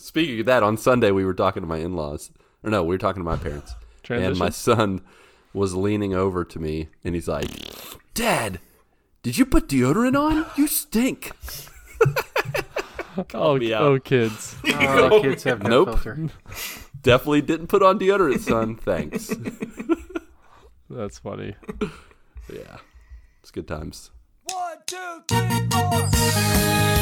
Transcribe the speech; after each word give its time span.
Speaking 0.00 0.40
of 0.40 0.46
that, 0.46 0.62
on 0.62 0.78
Sunday 0.78 1.10
we 1.10 1.24
were 1.26 1.34
talking 1.34 1.62
to 1.62 1.68
my 1.68 1.76
in-laws, 1.76 2.30
or 2.64 2.70
no, 2.70 2.82
we 2.82 2.94
were 2.94 2.98
talking 2.98 3.20
to 3.20 3.24
my 3.24 3.36
parents, 3.36 3.74
and 4.08 4.38
my 4.38 4.48
son 4.48 5.02
was 5.52 5.74
leaning 5.74 6.14
over 6.14 6.42
to 6.42 6.58
me, 6.58 6.88
and 7.04 7.14
he's 7.14 7.28
like, 7.28 7.46
"Dad, 8.14 8.60
did 9.22 9.36
you 9.36 9.44
put 9.44 9.68
deodorant 9.68 10.18
on? 10.18 10.46
You 10.56 10.66
stink." 10.68 11.32
oh, 13.34 13.58
me 13.58 13.74
out. 13.74 13.82
oh, 13.82 13.98
kids. 14.00 14.56
Oh, 14.72 15.10
oh 15.12 15.22
kids 15.22 15.44
have 15.44 15.62
no 15.62 15.84
Nope. 15.84 15.88
filter. 16.00 16.28
Definitely 17.02 17.42
didn't 17.42 17.66
put 17.66 17.82
on 17.82 17.98
deodorant, 17.98 18.40
son. 18.40 18.76
Thanks. 18.76 19.34
That's 20.88 21.18
funny. 21.18 21.56
Yeah, 22.52 22.78
it's 23.40 23.50
good 23.50 23.68
times. 23.68 24.10
One, 24.44 24.78
two, 24.86 25.22
three, 25.28 25.68
four. 25.70 26.99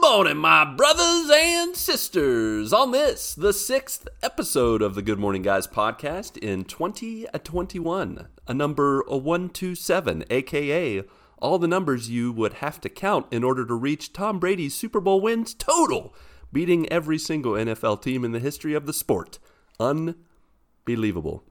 Good 0.00 0.14
morning, 0.14 0.36
my 0.36 0.64
brothers 0.64 1.28
and 1.28 1.74
sisters. 1.74 2.72
On 2.72 2.92
this, 2.92 3.34
the 3.34 3.52
sixth 3.52 4.06
episode 4.22 4.80
of 4.80 4.94
the 4.94 5.02
Good 5.02 5.18
Morning 5.18 5.42
Guys 5.42 5.66
podcast 5.66 6.38
in 6.38 6.64
2021, 6.64 8.28
a 8.46 8.54
number 8.54 9.02
127, 9.08 10.24
aka 10.30 11.02
all 11.38 11.58
the 11.58 11.66
numbers 11.66 12.08
you 12.08 12.30
would 12.30 12.54
have 12.54 12.80
to 12.82 12.88
count 12.88 13.26
in 13.32 13.42
order 13.42 13.66
to 13.66 13.74
reach 13.74 14.12
Tom 14.12 14.38
Brady's 14.38 14.72
Super 14.72 15.00
Bowl 15.00 15.20
wins 15.20 15.52
total, 15.52 16.14
beating 16.52 16.88
every 16.92 17.18
single 17.18 17.54
NFL 17.54 18.00
team 18.00 18.24
in 18.24 18.30
the 18.30 18.38
history 18.38 18.74
of 18.74 18.86
the 18.86 18.92
sport. 18.92 19.40
Unbelievable. 19.80 21.42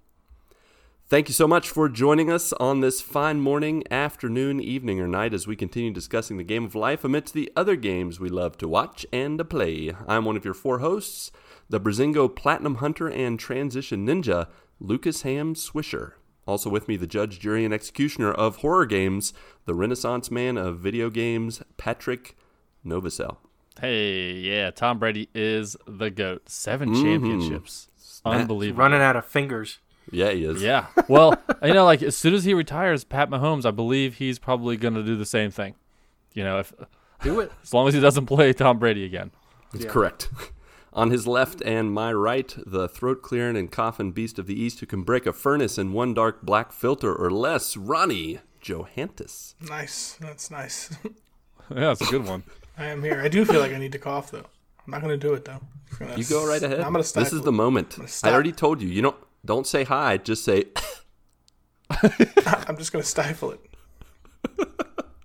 Thank 1.09 1.29
you 1.29 1.33
so 1.33 1.47
much 1.47 1.69
for 1.69 1.87
joining 1.87 2.29
us 2.29 2.51
on 2.51 2.81
this 2.81 2.99
fine 2.99 3.39
morning, 3.39 3.81
afternoon, 3.89 4.59
evening, 4.59 4.99
or 4.99 5.07
night 5.07 5.33
as 5.33 5.47
we 5.47 5.55
continue 5.55 5.89
discussing 5.89 6.35
the 6.35 6.43
game 6.43 6.65
of 6.65 6.75
life 6.75 7.05
amidst 7.05 7.33
the 7.33 7.49
other 7.55 7.77
games 7.77 8.19
we 8.19 8.27
love 8.27 8.57
to 8.57 8.67
watch 8.67 9.05
and 9.13 9.37
to 9.37 9.45
play. 9.45 9.93
I'm 10.05 10.25
one 10.25 10.35
of 10.35 10.43
your 10.43 10.53
four 10.53 10.79
hosts, 10.79 11.31
the 11.69 11.79
Brazingo 11.79 12.27
Platinum 12.27 12.75
Hunter 12.75 13.07
and 13.07 13.39
Transition 13.39 14.05
Ninja, 14.05 14.49
Lucas 14.81 15.21
Ham 15.21 15.55
Swisher. 15.55 16.15
Also 16.45 16.69
with 16.69 16.89
me, 16.89 16.97
the 16.97 17.07
judge, 17.07 17.39
jury, 17.39 17.63
and 17.63 17.73
executioner 17.73 18.33
of 18.33 18.57
horror 18.57 18.85
games, 18.85 19.31
the 19.63 19.73
Renaissance 19.73 20.29
man 20.29 20.57
of 20.57 20.79
video 20.79 21.09
games, 21.09 21.63
Patrick 21.77 22.35
Novosel. 22.85 23.37
Hey, 23.79 24.33
yeah, 24.33 24.71
Tom 24.71 24.99
Brady 24.99 25.29
is 25.33 25.77
the 25.87 26.09
GOAT. 26.09 26.49
7 26.49 26.89
mm-hmm. 26.89 27.01
championships. 27.01 27.87
Unbelievable. 28.25 28.79
Running 28.79 29.01
out 29.01 29.15
of 29.15 29.25
fingers. 29.25 29.79
Yeah, 30.11 30.31
he 30.31 30.45
is. 30.45 30.61
Yeah. 30.61 30.87
Well, 31.07 31.41
you 31.63 31.73
know, 31.73 31.85
like 31.85 32.01
as 32.01 32.15
soon 32.15 32.33
as 32.33 32.43
he 32.43 32.53
retires, 32.53 33.03
Pat 33.03 33.29
Mahomes, 33.29 33.65
I 33.65 33.71
believe 33.71 34.15
he's 34.15 34.39
probably 34.39 34.77
going 34.77 34.93
to 34.93 35.03
do 35.03 35.15
the 35.15 35.25
same 35.25 35.51
thing. 35.51 35.75
You 36.33 36.43
know, 36.43 36.59
if 36.59 36.73
Do 37.23 37.39
it. 37.39 37.51
as 37.63 37.73
long 37.73 37.87
as 37.87 37.93
he 37.93 37.99
doesn't 37.99 38.25
play 38.25 38.53
Tom 38.53 38.79
Brady 38.79 39.03
again. 39.03 39.31
That's 39.73 39.85
correct. 39.85 40.29
On 40.93 41.11
his 41.11 41.27
left 41.27 41.61
and 41.61 41.91
my 41.91 42.11
right, 42.11 42.55
the 42.65 42.87
throat 42.87 43.21
clearing 43.21 43.55
and 43.55 43.71
coffin 43.71 44.11
beast 44.11 44.39
of 44.39 44.47
the 44.47 44.59
East 44.59 44.79
who 44.79 44.87
can 44.87 45.03
break 45.03 45.27
a 45.27 45.33
furnace 45.33 45.77
in 45.77 45.93
one 45.93 46.13
dark 46.13 46.41
black 46.41 46.71
filter 46.71 47.13
or 47.13 47.29
less, 47.29 47.77
Ronnie 47.77 48.39
Johantges. 48.61 49.53
Nice. 49.61 50.17
That's 50.19 50.49
nice. 50.49 50.95
Yeah, 51.69 51.79
that's 51.79 52.01
a 52.01 52.05
good 52.05 52.25
one. 52.25 52.43
I 52.77 52.85
am 52.85 53.03
here. 53.03 53.21
I 53.21 53.27
do 53.27 53.45
feel 53.45 53.59
like 53.59 53.73
I 53.73 53.77
need 53.77 53.91
to 53.91 53.99
cough 53.99 54.31
though. 54.31 54.45
I'm 54.85 54.91
not 54.91 55.01
gonna 55.01 55.17
do 55.17 55.33
it 55.33 55.45
though. 55.45 55.59
You 56.15 56.23
go 56.23 56.47
right 56.47 56.63
ahead. 56.63 56.79
I'm 56.79 56.91
gonna 56.93 57.03
stop. 57.03 57.23
this 57.23 57.33
is 57.33 57.41
the 57.41 57.51
moment. 57.51 57.97
I 58.23 58.31
already 58.31 58.51
told 58.51 58.81
you. 58.81 58.87
You 58.87 59.01
don't 59.01 59.17
don't 59.47 59.65
say 59.65 59.83
hi. 59.83 60.17
Just 60.17 60.43
say. 60.43 60.65
I'm 62.67 62.77
just 62.77 62.91
gonna 62.91 63.03
stifle 63.03 63.51
it. 63.51 63.59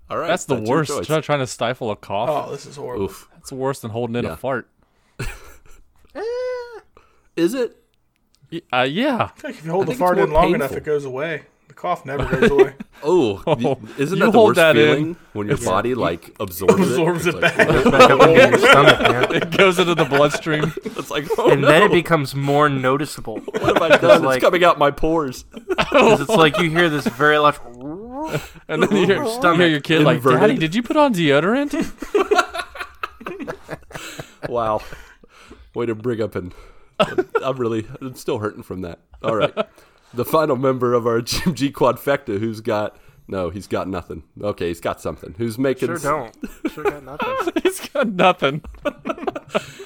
All 0.09 0.17
right. 0.17 0.27
That's 0.27 0.45
the 0.45 0.55
your 0.55 0.77
worst. 0.77 0.91
choice. 0.91 1.07
Try, 1.07 1.21
trying 1.21 1.39
to 1.39 1.47
stifle 1.47 1.91
a 1.91 1.95
cough. 1.95 2.47
Oh, 2.47 2.51
this 2.51 2.65
is 2.65 2.77
horrible. 2.77 3.05
Oof. 3.05 3.29
That's 3.33 3.51
worse 3.51 3.79
than 3.81 3.91
holding 3.91 4.15
in 4.15 4.25
Yeah. 4.25 4.33
a 4.33 4.35
fart. 4.35 4.69
Is 7.35 7.53
it? 7.53 7.77
Uh, 8.71 8.81
yeah. 8.81 9.31
Like 9.43 9.55
if 9.55 9.65
you 9.65 9.71
hold 9.71 9.89
I 9.89 9.93
the 9.93 9.97
fart 9.97 10.19
in 10.19 10.29
more 10.29 10.43
long 10.43 10.53
enough, 10.55 10.71
it 10.73 10.83
goes 10.83 11.05
away. 11.05 11.43
The 11.73 11.79
cough 11.81 12.05
never 12.05 12.23
goes 12.25 12.51
away. 12.51 12.75
Oh, 13.05 13.41
Oh, 13.47 13.77
isn't 13.97 14.17
you 14.17 14.25
that 14.25 14.31
the 14.31 14.39
worst 14.39 14.55
that 14.55 14.77
in. 14.77 14.85
feeling 14.95 15.15
when 15.33 15.47
your 15.47 15.57
body 15.57 15.93
like 15.95 16.33
absorbs, 16.39 16.73
Absorbs 16.79 17.25
it? 17.25 17.35
it 17.35 17.41
back. 17.41 17.57
like, 17.57 17.83
Back 17.85 18.11
oh, 18.11 18.19
up 18.19 18.29
into 18.29 18.59
your 18.59 18.59
stomach. 18.59 19.31
It 19.33 19.57
goes 19.57 19.79
into 19.79 19.95
the 19.95 20.05
bloodstream. 20.05 20.71
It's 20.85 21.09
like, 21.11 21.25
oh 21.37 21.49
And 21.51 21.61
no, 21.63 21.67
then 21.67 21.81
it 21.83 21.91
becomes 21.91 22.33
more 22.35 22.69
noticeable. 22.69 23.39
what 23.39 23.61
have 23.63 23.81
I 23.81 23.97
done? 23.97 24.23
like- 24.23 24.37
it's 24.37 24.45
coming 24.45 24.63
out 24.63 24.77
my 24.77 24.91
pores. 24.91 25.43
'Cause 25.91 26.21
it's 26.21 26.29
like 26.29 26.57
you 26.59 26.69
hear 26.69 26.89
this 26.89 27.05
very 27.07 27.37
loud. 27.39 27.57
And 28.69 28.83
then 28.83 28.91
you 28.95 29.05
hear, 29.07 29.23
you 29.23 29.53
hear 29.55 29.67
your 29.67 29.81
kid 29.81 30.03
like, 30.03 30.17
Inverted. 30.17 30.39
Daddy, 30.39 30.57
did 30.57 30.75
you 30.75 30.83
put 30.83 30.95
on 30.95 31.13
deodorant? 31.13 31.73
Wow. 34.47 34.81
Way 35.73 35.87
to 35.87 35.95
bring 35.95 36.21
up 36.21 36.35
and 36.35 36.53
I'm 37.43 37.57
really. 37.57 37.85
I'm 37.99 38.13
still 38.15 38.37
hurting 38.39 38.63
from 38.63 38.81
that. 38.81 38.99
All 39.23 39.35
right. 39.35 39.53
The 40.13 40.25
final 40.25 40.55
member 40.55 40.93
of 40.93 41.07
our 41.07 41.21
GMG 41.21 41.71
quadfecta 41.71 42.39
who's 42.39 42.61
got. 42.61 42.97
No, 43.27 43.49
he's 43.49 43.67
got 43.67 43.87
nothing. 43.87 44.23
Okay, 44.41 44.67
he's 44.67 44.81
got 44.81 44.99
something. 44.99 45.35
Who's 45.37 45.57
making. 45.57 45.87
Sure 45.87 45.97
don't. 45.97 46.35
Sure 46.71 46.83
got 46.83 47.03
nothing. 47.03 47.53
He's 47.63 47.79
got 47.89 48.07
nothing. 48.09 48.63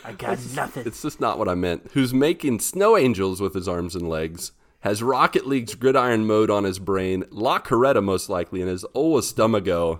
I 0.05 0.13
got 0.17 0.39
nothing. 0.55 0.85
It's 0.85 1.01
just 1.01 1.19
not 1.19 1.37
what 1.37 1.49
I 1.49 1.55
meant. 1.55 1.89
Who's 1.93 2.13
making 2.13 2.59
snow 2.61 2.95
angels 2.95 3.41
with 3.41 3.53
his 3.53 3.67
arms 3.67 3.95
and 3.95 4.07
legs. 4.07 4.53
Has 4.81 5.03
Rocket 5.03 5.45
League's 5.45 5.75
gridiron 5.75 6.25
mode 6.25 6.49
on 6.49 6.63
his 6.63 6.79
brain. 6.79 7.25
La 7.29 7.59
Coretta, 7.59 8.01
most 8.01 8.29
likely, 8.29 8.61
and 8.61 8.69
his 8.69 8.85
Ola 8.93 9.21
Stomago. 9.21 9.99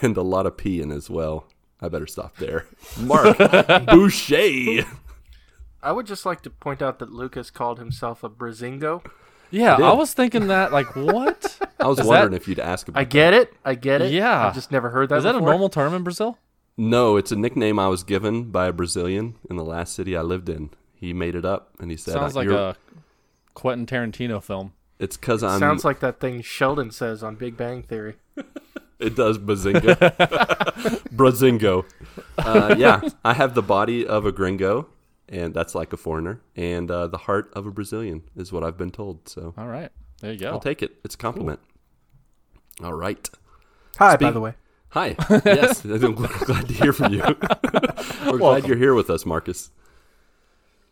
And 0.00 0.16
a 0.16 0.22
lot 0.22 0.46
of 0.46 0.56
pee 0.56 0.80
in 0.80 0.90
as 0.90 1.10
well. 1.10 1.46
I 1.80 1.88
better 1.88 2.06
stop 2.06 2.36
there. 2.38 2.66
Marc 2.98 3.36
Boucher. 3.86 4.86
I 5.82 5.92
would 5.92 6.06
just 6.06 6.24
like 6.24 6.40
to 6.42 6.50
point 6.50 6.80
out 6.80 6.98
that 7.00 7.12
Lucas 7.12 7.50
called 7.50 7.78
himself 7.78 8.24
a 8.24 8.30
Brazingo. 8.30 9.04
Yeah, 9.50 9.76
did. 9.76 9.84
I 9.86 9.92
was 9.92 10.12
thinking 10.14 10.48
that, 10.48 10.72
like, 10.72 10.94
what? 10.96 11.58
I 11.80 11.86
was 11.86 12.00
Is 12.00 12.06
wondering 12.06 12.30
that- 12.32 12.36
if 12.36 12.48
you'd 12.48 12.58
ask 12.58 12.88
about 12.88 13.00
I 13.00 13.04
get 13.04 13.34
it. 13.34 13.52
I 13.64 13.74
get 13.74 14.02
it. 14.02 14.12
Yeah. 14.12 14.46
I've 14.46 14.54
just 14.54 14.72
never 14.72 14.90
heard 14.90 15.08
that 15.10 15.16
Is 15.18 15.24
that 15.24 15.34
a 15.34 15.38
before. 15.38 15.50
normal 15.50 15.68
term 15.68 15.94
in 15.94 16.02
Brazil? 16.02 16.38
No, 16.76 17.16
it's 17.16 17.30
a 17.30 17.36
nickname 17.36 17.78
I 17.78 17.86
was 17.88 18.02
given 18.02 18.50
by 18.50 18.66
a 18.66 18.72
Brazilian 18.72 19.36
in 19.48 19.56
the 19.56 19.64
last 19.64 19.94
city 19.94 20.16
I 20.16 20.22
lived 20.22 20.48
in. 20.48 20.70
He 20.94 21.12
made 21.12 21.34
it 21.36 21.44
up, 21.44 21.70
and 21.78 21.90
he 21.90 21.96
said, 21.96 22.14
Sounds 22.14 22.34
like 22.34 22.46
you're- 22.46 22.56
a 22.56 22.76
Quentin 23.54 23.86
Tarantino 23.86 24.42
film. 24.42 24.72
"It's 24.98 25.16
because 25.16 25.42
I'm." 25.44 25.60
Sounds 25.60 25.84
like 25.84 26.00
that 26.00 26.18
thing 26.18 26.40
Sheldon 26.42 26.90
says 26.90 27.22
on 27.22 27.36
Big 27.36 27.56
Bang 27.56 27.82
Theory. 27.82 28.14
it 28.98 29.14
does 29.14 29.38
bazinga, 29.38 29.94
brazingo. 31.14 31.84
Uh, 32.38 32.74
yeah, 32.78 33.00
I 33.24 33.34
have 33.34 33.54
the 33.54 33.62
body 33.62 34.04
of 34.06 34.26
a 34.26 34.32
gringo, 34.32 34.88
and 35.28 35.54
that's 35.54 35.74
like 35.74 35.92
a 35.92 35.96
foreigner, 35.96 36.40
and 36.56 36.90
uh, 36.90 37.06
the 37.06 37.18
heart 37.18 37.50
of 37.54 37.66
a 37.66 37.70
Brazilian 37.70 38.22
is 38.36 38.52
what 38.52 38.62
I've 38.64 38.76
been 38.76 38.90
told. 38.90 39.28
So 39.28 39.54
All 39.56 39.68
right. 39.68 39.90
There 40.20 40.32
you 40.32 40.38
go. 40.38 40.50
I'll 40.50 40.60
take 40.60 40.82
it. 40.82 40.96
It's 41.04 41.14
a 41.14 41.18
compliment. 41.18 41.60
All 42.82 42.94
right. 42.94 43.28
Hi, 43.98 44.16
by 44.16 44.30
the 44.30 44.40
way. 44.40 44.54
Hi. 44.90 45.16
Yes, 45.44 45.84
I'm 45.84 46.14
glad, 46.14 46.30
glad 46.40 46.68
to 46.68 46.74
hear 46.74 46.92
from 46.92 47.12
you. 47.12 47.22
We're 48.26 48.38
glad 48.38 48.66
you're 48.66 48.76
here 48.76 48.94
with 48.94 49.10
us, 49.10 49.26
Marcus. 49.26 49.70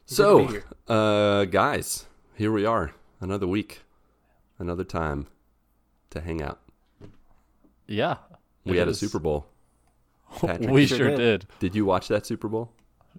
to 0.09 0.15
So, 0.15 0.57
uh, 0.89 1.45
guys, 1.47 2.07
here 2.35 2.53
we 2.53 2.65
are. 2.65 2.93
Another 3.21 3.47
week, 3.47 3.83
another 4.59 4.85
time 4.85 5.29
to 6.11 6.21
hang 6.21 6.43
out. 6.43 6.61
Yeah. 7.87 8.17
We 8.65 8.77
it 8.77 8.81
had 8.81 8.89
a. 8.89 8.95
Super 8.95 9.19
Bowl. 9.19 9.47
Patrick, 10.37 10.71
We 10.71 10.87
sure 10.87 10.99
sure 10.99 11.09
did. 11.11 11.17
did. 11.19 11.47
did 11.59 11.75
you 11.75 11.85
watch 11.85 12.09
that 12.09 12.27
Super 12.27 12.49
Bowl? 12.49 12.73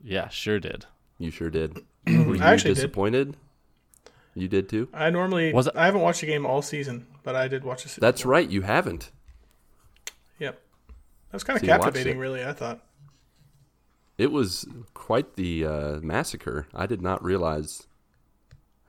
Yeah, 0.03 0.28
sure 0.30 0.59
did. 0.59 0.85
You 1.23 1.31
sure 1.31 1.50
did. 1.50 1.78
Were 2.07 2.35
you 2.35 2.44
I 2.44 2.51
actually 2.53 2.72
did. 2.72 2.75
disappointed? 2.75 3.38
You 4.35 4.47
did 4.47 4.67
too. 4.67 4.89
I 4.94 5.09
normally 5.09 5.53
Was 5.53 5.67
it- 5.67 5.75
I 5.75 5.85
haven't 5.85 6.01
watched 6.01 6.22
the 6.22 6.28
game 6.28 6.45
all 6.45 6.61
season, 6.61 7.07
but 7.23 7.35
I 7.35 7.47
did 7.47 7.63
watch 7.63 7.84
the 7.84 7.89
Super 7.89 8.01
That's 8.01 8.23
Bowl. 8.23 8.31
right. 8.31 8.50
You 8.50 8.61
haven't. 8.63 9.12
Yep. 10.39 10.59
That 10.89 11.33
was 11.33 11.44
kind 11.44 11.56
of 11.57 11.62
So 11.62 11.68
captivating, 11.68 12.18
really. 12.18 12.44
I 12.44 12.51
thought. 12.53 12.80
It 14.18 14.31
was 14.31 14.68
quite 14.94 15.36
the 15.36 15.65
uh, 15.65 15.92
massacre. 16.01 16.68
I 16.74 16.86
did 16.88 17.01
not 17.01 17.24
realize 17.24 17.88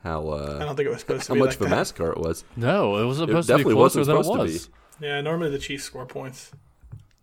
how 0.02 0.28
I 0.28 0.32
uh, 0.34 0.58
don't 0.58 0.76
think 0.76 0.86
it 0.88 0.90
was 0.90 1.00
supposed 1.00 1.22
to 1.22 1.28
how 1.28 1.34
be 1.34 1.40
much 1.40 1.48
like 1.50 1.60
of 1.60 1.66
a 1.66 1.68
that. 1.70 1.76
massacre 1.76 2.10
it 2.10 2.18
was. 2.18 2.44
No, 2.56 2.96
it 2.98 3.04
was 3.04 3.18
supposed 3.18 3.48
to 3.48 3.54
be 3.54 3.58
definitely 3.58 3.74
closer 3.74 4.00
wasn't 4.00 4.06
than 4.06 4.20
it 4.20 4.24
supposed 4.24 4.48
to 4.48 4.52
was. 4.52 4.70
Yeah, 5.00 5.20
normally 5.20 5.50
the 5.50 5.58
Chiefs 5.58 5.84
score 5.84 6.04
points. 6.06 6.50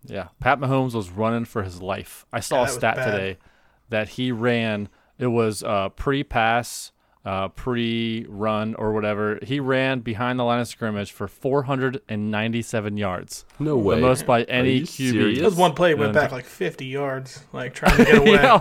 Yeah, 0.04 0.28
Pat 0.40 0.58
Mahomes 0.58 0.94
was 0.94 1.10
running 1.10 1.44
for 1.44 1.62
his 1.62 1.80
life. 1.82 2.24
I 2.32 2.40
saw 2.40 2.62
Yeah, 2.62 2.68
a 2.68 2.68
stat 2.70 2.96
today 2.96 3.38
that 3.90 4.08
he 4.10 4.32
ran. 4.32 4.88
It 5.22 5.28
was 5.28 5.62
uh, 5.62 5.90
pre-pass, 5.90 6.90
uh, 7.24 7.46
pre-run, 7.48 8.74
or 8.74 8.92
whatever. 8.92 9.38
He 9.42 9.60
ran 9.60 10.00
behind 10.00 10.38
the 10.38 10.42
line 10.44 10.58
of 10.60 10.66
scrimmage 10.66 11.12
for 11.12 11.28
497 11.28 12.96
yards, 12.96 13.44
No 13.58 13.76
way. 13.76 13.96
the 13.96 14.00
most 14.00 14.26
by 14.26 14.42
any 14.44 14.80
QB. 14.80 14.88
serious? 14.88 15.38
That 15.38 15.44
was 15.44 15.54
one 15.56 15.74
play 15.74 15.94
went 15.94 16.12
back 16.12 16.32
like 16.32 16.44
50 16.44 16.86
yards, 16.86 17.44
like 17.52 17.74
trying 17.74 17.96
to 17.98 18.04
get 18.04 18.18
away. 18.18 18.32
yeah, 18.32 18.60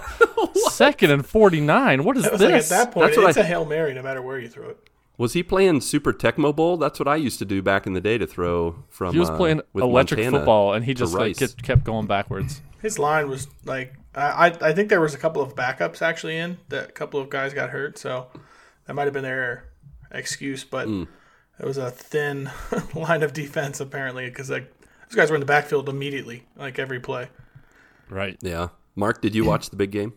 second 0.70 1.12
and 1.12 1.26
49. 1.26 2.04
What 2.04 2.18
is 2.18 2.26
It 2.26 2.32
this? 2.34 2.42
like 2.42 2.54
at 2.54 2.66
that 2.70 2.92
point, 2.92 3.08
That's 3.08 3.18
what 3.18 3.30
it's 3.30 3.38
I- 3.38 3.42
a 3.42 3.46
hail 3.46 3.66
mary 3.66 3.94
no 3.94 4.04
matter 4.04 4.22
where 4.22 4.40
you 4.40 4.48
throw 4.48 4.70
it. 4.70 4.78
Was 5.18 5.34
he 5.34 5.44
playing 5.44 5.82
Super 5.82 6.14
Tecmo 6.14 6.56
Bowl? 6.56 6.78
That's 6.78 6.98
what 6.98 7.08
I 7.08 7.16
used 7.16 7.38
to 7.40 7.46
do 7.46 7.62
back 7.62 7.86
in 7.86 7.94
the 7.94 8.02
day 8.02 8.18
to 8.18 8.26
throw 8.26 8.84
from. 8.90 9.14
He 9.14 9.20
was 9.20 9.30
uh, 9.30 9.38
playing 9.38 9.62
with 9.72 9.84
electric 9.84 10.20
Montana 10.20 10.40
football, 10.40 10.74
and 10.74 10.84
he 10.86 10.96
just 10.96 11.14
like 11.14 11.38
kept, 11.38 11.62
kept 11.62 11.84
going 11.84 12.08
backwards. 12.08 12.62
His 12.82 12.98
line 12.98 13.30
was 13.30 13.48
like 13.66 13.94
I 14.16 14.48
I 14.48 14.70
I 14.70 14.74
think 14.74 14.90
there 14.90 15.02
was 15.02 15.14
a 15.14 15.18
couple 15.18 15.42
of 15.42 15.56
backups 15.56 16.02
actually 16.02 16.38
in 16.38 16.58
that 16.70 16.90
a 16.90 16.92
couple 16.92 17.20
of 17.20 17.30
guys 17.30 17.54
got 17.54 17.70
hurt, 17.70 17.98
so 17.98 18.28
that 18.86 18.94
might 18.94 19.06
have 19.06 19.14
been 19.14 19.24
their 19.24 19.70
excuse, 20.12 20.64
but 20.64 20.88
Hmm. 20.88 21.04
it 21.60 21.66
was 21.66 21.78
a 21.78 21.92
thin 21.92 22.50
line 22.96 23.24
of 23.24 23.34
defense 23.34 23.80
apparently 23.80 24.26
because 24.26 24.50
like 24.50 24.72
those 25.08 25.16
guys 25.16 25.30
were 25.30 25.36
in 25.36 25.42
the 25.42 25.46
backfield 25.46 25.90
immediately, 25.90 26.46
like 26.56 26.80
every 26.80 27.00
play. 27.00 27.30
Right. 28.10 28.38
Yeah. 28.42 28.70
Marc, 28.96 29.22
did 29.22 29.34
you 29.36 29.46
watch 29.46 29.70
the 29.70 29.76
big 29.78 29.92
game? 29.92 30.14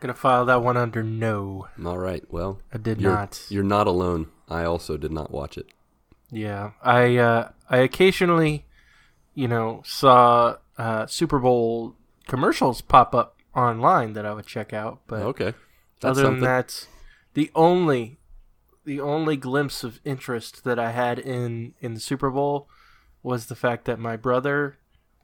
Gonna 0.00 0.14
file 0.14 0.44
that 0.46 0.62
one 0.62 0.76
under 0.76 1.02
no. 1.02 1.68
All 1.84 1.98
right. 1.98 2.24
Well, 2.30 2.60
I 2.72 2.78
did 2.78 3.00
you're, 3.00 3.12
not. 3.12 3.42
You're 3.48 3.62
not 3.62 3.86
alone. 3.86 4.26
I 4.48 4.64
also 4.64 4.96
did 4.96 5.12
not 5.12 5.30
watch 5.30 5.56
it. 5.56 5.66
Yeah, 6.30 6.72
I 6.82 7.16
uh, 7.16 7.50
I 7.70 7.78
occasionally, 7.78 8.64
you 9.34 9.48
know, 9.48 9.82
saw 9.86 10.56
uh, 10.76 11.06
Super 11.06 11.38
Bowl 11.38 11.94
commercials 12.26 12.80
pop 12.80 13.14
up 13.14 13.36
online 13.54 14.12
that 14.14 14.26
I 14.26 14.32
would 14.32 14.46
check 14.46 14.72
out, 14.72 15.00
but 15.06 15.20
Okay. 15.22 15.54
That's 16.00 16.18
other 16.18 16.22
something. 16.22 16.40
than 16.40 16.50
that, 16.50 16.88
the 17.34 17.50
only 17.54 18.18
the 18.84 19.00
only 19.00 19.36
glimpse 19.36 19.82
of 19.82 19.98
interest 20.04 20.64
that 20.64 20.78
I 20.78 20.90
had 20.90 21.18
in 21.18 21.74
in 21.80 21.94
the 21.94 22.00
Super 22.00 22.30
Bowl 22.30 22.68
was 23.22 23.46
the 23.46 23.54
fact 23.56 23.86
that 23.86 23.98
my 23.98 24.16
brother, 24.16 24.76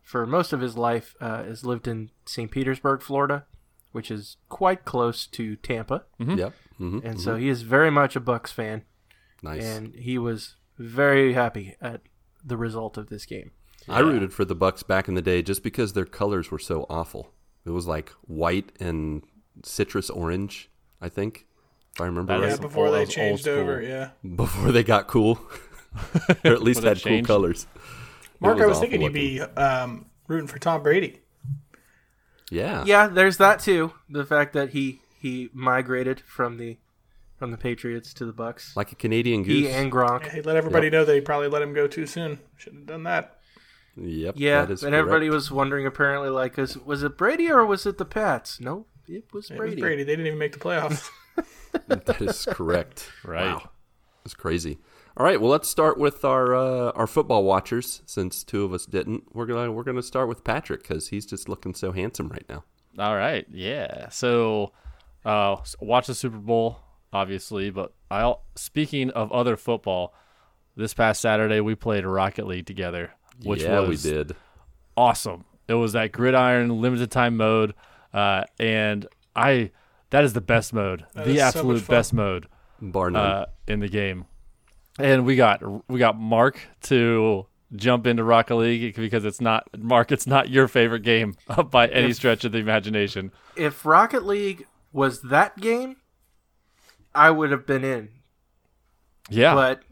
for 0.03 0.27
most 0.27 0.53
of 0.55 0.61
his 0.61 0.77
life, 0.79 1.15
uh, 1.21 1.43
has 1.45 1.65
lived 1.65 1.87
in 1.87 2.11
St. 2.25 2.51
Petersburg, 2.51 3.03
Florida, 3.03 3.45
which 3.93 4.11
is 4.11 4.39
quite 4.49 4.85
close 4.87 5.27
to 5.27 5.57
Tampa, 5.57 6.05
Yep. 6.19 6.55
hmm 6.79 7.01
and 7.05 7.21
so 7.21 7.37
he 7.37 7.49
is 7.51 7.61
very 7.63 7.91
much 7.91 8.17
a 8.17 8.21
Bucs 8.21 8.49
fan, 8.53 8.85
Nice. 9.43 9.63
and 9.63 9.95
he 9.95 10.17
was 10.17 10.57
very 10.79 11.35
happy 11.35 11.77
at 11.83 12.01
the 12.43 12.57
result 12.57 12.97
of 12.97 13.09
this 13.09 13.27
game. 13.27 13.51
I 13.91 14.01
rooted 14.01 14.33
for 14.33 14.45
the 14.45 14.57
Bucs 14.57 14.87
back 14.87 15.09
in 15.09 15.15
the 15.15 15.23
day 15.23 15.43
just 15.43 15.63
because 15.63 15.93
their 15.93 16.05
colors 16.05 16.51
were 16.51 16.59
so 16.59 16.87
awful. 16.89 17.33
It 17.65 17.71
was 17.71 17.87
like 17.87 18.11
white 18.23 18.73
and 18.81 19.23
citrus 19.65 20.11
orange, 20.11 20.71
I 21.01 21.09
think, 21.09 21.47
if 21.95 22.01
I 22.01 22.07
remember 22.07 22.33
That 22.35 22.41
right. 22.41 22.51
Yeah, 22.51 22.57
before 22.57 22.87
old- 22.87 22.97
they 22.97 23.07
changed 23.07 23.49
over, 23.49 23.83
yeah. 23.83 24.11
Before 24.37 24.73
they 24.73 24.83
got 24.83 25.09
cool, 25.09 25.41
or 26.45 26.53
at 26.53 26.63
least 26.63 26.81
Before 26.81 26.95
they 26.95 27.01
had 27.01 27.03
cool 27.03 27.23
colors. 27.23 27.67
Marc, 28.41 28.59
It 28.59 28.63
I 28.63 28.67
was 28.67 28.79
awful 28.79 28.89
thinking 28.89 29.03
you'd 29.03 29.13
be 29.13 29.41
um, 29.41 30.07
rooting 30.29 30.47
for 30.47 30.59
Tom 30.59 30.83
Brady. 30.83 31.21
Yeah. 32.51 32.85
Yeah, 32.87 33.09
there's 33.09 33.37
that 33.37 33.61
too. 33.61 33.93
The 34.09 34.25
fact 34.25 34.55
that 34.55 34.71
he 34.71 35.01
he 35.19 35.51
migrated 35.53 36.21
from 36.21 36.57
the 36.57 36.79
from 37.37 37.51
the 37.51 37.57
Patriots 37.57 38.13
to 38.15 38.25
the 38.25 38.33
Bucs. 38.33 38.77
Like 38.77 38.93
a 38.93 38.95
Canadian 38.95 39.43
goose. 39.43 39.67
He 39.67 39.69
and 39.69 39.91
Gronk. 39.91 40.31
He 40.31 40.43
let 40.43 40.57
everybody 40.57 40.91
know 40.91 41.05
they 41.05 41.21
probably 41.21 41.49
let 41.49 41.63
him 41.63 41.73
go 41.73 41.87
too 41.87 42.07
soon. 42.07 42.39
Shouldn't 42.57 42.83
have 42.83 42.89
done 42.89 43.03
that. 43.05 43.40
Yep. 43.97 44.35
Yeah, 44.39 44.65
that 44.65 44.73
is 44.73 44.83
and 44.83 44.95
everybody 44.95 45.27
correct. 45.27 45.35
was 45.35 45.51
wondering 45.51 45.87
apparently 45.87 46.31
like, 46.31 46.59
is, 46.59 46.77
was 46.79 47.03
it 47.03 47.17
Brady 47.19 47.51
or 47.51 47.65
was 47.67 47.87
it 47.87 47.99
the 47.99 48.05
Pats? 48.05 48.61
No, 48.61 48.87
it 49.09 49.25
was 49.33 49.51
It 49.51 49.57
Brady. 49.57 49.75
was 49.77 49.81
Brady. 49.81 50.03
They 50.05 50.13
didn't 50.13 50.27
even 50.27 50.39
make 50.39 50.53
the 50.53 50.59
playoffs. 50.59 51.09
that 51.89 52.21
is 52.21 52.47
correct. 52.51 53.11
Right. 53.25 53.45
Wow. 53.55 53.71
That's 54.25 54.35
crazy. 54.35 54.79
All 55.17 55.25
right, 55.25 55.41
well, 55.41 55.51
let's 55.51 55.69
start 55.69 55.99
with 55.99 56.25
our 56.25 56.55
uh, 56.55 56.93
our 56.93 57.07
football 57.07 57.43
watchers. 57.45 58.01
Since 58.07 58.45
two 58.45 58.65
of 58.65 58.73
us 58.73 58.87
didn't, 58.87 59.25
we're 59.35 59.47
gonna 59.47 59.71
we're 59.73 59.83
gonna 59.83 60.03
start 60.03 60.29
with 60.29 60.45
Patrick 60.45 60.83
because 60.83 61.09
he's 61.09 61.27
just 61.27 61.49
looking 61.49 61.75
so 61.75 61.93
handsome 61.93 62.29
right 62.29 62.45
now. 62.49 62.65
All 62.99 63.17
right, 63.17 63.45
yeah. 63.51 64.09
So, 64.11 64.73
uh, 65.25 65.57
watch 65.81 66.07
the 66.07 66.15
Super 66.15 66.39
Bowl, 66.39 66.79
obviously. 67.13 67.71
But 67.71 67.93
I, 68.11 68.21
al- 68.21 68.45
speaking 68.57 69.11
of 69.11 69.33
other 69.33 69.57
football, 69.57 70.15
this 70.77 70.95
past 70.95 71.21
Saturday 71.21 71.61
we 71.61 71.75
played 71.75 72.05
Rocket 72.07 72.47
League 72.47 72.67
together, 72.67 73.13
which 73.45 73.63
yeah, 73.63 73.81
was 73.81 74.05
we 74.05 74.11
did. 74.11 74.37
awesome. 74.97 75.45
It 75.69 75.75
was 75.75 75.93
that 75.93 76.13
gridiron 76.13 76.81
limited 76.81 77.11
time 77.11 77.37
mode, 77.37 77.75
uh, 78.13 78.45
and 78.59 79.07
I 79.37 79.71
that 80.11 80.25
is 80.25 80.33
the 80.33 80.41
best 80.41 80.73
mode, 80.73 81.05
That 81.15 81.25
the 81.27 81.33
is 81.33 81.39
so 81.39 81.45
absolute 81.47 81.87
best 81.87 82.13
mode 82.13 82.49
Bar 82.83 83.11
none. 83.11 83.25
uh, 83.25 83.47
in 83.69 83.81
the 83.81 83.89
game. 83.89 84.25
And 84.99 85.25
we 85.25 85.37
got 85.37 85.63
we 85.89 85.99
got 85.99 86.19
Marc 86.19 86.59
to 86.83 87.47
jump 87.77 88.07
into 88.09 88.25
Rocket 88.25 88.57
League 88.57 88.97
because 88.97 89.25
it's 89.25 89.41
not 89.41 89.69
Marc. 89.79 90.11
It's 90.11 90.27
not 90.27 90.49
your 90.51 90.67
favorite 90.67 91.03
game 91.05 91.37
by 91.71 91.87
any 91.89 92.11
If- 92.11 92.17
stretch 92.17 92.45
of 92.45 92.51
the 92.53 92.59
imagination. 92.59 93.31
If 93.57 93.87
Rocket 93.87 94.27
League 94.27 94.67
was 94.93 95.23
that 95.23 95.57
game, 95.61 95.97
I 97.15 97.31
would 97.31 97.53
have 97.53 97.65
been 97.67 97.85
in. 97.85 98.09
Yeah, 99.29 99.55
But 99.55 99.83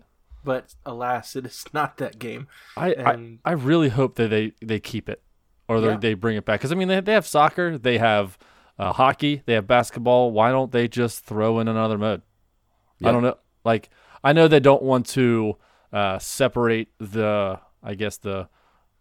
but 0.45 0.75
alas, 0.87 1.37
it 1.37 1.47
is 1.47 1.65
not 1.73 1.97
that 1.99 2.19
game. 2.19 2.47
I, 2.77 2.93
and- 2.93 3.39
I 3.45 3.51
I 3.51 3.53
really 3.55 3.89
hope 3.91 4.17
that 4.17 4.29
they 4.29 4.53
they 4.63 4.81
keep 4.81 5.09
it 5.09 5.23
or 5.69 5.81
they 5.81 5.89
Yeah. 5.89 5.97
they 5.97 6.15
bring 6.15 6.37
it 6.37 6.45
back 6.45 6.61
because 6.61 6.73
I 6.73 6.75
mean 6.75 6.89
they 6.89 7.01
they 7.01 7.13
have 7.13 7.27
soccer, 7.27 7.77
they 7.79 7.99
have 7.99 8.39
uh, 8.79 8.93
hockey, 8.93 9.43
they 9.47 9.55
have 9.55 9.67
basketball. 9.67 10.31
Why 10.33 10.51
don't 10.51 10.71
they 10.73 10.87
just 10.89 11.25
throw 11.25 11.59
in 11.59 11.69
another 11.69 11.99
mode? 11.99 12.23
I 13.05 13.13
don't 13.13 13.23
know. 13.23 13.37
Like 13.65 13.91
I 14.25 14.33
know 14.33 14.49
they 14.49 14.61
don't 14.61 14.83
want 14.83 15.07
to 15.11 15.57
uh, 15.93 16.19
separate 16.19 16.89
the 16.99 17.61
I 17.83 17.95
guess 17.95 18.17
the 18.19 18.49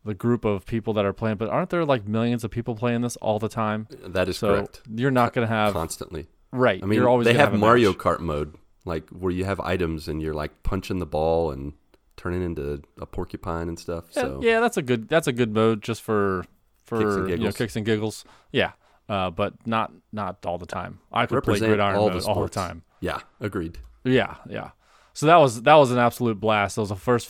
the 0.05 0.13
group 0.13 0.45
of 0.45 0.65
people 0.65 0.93
that 0.93 1.03
are 1.05 1.11
playing, 1.13 1.35
but 1.37 1.49
aren't 1.49 1.69
there 1.69 1.83
like 1.83 2.07
millions 2.07 2.43
of 2.43 2.51
people 2.51 2.75
playing 2.75 3.01
this 3.01 3.17
all 3.17 3.39
the 3.39 3.49
time? 3.49 3.87
that 4.05 4.29
is 4.29 4.37
So 4.37 4.47
correct. 4.55 4.81
you're 4.89 5.11
not 5.11 5.33
gonna 5.33 5.47
have 5.47 5.73
Constantly. 5.73 6.27
right. 6.51 6.81
I 6.81 6.85
mean, 6.85 6.97
you're 6.97 7.09
always 7.09 7.25
they 7.25 7.33
gonna 7.33 7.49
have 7.49 7.59
Mario 7.59 7.89
match. 7.91 7.97
Kart 7.99 8.19
mode, 8.19 8.55
like 8.87 9.09
where 9.09 9.31
you 9.31 9.45
have 9.45 9.59
items 9.59 10.07
and 10.07 10.21
you're 10.21 10.33
like 10.33 10.63
punching 10.63 10.99
the 10.99 11.05
ball 11.05 11.51
and 11.51 11.73
turning 12.15 12.41
into 12.41 12.81
a 12.99 13.05
porcupine 13.05 13.67
and 13.69 13.77
stuff. 13.77 14.05
Yeah, 14.15 14.21
So 14.21 14.39
yeah, 14.41 14.59
that's 14.59 14.77
a 14.77 14.81
good 14.81 15.07
that's 15.07 15.27
a 15.27 15.33
good 15.33 15.53
mode 15.53 15.81
just 15.83 16.01
for 16.01 16.45
for 16.85 16.99
Kicks 16.99 17.15
and 17.15 17.29
you 17.29 17.37
know 17.37 17.51
kicks 17.51 17.75
and 17.75 17.85
giggles. 17.85 18.25
Yeah, 18.51 18.71
uh, 19.09 19.29
but 19.29 19.53
not 19.67 19.91
not 20.11 20.45
all 20.45 20.57
the 20.57 20.65
time. 20.65 20.99
I 21.11 21.25
could 21.25 21.43
play 21.43 21.53
represent 21.53 21.69
gridiron 21.69 21.95
all 21.95 22.09
mode 22.09 22.21
the 22.21 22.27
all 22.27 22.41
the 22.41 22.49
time. 22.49 22.83
yeah, 23.01 23.19
agreed. 23.39 23.77
Yeah, 24.03 24.35
yeah. 24.49 24.71
So 25.13 25.25
that 25.25 25.37
was 25.37 25.61
that 25.63 25.75
was 25.75 25.91
an 25.91 25.97
absolute 25.97 26.39
blast. 26.39 26.77
It 26.77 26.81
was 26.81 26.89
the 26.89 26.95
first 26.95 27.27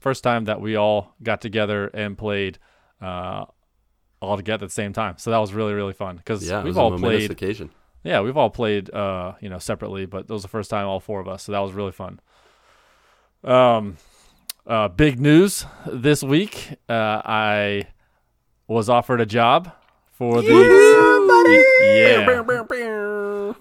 first 0.00 0.22
time 0.24 0.44
that 0.44 0.60
we 0.60 0.76
all 0.76 1.14
got 1.22 1.40
together 1.40 1.86
and 1.88 2.18
played 2.18 2.58
uh, 3.00 3.44
all 4.20 4.36
together 4.36 4.64
at 4.64 4.68
the 4.70 4.74
same 4.74 4.92
time. 4.92 5.14
So 5.18 5.30
that 5.30 5.38
was 5.38 5.52
really 5.54 5.72
really 5.72 5.92
fun 5.92 6.16
because 6.16 6.48
Yeah, 6.48 6.58
we've 6.58 6.74
was 6.74 6.78
all 6.78 6.92
a 6.92 6.98
played. 6.98 7.30
occasion. 7.30 7.70
Yeah, 8.04 8.20
we've 8.20 8.36
all 8.36 8.50
played 8.50 8.92
uh, 8.92 9.34
you 9.40 9.48
know 9.48 9.58
separately, 9.58 10.06
but 10.06 10.24
it 10.24 10.30
was 10.30 10.42
the 10.42 10.48
first 10.48 10.70
time 10.70 10.86
all 10.86 11.00
four 11.00 11.20
of 11.20 11.28
us. 11.28 11.44
So 11.44 11.52
that 11.52 11.58
was 11.60 11.72
really 11.72 11.92
fun. 11.92 12.20
Um, 13.44 13.96
uh, 14.66 14.88
big 14.88 15.20
news 15.20 15.64
this 15.86 16.22
week. 16.22 16.74
Uh, 16.88 17.22
I 17.24 17.84
was 18.66 18.88
offered 18.88 19.20
a 19.20 19.26
job 19.26 19.72
for 20.12 20.42
the 20.42 20.48
yeah. 21.82 22.26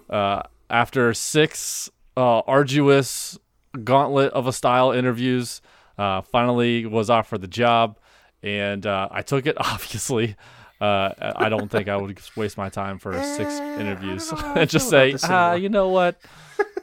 Uh, 0.10 0.42
after 0.70 1.14
six 1.14 1.90
uh, 2.16 2.40
arduous 2.40 3.38
gauntlet 3.84 4.34
of 4.34 4.48
a 4.48 4.54
style 4.54 4.92
interviews, 4.92 5.62
uh, 5.98 6.22
finally 6.22 6.86
was 6.86 7.10
offered 7.10 7.42
the 7.42 7.48
job, 7.48 7.98
and 8.44 8.86
uh, 8.86 9.08
I 9.12 9.22
took 9.22 9.46
it. 9.46 9.56
Obviously, 9.60 10.36
uh, 10.80 11.34
I 11.36 11.50
don't 11.50 11.70
think 11.70 11.88
I 11.88 11.98
would 11.98 12.20
waste 12.36 12.58
my 12.58 12.70
time 12.70 13.00
for 13.00 13.14
six 13.22 13.60
interviews 13.60 14.32
know 14.32 14.38
how 14.38 14.54
I 14.54 14.62
and 14.62 14.70
just 14.70 14.90
say, 14.90 15.16
ah, 15.24 15.54
you 15.54 15.70
know 15.70 15.90
what. 15.90 16.20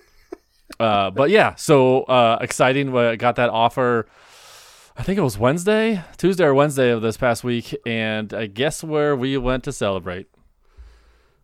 uh, 0.80 1.10
but 1.10 1.30
yeah, 1.30 1.54
so 1.54 2.02
uh, 2.02 2.38
exciting! 2.40 2.96
I 2.96 3.16
got 3.16 3.36
that 3.36 3.50
offer. 3.50 4.06
I 4.96 5.02
think 5.02 5.18
it 5.18 5.22
was 5.22 5.36
Wednesday, 5.36 6.02
Tuesday 6.16 6.44
or 6.44 6.54
Wednesday 6.54 6.90
of 6.90 7.02
this 7.02 7.16
past 7.16 7.42
week, 7.42 7.74
and 7.84 8.32
I 8.32 8.46
guess 8.46 8.84
where 8.84 9.16
we 9.16 9.36
went 9.36 9.64
to 9.64 9.72
celebrate 9.72 10.28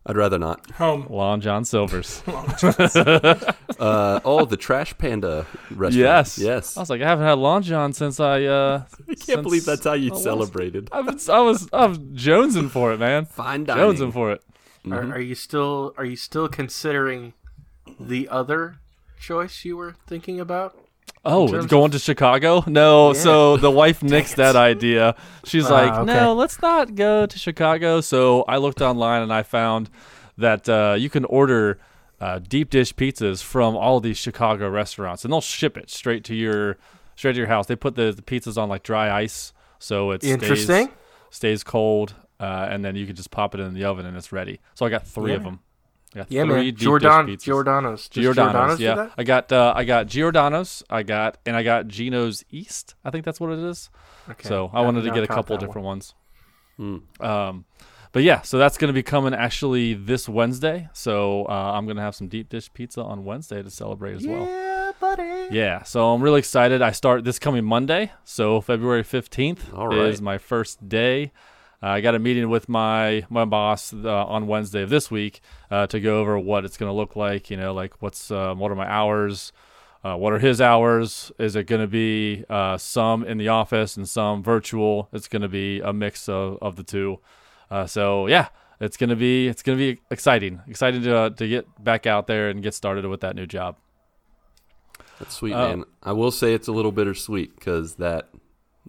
I'd 0.05 0.17
rather 0.17 0.39
not. 0.39 0.69
Home. 0.71 1.05
Long 1.09 1.41
John 1.41 1.65
Silver's. 1.65 2.23
Uh, 3.81 4.19
oh, 4.23 4.45
the 4.45 4.57
Trash 4.57 4.95
Panda 4.99 5.47
restaurant. 5.71 5.95
Yes. 5.95 6.37
Yes. 6.37 6.77
I 6.77 6.81
was 6.81 6.91
like, 6.91 7.01
I 7.01 7.07
haven't 7.07 7.25
had 7.25 7.39
Long 7.39 7.63
John 7.63 7.93
since 7.93 8.19
I. 8.19 8.43
Uh, 8.43 8.83
I 9.09 9.15
can't 9.15 9.41
believe 9.41 9.65
that's 9.65 9.85
how 9.85 9.93
you 9.93 10.13
I 10.13 10.19
celebrated. 10.19 10.87
I 10.91 11.01
was, 11.01 11.27
I 11.27 11.39
was, 11.39 11.67
I 11.73 11.87
was 11.87 11.97
jonesing 11.97 12.69
for 12.69 12.93
it, 12.93 12.99
man. 12.99 13.25
Fine 13.25 13.63
dining. 13.63 13.83
Jonesing 13.83 14.13
for 14.13 14.33
it. 14.33 14.43
Are, 14.91 15.13
are 15.13 15.19
you 15.19 15.33
still 15.33 15.95
are 15.97 16.05
you 16.05 16.15
still 16.15 16.47
considering 16.47 17.33
the 17.99 18.29
other 18.29 18.77
choice 19.19 19.65
you 19.65 19.77
were 19.77 19.95
thinking 20.05 20.39
about? 20.39 20.75
Oh, 21.23 21.61
going 21.67 21.91
to 21.91 21.99
Chicago? 21.99 22.63
No. 22.67 23.09
Yeah. 23.13 23.19
So 23.19 23.57
the 23.57 23.69
wife 23.69 23.99
nixed 24.01 24.35
that 24.35 24.55
idea. 24.55 25.15
She's 25.45 25.65
Ah, 25.69 25.73
like, 25.73 25.93
okay. 25.93 26.05
no, 26.13 26.33
let's 26.33 26.61
not 26.61 26.95
go 26.95 27.25
to 27.25 27.37
Chicago. 27.39 28.01
So 28.01 28.43
I 28.47 28.57
looked 28.57 28.81
online 28.81 29.21
and 29.21 29.31
I 29.31 29.43
found 29.43 29.89
that 30.37 30.67
uh, 30.67 30.95
you 30.97 31.09
can 31.09 31.25
order 31.25 31.79
uh, 32.19 32.39
deep 32.39 32.69
dish 32.71 32.95
pizzas 32.95 33.43
from 33.43 33.75
all 33.75 33.99
these 33.99 34.17
Chicago 34.17 34.69
restaurants, 34.69 35.23
and 35.23 35.31
they'll 35.31 35.41
ship 35.41 35.77
it 35.77 35.89
straight 35.89 36.23
to 36.25 36.35
your 36.35 36.77
straight 37.15 37.33
to 37.33 37.37
your 37.39 37.47
house. 37.47 37.67
They 37.67 37.75
put 37.75 37.95
the, 37.95 38.11
the 38.11 38.21
pizzas 38.23 38.57
on 38.61 38.69
like 38.69 38.81
dry 38.83 39.11
ice, 39.11 39.53
so 39.79 40.11
it 40.11 40.23
Interesting. 40.23 40.87
stays, 40.87 40.95
stays 41.29 41.63
cold, 41.63 42.15
uh, 42.39 42.67
and 42.69 42.83
then 42.85 42.95
you 42.95 43.05
can 43.05 43.15
just 43.15 43.29
pop 43.31 43.53
it 43.53 43.59
in 43.59 43.73
the 43.73 43.83
oven 43.85 44.05
and 44.05 44.15
it's 44.17 44.31
ready. 44.31 44.59
So 44.75 44.85
I 44.85 44.89
got 44.89 45.05
three 45.05 45.33
of 45.33 45.43
them. 45.43 45.59
Got 46.13 46.31
Yeah, 46.31 46.43
three 46.43 46.53
man. 46.53 46.63
deep 46.65 46.75
dish 46.77 46.83
Jordan 46.83 47.09
pizzas. 47.27 47.41
Giordano's. 47.43 48.09
Giordano's, 48.09 48.79
yeah. 48.79 49.09
I 49.17 49.23
got 49.23 49.51
uh, 49.51 49.73
I 49.75 49.83
got 49.85 50.07
Giordano's. 50.07 50.83
I 50.89 51.03
got 51.03 51.37
and 51.45 51.55
I 51.55 51.63
got 51.63 51.87
Gino's 51.87 52.43
East. 52.51 52.95
I 53.05 53.11
think 53.11 53.23
that's 53.25 53.39
what 53.39 53.51
it 53.51 53.59
is. 53.59 53.89
Okay. 54.29 54.47
So 54.47 54.69
I 54.73 54.79
I've 54.79 54.85
wanted 54.85 55.03
to 55.03 55.11
get 55.11 55.23
a 55.23 55.27
couple 55.27 55.55
different 55.57 55.85
one. 55.85 56.01
ones. 56.01 56.13
Um, 57.19 57.65
but 58.11 58.23
yeah, 58.23 58.41
so 58.41 58.57
that's 58.57 58.77
going 58.77 58.89
to 58.89 58.93
be 58.93 59.03
coming 59.03 59.33
actually 59.33 59.93
this 59.93 60.27
Wednesday. 60.27 60.89
So 60.93 61.45
uh, 61.45 61.71
I'm 61.73 61.85
going 61.85 61.95
to 61.97 62.01
have 62.03 62.15
some 62.15 62.27
deep 62.27 62.49
dish 62.49 62.71
pizza 62.73 63.01
on 63.01 63.23
Wednesday 63.23 63.63
to 63.63 63.69
celebrate 63.69 64.15
as 64.15 64.27
well. 64.27 64.45
Yeah, 64.45 64.91
buddy. 64.99 65.47
Yeah, 65.51 65.83
so 65.83 66.09
I'm 66.13 66.21
really 66.21 66.39
excited. 66.39 66.81
I 66.81 66.91
start 66.91 67.23
this 67.23 67.39
coming 67.39 67.63
Monday, 67.63 68.11
so 68.25 68.59
February 68.59 69.03
15th 69.03 69.73
All 69.77 69.87
right. 69.87 69.99
is 70.09 70.21
my 70.21 70.37
first 70.37 70.89
day. 70.89 71.31
Uh, 71.83 71.87
I 71.87 72.01
got 72.01 72.15
a 72.15 72.19
meeting 72.19 72.49
with 72.49 72.69
my 72.69 73.25
my 73.29 73.45
boss 73.45 73.93
uh, 73.93 74.25
on 74.25 74.47
Wednesday 74.47 74.83
of 74.83 74.89
this 74.89 75.09
week 75.09 75.41
uh, 75.69 75.87
to 75.87 75.99
go 75.99 76.19
over 76.19 76.37
what 76.37 76.65
it's 76.65 76.77
going 76.77 76.89
to 76.89 76.93
look 76.93 77.15
like. 77.15 77.49
You 77.49 77.57
know, 77.57 77.73
like 77.73 78.01
what's 78.01 78.29
uh, 78.29 78.53
what 78.53 78.71
are 78.71 78.75
my 78.75 78.87
hours, 78.87 79.51
uh, 80.03 80.15
what 80.15 80.33
are 80.33 80.39
his 80.39 80.61
hours? 80.61 81.31
Is 81.39 81.55
it 81.55 81.65
going 81.65 81.81
to 81.81 81.87
be 81.87 82.45
uh, 82.49 82.77
some 82.77 83.23
in 83.23 83.37
the 83.37 83.47
office 83.47 83.97
and 83.97 84.07
some 84.07 84.43
virtual? 84.43 85.09
It's 85.11 85.27
going 85.27 85.41
to 85.41 85.49
be 85.49 85.79
a 85.79 85.91
mix 85.91 86.29
of, 86.29 86.59
of 86.61 86.75
the 86.75 86.83
two. 86.83 87.19
Uh, 87.71 87.87
so 87.87 88.27
yeah, 88.27 88.49
it's 88.81 88.97
gonna 88.97 89.15
be 89.15 89.47
it's 89.47 89.63
gonna 89.63 89.77
be 89.77 90.01
exciting. 90.11 90.61
Excited 90.67 91.03
to 91.03 91.15
uh, 91.15 91.29
to 91.29 91.47
get 91.47 91.83
back 91.83 92.05
out 92.05 92.27
there 92.27 92.49
and 92.49 92.61
get 92.61 92.73
started 92.73 93.05
with 93.05 93.21
that 93.21 93.35
new 93.35 93.47
job. 93.47 93.77
That's 95.19 95.35
sweet, 95.35 95.53
man. 95.53 95.85
I 96.03 96.11
will 96.13 96.31
say 96.31 96.53
it's 96.53 96.67
a 96.67 96.71
little 96.71 96.91
bittersweet 96.91 97.55
because 97.55 97.95
that 97.95 98.29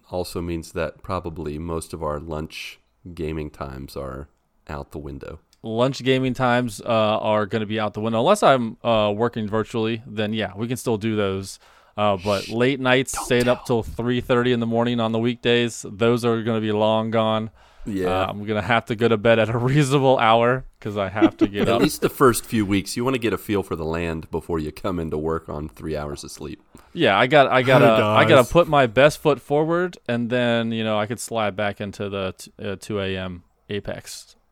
also 0.09 0.41
means 0.41 0.73
that 0.73 1.01
probably 1.03 1.57
most 1.57 1.93
of 1.93 2.03
our 2.03 2.19
lunch 2.19 2.79
gaming 3.13 3.49
times 3.49 3.95
are 3.95 4.27
out 4.67 4.91
the 4.91 4.99
window. 4.99 5.39
lunch 5.61 6.03
gaming 6.03 6.33
times 6.33 6.81
uh, 6.81 6.85
are 7.19 7.45
going 7.45 7.61
to 7.61 7.65
be 7.65 7.79
out 7.79 7.93
the 7.93 8.01
window 8.01 8.19
unless 8.19 8.43
I'm 8.43 8.77
uh, 8.83 9.13
working 9.15 9.47
virtually. 9.47 10.03
Then 10.05 10.33
yeah, 10.33 10.53
we 10.55 10.67
can 10.67 10.77
still 10.77 10.97
do 10.97 11.15
those. 11.15 11.59
Uh, 11.95 12.17
but 12.17 12.49
late 12.49 12.79
nights, 12.79 13.17
staying 13.25 13.47
up 13.47 13.65
till 13.65 13.83
three 13.83 14.19
thirty 14.19 14.51
in 14.51 14.59
the 14.59 14.65
morning 14.65 14.99
on 14.99 15.11
the 15.11 15.19
weekdays, 15.19 15.85
those 15.87 16.25
are 16.25 16.41
going 16.41 16.57
to 16.57 16.61
be 16.61 16.71
long 16.71 17.11
gone. 17.11 17.51
Yeah. 17.85 18.07
Uh, 18.07 18.27
I'm 18.29 18.45
going 18.45 18.61
to 18.61 18.67
have 18.67 18.85
to 18.85 18.95
go 18.95 19.07
to 19.07 19.17
bed 19.17 19.39
at 19.39 19.49
a 19.49 19.57
reasonable 19.57 20.17
hour 20.17 20.65
because 20.79 20.97
I 20.97 21.09
have 21.09 21.37
to 21.37 21.47
get 21.47 21.67
up. 21.67 21.75
At 21.75 21.81
least 21.81 22.01
the 22.01 22.09
first 22.09 22.45
few 22.45 22.65
weeks, 22.65 22.95
you 22.95 23.03
want 23.03 23.15
to 23.15 23.19
get 23.19 23.33
a 23.33 23.37
feel 23.37 23.63
for 23.63 23.75
the 23.75 23.85
land 23.85 24.29
before 24.31 24.59
you 24.59 24.71
come 24.71 24.99
into 24.99 25.17
work 25.17 25.49
on 25.49 25.69
three 25.69 25.95
hours 25.95 26.23
of 26.23 26.31
sleep. 26.31 26.61
Yeah, 26.93 27.17
I 27.17 27.27
got, 27.27 27.47
I 27.47 27.61
gotta, 27.63 28.03
I 28.03 28.25
gotta 28.25 28.49
put 28.49 28.67
my 28.67 28.87
best 28.87 29.19
foot 29.19 29.41
forward, 29.41 29.97
and 30.07 30.29
then 30.29 30.71
you 30.71 30.83
know 30.83 30.97
I 30.97 31.05
could 31.05 31.19
slide 31.19 31.55
back 31.55 31.81
into 31.81 32.09
the 32.09 32.33
t- 32.37 32.51
uh, 32.63 32.75
2 32.79 32.99
a.m. 32.99 33.43
Apex. 33.69 34.35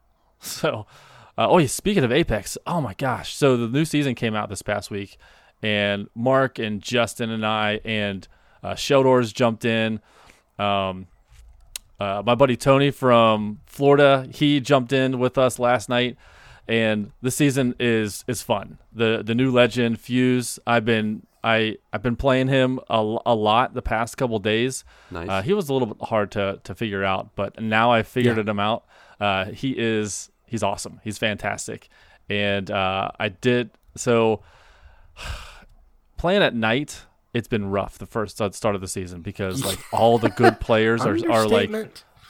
So, 0.43 0.87
uh, 1.37 1.47
oh 1.47 1.59
yeah, 1.59 1.67
speaking 1.67 2.03
of 2.03 2.11
Apex, 2.11 2.57
oh 2.65 2.81
my 2.81 2.95
gosh! 2.95 3.35
So 3.35 3.57
the 3.57 3.67
new 3.67 3.85
season 3.85 4.15
came 4.15 4.33
out 4.33 4.49
this 4.49 4.63
past 4.63 4.89
week, 4.89 5.17
and 5.61 6.09
Marc 6.15 6.57
and 6.57 6.81
Justin 6.81 7.29
and 7.29 7.45
I 7.45 7.79
and 7.85 8.27
uh, 8.63 8.73
Sheldors 8.73 9.31
jumped 9.31 9.63
in. 9.63 9.99
Um, 10.57 11.05
uh, 12.01 12.23
my 12.25 12.33
buddy 12.35 12.57
Tony 12.57 12.89
from 12.89 13.59
Florida, 13.65 14.27
he 14.31 14.59
jumped 14.59 14.91
in 14.91 15.19
with 15.19 15.37
us 15.37 15.59
last 15.59 15.87
night, 15.87 16.17
and 16.67 17.11
the 17.21 17.29
season 17.31 17.75
is 17.79 18.25
is 18.27 18.41
fun. 18.41 18.79
the 18.91 19.21
The 19.23 19.35
new 19.35 19.51
legend 19.51 19.99
Fuse, 19.99 20.57
I've 20.65 20.85
been 20.85 21.27
I 21.43 21.77
I've 21.93 22.01
been 22.01 22.15
playing 22.15 22.47
him 22.47 22.79
a, 22.89 23.17
a 23.25 23.35
lot 23.35 23.73
the 23.75 23.81
past 23.83 24.17
couple 24.17 24.39
days. 24.39 24.83
Nice. 25.11 25.29
Uh, 25.29 25.41
he 25.43 25.53
was 25.53 25.69
a 25.69 25.73
little 25.73 25.87
bit 25.93 26.07
hard 26.07 26.31
to 26.31 26.59
to 26.63 26.73
figure 26.73 27.03
out, 27.03 27.35
but 27.35 27.61
now 27.61 27.91
I 27.91 28.01
figured 28.03 28.49
him 28.49 28.59
out. 28.59 28.85
Uh, 29.19 29.45
he 29.45 29.75
is 29.77 30.31
he's 30.47 30.63
awesome. 30.63 30.99
He's 31.03 31.19
fantastic, 31.19 31.87
and 32.29 32.71
uh, 32.71 33.11
I 33.19 33.29
did 33.29 33.69
so 33.95 34.41
playing 36.17 36.41
at 36.41 36.55
night. 36.55 37.05
It's 37.33 37.47
been 37.47 37.69
rough 37.69 37.97
the 37.97 38.05
first 38.05 38.41
uh, 38.41 38.51
start 38.51 38.75
of 38.75 38.81
the 38.81 38.87
season 38.87 39.21
because 39.21 39.63
like 39.63 39.79
all 39.93 40.17
the 40.17 40.29
good 40.29 40.59
players 40.59 41.01
are 41.05 41.17
are 41.29 41.47
like 41.47 41.71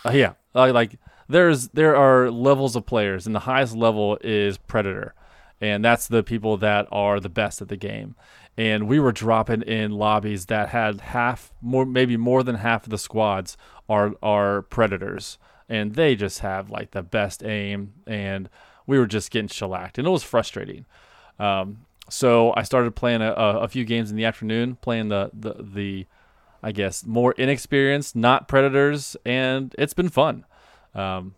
uh, 0.05 0.11
yeah, 0.11 0.33
uh, 0.55 0.71
like 0.71 0.97
there's 1.27 1.69
there 1.69 1.95
are 1.95 2.29
levels 2.29 2.75
of 2.75 2.85
players, 2.85 3.25
and 3.25 3.35
the 3.35 3.41
highest 3.41 3.75
level 3.75 4.17
is 4.21 4.57
Predator, 4.57 5.13
and 5.59 5.83
that's 5.83 6.07
the 6.07 6.23
people 6.23 6.57
that 6.57 6.87
are 6.91 7.19
the 7.19 7.29
best 7.29 7.61
at 7.61 7.69
the 7.69 7.77
game. 7.77 8.15
And 8.57 8.87
we 8.87 8.99
were 8.99 9.13
dropping 9.13 9.61
in 9.61 9.91
lobbies 9.91 10.47
that 10.47 10.69
had 10.69 11.01
half, 11.01 11.53
more 11.61 11.85
maybe 11.85 12.17
more 12.17 12.43
than 12.43 12.55
half 12.55 12.83
of 12.83 12.89
the 12.89 12.97
squads 12.97 13.57
are 13.87 14.13
are 14.21 14.63
Predators, 14.63 15.37
and 15.69 15.95
they 15.95 16.15
just 16.15 16.39
have 16.39 16.69
like 16.69 16.91
the 16.91 17.01
best 17.01 17.43
aim, 17.43 17.93
and 18.05 18.49
we 18.85 18.99
were 18.99 19.07
just 19.07 19.31
getting 19.31 19.47
shellacked, 19.47 19.97
and 19.97 20.05
it 20.05 20.11
was 20.11 20.23
frustrating. 20.23 20.85
Um, 21.39 21.85
so 22.09 22.53
I 22.55 22.63
started 22.63 22.95
playing 22.95 23.21
a, 23.21 23.31
a, 23.31 23.59
a 23.59 23.67
few 23.67 23.85
games 23.85 24.11
in 24.11 24.17
the 24.17 24.25
afternoon, 24.25 24.77
playing 24.81 25.09
the 25.09 25.31
the 25.33 25.55
the 25.61 26.07
I 26.63 26.71
guess, 26.71 27.05
more 27.05 27.31
inexperienced, 27.33 28.15
not 28.15 28.47
predators, 28.47 29.17
and 29.25 29.73
it's 29.79 29.93
been 29.93 30.09
fun. 30.09 30.45
Um, 30.93 31.33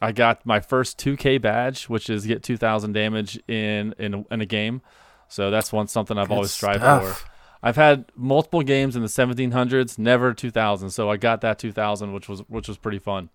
I 0.00 0.12
got 0.12 0.44
my 0.44 0.60
first 0.60 0.98
2K 0.98 1.40
badge, 1.40 1.84
which 1.84 2.10
is 2.10 2.26
get 2.26 2.42
2,000 2.42 2.92
damage 2.92 3.40
in 3.48 3.94
in, 3.98 4.26
in 4.30 4.40
a 4.40 4.46
game. 4.46 4.82
So 5.28 5.50
that's 5.50 5.72
one 5.72 5.86
something 5.88 6.18
I've 6.18 6.28
Good 6.28 6.34
always 6.34 6.50
strived 6.50 6.80
stuff. 6.80 7.20
for. 7.20 7.28
I've 7.62 7.76
had 7.76 8.06
multiple 8.16 8.62
games 8.62 8.96
in 8.96 9.02
the 9.02 9.08
1700s, 9.08 9.98
never 9.98 10.34
2000. 10.34 10.90
So 10.90 11.08
I 11.08 11.16
got 11.16 11.40
that 11.42 11.58
2000, 11.58 12.12
which 12.12 12.28
was 12.28 12.40
which 12.48 12.68
was 12.68 12.76
pretty 12.76 12.98
fun. 12.98 13.30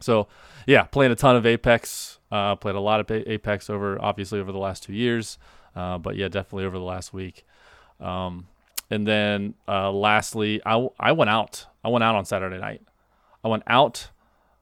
So 0.00 0.28
yeah, 0.66 0.82
playing 0.84 1.10
a 1.10 1.16
ton 1.16 1.34
of 1.34 1.46
Apex. 1.46 2.18
Uh, 2.30 2.54
played 2.56 2.74
a 2.74 2.80
lot 2.80 3.00
of 3.00 3.10
Apex 3.10 3.70
over 3.70 4.00
obviously 4.00 4.38
over 4.38 4.52
the 4.52 4.58
last 4.58 4.82
two 4.82 4.92
years, 4.92 5.38
uh, 5.78 5.96
but 5.96 6.16
yeah, 6.16 6.26
definitely 6.26 6.64
over 6.64 6.76
the 6.76 6.84
last 6.84 7.12
week. 7.14 7.44
Um, 8.00 8.48
and 8.90 9.06
then 9.06 9.54
uh, 9.68 9.92
lastly, 9.92 10.60
I, 10.66 10.88
I 10.98 11.12
went 11.12 11.30
out. 11.30 11.66
I 11.84 11.88
went 11.88 12.02
out 12.02 12.16
on 12.16 12.24
Saturday 12.24 12.58
night. 12.58 12.82
I 13.44 13.48
went 13.48 13.62
out, 13.68 14.08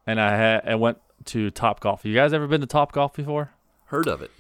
and 0.06 0.20
I 0.20 0.36
had 0.36 0.68
I 0.68 0.74
went 0.74 0.98
to 1.26 1.50
Top 1.50 1.80
Golf. 1.80 2.04
You 2.04 2.14
guys 2.14 2.34
ever 2.34 2.46
been 2.46 2.60
to 2.60 2.66
Top 2.66 2.92
Golf 2.92 3.14
before? 3.14 3.52
Heard 3.86 4.06
of 4.08 4.20
it. 4.20 4.30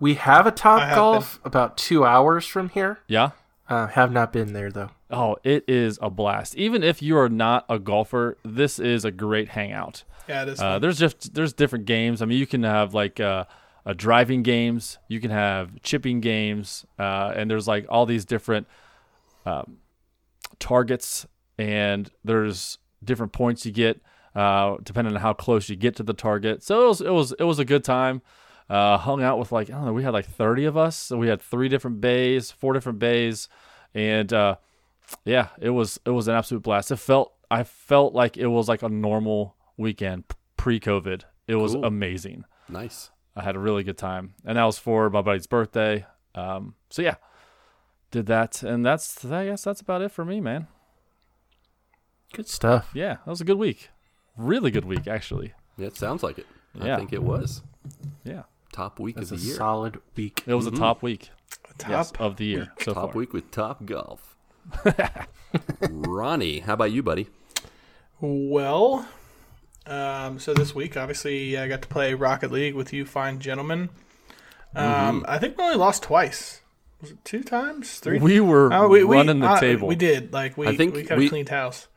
We 0.00 0.14
have 0.14 0.46
a 0.46 0.50
Top 0.50 0.80
have 0.82 0.96
Golf 0.96 1.38
about 1.44 1.76
two 1.76 2.04
hours 2.04 2.44
from 2.44 2.70
here. 2.70 2.98
Yeah. 3.06 3.30
Uh, 3.68 3.86
have 3.86 4.10
not 4.10 4.32
been 4.32 4.52
there 4.52 4.72
though. 4.72 4.90
Oh, 5.12 5.36
it 5.44 5.64
is 5.68 5.96
a 6.02 6.10
blast. 6.10 6.56
Even 6.56 6.82
if 6.82 7.00
you 7.00 7.16
are 7.16 7.28
not 7.28 7.64
a 7.68 7.78
golfer, 7.78 8.36
this 8.44 8.80
is 8.80 9.04
a 9.04 9.12
great 9.12 9.50
hangout. 9.50 10.02
Yeah, 10.28 10.42
it 10.42 10.48
is. 10.48 10.60
Uh, 10.60 10.80
there's 10.80 10.98
just 10.98 11.34
there's 11.34 11.52
different 11.52 11.84
games. 11.84 12.20
I 12.20 12.24
mean, 12.24 12.38
you 12.38 12.48
can 12.48 12.64
have 12.64 12.94
like 12.94 13.20
uh, 13.20 13.44
uh, 13.86 13.94
driving 13.96 14.42
games, 14.42 14.98
you 15.08 15.20
can 15.20 15.30
have 15.30 15.80
chipping 15.82 16.20
games, 16.20 16.84
uh, 16.98 17.32
and 17.34 17.50
there's 17.50 17.66
like 17.68 17.86
all 17.88 18.06
these 18.06 18.24
different 18.24 18.66
um, 19.46 19.78
targets, 20.58 21.26
and 21.58 22.10
there's 22.24 22.78
different 23.02 23.32
points 23.32 23.64
you 23.64 23.72
get 23.72 24.00
uh, 24.34 24.76
depending 24.82 25.14
on 25.14 25.20
how 25.20 25.32
close 25.32 25.68
you 25.68 25.76
get 25.76 25.96
to 25.96 26.02
the 26.02 26.12
target. 26.14 26.62
So 26.62 26.84
it 26.84 26.88
was 26.88 27.00
it 27.00 27.10
was 27.12 27.32
it 27.38 27.44
was 27.44 27.58
a 27.58 27.64
good 27.64 27.84
time. 27.84 28.22
Uh, 28.68 28.96
hung 28.98 29.20
out 29.22 29.38
with 29.38 29.50
like 29.50 29.68
I 29.68 29.72
don't 29.72 29.84
know, 29.86 29.92
we 29.92 30.04
had 30.04 30.12
like 30.12 30.26
30 30.26 30.64
of 30.66 30.76
us. 30.76 30.96
So 30.96 31.16
we 31.16 31.26
had 31.26 31.42
three 31.42 31.68
different 31.68 32.00
bays, 32.00 32.50
four 32.52 32.72
different 32.72 32.98
bays, 33.00 33.48
and 33.94 34.32
uh, 34.32 34.56
yeah, 35.24 35.48
it 35.60 35.70
was 35.70 35.98
it 36.04 36.10
was 36.10 36.28
an 36.28 36.36
absolute 36.36 36.62
blast. 36.62 36.90
It 36.92 36.96
felt 36.96 37.32
I 37.50 37.64
felt 37.64 38.14
like 38.14 38.36
it 38.36 38.46
was 38.46 38.68
like 38.68 38.82
a 38.82 38.88
normal 38.88 39.56
weekend 39.76 40.24
pre-COVID. 40.56 41.22
It 41.48 41.56
was 41.56 41.72
Cool. 41.72 41.84
amazing. 41.84 42.44
Nice. 42.68 43.10
I 43.36 43.42
had 43.42 43.56
a 43.56 43.58
really 43.60 43.82
good 43.84 43.98
time, 43.98 44.34
and 44.44 44.56
that 44.58 44.64
was 44.64 44.78
for 44.78 45.08
my 45.10 45.22
buddy's 45.22 45.46
birthday. 45.46 46.04
Um, 46.34 46.74
so 46.90 47.02
yeah, 47.02 47.16
did 48.10 48.26
that, 48.26 48.62
and 48.62 48.84
that's 48.84 49.24
I 49.24 49.46
guess 49.46 49.64
that's 49.64 49.80
about 49.80 50.02
it 50.02 50.10
for 50.12 50.24
me, 50.24 50.40
man. 50.40 50.66
Good 52.32 52.48
stuff. 52.48 52.90
Yeah, 52.94 53.14
that 53.24 53.26
was 53.26 53.40
a 53.40 53.44
good 53.44 53.58
week, 53.58 53.90
really 54.36 54.70
good 54.70 54.84
week 54.84 55.06
actually. 55.08 55.52
Yeah, 55.76 55.86
it 55.88 55.96
sounds 55.96 56.22
like 56.22 56.38
it. 56.38 56.46
I 56.80 56.86
Yeah. 56.86 56.96
think 56.96 57.12
it 57.12 57.22
was 57.22 57.62
Yeah, 58.24 58.42
top 58.72 59.00
week 59.00 59.16
That's 59.16 59.30
a 59.32 59.34
of 59.34 59.40
the 59.40 59.46
year. 59.46 59.56
solid 59.56 60.00
week. 60.16 60.42
it 60.46 60.54
was 60.54 60.66
a 60.66 60.70
top 60.70 61.02
week 61.02 61.30
Top. 61.78 61.90
yes, 61.90 62.12
of 62.18 62.36
the 62.36 62.44
year 62.44 62.72
so 62.80 62.94
top 62.94 63.12
far. 63.12 63.18
week 63.18 63.32
with 63.32 63.50
Top 63.50 63.84
Golf. 63.86 64.36
Ronnie, 65.90 66.60
how 66.60 66.74
about 66.74 66.92
you, 66.92 67.02
buddy? 67.02 67.28
Well, 68.20 69.06
um, 69.86 70.38
so 70.38 70.54
this 70.54 70.74
week, 70.74 70.96
obviously, 70.96 71.56
I 71.58 71.68
got 71.68 71.82
to 71.82 71.88
play 71.88 72.14
Rocket 72.14 72.50
League 72.52 72.74
with 72.74 72.92
you 72.92 73.04
fine 73.04 73.38
gentlemen. 73.40 73.90
Um, 74.74 75.24
I 75.28 75.38
think 75.38 75.56
we 75.58 75.64
only 75.64 75.76
lost 75.76 76.02
twice. 76.02 76.60
Was 77.00 77.12
it 77.12 77.24
two 77.24 77.42
times? 77.42 77.98
Three? 77.98 78.18
We 78.18 78.40
were 78.40 78.72
Oh, 78.72 78.88
we, 78.88 79.02
we- 79.04 79.16
running 79.16 79.40
the 79.40 79.48
uh, 79.48 79.58
table. 79.60 79.88
We 79.88 79.96
did. 79.96 80.32
Like 80.32 80.56
we, 80.56 80.68
I 80.68 80.76
think 80.76 80.94
we 80.94 81.02
kind 81.04 81.18
we- 81.18 81.26
of 81.26 81.30
cleaned 81.30 81.48
house. 81.48 81.88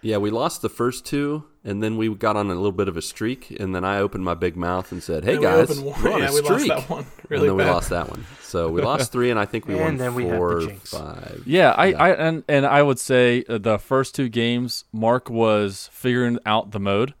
Yeah, 0.00 0.18
we 0.18 0.28
lost 0.30 0.60
the 0.60 0.68
first 0.68 1.06
two, 1.06 1.44
and 1.64 1.82
then 1.82 1.96
we 1.96 2.14
got 2.14 2.36
on 2.36 2.50
a 2.50 2.54
little 2.54 2.72
bit 2.72 2.88
of 2.88 2.96
a 2.98 3.00
streak, 3.00 3.50
and 3.58 3.74
then 3.74 3.86
I 3.86 4.00
opened 4.00 4.22
my 4.22 4.34
big 4.34 4.54
mouth 4.54 4.92
and 4.92 5.02
said, 5.02 5.24
"Hey 5.24 5.34
And 5.36 5.42
guys, 5.42 5.70
opened 5.70 5.86
one- 5.86 6.02
we're 6.02 6.12
on 6.12 6.18
yeah, 6.20 6.28
a 6.28 6.32
we 6.32 6.36
streak." 6.42 6.50
lost 6.50 6.66
that 6.68 6.90
one 6.90 7.06
really 7.30 7.48
and 7.48 7.58
then 7.58 7.66
bad. 7.66 7.70
we 7.70 7.74
lost 7.74 7.88
that 7.88 8.10
one. 8.10 8.26
So 8.42 8.68
we 8.68 8.82
lost 8.90 9.12
three, 9.12 9.30
and 9.30 9.40
I 9.40 9.46
think 9.46 9.66
we 9.66 9.74
And 9.74 9.82
won 9.82 9.96
then 9.96 10.14
we 10.14 10.24
had 10.24 10.32
the 10.34 10.36
four, 10.36 10.60
jinx. 10.60 10.90
five. 10.90 11.42
Yeah, 11.46 11.70
I, 11.70 11.92
I 11.94 12.10
and 12.10 12.44
and 12.48 12.66
I 12.66 12.82
would 12.82 12.98
say 12.98 13.44
uh, 13.48 13.56
the 13.56 13.78
first 13.78 14.14
two 14.14 14.28
games, 14.28 14.84
Marc 14.92 15.30
was 15.30 15.88
figuring 15.90 16.38
out 16.44 16.72
the 16.72 16.80
mode, 16.80 17.14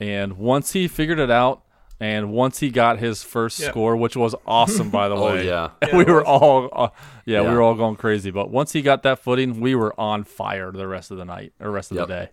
and 0.00 0.36
once 0.38 0.72
he 0.72 0.88
figured 0.88 1.18
it 1.18 1.30
out, 1.30 1.62
And 2.00 2.30
once 2.30 2.60
he 2.60 2.70
got 2.70 3.00
his 3.00 3.24
first 3.24 3.58
Yep. 3.58 3.70
score, 3.72 3.96
which 3.96 4.16
was 4.16 4.32
awesome, 4.46 4.88
by 4.88 5.08
the 5.08 5.16
Oh 5.18 5.34
way, 5.34 5.46
yeah. 5.46 5.70
Yeah, 5.82 5.96
we 5.96 6.04
were 6.04 6.24
all, 6.24 6.68
uh, 6.72 6.88
yeah, 7.26 7.42
Yeah. 7.42 7.48
we 7.50 7.56
were 7.56 7.60
all 7.60 7.74
going 7.74 7.96
crazy. 7.96 8.30
But 8.30 8.50
once 8.52 8.70
he 8.72 8.82
got 8.82 9.02
that 9.02 9.18
footing, 9.18 9.58
we 9.60 9.74
were 9.74 9.98
on 9.98 10.22
fire 10.22 10.70
the 10.70 10.86
rest 10.86 11.10
of 11.10 11.16
the 11.16 11.24
night 11.24 11.54
or 11.58 11.72
rest 11.72 11.90
of 11.90 11.96
Yep. 11.96 12.06
the 12.06 12.14
day. 12.14 12.28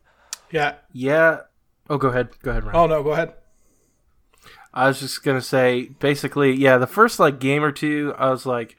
Yeah. 0.52 0.74
Yeah. 0.94 1.40
Oh, 1.90 1.98
go 1.98 2.10
ahead. 2.10 2.30
Go 2.44 2.52
ahead, 2.52 2.64
Ryan. 2.64 2.76
Oh 2.78 2.86
no, 2.86 3.02
go 3.02 3.14
ahead. 3.14 3.34
I 4.72 4.88
was 4.88 5.00
just 5.00 5.24
gonna 5.24 5.42
say, 5.42 5.90
basically, 6.00 6.52
yeah. 6.54 6.78
The 6.78 6.86
first 6.86 7.20
like 7.20 7.40
game 7.40 7.64
or 7.64 7.72
two, 7.72 8.14
I 8.20 8.30
was 8.30 8.46
like, 8.46 8.78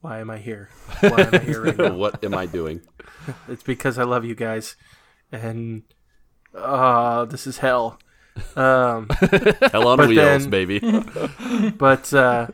"Why 0.00 0.20
am 0.20 0.30
I 0.30 0.38
here? 0.38 0.68
Why 1.00 1.22
am 1.22 1.34
I 1.34 1.38
here 1.38 1.62
right 1.64 1.76
now?" 1.90 1.94
what 1.94 2.22
am 2.22 2.34
I 2.34 2.46
doing? 2.46 2.82
It's 3.48 3.64
because 3.64 3.98
I 3.98 4.04
love 4.04 4.24
you 4.24 4.34
guys, 4.36 4.76
and 5.32 5.82
uh, 6.54 7.24
this 7.24 7.46
is 7.48 7.58
hell. 7.58 7.98
Um, 8.56 9.08
Hell 9.72 9.88
on 9.88 9.98
But 9.98 10.08
wheels, 10.08 10.16
then- 10.46 10.50
baby. 10.50 10.80
but 11.78 12.12
uh, 12.12 12.48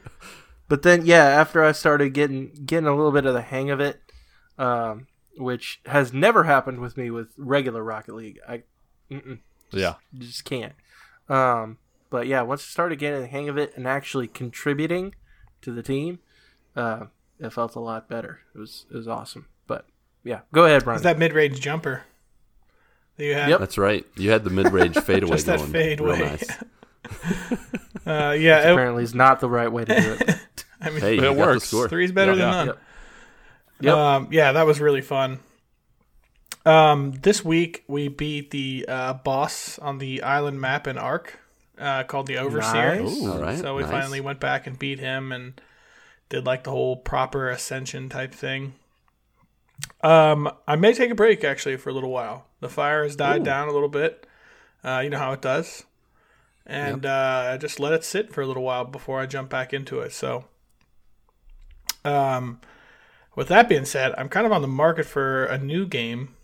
but 0.68 0.82
then 0.82 1.04
yeah, 1.06 1.24
after 1.24 1.64
I 1.64 1.72
started 1.72 2.10
getting 2.14 2.50
getting 2.66 2.86
a 2.86 2.94
little 2.94 3.12
bit 3.12 3.26
of 3.26 3.34
the 3.34 3.42
hang 3.42 3.70
of 3.70 3.80
it, 3.80 4.00
um, 4.58 5.06
which 5.36 5.80
has 5.86 6.12
never 6.12 6.44
happened 6.44 6.80
with 6.80 6.96
me 6.96 7.10
with 7.10 7.28
regular 7.36 7.82
Rocket 7.82 8.14
League. 8.14 8.38
I 8.48 8.62
mm-mm, 9.10 9.38
Yeah. 9.70 9.94
just 10.16 10.44
can't. 10.44 10.74
Um, 11.28 11.78
but 12.10 12.26
yeah, 12.26 12.42
once 12.42 12.60
I 12.62 12.68
started 12.70 12.98
getting 12.98 13.20
the 13.22 13.26
hang 13.28 13.48
of 13.48 13.56
it 13.56 13.72
and 13.76 13.86
actually 13.86 14.26
contributing 14.28 15.14
to 15.62 15.72
the 15.72 15.82
team, 15.82 16.18
uh, 16.76 17.06
it 17.38 17.52
felt 17.52 17.74
a 17.74 17.80
lot 17.80 18.08
better. 18.08 18.40
It 18.54 18.58
was 18.58 18.84
it 18.90 18.96
was 18.96 19.08
awesome. 19.08 19.46
But 19.66 19.86
yeah, 20.24 20.40
go 20.52 20.66
ahead, 20.66 20.84
Brian. 20.84 20.96
It's 20.96 21.04
that 21.04 21.18
mid 21.18 21.32
range 21.32 21.60
jumper 21.60 22.02
that 22.02 22.04
you 23.20 23.34
had. 23.34 23.48
Yep. 23.50 23.60
That's 23.60 23.78
right. 23.78 24.04
You 24.16 24.30
had 24.30 24.44
the 24.44 24.50
mid-range 24.50 24.96
fadeaway 25.04 25.32
Just 25.36 25.46
that 25.46 25.58
going. 25.58 25.72
fade 25.72 26.00
Real 26.00 26.14
away. 26.14 26.20
nice. 26.20 26.50
Uh, 28.06 28.32
yeah. 28.32 28.68
it- 28.68 28.72
Apparently, 28.72 29.02
is 29.04 29.14
not 29.14 29.40
the 29.40 29.48
right 29.48 29.70
way 29.70 29.84
to 29.84 29.94
do 30.00 30.16
it. 30.20 30.36
I 30.80 30.90
mean, 30.90 31.00
Hey, 31.00 31.14
you 31.16 31.24
It 31.24 31.36
works. 31.36 31.62
the 31.62 31.66
score. 31.66 31.88
three's 31.88 32.12
better 32.12 32.32
Yep. 32.32 32.38
than 32.38 32.48
Yeah. 32.48 32.56
none. 32.56 32.66
Yep. 32.68 32.78
Yep. 33.82 33.94
Um, 33.94 34.28
yeah, 34.30 34.52
that 34.52 34.66
was 34.66 34.80
really 34.80 35.00
fun. 35.02 35.38
Um, 36.66 37.12
this 37.22 37.44
week 37.44 37.84
we 37.88 38.08
beat 38.08 38.50
the 38.50 38.84
uh, 38.88 39.12
boss 39.14 39.78
on 39.78 39.98
the 39.98 40.22
island 40.22 40.60
map 40.60 40.86
in 40.86 40.98
Ark, 40.98 41.38
uh, 41.78 42.02
called 42.04 42.26
the 42.26 42.36
Overseer. 42.38 43.00
Nice. 43.02 43.22
All 43.22 43.38
right. 43.38 43.58
So 43.58 43.76
we 43.76 43.82
nice. 43.82 43.90
finally 43.90 44.20
went 44.20 44.40
back 44.40 44.66
and 44.66 44.78
beat 44.78 44.98
him 44.98 45.32
and 45.32 45.60
did 46.28 46.44
like 46.46 46.64
the 46.64 46.70
whole 46.70 46.96
proper 46.96 47.48
ascension 47.48 48.08
type 48.08 48.34
thing. 48.34 48.74
Um, 50.02 50.50
I 50.66 50.76
may 50.76 50.94
take 50.94 51.10
a 51.10 51.14
break 51.14 51.44
actually 51.44 51.76
for 51.76 51.90
a 51.90 51.92
little 51.92 52.10
while. 52.10 52.46
The 52.60 52.68
fire 52.68 53.02
has 53.02 53.16
died 53.16 53.42
Ooh. 53.42 53.44
down 53.44 53.68
a 53.68 53.72
little 53.72 53.88
bit. 53.88 54.26
Uh, 54.82 55.00
you 55.04 55.10
know 55.10 55.18
how 55.18 55.32
it 55.32 55.42
does, 55.42 55.84
and 56.64 57.04
uh, 57.04 57.50
I 57.52 57.58
just 57.58 57.78
let 57.78 57.92
it 57.92 58.02
sit 58.02 58.32
for 58.32 58.40
a 58.40 58.46
little 58.46 58.62
while 58.62 58.84
before 58.84 59.20
I 59.20 59.26
jump 59.26 59.50
back 59.50 59.74
into 59.74 60.00
it. 60.00 60.12
So, 60.12 60.44
um, 62.02 62.60
with 63.36 63.48
that 63.48 63.68
being 63.68 63.84
said, 63.84 64.14
I'm 64.16 64.30
kind 64.30 64.46
of 64.46 64.52
on 64.52 64.62
the 64.62 64.68
market 64.68 65.04
for 65.04 65.44
a 65.44 65.58
new 65.58 65.86
game. 65.86 66.34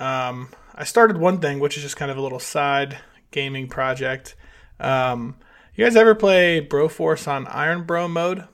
Um, 0.00 0.48
I 0.74 0.84
started 0.84 1.18
one 1.18 1.40
thing, 1.40 1.60
which 1.60 1.76
is 1.76 1.84
just 1.84 1.96
kind 1.96 2.10
of 2.10 2.16
a 2.16 2.20
little 2.20 2.40
side 2.40 2.98
gaming 3.30 3.68
project. 3.68 4.34
Um, 4.80 5.36
you 5.74 5.84
guys 5.84 5.96
ever 5.96 6.14
play 6.14 6.66
Broforce 6.66 7.28
on 7.28 7.46
Iron 7.46 7.84
Bro 7.84 8.08
mode? 8.08 8.44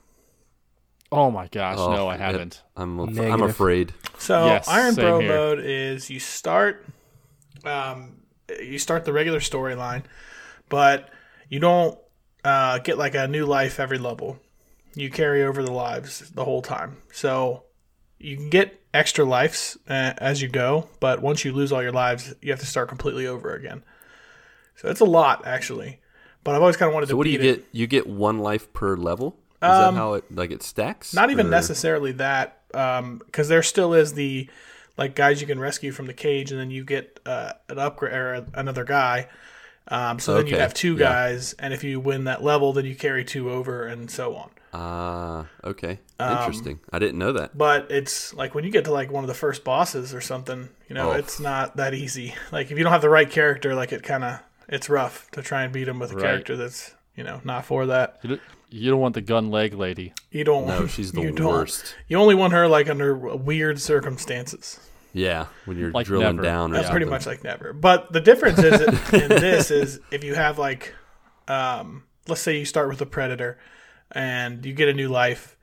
Oh 1.12 1.30
my 1.30 1.46
gosh, 1.48 1.78
Oh, 1.78 1.92
no, 1.92 2.08
I 2.08 2.16
haven't. 2.16 2.62
I'm, 2.76 2.98
af- 3.00 3.18
I'm 3.18 3.42
afraid. 3.42 3.92
So 4.18 4.46
Yes, 4.46 4.68
Iron 4.68 4.94
same 4.94 5.04
Bro 5.04 5.20
here. 5.20 5.28
mode 5.28 5.58
is 5.60 6.10
you 6.10 6.18
start, 6.18 6.84
um, 7.64 8.22
you 8.60 8.78
start 8.78 9.04
the 9.04 9.12
regular 9.12 9.38
storyline, 9.40 10.02
but 10.68 11.10
you 11.48 11.60
don't 11.60 11.98
uh, 12.44 12.78
get 12.78 12.98
like 12.98 13.14
a 13.14 13.28
new 13.28 13.46
life 13.46 13.78
every 13.78 13.98
level. 13.98 14.38
You 14.96 15.10
carry 15.10 15.42
over 15.44 15.62
the 15.62 15.72
lives 15.72 16.30
the 16.30 16.44
whole 16.44 16.62
time. 16.62 16.98
So 17.12 17.64
you 18.18 18.36
can 18.36 18.48
get 18.50 18.80
extra 18.92 19.24
lives 19.24 19.76
uh, 19.88 20.14
as 20.18 20.40
you 20.40 20.48
go, 20.48 20.88
but 21.00 21.20
once 21.20 21.44
you 21.44 21.52
lose 21.52 21.72
all 21.72 21.82
your 21.82 21.92
lives, 21.92 22.34
you 22.40 22.50
have 22.50 22.60
to 22.60 22.66
start 22.66 22.88
completely 22.88 23.26
over 23.26 23.54
again. 23.54 23.82
So 24.76 24.88
it's 24.88 25.00
a 25.00 25.04
lot 25.04 25.46
actually. 25.46 26.00
But 26.42 26.54
I've 26.54 26.60
always 26.60 26.76
kind 26.76 26.88
of 26.88 26.94
wanted 26.94 27.06
So 27.06 27.10
to 27.12 27.16
what 27.16 27.24
do 27.24 27.30
you 27.30 27.38
it. 27.38 27.42
get? 27.42 27.64
You 27.72 27.86
get 27.86 28.06
one 28.06 28.38
life 28.40 28.72
per 28.72 28.96
level. 28.96 29.38
Is 29.64 29.70
Um, 29.70 29.94
that 29.94 30.00
how 30.00 30.14
it 30.14 30.24
like 30.34 30.50
it 30.50 30.62
stacks? 30.62 31.14
Not 31.14 31.30
even 31.30 31.46
Or- 31.46 31.50
necessarily 31.50 32.12
that, 32.12 32.60
because 32.70 33.48
there 33.48 33.62
still 33.62 33.94
is 33.94 34.14
the 34.14 34.48
like 34.96 35.14
guys 35.14 35.40
you 35.40 35.46
can 35.46 35.58
rescue 35.58 35.90
from 35.92 36.06
the 36.06 36.12
cage, 36.14 36.50
and 36.52 36.60
then 36.60 36.70
you 36.70 36.84
get 36.84 37.18
uh, 37.26 37.52
an 37.68 37.78
upgrade 37.78 38.12
or 38.14 38.46
another 38.54 38.84
guy. 38.84 39.28
Um, 39.88 40.18
so 40.18 40.34
then 40.34 40.46
you 40.46 40.56
have 40.56 40.72
two 40.72 40.92
yeah. 40.94 40.98
guys, 41.08 41.54
and 41.58 41.74
if 41.74 41.84
you 41.84 42.00
win 42.00 42.24
that 42.24 42.42
level, 42.42 42.72
then 42.72 42.84
you 42.86 42.94
carry 42.94 43.24
two 43.24 43.50
over, 43.50 43.86
and 43.86 44.10
so 44.10 44.34
on. 44.34 44.50
Ah, 44.72 45.46
okay. 45.62 46.00
Um, 46.18 46.38
Interesting. 46.38 46.80
I 46.92 46.98
didn't 46.98 47.18
know 47.18 47.32
that. 47.32 47.56
But 47.56 47.90
it's 47.90 48.32
like 48.34 48.54
when 48.54 48.64
you 48.64 48.70
get 48.70 48.84
to 48.86 48.92
like 48.92 49.10
one 49.12 49.22
of 49.22 49.28
the 49.28 49.34
first 49.34 49.62
bosses 49.62 50.12
or 50.14 50.20
something, 50.20 50.68
you 50.88 50.94
know, 50.94 51.10
Oh. 51.12 51.16
it's 51.16 51.38
not 51.38 51.76
that 51.76 51.94
easy. 51.94 52.34
Like 52.52 52.70
if 52.70 52.78
you 52.78 52.82
don't 52.82 52.92
have 52.92 53.02
the 53.02 53.10
right 53.10 53.30
character, 53.30 53.74
like 53.74 53.92
it 53.92 54.02
kind 54.02 54.24
of 54.24 54.40
it's 54.68 54.88
rough 54.88 55.30
to 55.32 55.42
try 55.42 55.62
and 55.64 55.72
beat 55.72 55.86
him 55.86 55.98
with 55.98 56.12
a 56.12 56.16
Right. 56.16 56.22
character 56.24 56.56
that's 56.56 56.93
you 57.16 57.24
know 57.24 57.40
not 57.44 57.64
for 57.64 57.86
that. 57.86 58.20
You 58.70 58.90
don't, 58.90 59.00
want 59.00 59.14
the 59.14 59.20
gun 59.20 59.50
leg 59.50 59.74
lady. 59.74 60.12
You 60.30 60.42
don't. 60.44 60.66
No, 60.66 60.80
want, 60.80 60.90
she's 60.90 61.12
the 61.12 61.20
you 61.22 61.30
don't. 61.32 61.46
worst. 61.46 61.94
You 62.08 62.18
only 62.18 62.34
want 62.34 62.52
her 62.52 62.66
like 62.66 62.88
under 62.88 63.14
weird 63.16 63.80
circumstances. 63.80 64.80
Yeah, 65.12 65.46
when 65.64 65.78
you're 65.78 65.92
Like 65.92 66.06
drilling 66.06 66.36
never. 66.36 66.42
down 66.42 66.72
or 66.72 66.74
That's 66.74 66.86
something. 66.88 67.02
pretty 67.02 67.10
much 67.10 67.24
like 67.26 67.44
never. 67.44 67.72
But 67.72 68.12
the 68.12 68.20
difference 68.20 68.58
is 68.58 68.80
in 69.12 69.28
this 69.28 69.70
is 69.70 70.00
if 70.10 70.24
you 70.24 70.34
have 70.34 70.58
like, 70.58 70.92
um, 71.46 72.02
let's 72.26 72.40
say 72.40 72.58
you 72.58 72.64
start 72.64 72.88
with 72.88 73.00
a 73.00 73.06
predator, 73.06 73.58
and 74.10 74.64
you 74.66 74.72
get 74.72 74.88
a 74.88 74.92
new 74.92 75.08
life, 75.08 75.56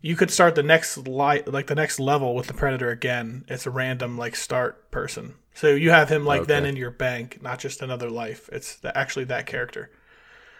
you 0.00 0.14
could 0.14 0.30
start 0.30 0.54
the 0.54 0.62
next 0.62 1.08
light 1.08 1.48
like 1.52 1.66
the 1.66 1.74
next 1.74 1.98
level 1.98 2.36
with 2.36 2.46
the 2.46 2.54
predator 2.54 2.90
again. 2.90 3.44
It's 3.48 3.66
a 3.66 3.70
random 3.70 4.16
like 4.18 4.36
start 4.36 4.90
person, 4.92 5.34
so 5.52 5.68
you 5.74 5.90
have 5.90 6.08
him 6.08 6.24
like 6.24 6.46
then 6.46 6.64
in 6.64 6.76
your 6.76 6.92
bank, 6.92 7.42
not 7.42 7.58
just 7.58 7.82
another 7.82 8.08
life. 8.08 8.48
It's 8.52 8.76
the, 8.76 8.96
actually 8.96 9.24
that 9.24 9.46
character. 9.46 9.90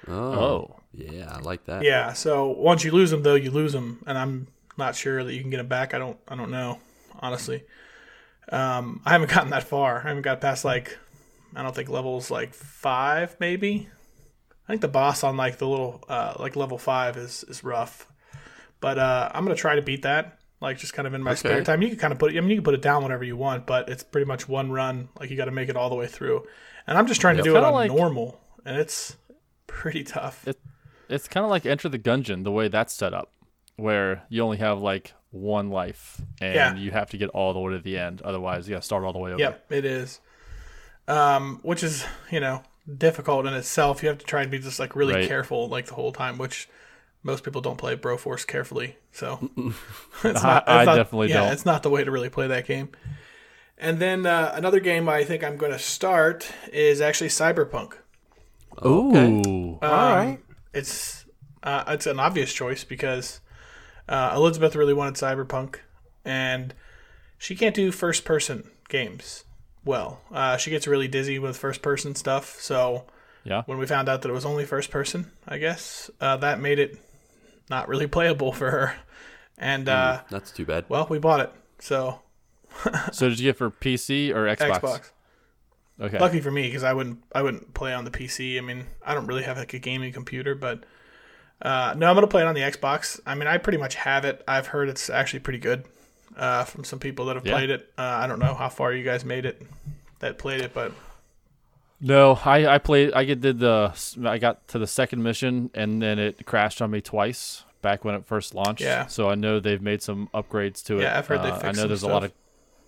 Oh, 0.09 0.15
Oh. 0.33 0.81
yeah, 0.93 1.31
I 1.33 1.39
like 1.41 1.65
that. 1.67 1.83
Yeah. 1.85 2.13
So 2.13 2.49
once 2.49 2.85
you 2.85 2.91
lose 2.93 3.11
them 3.11 3.23
though, 3.23 3.35
you 3.35 3.51
lose 3.51 3.73
them, 3.73 4.03
and 4.07 4.17
I'm 4.19 4.49
not 4.77 4.95
sure 4.97 5.23
that 5.25 5.33
you 5.35 5.41
can 5.41 5.51
get 5.51 5.61
him 5.61 5.69
back. 5.69 5.95
I 5.95 5.99
don't. 5.99 6.19
I 6.29 6.35
don't 6.37 6.51
know, 6.51 6.79
honestly. 7.21 7.65
Um, 8.51 9.01
I 9.05 9.11
haven't 9.11 9.31
gotten 9.35 9.51
that 9.51 9.65
far. 9.65 9.99
I 10.05 10.09
haven't 10.09 10.23
got 10.23 10.41
past 10.41 10.65
like, 10.65 10.99
I 11.55 11.63
don't 11.63 11.75
think 11.75 11.89
levels 11.89 12.31
like 12.31 12.55
five, 12.55 13.37
maybe. 13.41 13.89
I 14.69 14.73
think 14.73 14.81
the 14.81 14.89
boss 14.89 15.25
on 15.25 15.37
like 15.37 15.59
the 15.59 15.67
little 15.69 16.03
uh, 16.09 16.35
like 16.39 16.57
level 16.57 16.79
five 16.79 17.17
is 17.17 17.45
is 17.49 17.65
rough, 17.65 18.07
but 18.81 18.99
uh, 18.99 19.31
I'm 19.35 19.45
gonna 19.45 19.55
try 19.57 19.77
to 19.77 19.83
beat 19.83 20.03
that. 20.03 20.39
Like 20.61 20.79
just 20.79 20.95
kind 20.95 21.09
of 21.09 21.15
in 21.15 21.23
my 21.23 21.35
spare 21.35 21.65
time. 21.65 21.83
You 21.83 21.89
can 21.89 21.99
kind 21.99 22.13
of 22.13 22.19
put. 22.21 22.33
it 22.33 22.39
I 22.39 22.41
mean, 22.41 22.51
you 22.51 22.57
can 22.57 22.65
put 22.65 22.75
it 22.75 22.83
down 22.83 23.03
whenever 23.03 23.25
you 23.25 23.37
want, 23.37 23.67
but 23.67 23.89
it's 23.89 24.05
pretty 24.05 24.27
much 24.27 24.49
one 24.49 24.71
run. 24.71 25.09
Like 25.19 25.29
you 25.31 25.37
got 25.37 25.47
to 25.47 25.51
make 25.51 25.69
it 25.69 25.77
all 25.77 25.89
the 25.91 25.97
way 25.97 26.07
through. 26.07 26.47
And 26.87 26.97
I'm 26.97 27.07
just 27.09 27.21
trying 27.21 27.37
to 27.39 27.43
do 27.43 27.51
it 27.51 27.55
Kinda 27.55 27.67
on 27.69 27.75
like- 27.75 27.91
normal, 27.91 28.41
and 28.65 28.77
it's 28.79 29.17
pretty 29.73 30.05
tough. 30.05 30.47
It- 30.47 30.61
It's 31.09 31.29
kind 31.29 31.45
of 31.45 31.51
like 31.51 31.67
Enter 31.67 31.89
the 31.89 31.99
Gungeon, 31.99 32.45
the 32.45 32.53
way 32.53 32.69
that's 32.69 32.95
set 32.95 33.13
up, 33.13 33.33
where 33.77 34.23
you 34.31 34.43
only 34.43 34.57
have 34.59 34.79
like 34.79 35.13
one 35.31 35.69
life 35.71 36.21
and 36.41 36.55
Yeah. 36.55 36.75
you 36.75 36.91
have 36.91 37.11
to 37.11 37.19
get 37.19 37.29
all 37.31 37.53
the 37.53 37.59
way 37.61 37.73
to 37.73 37.79
the 37.79 37.99
end. 37.99 38.23
Otherwise, 38.23 38.67
you 38.69 38.75
got 38.75 38.81
to 38.83 38.87
start 38.87 39.05
all 39.05 39.13
the 39.13 39.19
way 39.19 39.33
over. 39.33 39.41
Yep, 39.41 39.67
it 39.73 39.85
is. 39.85 40.21
Um, 41.09 41.59
which 41.63 41.83
is 41.83 42.05
you 42.31 42.41
know 42.41 42.63
difficult 42.99 43.47
in 43.47 43.55
itself. 43.55 44.03
You 44.03 44.09
have 44.09 44.19
to 44.19 44.25
try 44.25 44.43
and 44.43 44.51
be 44.51 44.59
just 44.59 44.79
like 44.79 44.95
really 44.97 45.15
Right. 45.15 45.29
careful 45.29 45.69
like 45.69 45.87
the 45.87 45.95
whole 45.95 46.13
time, 46.13 46.39
which 46.39 46.69
most 47.23 47.45
people 47.45 47.61
don't 47.61 47.77
play 47.79 47.97
Broforce 47.97 48.47
carefully. 48.47 48.97
So 49.11 49.51
it's 50.25 50.43
not, 50.43 50.69
I 50.69 50.81
it's 50.83 50.87
not- 50.87 50.97
definitely 50.97 51.29
yeah, 51.31 51.41
don't. 51.45 51.53
it's 51.53 51.67
not 51.67 51.83
the 51.83 51.91
way 51.91 52.05
to 52.05 52.11
really 52.11 52.31
play 52.31 52.47
that 52.47 52.67
game. 52.67 52.91
And 53.79 53.99
then 53.99 54.27
uh, 54.27 54.53
another 54.55 54.79
game 54.81 55.09
I 55.09 55.25
think 55.25 55.43
I'm 55.43 55.57
going 55.57 55.73
to 55.73 55.79
start 55.79 56.53
is 56.73 57.01
actually 57.01 57.29
Cyberpunk. 57.31 57.95
Okay. 58.81 59.33
Ooh. 59.33 59.79
All 59.83 59.89
Um, 59.93 60.17
right. 60.17 60.39
It's 60.73 61.25
uh, 61.63 61.85
it's 61.89 62.07
an 62.07 62.19
obvious 62.19 62.53
choice 62.53 62.85
because 62.85 63.41
uh, 64.09 64.33
Elizabeth 64.35 64.75
really 64.77 64.95
wanted 64.95 65.15
Cyberpunk, 65.15 65.77
and 66.25 66.75
she 67.39 67.55
can't 67.55 67.75
do 67.75 67.93
first 67.93 68.25
person 68.25 68.71
games 68.89 69.45
well. 69.85 70.21
Uh, 70.33 70.57
she 70.57 70.71
gets 70.71 70.87
really 70.87 71.09
dizzy 71.09 71.39
with 71.39 71.57
first 71.57 71.83
person 71.83 72.15
stuff. 72.15 72.57
So 72.61 73.05
Yeah. 73.45 73.63
when 73.67 73.79
we 73.79 73.87
found 73.87 74.09
out 74.09 74.23
that 74.23 74.29
it 74.29 74.33
was 74.33 74.45
only 74.45 74.65
first 74.65 74.91
person, 74.91 75.31
I 75.47 75.59
guess 75.59 76.11
uh, 76.21 76.37
that 76.39 76.61
made 76.61 76.79
it 76.79 76.99
not 77.71 77.89
really 77.89 78.07
playable 78.19 78.53
for 78.53 78.71
her. 78.71 78.95
And 79.59 79.89
uh, 79.89 80.23
That's 80.31 80.51
too 80.51 80.65
bad. 80.65 80.87
well, 80.89 81.07
we 81.11 81.19
bought 81.19 81.41
it. 81.41 81.53
So 81.79 82.21
So 83.13 83.29
did 83.29 83.39
you 83.39 83.51
get 83.51 83.57
for 83.59 83.71
PC 83.71 84.31
or 84.35 84.45
Xbox? 84.47 84.81
Xbox. 84.81 85.11
Okay. 86.03 86.19
Lucky 86.19 86.41
for 86.41 86.51
me, 86.51 86.63
because 86.63 86.83
I 86.83 86.93
wouldn't 86.93 87.23
I 87.33 87.43
wouldn't 87.43 87.73
play 87.75 87.95
on 87.95 88.05
the 88.05 88.11
PC. 88.11 88.59
I 88.59 88.61
mean, 88.61 88.87
I 89.07 89.15
don't 89.15 89.27
really 89.27 89.45
have 89.45 89.57
like 89.57 89.73
a 89.73 89.79
gaming 89.79 90.13
computer, 90.13 90.55
but 90.55 90.83
uh, 91.63 91.95
no, 91.97 92.09
I'm 92.09 92.15
gonna 92.17 92.27
play 92.27 92.43
it 92.43 92.47
on 92.47 92.55
the 92.55 92.61
Xbox. 92.63 93.21
I 93.25 93.35
mean, 93.37 93.47
I 93.47 93.57
pretty 93.59 93.79
much 93.79 93.95
have 93.95 94.25
it. 94.25 94.43
I've 94.49 94.67
heard 94.67 94.89
it's 94.89 95.09
actually 95.09 95.41
pretty 95.41 95.61
good 95.61 95.85
uh, 96.37 96.65
from 96.65 96.83
some 96.85 96.99
people 96.99 97.27
that 97.27 97.37
have 97.37 97.47
Yeah. 97.47 97.53
played 97.53 97.71
it. 97.71 97.89
Uh, 97.97 98.03
I 98.03 98.27
don't 98.27 98.41
know 98.41 98.55
how 98.55 98.69
far 98.69 98.93
you 98.93 99.05
guys 99.05 99.25
made 99.25 99.47
it 99.47 99.63
that 100.19 100.39
played 100.39 100.61
it, 100.61 100.75
but 100.75 100.93
No, 102.01 102.39
I 102.45 102.67
I 102.67 102.79
played. 102.79 103.13
I 103.13 103.25
did 103.25 103.61
the. 103.61 103.93
I 104.25 104.39
got 104.39 104.67
to 104.69 104.79
the 104.81 104.89
second 104.89 105.23
mission 105.23 105.71
and 105.73 106.03
then 106.03 106.19
it 106.19 106.45
crashed 106.47 106.83
on 106.83 106.91
me 106.91 107.01
twice 107.01 107.63
back 107.81 108.05
when 108.05 108.15
it 108.17 108.25
first 108.27 108.55
launched. 108.57 108.81
Yeah. 108.83 109.07
So 109.07 109.29
I 109.31 109.37
know 109.37 109.61
they've 109.61 109.81
made 109.83 110.03
some 110.03 110.29
upgrades 110.35 110.85
to 110.87 110.99
it. 110.99 111.03
Yeah, 111.03 111.19
I've 111.19 111.27
heard 111.29 111.43
they 111.43 111.51
Uh, 111.51 111.69
I 111.69 111.73
know 111.73 111.87
there's 111.87 112.03
a 112.03 112.09
lot 112.09 112.25
of 112.25 112.33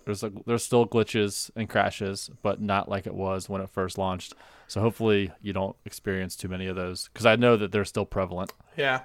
there's 0.05 0.23
like 0.23 0.33
there's 0.45 0.63
still 0.63 0.85
glitches 0.87 1.49
and 1.55 1.69
crashes, 1.69 2.29
but 2.41 2.61
not 2.61 2.87
like 2.89 3.05
it 3.07 3.13
was 3.13 3.49
when 3.49 3.61
it 3.61 3.69
first 3.69 3.97
launched. 3.97 4.33
So 4.67 4.81
hopefully 4.81 5.31
you 5.41 5.53
don't 5.53 5.75
experience 5.85 6.35
too 6.35 6.47
many 6.47 6.67
of 6.67 6.75
those 6.75 7.09
because 7.13 7.25
I 7.25 7.35
know 7.35 7.57
that 7.57 7.71
they're 7.71 7.85
still 7.85 8.05
prevalent. 8.05 8.53
Yeah. 8.77 9.01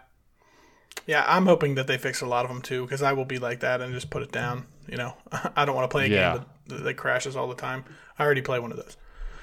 Yeah, 1.07 1.25
I'm 1.27 1.47
hoping 1.47 1.75
that 1.77 1.87
they 1.87 1.99
fix 1.99 2.21
a 2.21 2.27
lot 2.27 2.45
of 2.45 2.51
them 2.51 2.63
too, 2.63 2.83
because 2.83 3.03
I 3.03 3.13
will 3.13 3.25
be 3.25 3.39
like 3.39 3.61
that 3.61 3.81
and 3.81 3.93
just 3.95 4.11
put 4.11 4.23
it 4.23 4.33
down. 4.33 4.67
You 4.89 4.97
know, 4.97 5.15
I 5.57 5.65
don't 5.65 5.75
want 5.75 5.91
to 5.91 5.95
play 5.95 6.07
a 6.07 6.09
Yeah. 6.09 6.33
game 6.39 6.45
that, 6.69 6.85
that 6.85 6.95
crashes 6.95 7.37
all 7.37 7.49
the 7.49 7.55
time. 7.55 7.85
I 8.19 8.25
already 8.25 8.43
play 8.43 8.59
one 8.59 8.71
of 8.71 8.77
those. 8.77 8.97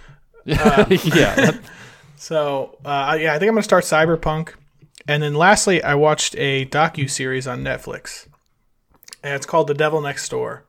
yeah, 0.46 1.36
that- 1.36 1.60
So 2.20 2.78
uh, 2.84 3.16
yeah, 3.20 3.36
I 3.36 3.40
think 3.40 3.50
I'm 3.50 3.56
gonna 3.56 3.62
start 3.64 3.84
Cyberpunk, 3.84 4.54
and 5.08 5.22
then 5.22 5.36
lastly, 5.36 5.84
I 5.84 5.94
watched 5.94 6.36
a 6.38 6.66
docu 6.66 7.08
series 7.10 7.46
on 7.48 7.64
Netflix, 7.64 8.28
and 9.24 9.36
it's 9.36 9.46
called 9.46 9.68
The 9.68 9.76
Devil 9.76 10.02
Next 10.02 10.28
Door, 10.30 10.66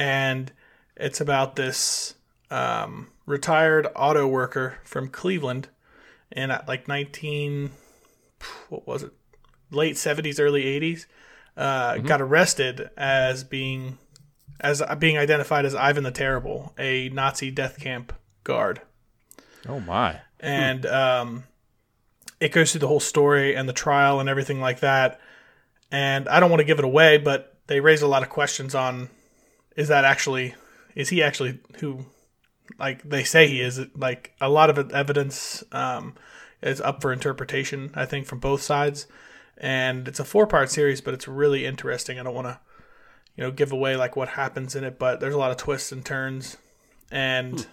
and 0.00 0.50
it's 0.96 1.20
about 1.20 1.56
this 1.56 2.14
um, 2.50 3.08
retired 3.26 3.86
auto 3.94 4.26
worker 4.26 4.78
from 4.82 5.08
Cleveland 5.08 5.68
in 6.32 6.50
uh, 6.50 6.64
like 6.66 6.88
19 6.88 7.70
what 8.70 8.86
was 8.86 9.02
it 9.02 9.12
late 9.70 9.96
70s 9.96 10.40
early 10.40 10.64
80s 10.64 11.04
uh, 11.56 11.98
got 11.98 12.22
arrested 12.22 12.88
as 12.96 13.44
being 13.44 13.98
as 14.60 14.80
uh, 14.80 14.94
being 14.94 15.18
identified 15.18 15.64
as 15.64 15.74
Ivan 15.74 16.04
the 16.04 16.10
Terrible, 16.10 16.72
a 16.78 17.08
Nazi 17.10 17.50
death 17.50 17.78
camp 17.78 18.12
guard 18.42 18.80
oh 19.68 19.80
my. 19.80 20.20
and 20.38 20.86
um, 20.86 21.44
it 22.40 22.52
goes 22.52 22.72
through 22.72 22.80
the 22.80 22.88
whole 22.88 23.00
story 23.00 23.54
and 23.54 23.68
the 23.68 23.74
trial 23.74 24.18
and 24.20 24.28
everything 24.28 24.60
like 24.60 24.80
that. 24.80 25.20
And 25.92 26.28
I 26.28 26.40
don't 26.40 26.50
want 26.50 26.60
to 26.60 26.64
give 26.64 26.78
it 26.78 26.84
away, 26.84 27.18
but 27.18 27.58
they 27.66 27.80
raise 27.80 28.00
a 28.00 28.06
lot 28.06 28.22
of 28.22 28.30
questions 28.30 28.74
on: 28.74 29.10
is 29.80 29.88
that 29.88 30.04
actually, 30.04 30.54
is 30.94 31.08
he 31.08 31.22
actually 31.22 31.58
who, 31.78 32.06
like 32.78 33.02
they 33.02 33.24
say 33.24 33.48
he 33.48 33.60
is? 33.60 33.80
Like 33.96 34.34
a 34.40 34.48
lot 34.48 34.70
of 34.70 34.90
evidence 34.92 35.64
um, 35.72 36.14
is 36.62 36.80
up 36.80 37.02
for 37.02 37.12
interpretation. 37.12 37.90
I 37.94 38.06
think 38.06 38.26
from 38.26 38.38
both 38.38 38.62
sides, 38.62 39.06
and 39.58 40.06
it's 40.08 40.20
a 40.20 40.24
four-part 40.24 40.70
series, 40.70 41.00
but 41.00 41.14
it's 41.14 41.28
really 41.28 41.66
interesting. 41.66 42.18
I 42.18 42.22
don't 42.22 42.34
want 42.34 42.48
to, 42.48 42.60
you 43.36 43.44
know, 43.44 43.50
give 43.50 43.72
away 43.72 43.96
like 43.96 44.16
what 44.16 44.28
happens 44.30 44.76
in 44.76 44.84
it, 44.84 44.98
but 44.98 45.20
there's 45.20 45.34
a 45.34 45.38
lot 45.38 45.50
of 45.50 45.56
twists 45.56 45.92
and 45.92 46.04
turns, 46.04 46.56
and. 47.10 47.66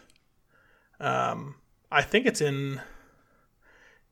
Um, 1.00 1.56
I 1.92 2.02
think 2.02 2.26
it's 2.26 2.42
in 2.42 2.82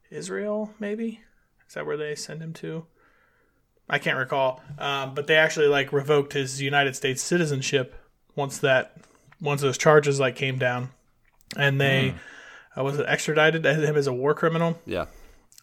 Israel, 0.09 0.73
maybe. 0.79 1.21
Is 1.67 1.73
that 1.73 1.85
where 1.85 1.97
they 1.97 2.15
send 2.15 2.41
him 2.41 2.53
to? 2.53 2.85
I 3.89 3.99
can't 3.99 4.17
recall. 4.17 4.61
Um, 4.79 5.13
but 5.13 5.27
they 5.27 5.35
actually 5.35 5.67
like 5.67 5.93
revoked 5.93 6.33
his 6.33 6.61
United 6.61 6.95
States 6.95 7.21
citizenship 7.21 7.95
once 8.35 8.57
that 8.59 8.97
once 9.41 9.61
those 9.61 9.77
charges 9.77 10.19
like 10.19 10.35
came 10.35 10.57
down, 10.57 10.89
and 11.57 11.79
they 11.79 12.15
uh, 12.77 12.83
was 12.83 12.97
it 12.99 13.05
extradited 13.07 13.65
him 13.65 13.95
as 13.95 14.07
a 14.07 14.13
war 14.13 14.33
criminal, 14.33 14.79
Yeah. 14.85 15.05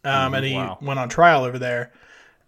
um, 0.04 0.34
and 0.34 0.44
he 0.44 0.54
wow. 0.54 0.78
went 0.80 0.98
on 1.00 1.08
trial 1.08 1.44
over 1.44 1.58
there, 1.58 1.92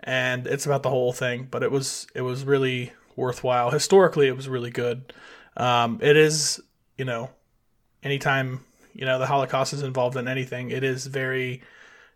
and 0.00 0.46
it's 0.46 0.66
about 0.66 0.82
the 0.82 0.90
whole 0.90 1.12
thing. 1.12 1.48
But 1.50 1.62
it 1.62 1.70
was 1.70 2.06
it 2.14 2.22
was 2.22 2.44
really 2.44 2.92
worthwhile. 3.16 3.70
Historically, 3.70 4.28
it 4.28 4.36
was 4.36 4.48
really 4.48 4.70
good. 4.70 5.12
Um, 5.56 5.98
it 6.02 6.16
is 6.16 6.60
you 6.96 7.04
know, 7.04 7.30
anytime 8.02 8.60
you 8.92 9.04
know 9.04 9.18
the 9.18 9.26
Holocaust 9.26 9.72
is 9.72 9.82
involved 9.82 10.16
in 10.16 10.28
anything, 10.28 10.70
it 10.70 10.84
is 10.84 11.06
very 11.06 11.62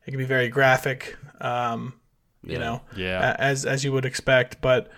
it 0.07 0.11
can 0.11 0.19
be 0.19 0.25
very 0.25 0.49
graphic. 0.49 1.17
Um, 1.41 1.95
you 2.45 2.53
Yeah. 2.55 2.59
know, 2.59 2.81
Yeah. 2.97 3.37
as 3.39 3.65
as 3.67 3.85
you 3.85 3.93
would 3.93 4.05
expect, 4.05 4.61
but. 4.61 4.91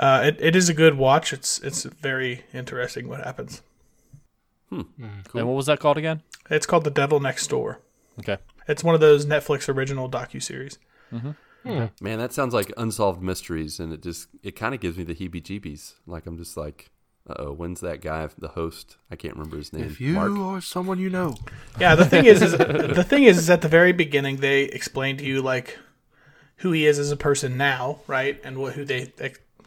Uh, 0.00 0.22
it, 0.26 0.36
it 0.38 0.54
is 0.54 0.68
a 0.68 0.74
good 0.74 0.96
watch. 0.96 1.32
It's 1.32 1.58
it's 1.58 1.82
very 1.82 2.44
interesting 2.54 3.08
what 3.08 3.20
happens. 3.24 3.62
And 4.70 4.86
what 5.32 5.46
was 5.46 5.66
that 5.66 5.80
called 5.80 5.98
again? 5.98 6.22
It's 6.50 6.66
called 6.66 6.84
The 6.84 6.90
Devil 6.90 7.18
Next 7.20 7.46
Door. 7.48 7.80
Okay. 8.20 8.38
It's 8.68 8.84
one 8.84 8.94
of 8.94 9.00
those 9.00 9.26
Netflix 9.26 9.68
original 9.68 10.08
docu 10.08 10.40
series. 10.42 10.78
Man, 11.64 11.90
that 12.00 12.32
sounds 12.32 12.54
like 12.54 12.72
unsolved 12.76 13.22
mysteries, 13.22 13.80
and 13.80 13.92
it 13.92 14.02
just 14.02 14.28
it 14.42 14.52
kind 14.52 14.72
of 14.74 14.80
gives 14.80 14.96
me 14.96 15.04
the 15.04 15.14
heebie-jeebies. 15.14 15.94
Like 16.06 16.26
I'm 16.26 16.38
just 16.38 16.56
like, 16.56 16.90
uh 17.28 17.34
oh, 17.38 17.52
when's 17.52 17.80
that 17.80 18.00
guy, 18.00 18.28
the 18.38 18.48
host? 18.48 18.96
I 19.10 19.16
can't 19.16 19.34
remember 19.34 19.56
his 19.56 19.72
name. 19.72 19.84
If 19.84 20.00
you 20.00 20.12
Mark. 20.14 20.30
or 20.38 20.60
someone 20.60 20.98
you 21.00 21.10
know. 21.10 21.34
Yeah, 21.80 21.94
the 21.96 22.04
thing 22.04 22.24
is, 22.26 22.40
is 22.40 22.52
the 22.56 23.04
thing 23.04 23.24
is, 23.24 23.36
is 23.36 23.50
at 23.50 23.62
the 23.62 23.68
very 23.68 23.92
beginning 23.92 24.36
they 24.36 24.62
explain 24.62 25.16
to 25.16 25.24
you 25.24 25.42
like 25.42 25.76
who 26.58 26.72
he 26.72 26.86
is 26.86 26.98
as 26.98 27.10
a 27.10 27.16
person 27.16 27.56
now, 27.56 28.00
right, 28.06 28.40
and 28.44 28.58
what 28.58 28.74
who 28.74 28.84
they 28.84 29.12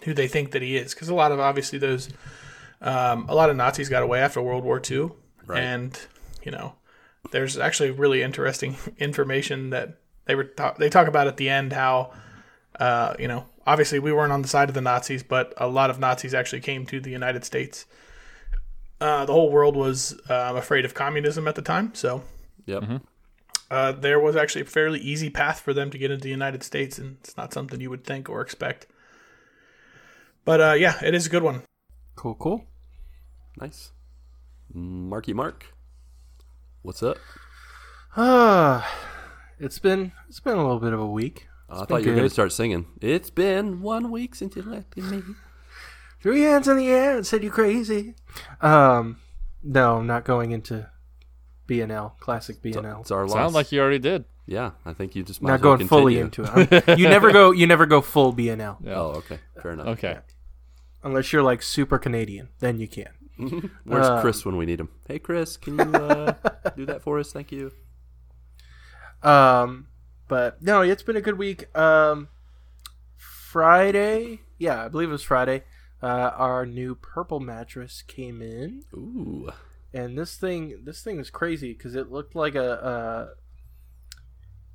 who 0.04 0.13
they 0.13 0.27
think 0.27 0.51
that 0.51 0.62
he 0.62 0.77
is, 0.77 0.93
because 0.93 1.10
a 1.10 1.15
lot 1.15 1.32
of 1.32 1.39
obviously 1.39 1.77
those 1.80 2.10
um, 2.82 3.25
a 3.30 3.36
lot 3.36 3.49
of 3.49 3.56
Nazis 3.56 3.89
got 3.89 4.04
away 4.04 4.19
after 4.19 4.41
World 4.41 4.63
War 4.63 4.82
II, 4.89 5.10
Right. 5.45 5.60
and 5.62 5.99
you 6.43 6.51
know 6.51 6.73
there's 7.32 7.58
actually 7.58 7.91
really 7.91 8.21
interesting 8.23 8.75
information 8.97 9.69
that 9.71 9.97
they 10.25 10.36
were 10.36 10.45
ta- 10.45 10.75
they 10.77 10.89
talk 10.89 11.08
about 11.08 11.27
at 11.27 11.38
the 11.38 11.49
end 11.49 11.73
how 11.73 12.12
uh, 12.80 13.13
you 13.19 13.27
know 13.27 13.45
obviously 13.67 13.99
we 13.99 14.12
weren't 14.12 14.32
on 14.32 14.41
the 14.41 14.47
side 14.47 14.69
of 14.69 14.75
the 14.75 14.82
Nazis, 14.82 15.21
but 15.23 15.54
a 15.58 15.67
lot 15.67 15.89
of 15.91 15.99
Nazis 15.99 16.34
actually 16.34 16.62
came 16.62 16.86
to 16.88 16.99
the 16.99 17.12
United 17.12 17.45
States. 17.45 17.86
Uh, 18.99 19.25
the 19.25 19.34
whole 19.34 19.51
world 19.51 19.75
was 19.75 20.13
um, 20.30 20.56
afraid 20.56 20.86
of 20.86 20.93
communism 20.93 21.47
at 21.47 21.56
the 21.56 21.62
time, 21.62 21.93
so 21.93 22.23
Yep. 22.65 23.01
Uh, 23.71 23.93
there 23.93 24.19
was 24.19 24.36
actually 24.36 24.62
a 24.62 24.65
fairly 24.65 24.99
easy 24.99 25.29
path 25.29 25.62
for 25.62 25.73
them 25.73 25.89
to 25.89 25.97
get 25.97 26.12
into 26.12 26.23
the 26.23 26.29
United 26.29 26.62
States, 26.62 26.97
and 26.97 27.15
it's 27.21 27.38
not 27.38 27.53
something 27.53 27.79
you 27.79 27.89
would 27.89 28.03
think 28.03 28.27
or 28.29 28.41
expect. 28.41 28.86
But 30.43 30.60
uh, 30.60 30.73
yeah, 30.73 30.99
it 31.01 31.15
is 31.15 31.25
a 31.25 31.29
good 31.29 31.41
one. 31.41 31.63
Cool, 32.15 32.36
cool. 32.36 32.65
Nice. 33.57 33.93
Marky 34.73 35.34
Mark, 35.34 35.67
what's 36.81 37.01
up? 37.01 37.17
Ah, 38.17 38.93
it's 39.57 39.79
been 39.79 40.12
it's 40.27 40.41
been 40.41 40.57
a 40.57 40.62
little 40.62 40.79
bit 40.79 40.91
of 40.91 40.99
a 40.99 41.07
week. 41.07 41.47
Oh, 41.69 41.75
I 41.75 41.79
been 41.79 41.88
thought 41.88 42.03
you 42.03 42.10
were 42.10 42.17
going 42.17 42.27
to 42.27 42.34
start 42.34 42.51
singing. 42.51 42.88
It's 42.99 43.29
been 43.29 43.81
one 43.81 44.12
week 44.12 44.36
since 44.36 44.57
you 44.57 44.63
left 44.63 44.97
me. 44.97 45.21
Threw 46.21 46.36
your 46.36 46.51
hands 46.51 46.67
in 46.67 46.75
the 46.75 46.89
air 46.89 47.15
and 47.15 47.25
said 47.25 47.41
you're 47.41 47.53
crazy. 47.53 48.15
Um, 48.60 49.17
no, 49.63 49.97
I'm 49.97 50.07
not 50.07 50.25
going 50.25 50.51
into 50.51 50.89
BNL, 51.71 52.17
classic 52.19 52.62
BNL. 52.62 53.01
It's 53.01 53.12
our 53.12 53.23
loss. 53.25 53.34
Sounds 53.34 53.53
like 53.53 53.71
you 53.71 53.79
already 53.81 53.99
did. 53.99 54.25
yeah, 54.45 54.71
I 54.86 54.93
think 54.93 55.15
you 55.15 55.23
just 55.23 55.41
might 55.41 55.49
not 55.49 55.55
as 55.55 55.62
well 55.63 55.77
going 55.77 55.88
fully 55.88 56.19
into 56.19 56.43
it. 56.43 56.49
I'm- 56.88 56.97
you 56.99 57.07
never 57.07 57.31
go. 57.31 57.51
You 57.51 57.65
never 57.67 57.86
go 57.86 58.01
full 58.01 58.34
BNL 58.34 58.77
Yeah. 58.84 58.95
Oh, 58.95 59.12
okay, 59.19 59.39
fair 59.62 59.71
enough. 59.71 59.88
Okay. 59.88 60.17
unless 61.03 61.31
you're 61.31 61.43
like 61.43 61.62
super 61.63 61.97
Canadian. 61.97 62.49
Then 62.60 62.79
you 62.79 62.88
can. 62.88 63.10
Where's 63.86 64.05
Uh, 64.07 64.21
Chris 64.21 64.43
when 64.45 64.57
we 64.57 64.65
need 64.65 64.79
him? 64.79 64.89
Hey, 65.07 65.17
Chris, 65.19 65.57
can 65.57 65.77
you 65.79 65.84
uh, 65.95 66.34
do 66.75 66.86
that 66.86 67.01
for 67.01 67.17
us? 67.19 67.31
Thank 67.31 67.51
you. 67.51 67.71
Um, 69.23 69.88
but 70.27 70.62
no, 70.62 70.81
it's 70.81 71.03
been 71.03 71.15
a 71.15 71.21
good 71.21 71.38
week. 71.38 71.75
Um, 71.77 72.27
Friday, 73.17 74.41
yeah, 74.57 74.86
I 74.86 74.88
believe 74.89 75.10
it 75.10 75.12
was 75.12 75.23
Friday. 75.23 75.63
Uh, 76.01 76.31
our 76.36 76.65
new 76.65 76.95
purple 76.95 77.39
mattress 77.39 78.01
came 78.01 78.41
in, 78.41 78.84
Ooh, 78.93 79.49
and 79.93 80.17
this 80.17 80.36
thing, 80.38 80.82
this 80.84 81.01
thing 81.01 81.17
was 81.17 81.30
crazy 81.30 81.73
because 81.73 81.95
it 81.95 82.12
looked 82.12 82.36
like 82.36 82.56
a, 82.56 82.71
uh, 82.84 83.27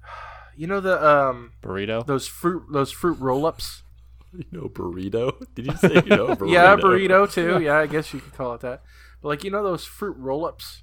you 0.57 0.67
know 0.67 0.81
the 0.81 1.05
um 1.05 1.53
Burrito. 1.63 2.07
those 2.07 2.27
fruit 2.27 2.65
those 2.73 2.93
fruit 2.93 3.19
roll 3.19 3.47
ups. 3.47 3.83
you 4.33 4.45
know 4.53 4.69
burrito? 4.69 5.33
Did 5.55 5.67
you 5.67 5.77
say 5.77 5.95
you 5.95 6.03
know 6.03 6.29
burrito? 6.29 6.51
Yeah, 6.53 6.77
burrito 6.77 7.31
too. 7.33 7.61
Yeah, 7.63 7.79
I 7.79 7.87
guess 7.87 8.13
you 8.13 8.21
could 8.21 8.35
call 8.35 8.55
it 8.55 8.61
that. 8.63 8.83
But 9.23 9.29
like 9.29 9.45
you 9.45 9.51
know 9.51 9.63
those 9.63 9.85
fruit 9.85 10.17
roll 10.19 10.45
ups. 10.45 10.83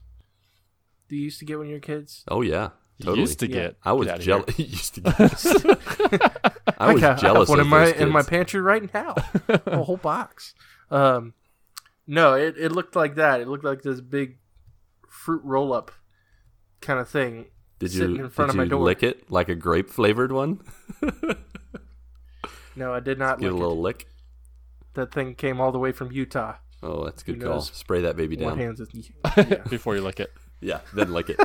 Do 1.10 1.16
you 1.16 1.24
used 1.24 1.40
to 1.40 1.46
get 1.46 1.60
when 1.60 1.68
you 1.68 1.76
were 1.76 1.80
kids? 1.80 2.24
Oh 2.28 2.42
yeah, 2.42 2.70
You 2.98 3.06
totally. 3.06 3.22
used 3.22 3.40
to 3.40 3.48
Yeah. 3.48 3.54
get. 3.56 3.76
I 3.84 3.92
was 3.94 4.08
get 4.08 4.16
outta 4.16 4.24
here. 4.24 4.36
jealous. 4.40 4.60
used 4.60 4.96
to 4.96 5.02
get. 5.02 6.54
I 6.80 6.94
was 6.94 7.02
got- 7.02 7.20
jealous 7.20 7.50
I 7.50 7.52
have 7.58 7.58
one 7.58 7.60
of 7.60 7.66
in 7.66 7.70
my 7.70 7.86
those 7.86 7.94
in 8.02 8.10
my 8.10 8.22
pantry 8.24 8.62
right 8.62 8.92
now. 8.94 9.14
a 9.48 9.84
whole 9.84 9.98
box. 9.98 10.56
Um, 10.90 11.34
no, 12.08 12.34
it, 12.34 12.56
it 12.58 12.72
looked 12.72 12.96
like 12.96 13.16
that. 13.16 13.42
It 13.42 13.48
looked 13.48 13.64
like 13.66 13.82
this 13.82 14.02
big 14.02 14.38
fruit 15.10 15.42
roll 15.44 15.74
up 15.74 15.92
kind 16.82 17.00
of 17.00 17.08
thing. 17.10 17.46
Did 17.80 17.92
sitting 17.92 18.16
you 18.18 18.24
in 18.26 18.30
front 18.30 18.52
did 18.52 18.56
of 18.56 18.58
my 18.58 18.64
you 18.64 18.70
door. 18.70 18.82
lick 18.84 19.04
it 19.04 19.30
like 19.32 19.50
a 19.50 19.56
grape 19.56 19.90
flavored 19.90 20.32
one? 20.32 20.62
No, 22.76 22.94
I 22.94 23.00
did 23.00 23.20
not. 23.20 23.40
Get 23.40 23.52
a 23.52 23.56
little 23.56 23.74
it. 23.74 23.82
lick. 23.82 24.08
That 24.96 25.12
thing 25.14 25.36
came 25.36 25.60
all 25.62 25.72
the 25.72 25.80
way 25.80 25.92
from 25.92 26.12
Utah. 26.12 26.56
Oh, 26.82 27.06
that's 27.06 27.22
a 27.22 27.26
good 27.26 27.36
Who 27.36 27.42
call. 27.42 27.52
knows 27.56 27.72
Spray 27.72 28.02
that 28.02 28.16
baby 28.18 28.36
down. 28.36 28.58
hands. 28.58 28.80
With, 28.80 29.70
before 29.70 29.96
you 29.96 30.02
lick 30.02 30.20
it. 30.20 30.32
Yeah, 30.60 30.80
then 30.94 31.12
lick 31.14 31.30
it. 31.30 31.40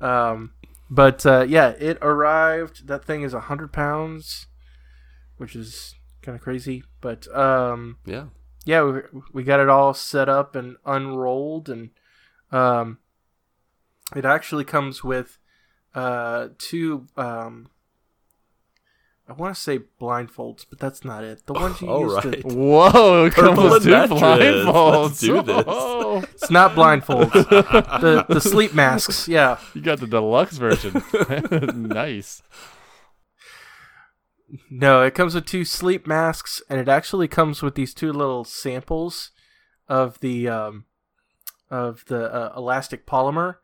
um, 0.00 0.52
but 0.90 1.24
uh, 1.24 1.44
yeah, 1.48 1.68
it 1.70 1.98
arrived. 2.02 2.86
That 2.88 3.04
thing 3.04 3.22
is 3.22 3.32
hundred 3.32 3.72
pounds, 3.72 4.46
which 5.36 5.56
is 5.56 5.94
kind 6.22 6.36
of 6.36 6.42
crazy. 6.42 6.84
But 7.00 7.26
um, 7.36 7.98
yeah. 8.06 8.26
yeah, 8.64 8.82
we, 8.84 9.00
we 9.32 9.42
got 9.42 9.60
it 9.60 9.68
all 9.68 9.94
set 9.94 10.28
up 10.28 10.54
and 10.56 10.76
unrolled, 10.86 11.68
and 11.68 11.90
Um, 12.50 12.98
it 14.14 14.24
actually 14.24 14.64
comes 14.64 15.02
with 15.02 15.38
uh, 15.94 16.48
two. 16.58 17.06
Um, 17.16 17.68
I 19.28 19.32
want 19.34 19.54
to 19.54 19.60
say 19.60 19.78
blindfolds, 20.00 20.66
but 20.68 20.78
that's 20.78 21.04
not 21.04 21.24
it. 21.24 21.46
The 21.46 21.54
ones 21.54 21.80
you 21.80 21.88
All 21.90 22.00
use 22.00 22.24
right. 22.24 22.42
to. 22.42 22.48
Whoa, 22.54 23.24
it 23.26 23.32
Purple 23.34 23.80
two 23.80 23.88
blindfolds. 23.90 25.02
Let's 25.02 25.20
do 25.20 25.42
this. 25.42 25.64
Whoa. 25.64 26.22
It's 26.34 26.50
not 26.50 26.72
blindfolds. 26.72 27.32
the 28.02 28.26
the 28.28 28.40
sleep 28.40 28.74
masks. 28.74 29.28
Yeah. 29.28 29.58
You 29.74 29.80
got 29.80 30.00
the 30.00 30.06
deluxe 30.06 30.58
version. 30.58 31.02
nice. 31.88 32.42
No, 34.70 35.02
it 35.02 35.14
comes 35.14 35.34
with 35.34 35.46
two 35.46 35.64
sleep 35.64 36.06
masks, 36.06 36.62
and 36.68 36.78
it 36.78 36.88
actually 36.88 37.28
comes 37.28 37.62
with 37.62 37.74
these 37.74 37.94
two 37.94 38.12
little 38.12 38.44
samples 38.44 39.30
of 39.88 40.20
the 40.20 40.48
um, 40.48 40.84
of 41.70 42.04
the 42.06 42.32
uh, 42.32 42.52
elastic 42.56 43.06
polymer 43.06 43.56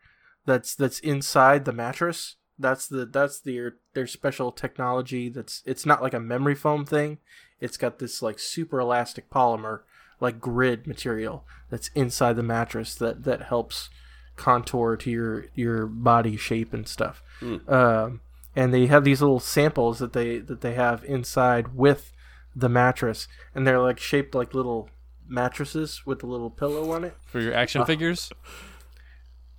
that's 0.47 0.75
that's 0.75 0.99
inside 1.01 1.65
the 1.65 1.73
mattress. 1.73 2.37
That's 2.59 2.89
the 2.89 3.05
that's 3.07 3.39
their 3.41 3.77
their 3.95 4.07
special 4.07 4.51
technology. 4.51 5.29
That's 5.29 5.63
it's 5.67 5.85
not 5.87 6.03
like 6.03 6.15
a 6.15 6.21
memory 6.21 6.55
foam 6.55 6.87
thing. 6.87 7.19
It's 7.61 7.77
got 7.77 7.99
this 7.99 8.23
like 8.23 8.39
super 8.39 8.81
elastic 8.81 9.31
polymer, 9.31 9.81
like 10.21 10.41
grid 10.41 10.87
material 10.87 11.45
that's 11.71 11.91
inside 11.95 12.37
the 12.37 12.43
mattress 12.43 12.95
that 12.97 13.25
that 13.25 13.43
helps 13.43 13.91
contour 14.37 14.97
to 14.97 15.11
your 15.11 15.47
your 15.55 15.87
body 15.87 16.37
shape 16.37 16.73
and 16.73 16.89
stuff. 16.89 17.23
Um, 17.69 18.21
and 18.57 18.73
they 18.73 18.87
have 18.87 19.05
these 19.05 19.21
little 19.21 19.41
samples 19.41 19.99
that 19.99 20.13
they 20.13 20.39
that 20.39 20.61
they 20.61 20.75
have 20.75 21.05
inside 21.05 21.75
with 21.75 22.13
the 22.55 22.69
mattress, 22.69 23.29
and 23.55 23.67
they're 23.67 23.81
like 23.81 23.99
shaped 23.99 24.35
like 24.35 24.55
little 24.55 24.91
mattresses 25.29 26.03
with 26.07 26.23
a 26.23 26.27
little 26.27 26.51
pillow 26.51 26.91
on 26.93 27.05
it. 27.05 27.17
For 27.27 27.41
your 27.41 27.55
action 27.55 27.83
uh, 27.83 27.85
figures? 27.85 28.31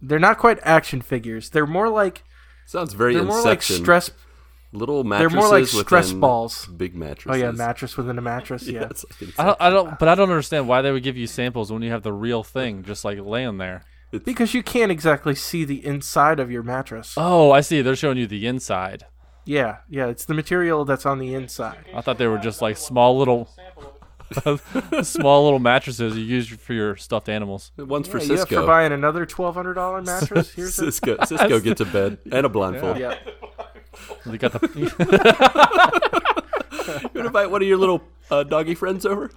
They're 0.02 0.19
not 0.19 0.38
quite 0.38 0.60
action 0.63 1.02
figures. 1.02 1.49
They're 1.49 1.67
more 1.67 1.89
like 1.89 2.23
Sounds 2.65 2.93
very 2.93 3.15
they're 3.15 3.23
more 3.23 3.41
like 3.41 3.62
stress. 3.62 4.12
Little 4.71 5.04
mattresses. 5.04 5.34
They're 5.34 5.41
more 5.41 5.49
like 5.49 5.67
stress 5.67 6.12
balls. 6.12 6.67
Big 6.67 6.93
mattresses. 6.95 7.41
Oh 7.41 7.45
yeah, 7.45 7.52
mattress 7.52 7.97
within 7.97 8.19
a 8.19 8.21
mattress. 8.21 8.67
Yeah. 8.67 8.84
it's 8.84 9.04
like 9.19 9.34
I 9.39 9.45
don't, 9.45 9.58
I 9.60 9.69
don't, 9.71 9.99
but 9.99 10.08
I 10.08 10.13
don't 10.13 10.30
understand 10.30 10.67
why 10.67 10.84
they 10.84 10.91
would 10.91 11.02
give 11.02 11.17
you 11.17 11.25
samples 11.25 11.71
when 11.71 11.82
you 11.82 11.89
have 11.89 12.04
the 12.04 12.13
real 12.13 12.43
thing 12.43 12.84
just 12.84 13.04
like 13.04 13.17
laying 13.19 13.58
there. 13.58 13.84
Because 14.12 14.54
you 14.54 14.63
can't 14.63 14.91
exactly 14.91 15.36
see 15.36 15.65
the 15.65 15.86
inside 15.86 16.39
of 16.39 16.50
your 16.50 16.63
mattress. 16.63 17.13
Oh, 17.17 17.52
I 17.52 17.62
see. 17.62 17.82
They're 17.82 17.95
showing 17.95 18.17
you 18.17 18.28
the 18.28 18.48
inside. 18.48 19.06
Yeah, 19.45 19.78
yeah, 19.89 20.08
it's 20.08 20.26
the 20.26 20.34
material 20.34 20.86
that's 20.86 21.06
on 21.06 21.19
the 21.19 21.34
inside. 21.34 21.78
I 21.93 22.02
thought 22.02 22.17
they 22.17 22.28
were 22.28 22.38
just 22.38 22.62
like 22.62 22.78
small 22.78 23.17
little, 23.17 23.50
small 25.04 25.43
little 25.43 25.60
mattresses 25.60 26.15
you 26.17 26.24
use 26.24 26.48
for 26.48 26.74
your 26.74 26.95
stuffed 26.98 27.30
animals. 27.30 27.72
One's 27.78 28.08
for 28.08 28.17
Yeah, 28.19 28.24
you 28.26 28.30
have 28.32 28.39
Cisco. 28.41 28.62
for 28.62 28.67
buying 28.67 28.91
another 28.91 29.26
twelve 29.26 29.56
hundred 29.56 29.74
dollar 29.76 30.02
mattress. 30.04 30.54
Here's 30.54 30.78
a 30.80 30.91
Cisco. 30.91 31.17
Cisco 31.26 31.60
gets 31.62 31.82
a 31.82 31.86
bed 31.86 32.19
and 32.32 32.45
a 32.45 32.50
blindfold. 32.50 32.98
yeah. 33.00 33.15
They 34.26 34.38
got 34.38 34.54
the 34.54 34.69
You 34.76 34.89
want 37.04 37.13
to 37.13 37.26
invite 37.26 37.50
one 37.52 37.62
of 37.62 37.67
your 37.67 37.78
little 37.78 38.02
uh, 38.30 38.43
doggy 38.43 38.76
friends 38.76 39.06
over? 39.06 39.32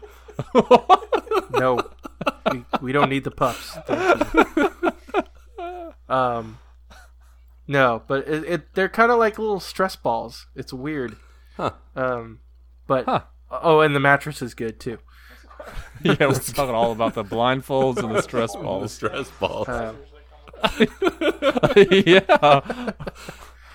No, 1.50 1.80
we, 2.52 2.64
we 2.80 2.92
don't 2.92 3.08
need 3.10 3.24
the 3.24 3.30
pups. 3.30 3.76
Um, 6.08 6.58
no, 7.66 8.02
but 8.06 8.28
it, 8.28 8.44
it 8.44 8.74
they're 8.74 8.88
kind 8.90 9.10
of 9.10 9.18
like 9.18 9.38
little 9.38 9.60
stress 9.60 9.96
balls. 9.96 10.46
It's 10.54 10.70
weird. 10.72 11.16
Huh. 11.56 11.70
Um, 11.96 12.40
but 12.86 13.06
Huh. 13.06 13.22
oh, 13.50 13.80
and 13.80 13.96
the 13.96 14.00
mattress 14.00 14.42
is 14.42 14.52
good 14.52 14.78
too. 14.78 14.98
yeah. 16.02 16.16
We're 16.20 16.34
talking 16.34 16.74
all 16.74 16.92
about 16.92 17.14
the 17.14 17.24
blindfolds 17.24 17.96
and 18.02 18.14
the 18.14 18.20
stress 18.20 18.52
The 18.52 18.58
balls. 18.58 18.92
stress 18.92 19.30
balls. 19.40 19.68
Um, 19.68 19.96
yeah, 21.76 22.60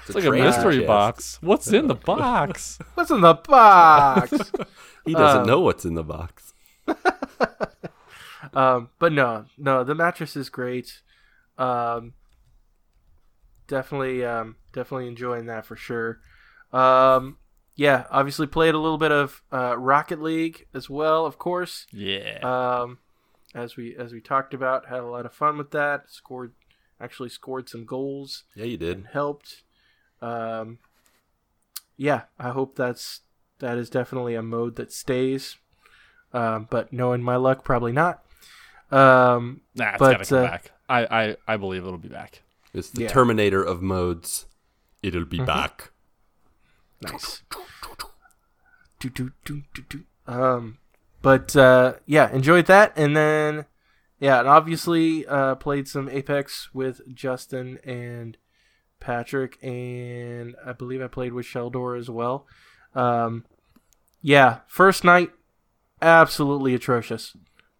it's 0.05 0.13
like 0.15 0.25
a 0.25 0.31
mystery 0.31 0.77
chest. 0.77 0.87
box. 0.87 1.37
What's 1.41 1.67
in 1.73 1.87
the 1.87 1.95
box? 1.95 2.77
what's 2.93 3.09
in 3.09 3.21
the 3.21 3.33
box? 3.33 4.31
He 5.05 5.13
doesn't 5.13 5.41
um, 5.41 5.47
know 5.47 5.61
what's 5.61 5.85
in 5.85 5.95
the 5.95 6.03
box. 6.03 6.53
Um, 8.53 8.89
but 8.99 9.11
no, 9.11 9.45
no, 9.57 9.83
the 9.83 9.95
mattress 9.95 10.35
is 10.35 10.49
great. 10.49 11.01
Um, 11.57 12.13
definitely, 13.67 14.23
um, 14.25 14.55
definitely 14.73 15.07
enjoying 15.07 15.45
that 15.47 15.65
for 15.65 15.75
sure. 15.75 16.19
Um, 16.71 17.37
yeah, 17.75 18.05
obviously 18.09 18.47
played 18.47 18.73
a 18.75 18.79
little 18.79 18.97
bit 18.97 19.11
of 19.11 19.41
uh, 19.51 19.77
Rocket 19.77 20.21
League 20.21 20.65
as 20.73 20.89
well, 20.89 21.25
of 21.25 21.37
course. 21.37 21.85
Yeah. 21.91 22.39
Um, 22.41 22.99
as 23.55 23.75
we 23.77 23.95
as 23.95 24.13
we 24.13 24.19
talked 24.21 24.53
about, 24.53 24.87
had 24.87 24.99
a 24.99 25.05
lot 25.07 25.25
of 25.25 25.33
fun 25.33 25.57
with 25.57 25.71
that. 25.71 26.09
Scored, 26.09 26.53
actually 26.99 27.29
scored 27.29 27.69
some 27.69 27.85
goals 27.85 28.43
Yeah, 28.55 28.65
you 28.65 28.77
did. 28.77 28.97
and 28.97 29.07
helped. 29.07 29.63
Um, 30.21 30.79
yeah, 31.95 32.23
I 32.39 32.49
hope 32.49 32.75
that's 32.75 33.21
that 33.59 33.77
is 33.77 33.89
definitely 33.89 34.35
a 34.35 34.41
mode 34.43 34.75
that 34.75 34.91
stays. 34.91 35.57
Um, 36.33 36.67
but 36.69 36.91
knowing 36.91 37.23
my 37.23 37.35
luck, 37.37 37.63
probably 37.63 37.91
not. 37.93 38.23
Um, 38.91 39.61
nah, 39.75 39.89
it's 39.91 39.99
but, 39.99 40.11
gotta 40.13 40.25
come 40.25 40.37
uh, 40.39 40.47
back. 40.47 40.71
I, 40.89 41.05
I, 41.05 41.35
I 41.47 41.57
believe 41.57 41.83
it'll 41.85 41.97
be 41.97 42.07
back. 42.07 42.41
It's 42.73 42.89
the 42.91 43.03
Yeah. 43.03 43.07
Terminator 43.09 43.61
of 43.63 43.81
modes. 43.81 44.45
It'll 45.03 45.21
Mm-hmm. 45.21 45.29
be 45.29 45.45
back. 45.45 45.91
Nice. 47.01 47.43
Do, 48.99 49.09
do, 49.09 49.31
do, 49.45 49.61
do, 49.75 49.83
do. 49.89 50.03
Um, 50.25 50.79
but 51.21 51.55
uh, 51.55 51.93
yeah, 52.05 52.31
enjoyed 52.31 52.65
that, 52.65 52.93
and 52.95 53.15
then 53.15 53.65
yeah, 54.19 54.39
and 54.39 54.47
obviously 54.47 55.25
uh, 55.27 55.55
played 55.55 55.87
some 55.87 56.09
Apex 56.09 56.73
with 56.73 57.01
Justin 57.13 57.77
and 57.83 58.37
Patrick, 58.99 59.57
and 59.63 60.55
I 60.65 60.73
believe 60.73 61.01
I 61.01 61.07
played 61.07 61.33
with 61.33 61.45
Sheldor 61.45 61.97
as 61.99 62.09
well. 62.09 62.47
Um, 62.95 63.45
yeah, 64.23 64.59
first 64.67 65.03
night, 65.03 65.29
absolutely 66.01 66.73
atrocious. 66.73 67.35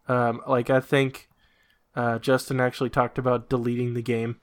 Um, 0.08 0.41
like 0.48 0.70
I 0.70 0.80
think 0.80 1.30
uh, 1.96 2.20
Justin 2.20 2.60
actually 2.60 2.89
talked 2.89 3.17
about 3.17 3.50
deleting 3.50 3.93
the 3.93 4.02
game. 4.02 4.39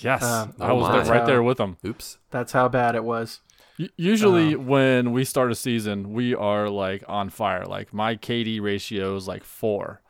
Yes, 0.00 0.22
Um, 0.22 0.54
I 0.60 0.70
oh 0.70 0.74
was 0.76 1.06
there, 1.06 1.14
right 1.16 1.26
there 1.26 1.42
with 1.42 1.58
him. 1.58 1.78
Oops. 1.84 2.18
That's 2.30 2.52
how 2.52 2.68
bad 2.68 2.94
it 2.94 3.04
was. 3.04 3.40
U- 3.78 3.88
Usually, 3.96 4.54
Um, 4.54 4.66
when 4.66 5.12
we 5.12 5.24
start 5.24 5.50
a 5.50 5.54
season, 5.54 6.12
we 6.12 6.34
are 6.34 6.68
like 6.68 7.02
on 7.08 7.30
fire. 7.30 7.64
Like 7.64 7.94
my 7.94 8.16
KD 8.16 8.60
ratio 8.60 9.16
is 9.16 9.26
like 9.26 9.42
four. 9.44 10.02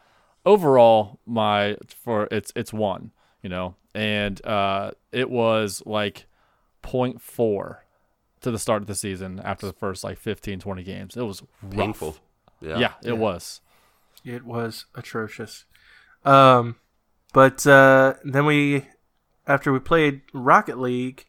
Overall, 0.45 1.21
my 1.27 1.77
for 1.89 2.27
it's 2.31 2.53
it's 2.57 2.73
one. 2.73 3.13
You 3.43 3.51
know, 3.51 3.77
and 3.95 4.45
uh, 4.45 4.91
it 5.13 5.31
was 5.31 5.83
like 5.87 6.27
0.4 6.83 7.77
to 8.41 8.51
the 8.51 8.59
start 8.59 8.83
of 8.83 8.89
the 8.89 8.95
season 8.95 9.41
after 9.45 9.67
the 9.67 9.73
first 9.73 10.03
like 10.05 10.19
15, 10.19 10.59
20 10.61 10.83
games. 10.83 11.17
It 11.17 11.23
was 11.23 11.43
rough. 11.63 11.75
Painful. 11.77 12.17
Yeah. 12.61 12.79
Yeah, 12.79 12.93
it 13.05 13.19
was. 13.19 13.61
It 14.27 14.45
was 14.45 14.87
atrocious. 14.95 15.65
Um, 16.25 16.77
but 17.33 17.65
uh, 17.67 18.15
then 18.25 18.45
we, 18.45 18.87
after 19.47 19.73
we 19.73 19.79
played 19.79 20.23
Rocket 20.35 20.79
League 20.79 21.27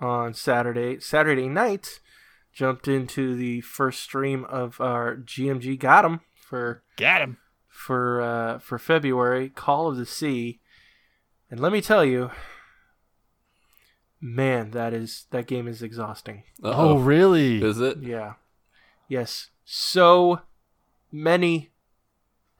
on 0.00 0.32
Saturday, 0.32 0.98
Saturday 0.98 1.48
night, 1.48 2.00
jumped 2.52 2.88
into 2.88 3.36
the 3.36 3.60
first 3.60 4.00
stream 4.00 4.44
of 4.46 4.80
our 4.80 5.16
GMG 5.16 5.78
Got 5.78 6.04
'em 6.06 6.20
for 6.40 6.82
Got 6.96 7.20
him. 7.22 7.36
for 7.68 8.20
uh, 8.22 8.58
for 8.60 8.78
February, 8.78 9.50
Call 9.50 9.88
of 9.88 9.96
the 9.96 10.06
Sea, 10.06 10.58
and 11.50 11.60
let 11.60 11.70
me 11.72 11.80
tell 11.82 12.04
you, 12.04 12.30
man, 14.20 14.70
that 14.72 14.92
is 14.92 15.26
that 15.30 15.46
game 15.46 15.68
is 15.68 15.82
exhausting. 15.82 16.44
Oh, 16.62 16.70
Uh-oh. 16.70 16.98
really? 16.98 17.62
Is 17.62 17.80
it? 17.80 17.98
Yeah, 18.02 18.34
yes, 19.08 19.50
so 19.64 20.40
many 21.10 21.71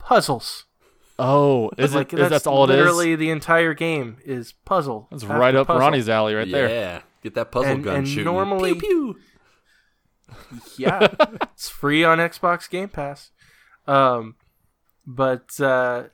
puzzles. 0.02 0.66
Oh, 1.18 1.70
is 1.78 1.94
like 1.94 2.12
it? 2.12 2.18
Is 2.18 2.30
that's 2.30 2.46
all 2.46 2.64
it 2.64 2.70
is? 2.70 2.76
literally 2.78 3.14
the 3.16 3.30
entire 3.30 3.74
game 3.74 4.16
is 4.24 4.52
puzzle. 4.64 5.08
That's 5.10 5.24
right 5.24 5.54
up 5.54 5.66
puzzle. 5.68 5.80
Ronnie's 5.80 6.08
alley, 6.08 6.34
right 6.34 6.50
there. 6.50 6.68
yeah. 6.68 7.00
Get 7.22 7.34
that 7.34 7.52
puzzle 7.52 7.72
And- 7.72 7.84
gun 7.84 7.96
and 7.96 8.08
shooting. 8.08 8.24
normally- 8.24 8.74
Pew, 8.74 9.14
pew. 9.14 9.20
Yeah, 10.78 11.08
it's 11.52 11.68
free 11.68 12.04
on 12.04 12.18
Xbox 12.18 12.68
Game 12.68 12.88
Pass. 12.88 13.30
Um, 13.86 14.36
but 15.06 15.60
uh, 15.60 16.04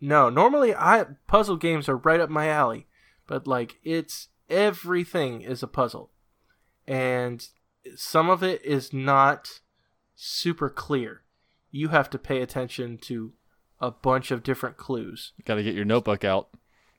no, 0.00 0.28
normally 0.30 0.74
I 0.74 1.06
puzzle 1.26 1.56
games 1.56 1.88
are 1.88 1.96
right 1.96 2.20
up 2.20 2.28
my 2.30 2.48
alley, 2.48 2.86
but 3.26 3.46
like 3.46 3.76
it's 3.84 4.28
everything 4.48 5.42
is 5.42 5.62
a 5.62 5.66
puzzle, 5.68 6.10
and 6.86 7.46
some 7.96 8.28
of 8.28 8.42
it 8.42 8.64
is 8.64 8.92
not 8.92 9.60
super 10.16 10.68
clear. 10.68 11.22
You 11.70 11.88
have 11.88 12.10
to 12.10 12.18
pay 12.18 12.40
attention 12.42 12.98
to 13.02 13.32
a 13.80 13.90
bunch 13.90 14.30
of 14.30 14.42
different 14.42 14.76
clues. 14.76 15.32
Got 15.44 15.54
to 15.56 15.62
get 15.62 15.74
your 15.74 15.84
notebook 15.84 16.24
out. 16.24 16.48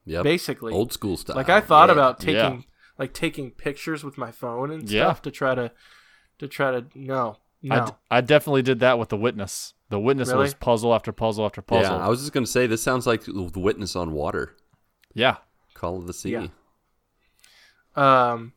Yeah, 0.06 0.24
Basically, 0.24 0.74
Old 0.74 0.92
school 0.92 1.16
stuff. 1.18 1.36
Like 1.36 1.50
I 1.50 1.62
thought 1.62 1.90
Yeah. 1.90 1.94
about 1.94 2.20
taking 2.20 2.36
Yeah. 2.36 2.62
like 2.98 3.14
taking 3.14 3.52
pictures 3.52 4.04
with 4.04 4.18
my 4.18 4.32
phone 4.32 4.72
and 4.72 4.90
Yeah. 4.90 5.04
stuff 5.06 5.22
to 5.24 5.32
try 5.32 5.54
to 5.56 5.72
to 6.40 6.48
try 6.48 6.72
to 6.72 6.86
no 6.96 7.38
no 7.62 7.76
I, 7.76 7.86
d- 7.86 7.92
I 8.10 8.22
definitely 8.22 8.64
did 8.64 8.80
that 8.80 8.98
with 8.98 9.10
the 9.10 9.18
witness. 9.18 9.76
The 9.90 10.00
witness 10.00 10.30
Really? 10.30 10.40
was 10.44 10.54
puzzle 10.56 10.96
after 10.96 11.12
puzzle 11.12 11.46
after 11.46 11.62
puzzle. 11.62 11.98
Yeah, 11.98 12.04
I 12.06 12.10
was 12.10 12.22
just 12.22 12.34
gonna 12.34 12.48
say 12.48 12.66
this 12.66 12.82
sounds 12.82 13.06
like 13.06 13.24
the 13.26 13.52
witness 13.60 13.96
on 13.96 14.12
water. 14.14 14.56
Yeah. 15.14 15.38
Call 15.76 15.98
of 15.98 16.08
the 16.08 16.14
Sea. 16.14 16.32
Yeah. 16.32 16.48
Um, 17.96 18.54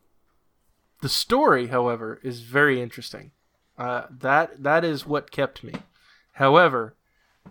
the 1.03 1.09
story, 1.09 1.67
however, 1.69 2.21
is 2.23 2.41
very 2.41 2.81
interesting. 2.81 3.33
Uh, 3.77 4.07
that 4.11 4.63
that 4.63 4.85
is 4.85 5.07
what 5.07 5.31
kept 5.31 5.65
me. 5.65 5.75
However, 6.35 6.95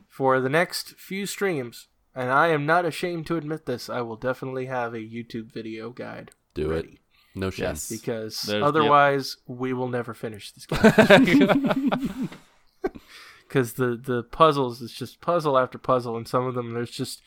for 0.07 0.39
the 0.39 0.49
next 0.49 0.95
few 0.95 1.25
streams, 1.25 1.87
and 2.15 2.31
I 2.31 2.47
am 2.49 2.65
not 2.65 2.85
ashamed 2.85 3.25
to 3.27 3.37
admit 3.37 3.65
this, 3.65 3.89
I 3.89 4.01
will 4.01 4.15
definitely 4.15 4.67
have 4.67 4.93
a 4.93 4.97
YouTube 4.99 5.51
video 5.51 5.89
guide 5.89 6.31
Do 6.53 6.71
it. 6.71 6.89
No 7.35 7.49
shame. 7.49 7.65
Yes. 7.65 7.89
because 7.89 8.43
There's- 8.43 8.61
yep. 8.61 8.67
otherwise 8.67 9.37
we 9.47 9.73
will 9.73 9.87
never 9.89 10.13
finish 10.13 10.51
this 10.51 10.65
game. 11.25 12.29
Because 13.47 13.73
the 13.73 13.95
the 13.95 14.23
puzzles 14.23 14.81
is 14.81 14.91
just 14.93 15.21
puzzle 15.21 15.59
after 15.59 15.77
puzzle, 15.77 16.17
and 16.17 16.27
some 16.27 16.47
of 16.47 16.55
them 16.55 16.73
there's 16.73 16.89
just 16.89 17.21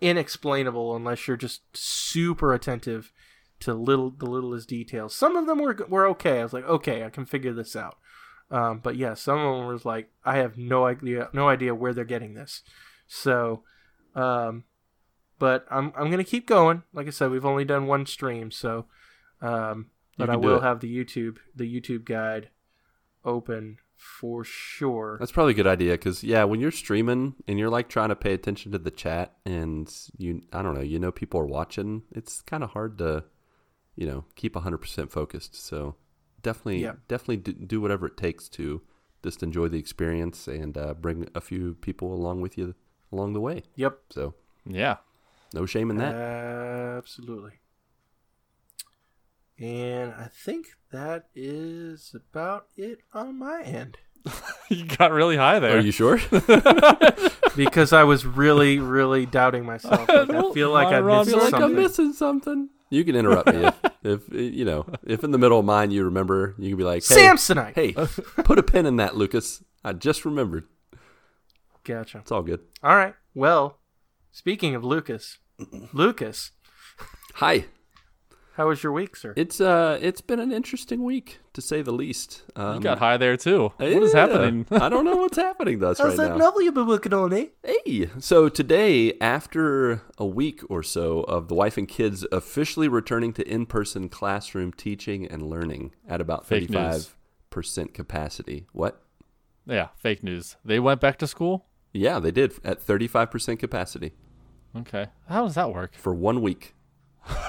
inexplainable 0.00 0.96
unless 0.96 1.28
you're 1.28 1.36
just 1.36 1.62
super 1.76 2.52
attentive 2.52 3.12
to 3.60 3.74
little 3.74 4.10
the 4.10 4.26
littlest 4.26 4.68
details. 4.68 5.14
Some 5.14 5.36
of 5.36 5.46
them 5.46 5.60
were 5.60 5.76
were 5.88 6.06
okay. 6.08 6.40
I 6.40 6.42
was 6.42 6.52
like, 6.52 6.64
okay, 6.64 7.04
I 7.04 7.10
can 7.10 7.26
figure 7.26 7.52
this 7.52 7.76
out. 7.76 7.96
Um, 8.50 8.80
but 8.82 8.96
yeah, 8.96 9.14
some 9.14 9.38
of 9.38 9.58
them 9.58 9.66
was 9.66 9.84
like, 9.84 10.10
I 10.24 10.38
have 10.38 10.56
no 10.56 10.86
idea, 10.86 11.28
no 11.32 11.48
idea 11.48 11.74
where 11.74 11.92
they're 11.92 12.04
getting 12.04 12.34
this. 12.34 12.62
So, 13.06 13.62
um, 14.14 14.64
but 15.38 15.66
I'm 15.70 15.92
I'm 15.96 16.10
gonna 16.10 16.24
keep 16.24 16.46
going. 16.46 16.82
Like 16.92 17.06
I 17.06 17.10
said, 17.10 17.30
we've 17.30 17.44
only 17.44 17.64
done 17.64 17.86
one 17.86 18.06
stream, 18.06 18.50
so, 18.50 18.86
um, 19.40 19.90
but 20.16 20.30
I 20.30 20.36
will 20.36 20.60
have 20.60 20.80
the 20.80 20.92
YouTube 20.92 21.36
the 21.54 21.64
YouTube 21.64 22.04
guide 22.04 22.50
open 23.24 23.78
for 23.98 24.44
sure. 24.44 25.16
That's 25.18 25.32
probably 25.32 25.52
a 25.52 25.56
good 25.56 25.66
idea 25.66 25.92
because 25.92 26.22
yeah, 26.22 26.44
when 26.44 26.60
you're 26.60 26.70
streaming 26.70 27.34
and 27.46 27.58
you're 27.58 27.68
like 27.68 27.88
trying 27.88 28.08
to 28.08 28.16
pay 28.16 28.32
attention 28.32 28.72
to 28.72 28.78
the 28.78 28.90
chat 28.90 29.34
and 29.44 29.92
you, 30.16 30.42
I 30.52 30.62
don't 30.62 30.74
know, 30.74 30.80
you 30.80 30.98
know, 30.98 31.10
people 31.10 31.40
are 31.40 31.46
watching. 31.46 32.02
It's 32.12 32.40
kind 32.42 32.62
of 32.62 32.70
hard 32.70 32.98
to, 32.98 33.24
you 33.96 34.06
know, 34.06 34.24
keep 34.36 34.54
100% 34.54 35.10
focused. 35.10 35.56
So 35.56 35.96
definitely, 36.48 36.82
Yeah. 36.82 36.94
definitely 37.12 37.38
do, 37.46 37.52
do 37.52 37.80
whatever 37.80 38.06
it 38.06 38.16
takes 38.16 38.48
to 38.58 38.64
just 39.26 39.42
enjoy 39.42 39.68
the 39.68 39.78
experience 39.84 40.48
and 40.48 40.76
uh, 40.78 40.94
bring 40.94 41.28
a 41.34 41.40
few 41.40 41.74
people 41.86 42.08
along 42.14 42.40
with 42.44 42.56
you 42.58 42.74
along 43.12 43.32
the 43.32 43.40
way. 43.48 43.62
Yep, 43.76 43.94
So 44.10 44.34
Yeah. 44.80 44.96
no 45.54 45.66
shame 45.66 45.88
in 45.92 45.96
that. 46.02 46.14
absolutely. 46.98 47.54
And 49.58 50.12
I 50.14 50.28
think 50.32 50.68
that 50.92 51.26
is 51.34 52.14
about 52.14 52.66
it 52.76 52.98
on 53.12 53.38
my 53.38 53.62
end. 53.62 53.98
You 54.70 54.84
got 54.84 55.12
really 55.12 55.36
high 55.38 55.58
there. 55.60 55.78
Are 55.78 55.80
you 55.80 55.92
sure? 55.92 56.20
because 57.56 57.92
I 57.94 58.04
was 58.04 58.26
really, 58.26 58.78
really 58.78 59.24
doubting 59.24 59.64
myself. 59.64 60.06
Like, 60.10 60.28
I 60.30 60.52
feel 60.52 60.70
like 60.70 60.88
I 60.88 60.98
Ron, 61.00 61.18
missed 61.20 61.30
feel 61.30 61.38
like 61.42 61.50
something. 61.50 61.70
I'm 61.70 61.82
missing 61.82 62.12
something. 62.12 62.68
You 62.90 63.02
can 63.04 63.16
interrupt 63.16 63.48
me 63.54 63.64
if, 63.64 63.74
if 64.02 64.32
eh, 64.32 64.38
you 64.38 64.64
know 64.64 64.86
if 65.04 65.24
in 65.24 65.30
the 65.30 65.38
middle 65.38 65.58
of 65.58 65.64
mine 65.64 65.90
you 65.90 66.04
remember. 66.04 66.54
You 66.58 66.70
can 66.70 66.78
be 66.78 66.84
like, 66.84 67.06
hey, 67.06 67.16
Samsonite. 67.16 67.74
Hey, 67.74 67.92
put 68.44 68.58
a 68.58 68.62
pin 68.62 68.86
in 68.86 68.96
that, 68.96 69.16
Lucas. 69.16 69.62
I 69.84 69.92
just 69.92 70.24
remembered. 70.24 70.66
Gotcha. 71.84 72.18
It's 72.18 72.32
all 72.32 72.42
good. 72.42 72.60
All 72.82 72.96
right. 72.96 73.14
Well, 73.34 73.78
speaking 74.32 74.74
of 74.74 74.84
Lucas, 74.84 75.38
Lucas, 75.92 76.52
Hi. 77.38 77.66
How 78.58 78.68
was 78.68 78.82
your 78.82 78.92
week, 78.92 79.14
sir? 79.14 79.32
It's 79.36 79.60
uh, 79.60 79.98
it's 80.02 80.20
been 80.20 80.40
an 80.40 80.50
interesting 80.50 81.04
week 81.04 81.38
to 81.52 81.62
say 81.62 81.80
the 81.80 81.92
least. 81.92 82.42
Um, 82.56 82.74
You 82.74 82.80
got 82.80 82.98
high 82.98 83.16
there 83.16 83.36
too. 83.36 83.72
What 83.76 83.88
is 83.88 84.12
yeah, 84.12 84.20
happening? 84.26 84.66
I 84.72 84.88
don't 84.88 85.04
know 85.04 85.16
what's 85.16 85.36
happening 85.38 85.78
to 85.78 85.90
us 85.90 86.00
right 86.00 86.16
now. 86.16 86.36
novel 86.36 86.62
you've 86.62 86.74
been 86.74 86.88
working 86.88 87.14
on, 87.14 87.32
eh? 87.32 87.46
Hey, 87.62 88.10
so 88.18 88.48
today, 88.48 89.16
after 89.20 90.02
a 90.18 90.26
week 90.26 90.60
or 90.68 90.82
so 90.82 91.20
of 91.20 91.46
the 91.46 91.54
wife 91.54 91.78
and 91.78 91.86
kids 91.88 92.26
officially 92.32 92.88
returning 92.88 93.32
to 93.34 93.48
in-person 93.48 94.08
classroom 94.08 94.72
teaching 94.72 95.24
and 95.24 95.48
learning 95.48 95.92
at 96.08 96.20
about 96.20 96.44
Fake 96.44 96.68
thirty-five 96.68 97.16
percent 97.50 97.94
capacity. 97.94 98.66
What? 98.72 99.00
yeah, 99.66 99.88
fake 99.96 100.24
news. 100.24 100.56
They 100.64 100.80
went 100.80 101.00
back 101.00 101.16
to 101.18 101.28
school? 101.28 101.66
Yeah, 101.92 102.18
they 102.18 102.32
did 102.32 102.54
at 102.64 102.82
thirty-five 102.82 103.30
percent 103.30 103.60
capacity 103.60 104.14
Okay. 104.76 105.06
How 105.28 105.44
does 105.44 105.54
that 105.54 105.72
work? 105.72 105.94
for 105.94 106.14
one 106.14 106.42
week. 106.42 106.74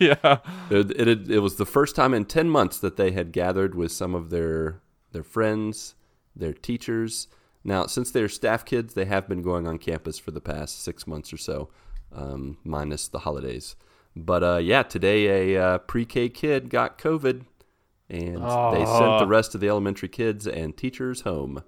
yeah. 0.00 0.38
It, 0.70 0.90
it, 1.00 1.30
it 1.30 1.38
was 1.40 1.56
the 1.56 1.66
first 1.66 1.94
time 1.96 2.14
in 2.14 2.24
10 2.24 2.48
months 2.48 2.78
that 2.78 2.96
they 2.96 3.12
had 3.12 3.32
gathered 3.32 3.74
with 3.74 3.92
some 3.92 4.14
of 4.14 4.30
their 4.30 4.80
their 5.12 5.22
friends, 5.24 5.94
their 6.36 6.52
teachers. 6.52 7.28
Now, 7.64 7.86
since 7.86 8.10
they're 8.10 8.28
staff 8.28 8.64
kids, 8.64 8.94
they 8.94 9.04
have 9.06 9.28
been 9.28 9.42
going 9.42 9.66
on 9.66 9.78
campus 9.78 10.18
for 10.18 10.30
the 10.30 10.40
past 10.40 10.82
six 10.82 11.06
months 11.06 11.32
or 11.32 11.36
so, 11.36 11.68
um, 12.14 12.58
minus 12.64 13.08
the 13.08 13.18
holidays. 13.20 13.76
But 14.16 14.42
uh, 14.42 14.56
yeah, 14.58 14.82
today 14.82 15.54
a 15.54 15.62
uh, 15.62 15.78
pre 15.78 16.04
K 16.04 16.28
kid 16.28 16.70
got 16.70 16.96
COVID, 16.98 17.44
and 18.08 18.36
they 18.36 18.84
sent 18.84 19.18
the 19.18 19.24
Oh. 19.24 19.26
rest 19.26 19.54
of 19.54 19.60
the 19.60 19.68
elementary 19.68 20.08
kids 20.08 20.46
and 20.46 20.76
teachers 20.76 21.22
home. 21.22 21.62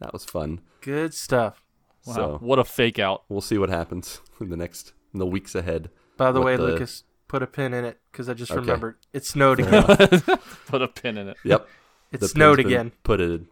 That 0.00 0.12
was 0.12 0.24
fun. 0.24 0.60
Good 0.80 1.12
stuff. 1.14 1.62
Wow. 2.06 2.14
So 2.14 2.38
what 2.40 2.58
a 2.58 2.64
fake 2.64 2.98
out. 2.98 3.24
we'll 3.28 3.40
see 3.40 3.58
what 3.58 3.68
happens 3.68 4.20
in 4.40 4.48
the 4.50 4.56
next 4.56 4.92
in 5.12 5.18
the 5.20 5.26
weeks 5.26 5.54
ahead. 5.54 5.90
By 6.16 6.32
the 6.32 6.40
way, 6.40 6.56
the- 6.56 6.62
Lucas, 6.64 7.04
put 7.28 7.42
a 7.42 7.46
pin 7.46 7.72
in 7.74 7.84
it 7.84 7.98
because 8.10 8.28
I 8.28 8.34
just 8.34 8.50
Okay. 8.52 8.60
remembered 8.60 8.96
it 9.12 9.24
snowed 9.24 9.60
again. 9.60 9.84
Put 10.66 10.82
a 10.82 10.88
pin 10.88 11.16
in 11.18 11.28
it. 11.28 11.36
Yep. 11.44 11.68
It 12.12 12.20
The 12.20 12.28
snowed 12.28 12.58
again. 12.60 12.92
Put 13.04 13.20
it. 13.20 13.42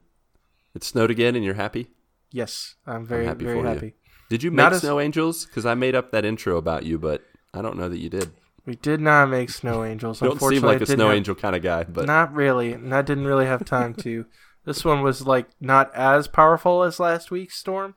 It 0.74 0.84
snowed 0.84 1.10
again, 1.10 1.34
and 1.36 1.44
you're 1.44 1.54
happy. 1.54 1.88
Yes, 2.30 2.74
I'm 2.86 3.06
very, 3.06 3.24
happy 3.24 3.44
very 3.44 3.58
for 3.58 3.62
you. 3.66 3.74
happy. 3.74 3.94
Did 4.28 4.42
you 4.42 4.50
Not 4.50 4.72
make 4.72 4.76
as- 4.76 4.80
snow 4.82 5.00
angels? 5.00 5.46
Because 5.46 5.64
I 5.64 5.74
made 5.74 5.94
up 5.94 6.10
that 6.12 6.24
intro 6.24 6.56
about 6.58 6.84
you, 6.84 6.98
but 6.98 7.22
I 7.54 7.62
don't 7.62 7.76
know 7.78 7.88
that 7.88 7.98
you 7.98 8.10
did. 8.10 8.30
We 8.66 8.76
did 8.76 9.00
not 9.00 9.30
make 9.30 9.48
snow 9.48 9.82
angels. 9.84 10.20
You 10.20 10.28
don't 10.28 10.32
seem 10.38 10.48
Unfortunately, 10.48 10.74
like 10.74 10.82
a 10.82 10.86
snow 10.86 11.06
have- 11.08 11.16
angel 11.16 11.34
kind 11.34 11.56
of 11.56 11.62
guy, 11.62 11.84
but 11.84 12.04
Not 12.06 12.34
really, 12.34 12.72
and 12.74 12.94
I 12.94 13.00
didn't 13.02 13.24
really 13.26 13.46
have 13.46 13.64
time 13.64 13.94
to. 13.94 14.26
this 14.66 14.84
one 14.84 15.00
was 15.02 15.26
like 15.26 15.46
not 15.60 15.94
as 15.94 16.28
powerful 16.28 16.82
as 16.82 17.00
last 17.00 17.30
week's 17.30 17.56
storm, 17.56 17.94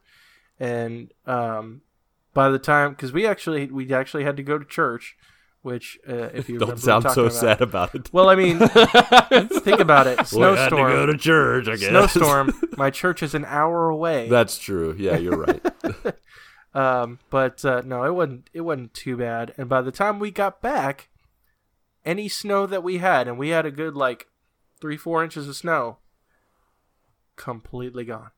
and 0.61 1.11
um, 1.25 1.81
by 2.35 2.49
the 2.49 2.59
time 2.59 2.91
because 2.91 3.11
we 3.11 3.25
actually 3.25 3.65
we 3.65 3.91
actually 3.91 4.23
had 4.23 4.37
to 4.37 4.43
go 4.43 4.59
to 4.59 4.63
church, 4.63 5.17
which 5.63 5.97
uh, 6.07 6.29
if 6.33 6.47
you 6.47 6.59
don't 6.59 6.79
sound 6.79 7.09
so 7.09 7.25
about. 7.25 7.33
sad 7.33 7.61
about 7.61 7.95
it. 7.95 8.13
Well, 8.13 8.29
I 8.29 8.35
mean, 8.35 8.59
think 8.69 9.79
about 9.79 10.05
it. 10.05 10.25
Snowstorm. 10.27 10.45
We 10.45 10.55
had 10.55 10.69
to 10.69 10.75
go 10.75 11.05
to 11.07 11.17
church, 11.17 11.67
I 11.67 11.77
guess. 11.77 11.89
Snowstorm. 11.89 12.53
My 12.77 12.91
church 12.91 13.23
is 13.23 13.33
an 13.33 13.43
hour 13.45 13.89
away. 13.89 14.29
That's 14.29 14.59
true. 14.59 14.95
Yeah, 14.97 15.17
you're 15.17 15.37
right. 15.37 16.15
Um, 16.73 17.17
but 17.31 17.65
uh, 17.65 17.81
no, 17.83 18.03
it 18.03 18.13
wasn't. 18.13 18.49
It 18.53 18.61
wasn't 18.61 18.93
too 18.93 19.17
bad. 19.17 19.55
And 19.57 19.67
by 19.67 19.81
the 19.81 19.91
time 19.91 20.19
we 20.19 20.29
got 20.29 20.61
back, 20.61 21.09
any 22.05 22.29
snow 22.29 22.67
that 22.67 22.83
we 22.83 22.99
had, 22.99 23.27
and 23.27 23.39
we 23.39 23.49
had 23.49 23.65
a 23.65 23.71
good 23.71 23.95
like 23.95 24.27
three, 24.79 24.95
four 24.95 25.23
inches 25.23 25.49
of 25.49 25.55
snow, 25.55 25.97
completely 27.35 28.05
gone. 28.05 28.29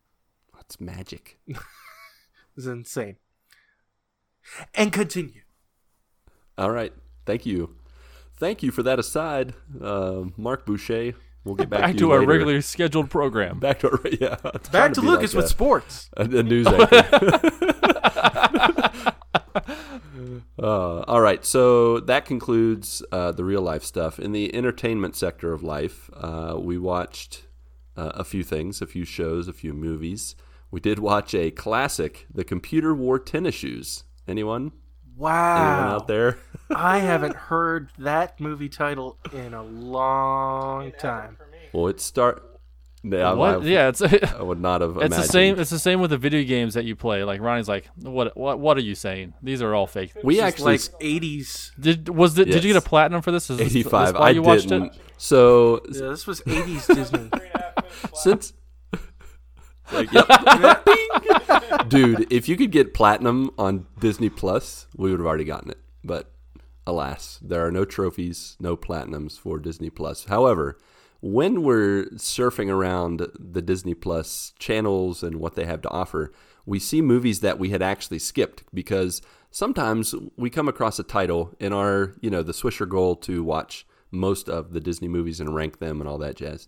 That's 0.56 0.80
magic. 0.80 1.38
It 2.54 2.58
was 2.58 2.68
insane. 2.68 3.18
And 4.76 4.92
continue. 4.92 5.42
All 6.58 6.72
right. 6.72 6.94
Thank 7.26 7.46
you. 7.46 7.76
Thank 8.38 8.62
you 8.64 8.72
for 8.72 8.84
that 8.84 9.00
aside, 9.00 9.54
uh, 9.82 10.24
Marc 10.38 10.66
Boucher. 10.66 11.14
We'll 11.46 11.56
get 11.56 11.70
back, 11.70 11.82
Back 11.82 11.92
to, 11.94 11.98
to 12.00 12.12
our 12.12 12.20
later. 12.20 12.32
regularly 12.32 12.62
scheduled 12.62 13.10
program. 13.10 13.60
Back 13.60 13.80
to 13.80 13.92
our 13.92 14.00
yeah. 14.20 14.36
Back 14.72 14.94
to 14.94 15.02
be 15.02 15.08
Lucas 15.08 15.34
like 15.34 15.38
with 15.38 15.46
a- 15.46 15.50
sports. 15.50 16.10
a, 16.18 16.24
a 16.24 16.44
news 16.44 16.68
anchor. 16.68 16.94
uh, 20.60 21.00
all 21.02 21.22
right, 21.22 21.44
so 21.46 22.00
that 22.02 22.26
concludes 22.26 23.04
uh, 23.12 23.32
the 23.32 23.44
real 23.44 23.62
life 23.62 23.84
stuff. 23.84 24.20
In 24.20 24.32
the 24.32 24.54
entertainment 24.56 25.16
sector 25.16 25.54
of 25.54 25.64
life, 25.64 26.10
uh, 26.16 26.56
we 26.60 26.78
watched 26.78 27.44
uh, 27.98 28.12
a 28.16 28.24
few 28.24 28.44
things, 28.44 28.82
a 28.82 28.88
few 28.88 29.06
shows, 29.06 29.48
a 29.48 29.54
few 29.54 29.74
movies. 29.74 30.36
We 30.74 30.80
did 30.80 30.98
watch 30.98 31.36
a 31.36 31.52
classic, 31.52 32.26
The 32.34 32.44
Computer 32.44 32.96
Wore 32.96 33.20
Tennis 33.20 33.54
Shoes. 33.54 34.06
Anyone? 34.28 34.72
Wow. 35.16 35.56
Anyone 35.56 35.86
Wow. 35.90 35.96
out 35.98 36.08
there? 36.08 36.40
I 36.76 36.98
haven't 37.12 37.36
heard 37.36 37.92
that 38.00 38.40
movie 38.42 38.70
title 38.70 39.20
in 39.32 39.54
a 39.54 39.62
long 39.62 40.92
time. 40.98 41.38
well, 41.74 41.90
it 41.90 42.00
start. 42.02 42.42
Yeah, 43.04 43.34
What? 43.34 43.62
I, 43.62 43.66
Yeah, 43.66 43.90
it's 43.90 44.02
I 44.02 44.42
would 44.42 44.60
not 44.60 44.82
have. 44.82 44.98
it's 44.98 45.16
the 45.16 45.22
same. 45.22 45.60
It's 45.60 45.70
the 45.70 45.78
same 45.78 46.02
with 46.02 46.10
the 46.10 46.18
video 46.18 46.44
games 46.44 46.74
that 46.74 46.86
you 46.86 46.96
play. 46.96 47.24
Like 47.24 47.40
Ronnie's 47.40 47.68
like, 47.70 47.88
what? 48.02 48.36
What? 48.36 48.60
What 48.60 48.76
are 48.76 48.82
you 48.82 48.96
saying? 48.96 49.36
These 49.44 49.62
are 49.62 49.76
all 49.76 49.86
fake. 49.86 50.14
We 50.24 50.36
It's 50.40 50.44
actually 50.44 50.72
like 50.72 50.82
80s. 51.02 51.72
Did 51.80 52.10
was 52.10 52.40
it? 52.40 52.46
Did 52.46 52.64
you 52.64 52.74
get 52.74 52.84
a 52.84 52.90
platinum 52.90 53.22
for 53.22 53.30
this? 53.32 53.48
Is 53.52 53.58
this- 53.60 53.68
this 53.68 53.76
eighty-five. 53.76 54.16
I 54.16 54.32
you 54.32 54.42
watched 54.42 54.70
didn't. 54.70 54.94
it? 54.96 55.02
So 55.18 55.82
Yeah, 55.92 56.08
this 56.10 56.26
was 56.26 56.42
80s 56.42 56.96
Disney. 56.96 57.30
since 58.16 58.54
like. 59.92 60.10
Dude 61.90 62.32
if 62.32 62.48
you 62.48 62.56
could 62.56 62.72
get 62.72 62.94
platinum 62.94 63.52
on 63.58 63.86
disney 64.00 64.30
plus 64.30 64.88
we 64.96 65.12
would 65.12 65.20
have 65.20 65.28
already 65.28 65.44
gotten 65.44 65.70
it 65.70 65.80
but 66.04 66.32
alas 66.88 67.40
there 67.42 67.66
are 67.66 67.72
no 67.72 67.86
trophies 67.86 68.56
no 68.60 68.78
platinums 68.78 69.38
for 69.38 69.60
disney 69.60 69.90
plus 69.90 70.26
however 70.26 70.78
when 71.24 71.64
we're 71.64 72.08
surfing 72.16 72.70
around 72.70 73.26
the 73.40 73.62
Disney 73.62 73.94
Plus 73.94 74.52
channels 74.60 75.24
and 75.24 75.38
what 75.38 75.56
they 75.56 75.64
have 75.64 75.82
to 75.84 75.90
offer, 75.90 76.34
we 76.66 76.80
see 76.80 77.02
movies 77.02 77.40
that 77.40 77.58
we 77.58 77.70
had 77.70 77.82
actually 77.82 78.20
skipped 78.20 78.64
because 78.74 79.22
sometimes 79.50 80.14
we 80.36 80.50
come 80.50 80.68
across 80.68 81.00
a 81.00 81.04
title 81.04 81.56
in 81.62 81.72
our, 81.72 82.14
you 82.20 82.30
know, 82.30 82.44
the 82.44 82.52
Swisher 82.52 82.88
goal 82.88 83.16
to 83.16 83.42
watch 83.42 83.88
most 84.12 84.50
of 84.50 84.74
the 84.74 84.82
Disney 84.82 85.08
movies 85.08 85.40
and 85.40 85.56
rank 85.56 85.80
them 85.80 86.02
and 86.02 86.10
all 86.10 86.18
that 86.18 86.36
jazz. 86.36 86.68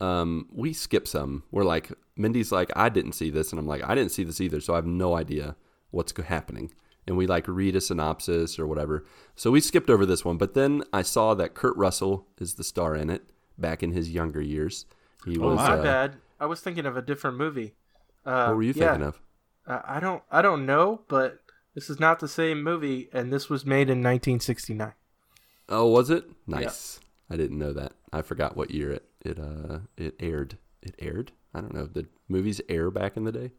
Um, 0.00 0.48
we 0.52 0.72
skip 0.72 1.06
some. 1.06 1.44
We're 1.50 1.64
like, 1.64 1.92
Mindy's 2.16 2.52
like, 2.52 2.70
I 2.76 2.88
didn't 2.88 3.12
see 3.12 3.30
this, 3.30 3.50
and 3.52 3.58
I'm 3.58 3.66
like, 3.66 3.82
I 3.84 3.94
didn't 3.94 4.12
see 4.12 4.24
this 4.24 4.40
either, 4.40 4.60
so 4.60 4.74
I 4.74 4.76
have 4.76 4.86
no 4.86 5.16
idea 5.16 5.56
what's 5.90 6.12
happening. 6.18 6.72
And 7.06 7.16
we 7.16 7.26
like 7.26 7.46
read 7.46 7.76
a 7.76 7.80
synopsis 7.80 8.58
or 8.58 8.66
whatever. 8.66 9.04
So 9.36 9.50
we 9.50 9.60
skipped 9.60 9.90
over 9.90 10.06
this 10.06 10.24
one, 10.24 10.38
but 10.38 10.54
then 10.54 10.82
I 10.92 11.02
saw 11.02 11.34
that 11.34 11.54
Kurt 11.54 11.76
Russell 11.76 12.26
is 12.40 12.54
the 12.54 12.64
star 12.64 12.94
in 12.96 13.10
it 13.10 13.30
back 13.58 13.82
in 13.82 13.92
his 13.92 14.10
younger 14.10 14.40
years. 14.40 14.86
He 15.24 15.38
was. 15.38 15.56
My 15.56 15.74
uh, 15.74 15.82
bad. 15.82 16.16
I 16.40 16.46
was 16.46 16.60
thinking 16.60 16.86
of 16.86 16.96
a 16.96 17.02
different 17.02 17.36
movie. 17.36 17.74
Uh, 18.24 18.46
What 18.46 18.56
were 18.56 18.62
you 18.62 18.72
yeah, 18.74 18.92
thinking 18.92 19.06
of? 19.08 19.20
uh, 19.66 19.80
I 19.86 20.00
don't. 20.00 20.22
I 20.30 20.40
don't 20.42 20.64
know, 20.66 21.02
but 21.08 21.40
this 21.74 21.90
is 21.90 22.00
not 22.00 22.20
the 22.20 22.28
same 22.28 22.62
movie, 22.62 23.08
and 23.12 23.32
this 23.32 23.48
was 23.50 23.66
made 23.66 23.90
in 23.90 23.98
1969. 23.98 24.92
Oh, 25.68 25.88
was 25.88 26.10
it? 26.10 26.24
Nice. 26.46 27.00
I 27.30 27.36
didn't 27.36 27.58
know 27.58 27.72
that. 27.72 27.92
I 28.12 28.22
forgot 28.22 28.56
what 28.56 28.70
year 28.70 28.90
it 28.90 29.04
it 29.24 29.38
uh 29.38 29.80
it 29.96 30.14
aired. 30.20 30.58
It 30.82 30.94
aired. 30.98 31.32
I 31.54 31.60
don't 31.60 31.72
know. 31.74 31.86
Did 31.86 32.08
movies 32.28 32.60
air 32.68 32.90
back 32.90 33.16
in 33.16 33.24
the 33.24 33.32
day? 33.32 33.52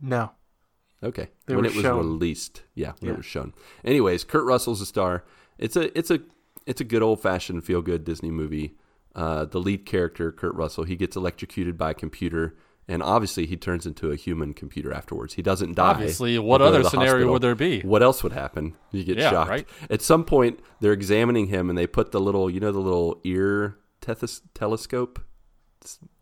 No. 0.00 0.32
Okay, 1.02 1.28
They 1.46 1.54
when 1.54 1.66
it 1.66 1.74
was 1.74 1.82
shown. 1.82 1.98
released, 1.98 2.62
yeah, 2.74 2.92
when 3.00 3.08
Yeah. 3.08 3.14
it 3.14 3.16
was 3.18 3.26
shown. 3.26 3.52
Anyways, 3.84 4.24
Kurt 4.24 4.44
Russell's 4.44 4.80
a 4.80 4.86
star. 4.86 5.24
It's 5.58 5.76
a 5.76 5.96
it's 5.96 6.10
a 6.10 6.20
it's 6.66 6.80
a 6.80 6.84
good 6.84 7.02
old 7.02 7.20
fashioned 7.20 7.64
feel 7.64 7.82
good 7.82 8.04
Disney 8.04 8.30
movie. 8.30 8.74
Uh, 9.14 9.44
the 9.44 9.60
lead 9.60 9.86
character, 9.86 10.32
Kurt 10.32 10.54
Russell, 10.54 10.84
he 10.84 10.96
gets 10.96 11.16
electrocuted 11.16 11.78
by 11.78 11.90
a 11.92 11.94
computer, 11.94 12.54
and 12.88 13.02
obviously 13.02 13.46
he 13.46 13.56
turns 13.56 13.86
into 13.86 14.10
a 14.10 14.16
human 14.16 14.52
computer 14.52 14.92
afterwards. 14.92 15.34
He 15.34 15.42
doesn't 15.42 15.74
die. 15.74 15.90
Obviously, 15.90 16.38
what 16.38 16.60
other 16.60 16.82
scenario 16.84 17.12
hospital. 17.12 17.32
would 17.34 17.42
there 17.42 17.54
be? 17.54 17.80
What 17.82 18.02
else 18.02 18.22
would 18.22 18.32
happen? 18.32 18.74
You 18.90 19.04
get 19.04 19.16
Yeah, 19.16 19.30
shocked. 19.30 19.50
right. 19.50 19.68
At 19.88 20.02
some 20.02 20.24
point, 20.24 20.60
they're 20.80 20.92
examining 20.92 21.46
him, 21.46 21.70
and 21.70 21.78
they 21.78 21.86
put 21.86 22.10
the 22.12 22.20
little, 22.20 22.50
you 22.50 22.60
know, 22.60 22.72
the 22.72 22.78
little 22.80 23.20
ear 23.24 23.78
tethys- 24.06 24.42
telescope. 24.54 25.20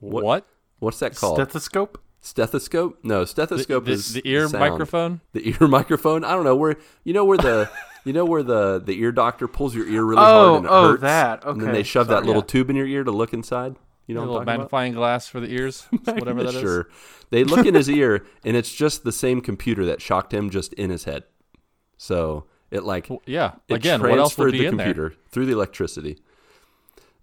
What- 0.01 0.25
What? 0.25 0.47
What's 0.79 0.99
that 0.99 1.17
called? 1.17 1.37
Stethoscope. 1.37 1.99
stethoscope? 2.21 2.99
No, 3.03 3.25
stethoscope 3.25 3.85
the- 3.87 3.93
is 3.93 4.13
the 4.13 4.23
ear 4.25 4.49
sound. 4.49 4.61
microphone? 4.61 5.21
The 5.33 5.49
ear 5.61 5.69
microphone. 5.69 6.25
I 6.25 6.33
don't 6.33 6.45
know 6.45 6.57
where. 6.57 6.77
You 7.05 7.13
know 7.15 7.25
where 7.25 7.39
the. 7.39 7.71
You 8.07 8.13
know 8.13 8.27
where 8.27 8.43
the, 8.43 8.83
the 8.85 9.01
ear 9.01 9.13
doctor 9.13 9.49
pulls 9.49 9.75
your 9.75 9.87
ear 9.89 10.05
really 10.05 10.21
Oh, 10.21 10.25
hard 10.27 10.57
and 10.57 10.65
it 10.67 10.71
oh, 10.71 10.89
hurts, 10.91 11.01
that. 11.01 11.45
and 11.47 11.59
then 11.59 11.69
they 11.69 11.79
Okay, 11.79 11.83
shove 11.85 12.09
that 12.09 12.27
little 12.27 12.43
Yeah. 12.43 12.47
tube 12.49 12.69
in 12.69 12.77
your 12.77 12.87
ear 12.87 13.03
to 13.03 13.11
look 13.11 13.33
inside. 13.33 13.77
You 14.07 14.15
know 14.15 14.21
a 14.21 14.25
what 14.25 14.27
little 14.27 14.41
I'm 14.41 14.45
talking 14.47 14.59
magnifying 14.59 14.93
glass 14.93 15.27
for 15.27 15.41
the 15.41 15.47
ears, 15.51 15.87
whatever 16.05 16.43
that 16.43 16.51
about? 16.51 16.55
is. 16.57 16.61
Sure. 16.61 16.89
They 17.31 17.45
look 17.45 17.65
in 17.65 17.75
his 17.75 17.89
ear, 17.89 18.27
and 18.45 18.59
it's 18.59 18.71
just 18.75 19.05
the 19.05 19.13
same 19.13 19.41
computer 19.41 19.87
that 19.87 20.03
shocked 20.03 20.35
him, 20.35 20.51
just 20.51 20.75
in 20.75 20.91
his 20.91 21.05
head. 21.05 21.25
So 21.97 22.45
it 22.71 22.85
like 22.85 23.09
Well, 23.09 23.23
Yeah. 23.25 23.53
it 23.69 23.75
Again, 23.77 24.03
what 24.03 24.19
else 24.19 24.37
would 24.37 24.53
be 24.53 24.59
the 24.59 24.67
in 24.67 24.77
there? 24.77 24.87
computer 24.89 25.15
through 25.31 25.47
the 25.47 25.53
electricity. 25.53 26.19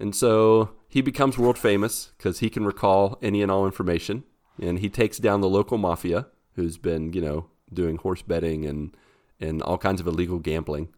And 0.01 0.15
so 0.15 0.71
he 0.89 1.01
becomes 1.01 1.37
world 1.37 1.59
famous 1.59 2.11
because 2.17 2.39
he 2.39 2.49
can 2.49 2.65
recall 2.65 3.19
any 3.21 3.43
and 3.43 3.51
all 3.51 3.67
information, 3.67 4.23
and 4.59 4.79
he 4.79 4.89
takes 4.89 5.19
down 5.19 5.41
the 5.41 5.47
local 5.47 5.77
mafia, 5.77 6.25
who's 6.55 6.79
been 6.79 7.13
you 7.13 7.21
know 7.21 7.45
doing 7.71 7.97
horse 7.97 8.23
betting 8.23 8.65
and 8.65 8.97
and 9.39 9.61
all 9.61 9.77
kinds 9.77 10.01
of 10.01 10.07
illegal 10.07 10.39
gambling, 10.39 10.89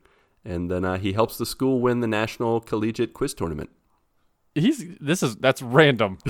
and 0.46 0.72
then 0.72 0.86
uh, 0.86 0.98
he 0.98 1.12
helps 1.12 1.38
the 1.38 1.46
school 1.46 1.82
win 1.82 2.00
the 2.00 2.08
national 2.08 2.62
collegiate 2.62 3.14
quiz 3.14 3.34
tournament. 3.34 3.72
He's 4.56 4.86
this 5.02 5.22
is 5.22 5.36
that's 5.36 5.62
random. 5.62 6.20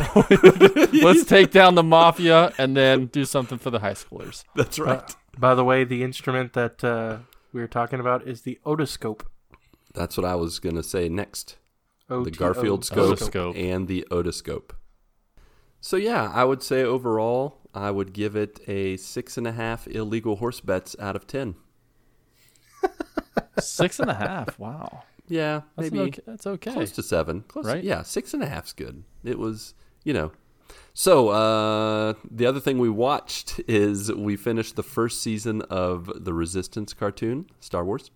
Let's 0.91 1.25
take 1.25 1.51
down 1.51 1.75
the 1.75 1.83
mafia 1.83 2.53
and 2.57 2.75
then 2.75 3.05
do 3.05 3.23
something 3.23 3.59
for 3.59 3.69
the 3.69 3.79
high 3.79 3.93
schoolers. 3.93 4.45
That's 4.55 4.79
right. 4.79 5.03
By 5.37 5.53
the 5.53 5.63
way, 5.63 5.83
the 5.83 6.01
instrument 6.01 6.53
that 6.53 6.83
uh, 6.83 7.19
we 7.51 7.61
were 7.61 7.67
talking 7.67 7.99
about 7.99 8.27
is 8.27 8.41
the 8.41 8.59
otoscope. 8.65 9.21
That's 9.93 10.17
what 10.17 10.25
I 10.25 10.33
was 10.33 10.57
gonna 10.57 10.81
say 10.81 11.07
next. 11.07 11.57
The 12.07 12.15
O-T-O 12.15 12.31
Garfield 12.37 12.85
scope, 12.85 13.17
Otoscope. 13.19 13.57
and 13.57 13.87
the 13.87 14.05
otoscope. 14.11 14.71
So 15.81 15.97
yeah, 15.97 16.31
I 16.33 16.43
would 16.43 16.63
say 16.63 16.83
overall, 16.83 17.59
I 17.73 17.91
would 17.91 18.13
give 18.13 18.35
it 18.35 18.59
a 18.67 18.97
six 18.97 19.37
and 19.37 19.45
a 19.47 19.51
half 19.51 19.87
illegal 19.87 20.37
horse 20.37 20.59
bets 20.61 20.95
out 20.99 21.15
of 21.15 21.27
ten. 21.27 21.55
Six 23.59 23.99
and 23.99 24.09
a 24.09 24.13
half. 24.15 24.57
Wow. 24.59 25.03
Yeah, 25.27 25.61
That's 25.77 25.91
maybe 25.91 25.99
okay. 26.09 26.21
That's 26.25 26.45
okay. 26.45 26.73
close 26.73 26.91
to 26.93 27.03
seven. 27.03 27.41
Close, 27.47 27.65
Right? 27.65 27.83
Yeah, 27.83 28.01
six 28.01 28.33
and 28.33 28.43
a 28.43 28.47
half's 28.47 28.73
good. 28.73 29.03
It 29.23 29.39
was, 29.39 29.73
you 30.03 30.13
know. 30.13 30.31
So 30.93 31.29
uh, 31.29 32.13
the 32.29 32.45
other 32.45 32.59
thing 32.59 32.77
we 32.77 32.89
watched 32.89 33.61
is 33.67 34.11
we 34.11 34.35
finished 34.35 34.75
the 34.75 34.83
first 34.83 35.21
season 35.21 35.61
of 35.63 36.11
the 36.25 36.33
Resistance 36.33 36.93
cartoon, 36.93 37.45
Star 37.59 37.85
Wars, 37.85 38.11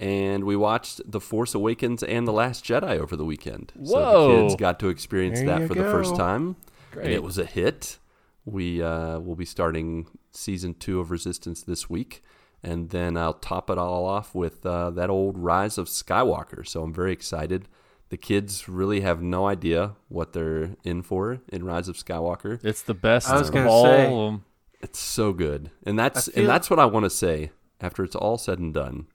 and 0.00 0.44
we 0.44 0.56
watched 0.56 1.00
The 1.08 1.20
Force 1.20 1.54
Awakens 1.54 2.02
and 2.02 2.26
The 2.26 2.32
Last 2.32 2.64
Jedi 2.64 2.98
over 2.98 3.14
the 3.16 3.24
weekend. 3.24 3.72
So 3.84 4.28
the 4.28 4.42
kids 4.48 4.56
got 4.56 4.80
to 4.80 4.88
experience 4.88 5.38
There 5.40 5.46
that 5.48 5.60
you 5.60 5.66
for 5.68 5.74
the 5.74 5.82
first 5.84 6.16
time, 6.16 6.56
Great. 6.90 7.04
and 7.06 7.14
it 7.14 7.22
was 7.22 7.38
a 7.38 7.44
hit. 7.44 7.98
We 8.44 8.82
uh, 8.82 9.20
will 9.20 9.36
be 9.36 9.44
starting 9.44 10.06
season 10.32 10.74
two 10.74 10.98
of 10.98 11.10
Resistance 11.10 11.62
this 11.62 11.90
week, 11.90 12.24
and 12.62 12.88
then 12.90 13.16
I'll 13.16 13.34
top 13.34 13.68
it 13.70 13.76
all 13.78 14.06
off 14.06 14.34
with 14.34 14.64
uh, 14.64 14.90
that 14.90 15.10
old 15.10 15.36
Rise 15.38 15.76
of 15.78 15.86
Skywalker. 15.88 16.66
So 16.66 16.82
I'm 16.82 16.92
very 16.94 17.12
excited. 17.12 17.68
The 18.08 18.16
kids 18.16 18.68
really 18.68 19.02
have 19.02 19.22
no 19.22 19.46
idea 19.46 19.94
what 20.08 20.32
they're 20.32 20.74
in 20.82 21.02
for 21.02 21.40
in 21.52 21.64
Rise 21.64 21.86
of 21.88 21.96
Skywalker. 21.96 22.58
It's 22.64 22.82
the 22.82 22.94
best 22.94 23.28
I 23.28 23.38
was 23.38 23.48
of 23.48 23.54
gonna 23.54 23.70
all 23.70 23.84
say- 23.84 24.06
of 24.06 24.32
'em. 24.32 24.44
It's 24.80 24.98
so 24.98 25.34
good, 25.34 25.70
and 25.84 25.98
that's 25.98 26.28
feel- 26.28 26.40
and 26.40 26.48
that's 26.48 26.70
what 26.70 26.78
I 26.78 26.86
want 26.86 27.04
to 27.04 27.10
say 27.10 27.50
after 27.82 28.02
it's 28.02 28.16
all 28.16 28.38
said 28.38 28.58
and 28.58 28.72
done. 28.72 29.06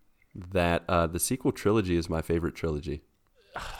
That 0.51 0.83
uh, 0.89 1.07
the 1.07 1.19
sequel 1.19 1.51
trilogy 1.53 1.95
is 1.95 2.09
my 2.09 2.21
favorite 2.21 2.55
trilogy. 2.55 3.03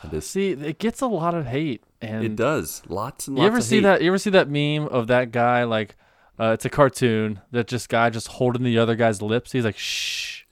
It 0.06 0.14
is. 0.14 0.26
See, 0.30 0.51
it 0.51 0.80
gets 0.80 1.01
a 1.01 1.08
lot 1.08 1.34
of 1.34 1.47
hate, 1.47 1.84
and 2.01 2.24
It 2.24 2.36
does 2.38 2.82
lots 2.88 3.28
and 3.28 3.36
lots. 3.38 3.43
you 3.43 3.47
ever 3.47 3.58
of 3.58 3.64
see 3.64 3.76
hate. 3.78 3.84
that? 3.84 4.01
You 4.01 4.08
ever 4.08 4.18
see 4.18 4.30
that 4.30 4.49
meme 4.49 4.88
of 4.88 5.08
that 5.08 5.32
guy? 5.32 5.66
Like, 5.66 5.95
uh, 6.39 6.51
it's 6.53 6.64
a 6.66 6.70
cartoon 6.70 7.41
that 7.51 7.68
just 7.68 7.89
guy 7.89 8.10
just 8.10 8.28
holding 8.28 8.64
the 8.64 8.78
other 8.78 8.95
guy's 8.95 9.22
lips. 9.22 9.51
He's 9.51 9.66
like, 9.66 9.78
"Shh, 9.78 10.43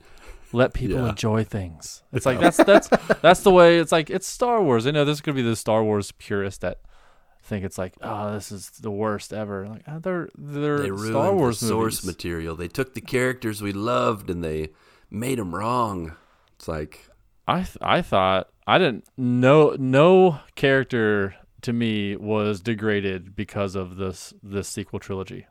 let 0.51 0.74
people 0.74 0.97
Yeah. 0.97 1.10
enjoy 1.10 1.45
things." 1.45 2.04
It's 2.12 2.26
like 2.26 2.39
that's 2.41 2.58
that's 2.58 2.89
that's 3.22 3.41
the 3.41 3.51
way. 3.51 3.78
It's 3.80 3.91
like 3.93 4.10
it's 4.10 4.28
Star 4.28 4.62
Wars. 4.62 4.86
I 4.86 4.91
know 4.91 5.06
there's 5.06 5.22
gonna 5.22 5.36
be 5.36 5.41
the 5.41 5.56
Star 5.56 5.84
Wars 5.86 6.12
purist 6.12 6.60
that 6.62 6.80
think 7.45 7.66
it's 7.66 7.78
like, 7.78 7.93
oh, 8.01 8.34
this 8.34 8.51
is 8.54 8.70
the 8.70 8.91
worst 8.91 9.34
ever. 9.34 9.68
Like, 9.68 9.84
uh, 9.88 9.99
they're 9.99 10.30
they're 10.38 10.80
They 10.80 10.95
Star 11.12 11.34
Wars 11.34 11.60
the 11.62 11.68
source 11.68 12.06
material. 12.06 12.56
They 12.56 12.70
took 12.70 12.93
the 12.93 13.01
characters 13.01 13.62
we 13.62 13.72
loved 13.74 14.30
and 14.30 14.43
they 14.43 14.70
made 15.14 15.39
him 15.39 15.55
wrong. 15.55 16.16
It's 16.55 16.68
like 16.68 17.07
I 17.47 17.57
th- 17.57 17.78
I 17.82 18.01
thought 18.01 18.49
I 18.68 18.78
didn't 18.78 19.05
no 19.16 19.76
no 19.80 20.39
character 20.55 21.36
to 21.61 21.72
me 21.74 22.16
was 22.16 22.59
degraded 22.61 23.36
because 23.36 23.76
of 23.76 23.95
this 23.97 24.34
this 24.41 24.68
sequel 24.68 24.99
trilogy. 24.99 25.47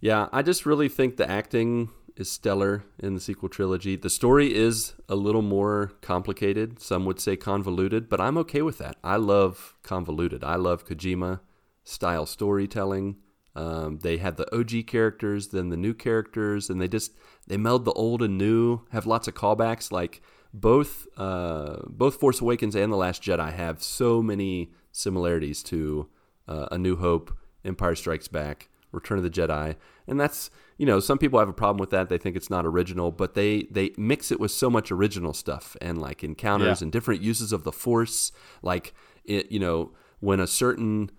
Yeah, 0.00 0.28
I 0.32 0.42
just 0.42 0.66
really 0.66 0.88
think 0.88 1.16
the 1.16 1.30
acting 1.30 1.90
is 2.16 2.30
stellar 2.30 2.84
in 2.98 3.14
the 3.14 3.20
sequel 3.20 3.48
trilogy. 3.48 3.96
The 3.96 4.10
story 4.10 4.54
is 4.54 4.94
a 5.08 5.14
little 5.14 5.42
more 5.42 5.92
complicated. 6.00 6.80
Some 6.80 7.04
would 7.04 7.20
say 7.20 7.36
convoluted, 7.36 8.08
but 8.08 8.20
I'm 8.20 8.36
okay 8.38 8.62
with 8.62 8.78
that. 8.78 8.96
I 9.04 9.16
love 9.16 9.76
convoluted. 9.82 10.42
I 10.42 10.56
love 10.56 10.84
Kojima 10.84 11.40
style 11.84 12.26
storytelling. 12.26 13.16
Um, 13.54 13.98
they 13.98 14.16
had 14.16 14.36
the 14.36 14.56
OG 14.56 14.86
characters, 14.86 15.48
then 15.48 15.68
the 15.68 15.76
new 15.76 15.94
characters, 15.94 16.70
and 16.70 16.80
they 16.80 16.88
just 16.88 17.12
they 17.46 17.56
meld 17.56 17.84
the 17.84 17.92
old 17.92 18.22
and 18.22 18.38
new. 18.38 18.80
Have 18.90 19.06
lots 19.06 19.28
of 19.28 19.34
callbacks. 19.34 19.90
Like 19.92 20.22
both 20.54 21.06
uh, 21.16 21.82
both 21.88 22.16
Force 22.20 22.40
Awakens 22.40 22.74
and 22.76 22.92
the 22.92 22.96
Last 22.96 23.22
Jedi 23.22 23.52
have 23.52 23.82
so 23.82 24.22
many 24.22 24.70
similarities 24.92 25.62
to 25.64 26.08
uh, 26.48 26.68
A 26.70 26.78
New 26.78 26.96
Hope, 26.96 27.34
Empire 27.64 27.94
Strikes 27.94 28.28
Back, 28.28 28.68
Return 28.92 29.16
of 29.18 29.24
the 29.24 29.30
Jedi, 29.30 29.76
and 30.06 30.20
that's 30.20 30.50
you 30.78 30.86
know 30.86 31.00
some 31.00 31.18
people 31.18 31.38
have 31.38 31.48
a 31.48 31.52
problem 31.54 31.78
with 31.78 31.90
that. 31.90 32.08
They 32.08 32.18
think 32.18 32.36
it's 32.36 32.50
not 32.50 32.66
original, 32.66 33.10
but 33.10 33.34
they 33.34 33.62
they 33.70 33.92
mix 33.96 34.30
it 34.30 34.38
with 34.40 34.50
so 34.50 34.68
much 34.68 34.90
original 34.92 35.32
stuff 35.32 35.76
and 35.80 35.98
like 36.00 36.22
encounters 36.22 36.80
Yeah. 36.80 36.84
and 36.86 36.92
different 36.92 37.22
uses 37.22 37.52
of 37.52 37.64
the 37.64 37.72
Force. 37.72 38.30
Like 38.62 38.94
it, 39.24 39.50
you 39.50 39.58
know, 39.58 39.92
when 40.20 40.38
a 40.40 40.46
certain 40.46 41.10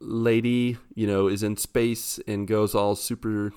lady, 0.00 0.76
you 0.94 1.06
know, 1.06 1.28
is 1.28 1.42
in 1.42 1.56
space 1.56 2.18
and 2.26 2.46
goes 2.46 2.74
all 2.74 2.94
super 2.96 3.52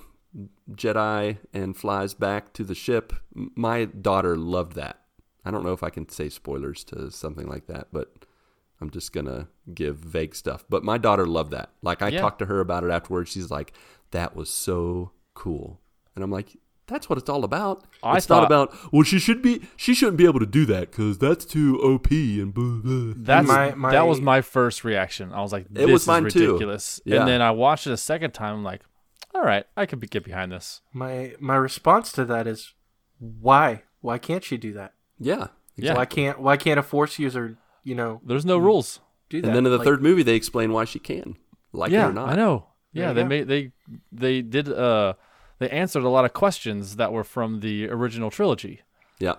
Jedi 0.70 1.38
and 1.52 1.76
flies 1.76 2.14
back 2.14 2.52
to 2.54 2.64
the 2.64 2.74
ship. 2.74 3.12
My 3.34 3.84
daughter 3.84 4.36
loved 4.36 4.74
that. 4.76 5.00
I 5.44 5.50
don't 5.50 5.64
know 5.64 5.72
if 5.72 5.82
I 5.82 5.90
can 5.90 6.08
say 6.08 6.28
spoilers 6.28 6.84
to 6.84 7.10
something 7.10 7.46
like 7.48 7.66
that, 7.66 7.88
but 7.92 8.12
I'm 8.80 8.90
just 8.90 9.12
gonna 9.12 9.48
give 9.74 9.96
vague 9.96 10.34
stuff. 10.34 10.64
But 10.68 10.84
my 10.84 10.98
daughter 10.98 11.26
loved 11.26 11.50
that. 11.52 11.70
Like 11.82 12.00
I 12.02 12.08
Yeah. 12.08 12.20
talked 12.20 12.38
to 12.40 12.46
her 12.46 12.60
about 12.60 12.84
it 12.84 12.90
afterwards. 12.90 13.30
She's 13.30 13.50
like, 13.50 13.72
"That 14.12 14.34
was 14.36 14.48
so 14.50 15.12
cool," 15.34 15.80
and 16.14 16.24
I'm 16.24 16.30
like, 16.30 16.56
That's 16.88 17.08
what 17.08 17.16
it's 17.16 17.30
all 17.30 17.44
about. 17.44 17.84
I 18.02 18.16
it's 18.18 18.28
not 18.28 18.40
thought- 18.40 18.46
about 18.72 18.92
well, 18.92 19.04
she 19.04 19.18
should 19.20 19.40
be 19.40 19.62
she 19.76 19.94
shouldn't 19.94 20.16
be 20.18 20.24
able 20.26 20.40
to 20.40 20.46
do 20.46 20.66
that 20.66 20.90
because 20.90 21.16
that's 21.16 21.44
too 21.44 21.80
op 21.80 22.10
and 22.10 22.52
blah, 22.52 22.80
blah. 22.82 23.14
That's 23.16 23.46
My- 23.48 23.72
my- 23.74 23.92
that 23.92 24.06
was 24.06 24.20
my 24.20 24.40
first 24.42 24.82
reaction. 24.84 25.32
I 25.32 25.40
was 25.42 25.52
like, 25.52 25.66
It 25.66 25.74
"This 25.74 25.90
was 25.90 26.02
is 26.02 26.08
mine 26.08 26.28
too. 26.28 26.48
ridiculous." 26.48 27.00
Yeah. 27.04 27.20
And 27.20 27.28
then 27.28 27.40
I 27.40 27.52
watched 27.52 27.86
it 27.86 27.92
a 27.92 27.96
second 27.96 28.32
time. 28.32 28.56
I'm 28.56 28.64
like, 28.64 28.82
"All 29.34 29.42
right, 29.42 29.64
I 29.76 29.86
could 29.86 30.00
be, 30.00 30.06
get 30.06 30.24
behind 30.24 30.52
this." 30.52 30.80
My 30.92 31.34
my 31.40 31.56
response 31.56 32.12
to 32.12 32.24
that 32.26 32.46
is, 32.46 32.74
why? 33.18 33.82
Why 34.00 34.18
can't 34.18 34.44
she 34.44 34.56
do 34.56 34.72
that? 34.74 34.94
yeah. 35.18 35.48
Yeah. 35.74 35.94
Why 35.94 36.04
can't 36.04 36.38
Why 36.38 36.58
can't 36.58 36.78
a 36.78 36.82
force 36.82 37.18
user, 37.18 37.56
you 37.82 37.94
know, 37.94 38.20
There's 38.26 38.44
no 38.44 38.58
rules. 38.58 39.00
do 39.30 39.40
that? 39.40 39.46
And 39.46 39.56
then 39.56 39.64
in 39.64 39.72
the 39.72 39.78
Like, 39.78 39.86
third 39.86 40.02
movie, 40.02 40.22
they 40.22 40.34
explain 40.34 40.70
why 40.72 40.84
she 40.84 40.98
can, 40.98 41.36
like 41.72 41.90
yeah, 41.90 42.06
it 42.06 42.10
or 42.10 42.12
not. 42.12 42.28
I 42.28 42.36
know. 42.36 42.66
Yeah, 42.92 43.08
you 43.08 43.14
they 43.14 43.22
go. 43.22 43.28
made 43.28 43.48
they 43.48 43.72
they 44.12 44.42
did 44.42 44.68
uh 44.70 45.14
they 45.60 45.70
answered 45.70 46.02
a 46.02 46.10
lot 46.10 46.26
of 46.26 46.34
questions 46.34 46.96
that 46.96 47.10
were 47.10 47.24
from 47.24 47.60
the 47.60 47.88
original 47.88 48.30
trilogy, 48.30 48.82
Yeah, 49.18 49.36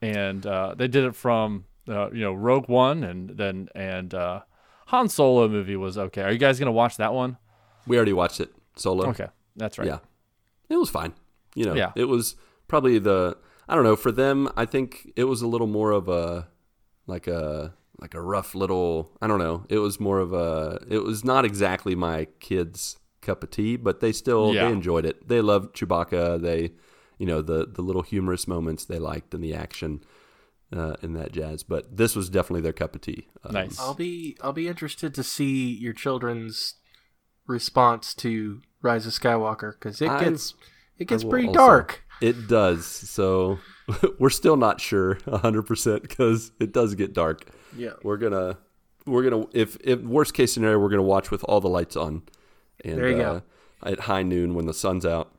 and 0.00 0.46
uh, 0.46 0.74
they 0.74 0.88
did 0.88 1.04
it 1.04 1.14
from 1.14 1.66
uh, 1.86 2.10
you 2.10 2.20
know 2.22 2.32
Rogue 2.32 2.68
One 2.70 3.04
and 3.04 3.30
then 3.36 3.68
and 3.74 4.14
uh, 4.14 4.40
Han 4.86 5.10
Solo 5.10 5.48
movie 5.48 5.76
was 5.76 5.98
okay. 5.98 6.22
Are 6.22 6.32
you 6.32 6.38
guys 6.38 6.58
gonna 6.58 6.72
watch 6.72 6.96
that 6.96 7.12
one? 7.12 7.36
we 7.86 7.96
already 7.98 8.14
watched 8.14 8.40
it 8.40 8.50
solo. 8.76 9.08
Okay, 9.10 9.28
that's 9.56 9.78
right. 9.78 9.86
Yeah, 9.88 9.98
it 10.68 10.76
was 10.76 10.90
fine. 10.90 11.12
You 11.54 11.66
know, 11.66 11.74
Yeah. 11.74 11.92
it 11.96 12.04
was 12.06 12.36
probably 12.68 12.98
the 12.98 13.36
I 13.68 13.74
don't 13.74 13.84
know 13.84 13.96
for 13.96 14.12
them. 14.12 14.48
I 14.56 14.64
think 14.66 15.12
it 15.16 15.24
was 15.24 15.40
a 15.42 15.46
little 15.46 15.66
more 15.66 15.90
of 15.92 16.08
a 16.08 16.48
like 17.06 17.26
a 17.26 17.74
like 18.00 18.14
a 18.14 18.20
rough 18.20 18.54
little. 18.54 19.12
I 19.22 19.26
don't 19.26 19.38
know. 19.38 19.64
It 19.68 19.78
was 19.78 19.98
more 20.00 20.18
of 20.18 20.32
a. 20.32 20.80
It 20.90 20.98
was 21.04 21.24
not 21.24 21.44
exactly 21.44 21.94
my 21.94 22.26
kids' 22.40 22.98
cup 23.22 23.42
of 23.42 23.50
tea, 23.50 23.76
but 23.76 24.00
they 24.00 24.12
still 24.12 24.52
Yeah. 24.52 24.66
they 24.66 24.72
enjoyed 24.72 25.06
it. 25.06 25.28
They 25.28 25.40
loved 25.40 25.74
Chewbacca. 25.76 26.40
They, 26.42 26.72
you 27.18 27.26
know, 27.26 27.40
the 27.40 27.66
the 27.66 27.82
little 27.82 28.02
humorous 28.02 28.46
moments 28.48 28.84
they 28.84 28.98
liked 28.98 29.32
and 29.34 29.42
the 29.44 29.54
action. 29.54 30.02
Uh, 30.72 30.96
in 31.02 31.12
that 31.12 31.30
jazz, 31.30 31.62
but 31.62 31.96
this 31.96 32.16
was 32.16 32.28
definitely 32.28 32.62
their 32.62 32.72
cup 32.72 32.96
of 32.96 33.00
tea. 33.00 33.28
Um, 33.44 33.52
Nice. 33.52 33.78
I'll 33.78 33.94
be 33.94 34.36
I'll 34.42 34.52
be 34.52 34.66
interested 34.66 35.14
to 35.14 35.22
see 35.22 35.72
your 35.72 35.92
children's 35.92 36.74
response 37.46 38.14
to 38.14 38.62
Rise 38.82 39.06
of 39.06 39.12
Skywalker 39.12 39.72
because 39.74 40.00
it 40.02 40.08
I- 40.10 40.24
gets 40.24 40.54
it 40.98 41.06
gets 41.08 41.24
pretty 41.24 41.48
also- 41.48 41.58
dark. 41.58 42.00
It 42.20 42.46
does. 42.46 42.86
So 42.86 43.58
we're 44.18 44.30
still 44.30 44.56
not 44.56 44.80
sure 44.80 45.14
100% 45.26 46.02
because 46.02 46.52
it 46.60 46.72
does 46.72 46.94
get 46.94 47.12
dark. 47.12 47.44
Yeah. 47.76 47.94
We're 48.04 48.16
going 48.18 48.32
to 48.32 48.56
we're 49.04 49.28
going 49.28 49.42
to 49.44 49.58
if 49.58 49.76
if 49.82 50.00
worst 50.00 50.32
case 50.32 50.54
scenario 50.54 50.78
we're 50.78 50.88
going 50.88 50.98
to 50.98 51.02
watch 51.02 51.30
with 51.30 51.42
all 51.44 51.60
the 51.60 51.68
lights 51.68 51.96
on 51.96 52.22
and 52.84 52.96
There 52.98 53.08
you 53.10 53.16
uh, 53.22 53.32
go. 53.40 53.42
at 53.82 54.00
high 54.00 54.22
noon 54.22 54.54
when 54.54 54.66
the 54.66 54.72
sun's 54.74 55.04
out. 55.04 55.32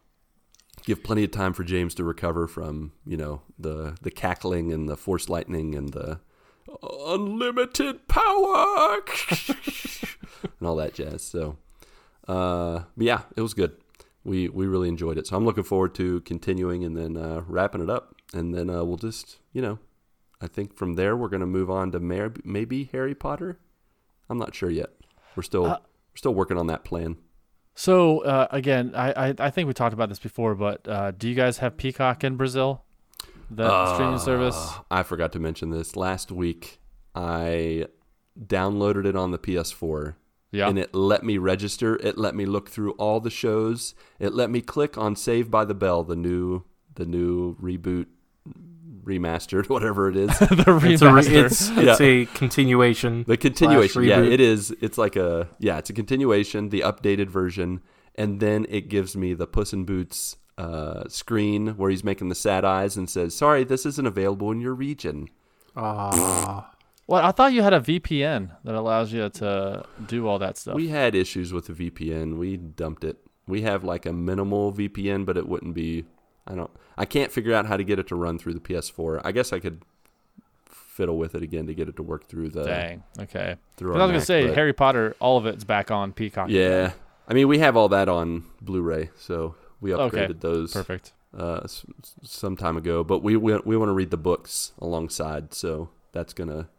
Give 0.83 1.01
plenty 1.01 1.23
of 1.23 1.31
time 1.31 1.53
for 1.53 1.63
James 1.63 1.95
to 1.95 2.03
recover 2.03 2.45
from, 2.45 2.91
you 3.05 3.17
know, 3.17 3.41
the 3.57 3.95
the 4.01 4.11
cackling 4.11 4.71
and 4.73 4.87
the 4.89 4.97
force 4.97 5.29
lightning 5.29 5.73
and 5.73 5.93
the 5.93 6.19
unlimited 7.07 8.07
power 8.07 8.97
and 9.47 10.67
all 10.67 10.75
that 10.75 10.93
jazz. 10.93 11.23
So 11.23 11.57
uh, 12.27 12.83
but 12.95 13.05
yeah, 13.05 13.21
it 13.35 13.41
was 13.41 13.53
good. 13.53 13.77
We 14.23 14.49
we 14.49 14.65
really 14.67 14.89
enjoyed 14.89 15.17
it. 15.17 15.27
So 15.27 15.35
I'm 15.37 15.45
looking 15.45 15.63
forward 15.63 15.93
to 15.95 16.21
continuing 16.21 16.83
and 16.83 16.97
then 16.97 17.15
uh, 17.17 17.43
wrapping 17.47 17.81
it 17.81 17.89
up, 17.89 18.15
and 18.33 18.53
then 18.53 18.69
uh, 18.69 18.83
we'll 18.83 18.97
just 18.97 19.37
you 19.53 19.61
know, 19.61 19.79
I 20.41 20.47
think 20.47 20.75
from 20.75 20.93
there 20.95 21.15
we're 21.15 21.29
gonna 21.29 21.45
move 21.45 21.69
on 21.69 21.91
to 21.91 21.99
maybe 21.99 22.89
Harry 22.91 23.15
Potter. 23.15 23.59
I'm 24.29 24.37
not 24.37 24.55
sure 24.55 24.69
yet. 24.71 24.89
We're 25.35 25.43
still 25.43 25.65
Uh, 25.65 25.77
we're 25.79 26.17
still 26.17 26.33
working 26.33 26.57
on 26.57 26.67
that 26.67 26.83
plan. 26.83 27.17
So 27.75 28.19
uh, 28.23 28.47
again, 28.51 28.93
I, 28.95 29.29
I 29.29 29.35
I 29.37 29.49
think 29.51 29.67
we 29.67 29.73
talked 29.73 29.93
about 29.93 30.09
this 30.09 30.19
before, 30.19 30.55
but 30.55 30.87
uh, 30.87 31.11
do 31.11 31.29
you 31.29 31.35
guys 31.35 31.59
have 31.59 31.77
Peacock 31.77 32.23
in 32.23 32.37
Brazil? 32.37 32.83
The 33.51 33.93
streaming 33.93 34.17
service. 34.17 34.73
I 34.89 35.03
forgot 35.03 35.31
to 35.33 35.39
mention 35.39 35.69
this 35.69 35.95
last 35.95 36.31
week. 36.31 36.79
I 37.13 37.85
downloaded 38.39 39.05
it 39.05 39.15
on 39.15 39.29
the 39.31 39.37
PS4 39.37 40.15
Yeah. 40.55 40.67
and 40.69 40.79
it 40.79 40.95
let 40.95 41.23
me 41.23 41.37
register. 41.37 41.95
It 41.97 42.17
let 42.17 42.33
me 42.35 42.45
look 42.45 42.69
through 42.69 42.91
all 42.93 43.19
the 43.19 43.29
shows. 43.29 43.93
It 44.19 44.33
let 44.33 44.49
me 44.49 44.61
click 44.61 44.97
on 44.97 45.15
Save 45.15 45.51
by 45.51 45.65
the 45.65 45.73
Bell, 45.75 46.03
the 46.03 46.15
new 46.15 46.63
the 46.95 47.05
new 47.05 47.55
reboot, 47.57 48.05
remastered, 49.03 49.69
whatever 49.69 50.09
it 50.09 50.15
is. 50.15 50.29
the 50.39 50.79
It's 50.85 51.01
a, 51.01 51.13
re- 51.13 51.21
remaster. 51.21 51.45
it's, 51.45 51.69
it's 51.69 51.99
Yeah. 51.99 52.05
a 52.05 52.25
continuation. 52.25 53.23
The 53.27 53.37
continuation, 53.37 54.03
yeah, 54.03 54.21
it 54.21 54.39
is. 54.39 54.71
It's 54.81 54.97
like 54.97 55.15
a 55.15 55.49
yeah, 55.59 55.77
it's 55.77 55.89
a 55.89 55.93
continuation, 55.93 56.69
the 56.69 56.81
updated 56.81 57.27
version, 57.29 57.81
and 58.15 58.39
then 58.39 58.65
it 58.69 58.87
gives 58.89 59.15
me 59.15 59.33
the 59.33 59.47
Puss 59.47 59.73
in 59.73 59.83
Boots 59.85 60.37
uh, 60.57 61.03
screen 61.09 61.75
where 61.75 61.89
he's 61.91 62.03
making 62.03 62.29
the 62.29 62.35
sad 62.35 62.63
eyes 62.63 62.95
and 62.97 63.09
says, 63.09 63.35
"Sorry, 63.35 63.63
this 63.63 63.85
isn't 63.85 64.07
available 64.07 64.51
in 64.51 64.61
your 64.61 64.73
region." 64.73 65.27
Ah, 65.75 66.71
What 67.07 67.23
I 67.23 67.31
thought 67.31 67.53
you 67.53 67.61
had 67.61 67.73
a 67.73 67.79
VPN 67.79 68.51
that 68.63 68.73
allows 68.75 69.13
you 69.13 69.29
to 69.29 69.85
do 70.07 70.27
all 70.27 70.39
that 70.39 70.57
stuff. 70.57 70.75
We 70.75 70.87
had 70.87 71.13
issues 71.13 71.53
with 71.53 71.67
the 71.67 71.73
VPN. 71.73 72.37
We 72.37 72.57
dumped 72.57 73.03
it. 73.03 73.17
We 73.47 73.61
have 73.61 73.83
like 73.83 74.05
a 74.07 74.13
minimal 74.13 74.73
VPN, 74.73 75.25
but 75.25 75.37
it 75.37 75.47
wouldn't 75.47 75.75
be. 75.75 76.05
I 76.47 76.55
don't. 76.55 76.71
I 76.97 77.05
can't 77.05 77.31
figure 77.31 77.53
out 77.53 77.67
how 77.67 77.77
to 77.77 77.83
get 77.83 77.99
it 77.99 78.07
to 78.07 78.15
run 78.15 78.39
through 78.39 78.53
the 78.55 78.59
PS4. 78.59 79.21
I 79.23 79.31
guess 79.31 79.53
I 79.53 79.59
could 79.59 79.83
fiddle 80.67 81.17
with 81.17 81.35
it 81.35 81.43
again 81.43 81.67
to 81.67 81.73
get 81.73 81.89
it 81.89 81.95
to 81.97 82.03
work 82.03 82.25
through 82.27 82.49
the. 82.49 82.63
Dang. 82.63 83.03
Okay. 83.19 83.57
Through 83.77 83.95
I 83.95 83.97
was 84.03 84.11
gonna 84.11 84.21
say 84.21 84.51
Harry 84.53 84.73
Potter, 84.73 85.15
all 85.19 85.37
of 85.37 85.45
it's 85.45 85.63
back 85.63 85.91
on 85.91 86.11
Peacock. 86.13 86.49
Yeah, 86.49 86.93
I 87.27 87.33
mean 87.33 87.47
we 87.47 87.59
have 87.59 87.75
all 87.77 87.89
that 87.89 88.09
on 88.09 88.45
Blu-ray, 88.61 89.09
so 89.17 89.55
we 89.81 89.91
upgraded 89.91 90.23
Okay, 90.29 90.33
those. 90.39 90.73
Perfect. 90.73 91.13
uh, 91.37 91.67
some 92.23 92.55
time 92.57 92.77
ago, 92.77 93.03
but 93.03 93.19
we 93.21 93.35
we, 93.35 93.57
we 93.65 93.77
want 93.77 93.89
to 93.89 93.93
read 93.93 94.09
the 94.09 94.17
books 94.17 94.71
alongside, 94.79 95.53
so 95.53 95.89
that's 96.13 96.33
gonna 96.33 96.69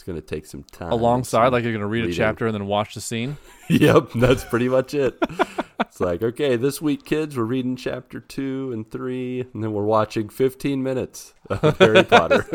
it's 0.00 0.06
gonna 0.06 0.22
take 0.22 0.46
some 0.46 0.62
time. 0.62 0.92
Alongside, 0.92 1.44
some 1.48 1.52
like 1.52 1.62
you're 1.62 1.74
gonna 1.74 1.86
read 1.86 2.00
reading. 2.06 2.14
a 2.14 2.16
chapter 2.16 2.46
and 2.46 2.54
then 2.54 2.66
watch 2.66 2.94
the 2.94 3.02
scene. 3.02 3.36
yep, 3.68 4.08
that's 4.14 4.42
pretty 4.44 4.66
much 4.66 4.94
it. 4.94 5.14
it's 5.80 6.00
like 6.00 6.22
okay, 6.22 6.56
this 6.56 6.80
week, 6.80 7.04
kids, 7.04 7.36
we're 7.36 7.44
reading 7.44 7.76
chapter 7.76 8.18
two 8.18 8.72
and 8.72 8.90
three, 8.90 9.42
and 9.52 9.62
then 9.62 9.74
we're 9.74 9.84
watching 9.84 10.30
15 10.30 10.82
minutes 10.82 11.34
of 11.50 11.76
Harry 11.80 12.02
Potter. 12.02 12.46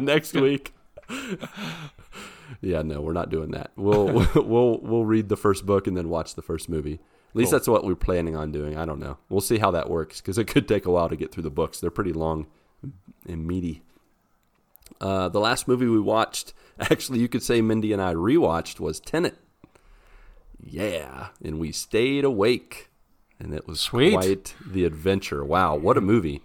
next 0.00 0.32
week. 0.32 0.72
Yeah, 2.62 2.80
no, 2.80 3.02
we're 3.02 3.12
not 3.12 3.28
doing 3.28 3.50
that. 3.50 3.72
We'll 3.76 4.26
we'll 4.34 4.78
we'll 4.80 5.04
read 5.04 5.28
the 5.28 5.36
first 5.36 5.66
book 5.66 5.86
and 5.86 5.94
then 5.94 6.08
watch 6.08 6.36
the 6.36 6.42
first 6.42 6.70
movie. 6.70 6.94
At 6.94 7.36
least 7.36 7.50
Cool. 7.50 7.58
that's 7.58 7.68
what 7.68 7.84
we're 7.84 7.96
planning 7.96 8.34
on 8.34 8.50
doing. 8.50 8.78
I 8.78 8.86
don't 8.86 8.98
know. 8.98 9.18
We'll 9.28 9.42
see 9.42 9.58
how 9.58 9.72
that 9.72 9.90
works 9.90 10.22
because 10.22 10.38
it 10.38 10.46
could 10.46 10.66
take 10.66 10.86
a 10.86 10.90
while 10.90 11.10
to 11.10 11.16
get 11.16 11.32
through 11.32 11.42
the 11.42 11.50
books. 11.50 11.80
They're 11.80 11.90
pretty 11.90 12.14
long 12.14 12.46
and 13.28 13.46
meaty. 13.46 13.82
Uh, 15.00 15.28
the 15.28 15.40
last 15.40 15.66
movie 15.68 15.86
we 15.86 16.00
watched, 16.00 16.52
actually, 16.80 17.18
you 17.20 17.28
could 17.28 17.42
say 17.42 17.60
Mindy 17.60 17.92
and 17.92 18.00
I 18.02 18.14
rewatched, 18.14 18.80
was 18.80 19.00
Tenet. 19.00 19.36
Yeah, 20.62 21.28
and 21.44 21.58
we 21.58 21.70
stayed 21.72 22.24
awake, 22.24 22.90
and 23.38 23.54
it 23.54 23.66
was 23.68 23.80
Sweet. 23.80 24.12
quite 24.14 24.54
the 24.66 24.84
adventure. 24.84 25.44
Wow, 25.44 25.76
what 25.76 25.96
a 25.96 26.00
movie! 26.00 26.42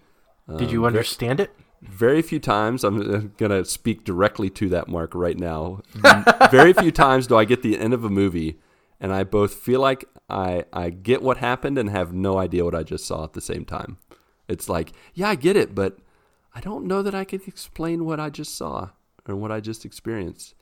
did 0.50 0.64
Um, 0.68 0.70
you 0.70 0.82
ve- 0.82 0.88
understand 0.88 1.40
it? 1.40 1.52
very 1.82 2.22
few 2.22 2.40
times 2.40 2.84
i'm 2.84 3.34
going 3.38 3.50
to 3.50 3.66
speak 3.66 4.04
directly 4.04 4.52
to 4.52 4.70
that 4.70 4.88
mark 4.88 5.16
right 5.16 5.40
now 5.40 5.82
very 6.52 6.74
few 6.74 6.92
times 6.92 7.26
do 7.26 7.36
i 7.36 7.44
get 7.44 7.64
the 7.64 7.76
end 7.80 7.92
of 7.92 8.04
a 8.04 8.10
movie 8.10 8.60
and 9.00 9.12
i 9.12 9.24
both 9.24 9.56
feel 9.56 9.80
like 9.82 10.06
i 10.30 10.64
i 10.72 10.92
get 10.92 11.24
what 11.24 11.38
happened 11.38 11.80
and 11.80 11.90
have 11.90 12.14
no 12.14 12.38
idea 12.38 12.64
what 12.64 12.76
i 12.76 12.84
just 12.84 13.04
saw 13.04 13.24
at 13.24 13.34
the 13.34 13.42
same 13.42 13.66
time 13.66 13.98
it's 14.48 14.70
like 14.70 14.92
yeah 15.16 15.28
i 15.30 15.34
get 15.34 15.56
it 15.58 15.74
but 15.74 15.98
i 16.54 16.60
don't 16.62 16.86
know 16.86 17.02
that 17.02 17.16
i 17.16 17.24
can 17.24 17.42
explain 17.48 18.06
what 18.06 18.20
i 18.20 18.30
just 18.30 18.56
saw 18.56 18.90
or 19.28 19.36
what 19.36 19.52
i 19.52 19.60
just 19.60 19.86
experienced 19.86 20.54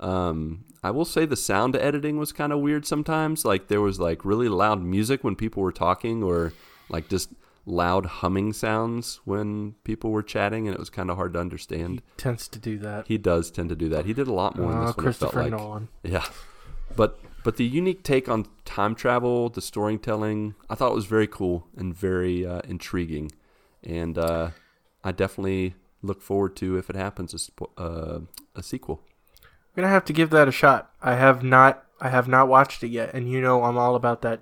um, 0.00 0.64
I 0.80 0.92
will 0.92 1.04
say 1.04 1.26
the 1.26 1.34
sound 1.36 1.74
editing 1.74 2.18
was 2.18 2.30
kind 2.30 2.52
of 2.52 2.60
weird 2.60 2.86
sometimes. 2.86 3.44
Like 3.44 3.66
there 3.66 3.80
was 3.80 3.98
like 3.98 4.24
really 4.24 4.48
loud 4.48 4.80
music 4.80 5.24
when 5.24 5.34
people 5.34 5.60
were 5.60 5.72
talking, 5.72 6.22
or 6.22 6.52
like 6.88 7.08
just 7.08 7.30
loud 7.66 8.06
humming 8.06 8.52
sounds 8.52 9.18
when 9.24 9.74
people 9.82 10.12
were 10.12 10.22
chatting, 10.22 10.68
and 10.68 10.74
it 10.76 10.78
was 10.78 10.88
kind 10.88 11.10
of 11.10 11.16
hard 11.16 11.32
to 11.32 11.40
understand. 11.40 12.00
Tends 12.16 12.46
to 12.46 12.60
do 12.60 12.78
that. 12.78 13.08
He 13.08 13.18
does 13.18 13.50
tend 13.50 13.70
to 13.70 13.74
do 13.74 13.88
that. 13.88 14.06
He 14.06 14.12
did 14.12 14.28
a 14.28 14.32
lot 14.32 14.56
more 14.56 14.70
in 14.70 14.78
Oh, 14.78 14.86
this 14.86 14.96
one. 14.96 15.04
Christopher 15.04 15.42
like, 15.42 15.50
Nolan. 15.50 15.88
yeah, 16.04 16.26
but 16.94 17.18
but 17.42 17.56
the 17.56 17.64
unique 17.66 18.04
take 18.04 18.28
on 18.28 18.46
time 18.64 18.94
travel, 18.94 19.48
the 19.48 19.60
storytelling, 19.60 20.54
I 20.70 20.76
thought 20.76 20.94
was 20.94 21.06
very 21.06 21.26
cool 21.26 21.66
and 21.76 21.92
very 21.92 22.46
uh, 22.46 22.60
intriguing, 22.68 23.32
and 23.82 24.16
uh, 24.16 24.50
I 25.04 25.12
definitely 25.12 25.74
look 26.02 26.22
forward 26.22 26.56
to 26.56 26.76
if 26.76 26.88
it 26.90 26.96
happens 26.96 27.50
a, 27.78 27.80
uh, 27.80 28.20
a 28.54 28.62
sequel. 28.62 29.02
I'm 29.42 29.82
gonna 29.82 29.88
have 29.88 30.04
to 30.06 30.12
give 30.12 30.30
that 30.30 30.48
a 30.48 30.52
shot. 30.52 30.90
I 31.02 31.14
have 31.14 31.42
not. 31.42 31.84
I 32.00 32.08
have 32.10 32.28
not 32.28 32.48
watched 32.48 32.82
it 32.84 32.88
yet, 32.88 33.10
and 33.14 33.28
you 33.30 33.40
know 33.40 33.64
I'm 33.64 33.76
all 33.76 33.94
about 33.96 34.22
that 34.22 34.40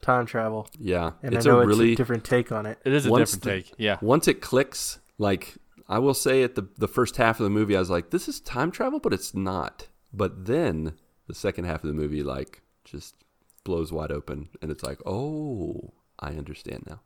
time 0.00 0.26
travel, 0.26 0.68
Yeah, 0.78 1.12
and 1.22 1.34
it's 1.34 1.46
I 1.46 1.50
know 1.50 1.60
a 1.60 1.66
really 1.66 1.92
it's 1.92 1.98
a 1.98 2.02
different 2.02 2.24
take 2.24 2.52
on 2.52 2.66
it. 2.66 2.78
It 2.84 2.92
is 2.92 3.06
a 3.06 3.10
Once 3.10 3.32
different 3.32 3.64
the- 3.66 3.70
take. 3.70 3.74
Yeah. 3.78 3.96
once 4.02 4.28
it 4.28 4.40
clicks, 4.42 4.98
like 5.18 5.54
I 5.88 5.98
will 5.98 6.14
say 6.14 6.42
at 6.42 6.54
the 6.54 6.68
the 6.78 6.88
first 6.88 7.16
half 7.16 7.40
of 7.40 7.44
the 7.44 7.50
movie, 7.50 7.76
I 7.76 7.80
was 7.80 7.90
like, 7.90 8.10
"This 8.10 8.28
is 8.28 8.40
time 8.40 8.70
travel," 8.70 9.00
but 9.00 9.12
it's 9.14 9.34
not. 9.34 9.88
But 10.12 10.46
then 10.46 10.92
the 11.26 11.34
second 11.34 11.64
half 11.64 11.82
of 11.82 11.88
the 11.88 11.94
movie, 11.94 12.22
like, 12.22 12.62
just 12.84 13.16
blows 13.64 13.90
wide 13.92 14.12
open, 14.12 14.48
and 14.62 14.70
it's 14.70 14.82
like, 14.82 15.00
"Oh, 15.06 15.92
I 16.18 16.32
understand 16.32 16.84
now." 16.86 17.00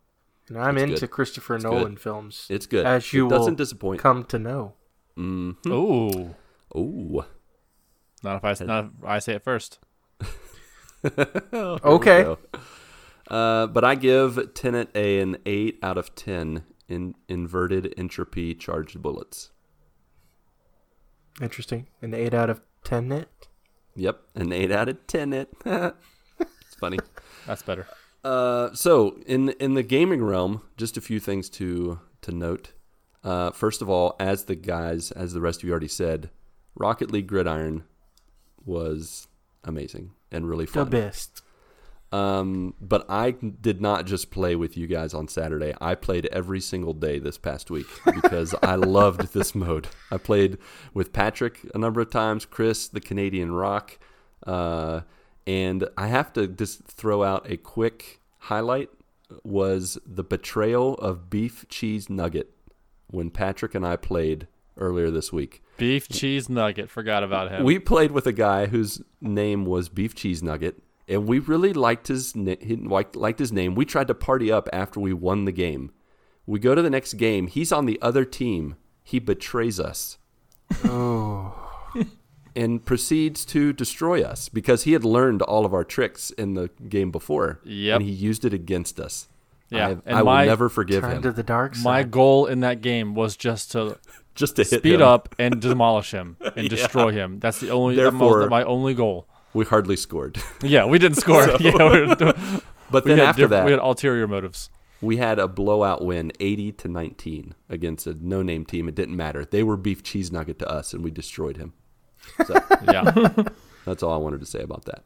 And 0.49 0.59
I'm 0.59 0.77
It's 0.77 0.83
into 0.85 1.01
good. 1.03 1.11
Christopher 1.11 1.57
It's 1.57 1.65
Nolan 1.65 1.95
good. 1.95 2.01
films. 2.01 2.47
It's 2.49 2.67
good. 2.67 2.87
As 2.87 3.13
you 3.13 3.27
it 3.27 3.31
doesn't 3.31 3.53
will 3.53 3.57
disappoint. 3.57 4.01
come 4.01 4.25
to 4.25 4.39
know. 4.39 4.75
Mm. 5.17 5.57
Ooh. 5.67 6.35
Ooh. 6.79 7.25
Not 8.23 8.37
if 8.37 8.45
I 8.61 8.65
not 8.65 8.85
if 8.99 9.05
I 9.05 9.19
say 9.19 9.35
it 9.35 9.45
first. 9.45 9.79
Okay. 11.05 12.37
Uh, 13.29 13.67
but 13.67 13.85
I 13.85 13.95
give 13.95 14.53
Tenet 14.55 14.89
a 14.95 15.21
an 15.21 15.37
eight 15.47 15.79
out 15.83 15.97
of 15.99 16.15
ten 16.15 16.65
in 16.89 17.15
inverted 17.29 17.95
entropy 17.97 18.55
charged 18.55 19.01
bullets. 19.03 19.51
Interesting. 21.41 21.87
An 22.03 22.15
8 22.15 22.35
out 22.35 22.51
of 22.51 22.61
10 22.83 23.13
it. 23.13 23.49
Yep, 23.95 24.21
an 24.35 24.53
eight 24.53 24.73
out 24.73 24.89
of 24.89 25.07
ten. 25.07 25.33
It. 25.33 25.53
it's 25.65 26.75
funny. 26.81 26.99
That's 27.47 27.63
better. 27.63 27.87
Uh, 28.25 28.73
so 28.75 29.21
in 29.27 29.51
in 29.61 29.75
the 29.75 29.83
gaming 29.83 30.23
realm, 30.23 30.63
just 30.77 30.97
a 30.97 31.01
few 31.01 31.21
things 31.21 31.49
to 31.51 32.01
to 32.23 32.33
note. 32.33 32.73
Uh, 33.25 33.51
first 33.51 33.83
of 33.83 33.91
all, 33.91 34.17
as 34.21 34.45
the 34.45 34.55
guys, 34.55 35.11
as 35.13 35.33
the 35.33 35.41
rest 35.41 35.61
of 35.61 35.65
you 35.65 35.71
already 35.71 35.89
said, 35.89 36.31
Rocket 36.75 37.11
League 37.11 37.27
Gridiron 37.27 37.85
was 38.65 39.27
amazing 39.65 40.13
and 40.31 40.49
really 40.49 40.67
fun. 40.67 40.85
The 40.85 40.91
best. 40.91 41.43
Um, 42.11 42.75
but 42.81 43.05
I 43.11 43.33
did 43.33 43.83
not 43.83 44.07
just 44.07 44.31
play 44.31 44.57
with 44.57 44.77
you 44.77 44.87
guys 44.87 45.13
on 45.13 45.29
Saturday. 45.29 45.75
I 45.81 45.95
played 45.95 46.27
every 46.27 46.61
single 46.61 46.95
day 46.95 47.19
this 47.19 47.37
past 47.37 47.71
week 47.71 47.87
because 48.07 48.55
I 48.63 48.77
loved 48.77 49.35
this 49.35 49.55
mode. 49.55 49.89
I 50.11 50.17
played 50.17 50.59
with 50.95 51.13
Patrick 51.13 51.69
a 51.75 51.79
number 51.79 52.01
of 52.01 52.11
times, 52.11 52.47
Chris, 52.47 52.89
the 52.89 53.01
Canadian 53.01 53.53
Rock, 53.53 53.99
uh, 54.47 55.03
and 55.49 55.89
I 55.97 56.07
have 56.09 56.33
to 56.35 56.47
just 56.47 56.85
throw 56.85 57.23
out 57.25 57.51
a 57.51 57.57
quick 57.57 58.21
highlight 58.39 58.91
was 59.43 59.99
the 60.07 60.23
betrayal 60.25 60.95
of 60.97 61.29
Beef 61.31 61.65
Cheese 61.69 62.09
Nugget 62.11 62.51
when 63.09 63.31
Patrick 63.31 63.75
and 63.75 63.87
I 63.87 63.97
played 63.97 64.47
earlier 64.77 65.11
this 65.11 65.33
week. 65.33 65.63
Beef 65.77 66.09
cheese 66.09 66.49
nugget. 66.49 66.91
Forgot 66.91 67.23
about 67.23 67.51
him. 67.51 67.65
We 67.65 67.79
played 67.79 68.11
with 68.13 68.27
a 68.27 68.33
guy 68.33 68.67
whose 68.67 69.01
name 69.21 69.65
was 69.65 69.89
Beef 69.89 70.15
Cheese 70.15 70.43
Nugget, 70.43 70.83
and 71.09 71.27
we 71.27 71.39
really 71.39 71.73
liked 71.73 72.09
his 72.09 72.35
na- 72.37 72.57
he 72.61 72.77
liked, 72.77 73.17
liked 73.17 73.39
his 73.39 73.53
name. 73.53 73.75
We 73.75 73.85
tried 73.85 74.09
to 74.09 74.15
party 74.15 74.51
up 74.53 74.69
after 74.73 75.01
we 75.01 75.13
won 75.13 75.45
the 75.47 75.53
game. 75.53 75.93
We 76.47 76.59
go 76.59 76.75
to 76.75 76.83
the 76.83 76.91
next 76.91 77.15
game. 77.15 77.47
He's 77.47 77.73
on 77.73 77.87
the 77.87 77.99
other 78.03 78.25
team. 78.25 78.77
He 79.05 79.19
betrays 79.19 79.79
us 79.81 80.19
Oh. 80.85 81.68
And 82.59 82.85
proceeds 82.85 83.45
to 83.47 83.73
destroy 83.73 84.23
us 84.23 84.49
because 84.49 84.83
he 84.85 84.93
had 84.93 85.05
learned 85.05 85.43
all 85.43 85.65
of 85.65 85.73
our 85.73 85.85
tricks 85.85 86.31
in 86.33 86.55
the 86.55 86.69
game 86.89 87.11
before. 87.11 87.61
Yep. 87.65 88.01
and 88.01 88.05
he 88.09 88.13
used 88.15 88.45
it 88.45 88.53
against 88.53 88.99
us. 89.01 89.29
Yeah, 89.71 89.87
I, 89.89 89.91
and 89.91 90.03
I 90.19 90.23
will 90.23 90.47
never 90.47 90.69
forgive 90.69 91.05
him. 91.05 91.21
to 91.23 91.31
the 91.33 91.43
dark 91.43 91.75
side. 91.75 91.85
My 91.85 92.03
goal 92.03 92.47
in 92.47 92.61
that 92.61 92.81
game 92.81 93.15
was 93.15 93.37
just 93.37 93.73
to 93.73 93.99
Just 94.35 94.55
to 94.57 94.63
hit 94.63 94.81
speed 94.81 94.95
him. 94.95 95.03
up 95.03 95.35
and 95.39 95.61
demolish 95.71 96.13
him 96.13 96.37
and 96.57 96.69
destroy 96.69 97.11
him. 97.13 97.39
That's 97.41 97.59
the 97.61 97.71
only 97.71 97.97
that 97.97 98.05
was 98.05 98.13
Therefore- 98.13 98.49
my 98.49 98.63
only 98.65 98.95
goal. 98.95 99.27
We 99.55 99.65
hardly 99.65 99.97
scored. 99.97 100.39
Yeah, 100.63 100.85
we 100.85 100.99
didn't 100.99 101.17
score. 101.19 101.49
yeah, 101.61 101.73
we, 101.91 102.07
were- 102.07 102.35
but 102.91 103.05
we 103.05 103.11
then 103.11 103.21
after 103.21 103.43
diff- 103.43 103.51
that, 103.51 103.65
we 103.65 103.73
had 103.73 103.81
ulterior 103.81 104.29
motives. 104.29 104.71
We 105.01 105.17
had 105.17 105.39
a 105.39 105.47
blowout 105.49 106.05
win, 106.05 106.33
80 106.41 106.73
to 106.73 106.89
19, 106.89 107.55
against 107.69 108.07
a 108.07 108.15
no-name 108.15 108.65
team. 108.65 108.89
It 108.89 108.95
didn't 108.97 109.17
matter. 109.17 109.45
They 109.45 109.63
were 109.63 109.77
beef 109.77 110.03
cheese 110.03 110.31
nugget 110.33 110.59
to 110.61 110.69
us, 110.69 110.93
and 110.93 111.03
we 111.05 111.11
destroyed 111.13 111.57
him. 111.57 111.73
So 112.47 112.55
Yeah. 112.91 113.33
that's 113.85 114.03
all 114.03 114.13
I 114.13 114.17
wanted 114.17 114.41
to 114.41 114.47
say 114.47 114.61
about 114.61 114.85
that. 114.87 115.03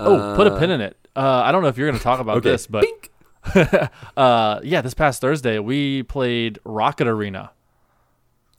oh, 0.00 0.34
put 0.36 0.46
a 0.46 0.58
pin 0.58 0.70
in 0.70 0.80
it. 0.80 0.96
Uh, 1.14 1.42
I 1.44 1.52
don't 1.52 1.62
know 1.62 1.68
if 1.68 1.78
you're 1.78 1.88
going 1.88 1.98
to 1.98 2.04
talk 2.04 2.20
about 2.20 2.38
Okay. 2.38 2.50
this, 2.50 2.66
but 2.66 2.84
uh, 4.16 4.60
yeah, 4.62 4.80
this 4.80 4.94
past 4.94 5.20
Thursday 5.20 5.58
we 5.58 6.02
played 6.02 6.58
Rocket 6.64 7.06
Arena. 7.06 7.50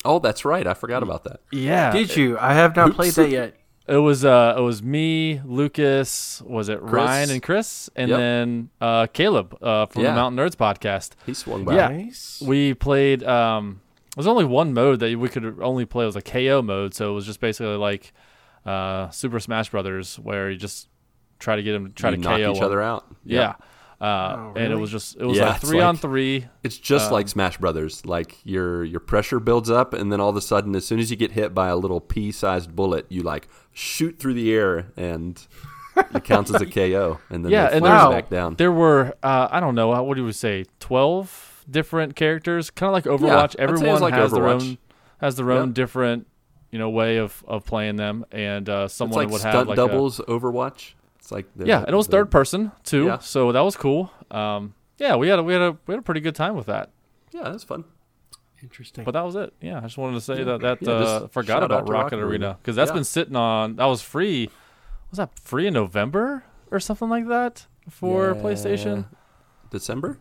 Oh, 0.05 0.19
that's 0.19 0.45
right. 0.45 0.65
I 0.65 0.73
forgot 0.73 1.03
about 1.03 1.23
that. 1.25 1.41
Yeah, 1.51 1.91
Did 1.91 2.15
you? 2.15 2.37
I 2.39 2.53
have 2.53 2.75
not 2.75 2.89
Oops. 2.89 2.95
played 2.95 3.13
that 3.13 3.29
yet. 3.29 3.55
It 3.87 3.97
was 3.97 4.25
uh 4.25 4.55
it 4.57 4.61
was 4.61 4.83
me, 4.83 5.39
Lucas, 5.45 6.41
was 6.45 6.67
it 6.67 6.81
Ryan 6.81 7.29
and 7.31 7.41
Chris, 7.41 7.89
and 7.95 8.09
Yep. 8.09 8.17
then 8.19 8.69
uh 8.81 9.07
Caleb 9.07 9.57
uh 9.61 9.85
from 9.85 10.03
Yeah. 10.03 10.09
the 10.09 10.15
Mountain 10.15 10.45
Nerds 10.45 10.55
podcast. 10.55 11.11
He 11.25 11.33
swung 11.33 11.63
by. 11.63 11.75
Yeah. 11.75 11.87
Nice. 11.87 12.41
We 12.45 12.73
played 12.73 13.23
um 13.23 13.79
there's 14.17 14.27
only 14.27 14.43
one 14.45 14.73
mode 14.73 14.99
that 14.99 15.17
we 15.17 15.29
could 15.29 15.59
only 15.61 15.85
play 15.85 16.03
it 16.03 16.07
was 16.07 16.15
a 16.17 16.21
KO 16.21 16.61
mode, 16.61 16.93
so 16.93 17.09
it 17.11 17.13
was 17.13 17.25
just 17.25 17.39
basically 17.39 17.75
like 17.77 18.11
uh 18.65 19.09
Super 19.11 19.39
Smash 19.39 19.69
Brothers 19.69 20.17
where 20.19 20.51
you 20.51 20.57
just 20.57 20.89
try 21.39 21.55
to 21.55 21.63
get 21.63 21.71
them 21.73 21.93
try 21.95 22.09
You 22.09 22.17
to 22.17 22.21
knock 22.21 22.37
KO 22.41 22.51
each 22.51 22.57
one. 22.57 22.65
other 22.65 22.81
out. 22.81 23.05
Yeah. 23.23 23.39
Yep. 23.39 23.61
Uh, 23.99 24.35
Oh, 24.37 24.53
and 24.55 24.71
it 24.71 24.75
was 24.75 24.91
just 24.91 25.15
it 25.17 25.25
was 25.25 25.37
Yeah, 25.37 25.47
like 25.47 25.55
it's 25.61 25.69
three 25.69 25.79
on 25.81 25.95
like- 25.95 26.01
three. 26.01 26.45
It's 26.63 26.77
just 26.77 27.07
Um, 27.07 27.13
like 27.13 27.27
Smash 27.29 27.57
Brothers. 27.57 28.05
Like 28.05 28.35
your 28.43 28.83
your 28.83 28.99
pressure 28.99 29.39
builds 29.39 29.71
up, 29.71 29.93
and 29.93 30.11
then 30.11 30.19
all 30.21 30.29
of 30.29 30.35
a 30.35 30.41
sudden, 30.41 30.75
as 30.75 30.85
soon 30.85 30.99
as 30.99 31.09
you 31.09 31.17
get 31.17 31.31
hit 31.31 31.55
by 31.55 31.69
a 31.69 31.75
little 31.75 31.99
pea-sized 31.99 32.75
bullet, 32.75 33.05
you 33.09 33.23
like 33.23 33.47
shoot 33.73 34.19
through 34.19 34.35
the 34.35 34.53
air, 34.53 34.91
and 34.97 35.41
it 36.13 36.23
counts 36.25 36.53
as 36.53 36.61
a 36.61 36.65
KO, 36.77 37.19
and 37.31 37.43
then 37.43 37.51
Yeah, 37.51 37.69
they 37.69 37.77
and 37.77 37.85
flash 37.85 38.11
back 38.11 38.29
down. 38.29 38.53
There 38.55 38.71
were 38.71 39.15
uh, 39.23 39.47
I 39.49 39.59
don't 39.59 39.73
know 39.73 39.87
what 40.03 40.15
do 40.15 40.23
we 40.25 40.31
say 40.31 40.65
twelve 40.79 41.56
different 41.69 42.15
characters, 42.15 42.69
kind 42.69 42.87
of 42.89 42.93
like 42.93 43.05
Overwatch. 43.05 43.37
I'd 43.43 43.51
say 43.51 43.55
it 43.59 43.69
Everyone 43.69 44.01
like 44.01 44.13
has 44.13 44.31
their 44.31 44.47
own 44.47 44.77
has 45.19 45.35
their 45.35 45.51
own 45.51 45.67
Yep. 45.69 45.75
different 45.75 46.27
you 46.71 46.79
know 46.79 46.89
way 46.89 47.17
of, 47.17 47.43
of 47.47 47.65
playing 47.65 47.95
them, 47.95 48.25
and 48.31 48.67
uh, 48.69 48.87
someone 48.87 49.17
like 49.17 49.29
would 49.29 49.39
stunt 49.39 49.55
have 49.55 49.67
like 49.67 49.77
a- 49.77 49.81
doubles 49.81 50.19
Overwatch. 50.27 50.93
It's 51.19 51.31
like 51.31 51.45
the, 51.55 51.65
yeah, 51.65 51.79
and 51.79 51.89
it 51.89 51.95
was 51.95 52.07
the- 52.07 52.11
third 52.11 52.31
person 52.31 52.71
too, 52.83 53.05
Yeah. 53.05 53.17
so 53.19 53.51
that 53.51 53.61
was 53.61 53.75
cool. 53.75 54.11
Um, 54.31 54.73
yeah, 54.97 55.15
we 55.15 55.27
had 55.29 55.39
a, 55.39 55.43
we 55.43 55.53
had 55.53 55.61
a 55.61 55.77
we 55.87 55.93
had 55.93 55.99
a 55.99 56.03
pretty 56.03 56.21
good 56.21 56.35
time 56.35 56.55
with 56.55 56.65
that, 56.67 56.91
Yeah, 57.31 57.43
that's 57.43 57.63
fun. 57.63 57.83
Interesting. 58.63 59.03
but 59.03 59.11
that 59.11 59.23
was 59.23 59.35
it. 59.35 59.53
Yeah, 59.61 59.77
I 59.77 59.81
just 59.81 59.97
wanted 59.97 60.15
to 60.15 60.21
say 60.21 60.39
Yeah. 60.39 60.43
that 60.57 60.61
that 60.61 60.81
Yeah, 60.81 60.91
uh, 60.91 61.27
forgot 61.27 61.63
about 61.63 61.87
Rocket 61.87 61.91
Rocket 61.91 62.15
Arena 62.19 62.27
Arena. 62.27 62.57
because 62.61 62.75
that's 62.75 62.89
Yeah. 62.89 62.95
been 62.95 63.03
sitting 63.03 63.35
on 63.35 63.75
that 63.75 63.85
was 63.85 64.01
free. 64.01 64.49
Was 65.11 65.17
that 65.17 65.37
free 65.39 65.67
in 65.67 65.73
November 65.75 66.43
or 66.71 66.79
something 66.79 67.07
like 67.07 67.27
that 67.27 67.67
for 67.89 68.33
Yeah. 68.35 68.41
PlayStation? 68.41 69.05
December. 69.69 70.19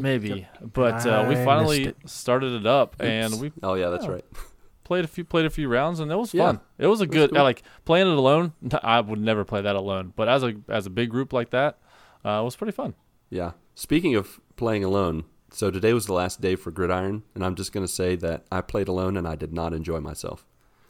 Maybe, 0.00 0.46
but 0.60 1.06
uh, 1.06 1.26
we 1.28 1.34
finally 1.36 1.94
missed 2.02 2.08
started 2.16 2.52
it 2.52 2.66
up, 2.66 2.96
and 3.00 3.40
we 3.40 3.52
Oh 3.62 3.74
yeah, 3.74 3.90
that's 3.90 4.04
Yeah. 4.06 4.10
right. 4.12 4.24
played 4.84 5.04
a 5.04 5.08
few 5.08 5.24
played 5.24 5.46
a 5.46 5.50
few 5.50 5.68
rounds, 5.68 6.00
and 6.00 6.10
it 6.10 6.16
was 6.16 6.34
Yeah. 6.34 6.46
fun. 6.46 6.60
It 6.78 6.86
was 6.88 7.00
a 7.00 7.04
was 7.06 7.14
good 7.14 7.30
cool. 7.32 7.42
Like 7.42 7.62
playing 7.84 8.08
it 8.08 8.16
alone. 8.18 8.52
I 8.82 9.00
would 9.00 9.20
never 9.20 9.44
play 9.44 9.60
that 9.62 9.76
alone, 9.76 10.12
but 10.16 10.28
as 10.28 10.42
a 10.42 10.54
as 10.68 10.86
a 10.86 10.90
big 10.90 11.10
group 11.10 11.32
like 11.32 11.50
that, 11.50 11.78
uh, 12.24 12.40
it 12.40 12.44
was 12.44 12.56
pretty 12.56 12.72
fun. 12.72 12.94
Yeah. 13.30 13.52
Speaking 13.76 14.14
of 14.14 14.40
playing 14.56 14.84
alone, 14.84 15.24
so 15.50 15.70
today 15.70 15.92
was 15.92 16.06
the 16.06 16.12
last 16.12 16.40
day 16.40 16.56
for 16.56 16.70
Gridiron, 16.70 17.22
and 17.34 17.44
I'm 17.44 17.54
just 17.54 17.72
going 17.72 17.86
to 17.86 17.92
say 17.92 18.16
that 18.16 18.44
I 18.52 18.60
played 18.60 18.88
alone 18.88 19.16
and 19.16 19.26
I 19.26 19.34
did 19.36 19.52
not 19.52 19.72
enjoy 19.74 20.00
myself. 20.00 20.44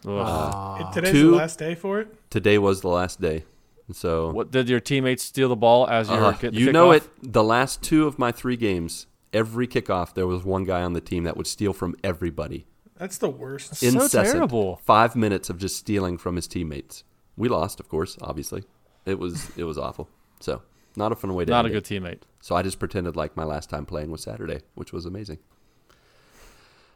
Ugh. 0.07 0.11
Aw. 0.13 0.91
Today's 0.91 1.13
Two- 1.13 1.31
the 1.31 1.37
last 1.37 1.59
day 1.59 1.75
for 1.75 2.01
it. 2.01 2.09
Today 2.31 2.59
was 2.59 2.81
the 2.83 2.89
last 2.89 3.21
day. 3.23 3.45
And 3.87 3.95
so 3.95 4.30
what 4.32 4.51
did 4.51 4.68
your 4.68 4.80
teammates 4.80 5.22
steal 5.22 5.49
the 5.49 5.57
ball 5.57 5.87
as 5.89 6.09
you 6.09 6.16
were 6.16 6.24
uh, 6.24 6.32
getting 6.32 6.59
you 6.59 6.66
the 6.66 6.72
know 6.72 6.91
it. 6.93 7.09
The 7.22 7.45
last 7.45 7.82
two 7.82 8.07
of 8.07 8.18
my 8.18 8.32
three 8.32 8.57
games, 8.57 9.07
every 9.32 9.66
kickoff, 9.66 10.14
there 10.14 10.26
was 10.26 10.43
one 10.45 10.64
guy 10.64 10.82
on 10.82 10.95
the 10.95 11.01
team 11.03 11.24
that 11.24 11.37
would 11.37 11.47
steal 11.47 11.72
from 11.72 11.95
everybody. 12.03 12.66
That's 12.97 13.18
the 13.18 13.28
worst. 13.28 13.74
So 13.76 13.87
Incessant. 13.87 14.32
terrible. 14.32 14.76
Five 14.85 15.16
minutes 15.16 15.51
of 15.51 15.59
just 15.59 15.76
stealing 15.76 16.16
from 16.16 16.37
his 16.37 16.47
teammates. 16.47 17.05
We 17.37 17.49
lost, 17.49 17.80
of 17.80 17.89
course. 17.89 18.16
Obviously, 18.22 18.64
it 19.05 19.18
was 19.18 19.51
it 19.57 19.64
was 19.64 19.76
awful. 19.76 20.09
So 20.41 20.62
not 20.97 21.12
a 21.12 21.16
fun 21.16 21.35
way 21.35 21.45
to 21.45 21.51
Not 21.51 21.66
a 21.66 21.70
good 21.70 21.91
it. 21.91 22.01
teammate. 22.01 22.20
So 22.41 22.55
I 22.55 22.62
just 22.62 22.78
pretended 22.78 23.16
like 23.16 23.37
my 23.37 23.45
last 23.45 23.68
time 23.68 23.85
playing 23.85 24.11
was 24.11 24.22
Saturday, 24.22 24.61
which 24.74 24.93
was 24.93 25.05
amazing. 25.07 25.39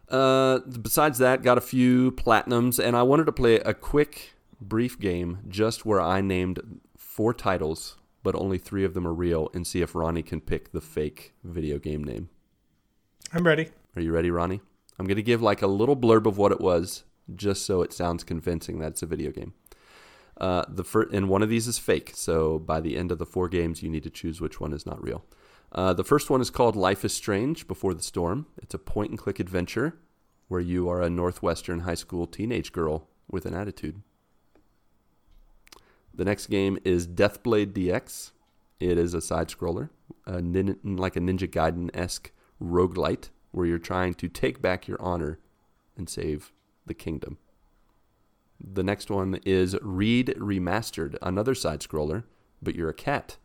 Uh, 0.09 0.61
besides 0.61 1.19
that, 1.19 1.43
got 1.43 1.59
a 1.59 1.61
few 1.61 2.13
platinums, 2.13 2.83
and 2.83 2.97
I 2.97 3.03
wanted 3.03 3.25
to 3.27 3.33
play 3.33 3.57
a 3.57 3.75
quick, 3.75 4.35
brief 4.61 4.99
game 4.99 5.39
just 5.49 5.87
where 5.87 6.01
I 6.01 6.21
named 6.21 6.81
four 6.97 7.33
titles, 7.35 7.97
but 8.23 8.35
only 8.35 8.59
three 8.59 8.85
of 8.85 8.95
them 8.95 9.07
are 9.07 9.15
real, 9.15 9.51
and 9.55 9.67
see 9.67 9.83
if 9.83 9.95
Ronnie 9.95 10.23
can 10.23 10.41
pick 10.41 10.73
the 10.73 10.81
fake 10.81 11.35
video 11.45 11.79
game 11.79 12.03
name. 12.05 12.29
I'm 13.33 13.47
ready. 13.47 13.71
Are 13.97 14.03
you 14.03 14.13
ready, 14.13 14.31
Ronnie? 14.31 14.61
I'm 14.99 15.07
going 15.07 15.17
to 15.17 15.23
give 15.23 15.43
like 15.43 15.63
a 15.63 15.67
little 15.67 15.97
blurb 15.97 16.27
of 16.27 16.39
what 16.39 16.53
it 16.53 16.61
was, 16.61 17.05
just 17.35 17.65
so 17.65 17.83
it 17.83 17.93
sounds 17.93 18.25
convincing 18.25 18.79
that 18.79 18.93
it's 18.93 19.03
a 19.03 19.07
video 19.07 19.31
game. 19.31 19.55
Uh, 20.41 20.65
the 20.69 20.85
fir- 20.85 21.09
and 21.13 21.29
one 21.29 21.43
of 21.43 21.49
these 21.49 21.67
is 21.67 21.79
fake, 21.79 22.13
so 22.15 22.59
by 22.59 22.81
the 22.81 22.97
end 22.97 23.11
of 23.11 23.19
the 23.19 23.27
four 23.27 23.49
games, 23.49 23.83
you 23.83 23.91
need 23.91 24.05
to 24.05 24.11
choose 24.11 24.41
which 24.41 24.61
one 24.61 24.73
is 24.73 24.87
not 24.87 25.03
real. 25.03 25.25
Uh, 25.73 25.93
the 25.93 26.05
first 26.05 26.31
one 26.31 26.41
is 26.41 26.51
called 26.51 26.77
Life 26.77 27.05
is 27.05 27.13
Strange 27.13 27.69
Before 27.69 27.93
the 27.93 28.03
Storm. 28.03 28.47
It's 28.57 28.75
a 28.75 28.79
point 28.79 29.11
and 29.11 29.19
click 29.19 29.39
adventure 29.39 29.99
where 30.49 30.61
you 30.61 30.89
are 30.89 31.03
a 31.03 31.11
Northwestern 31.11 31.81
high 31.81 31.95
school 31.95 32.27
teenage 32.27 32.73
girl 32.73 33.09
with 33.31 33.45
an 33.45 33.55
attitude. 33.55 34.03
The 36.19 36.25
next 36.25 36.49
game 36.49 36.79
is 36.85 37.07
Deathblade 37.07 37.73
DX. 37.73 38.33
It 38.81 38.99
is 38.99 39.15
a 39.15 39.21
side 39.21 39.49
scroller, 39.49 39.89
nin- 40.27 40.79
like 40.85 41.15
a 41.17 41.21
Ninja 41.21 41.49
Gaiden 41.49 41.91
esque 41.95 42.33
roguelite 42.63 43.31
where 43.53 43.67
you're 43.67 43.79
trying 43.79 44.15
to 44.15 44.29
take 44.29 44.61
back 44.61 44.87
your 44.87 45.01
honor 45.01 45.39
and 45.97 46.09
save 46.09 46.53
the 46.87 46.93
kingdom. 46.95 47.39
The 48.61 48.83
next 48.83 49.11
one 49.11 49.39
is 49.47 49.77
Reed 49.81 50.35
Remastered, 50.37 51.17
another 51.23 51.55
side 51.55 51.81
scroller, 51.81 52.25
but 52.61 52.75
you're 52.75 52.91
a 52.91 52.95
cat 52.95 53.37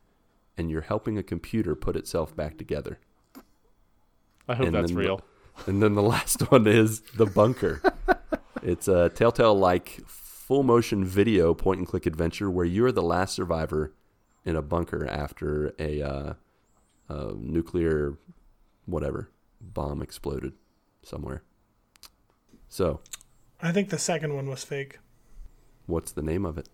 and 0.57 0.71
you're 0.71 0.81
helping 0.81 1.17
a 1.19 1.23
computer 1.23 1.75
put 1.75 1.95
itself 1.95 2.35
back 2.35 2.57
together. 2.57 2.99
I 4.47 4.55
hope 4.55 4.65
And 4.67 4.75
that's 4.75 4.89
then- 4.91 4.97
real. 4.97 5.21
And 5.67 5.83
then 5.83 5.93
the 5.93 6.01
last 6.01 6.49
one 6.49 6.65
is 6.65 7.01
The 7.15 7.27
Bunker. 7.27 7.79
it's 8.63 8.87
a 8.87 9.09
Telltale 9.09 9.53
like 9.53 9.99
full 10.45 10.61
motion 10.63 11.05
video 11.05 11.53
point 11.53 11.79
and 11.79 11.87
click 11.87 12.05
adventure 12.05 12.51
where 12.51 12.65
you're 12.65 12.91
the 12.91 13.01
last 13.01 13.33
survivor 13.33 13.93
in 14.43 14.57
a 14.57 14.61
bunker 14.61 15.07
after 15.07 15.73
a, 15.79 16.01
uh, 16.01 16.33
a 17.07 17.33
nuclear 17.37 18.17
whatever 18.85 19.29
bomb 19.61 20.01
exploded 20.01 20.51
somewhere. 21.01 21.43
So, 22.67 22.99
I 23.61 23.71
think 23.71 23.89
the 23.89 23.97
second 23.97 24.35
one 24.35 24.49
was 24.49 24.65
fake. 24.65 24.99
what's 25.85 26.11
the 26.11 26.21
name 26.21 26.45
of 26.45 26.57
it? 26.57 26.67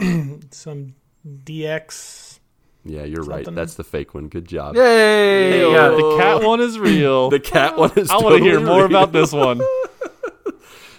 Some 0.54 0.94
DX. 1.26 2.38
Yeah, 2.86 3.04
you're 3.04 3.22
right. 3.24 3.46
That's 3.54 3.74
the 3.74 3.84
fake 3.84 4.14
one. 4.14 4.28
Good 4.28 4.46
job. 4.48 4.76
Yay! 4.76 4.82
Hey, 4.82 5.70
Yeah. 5.72 5.88
the 5.90 6.16
cat 6.18 6.42
one 6.42 6.60
is 6.60 6.78
real. 6.78 7.28
The 7.36 7.38
cat 7.38 7.76
one 7.76 7.92
is 7.96 8.10
I 8.10 8.16
want 8.16 8.38
to 8.38 8.42
hear 8.42 8.60
more 8.60 8.78
real. 8.78 8.86
about 8.86 9.12
this 9.12 9.30
one. 9.32 9.60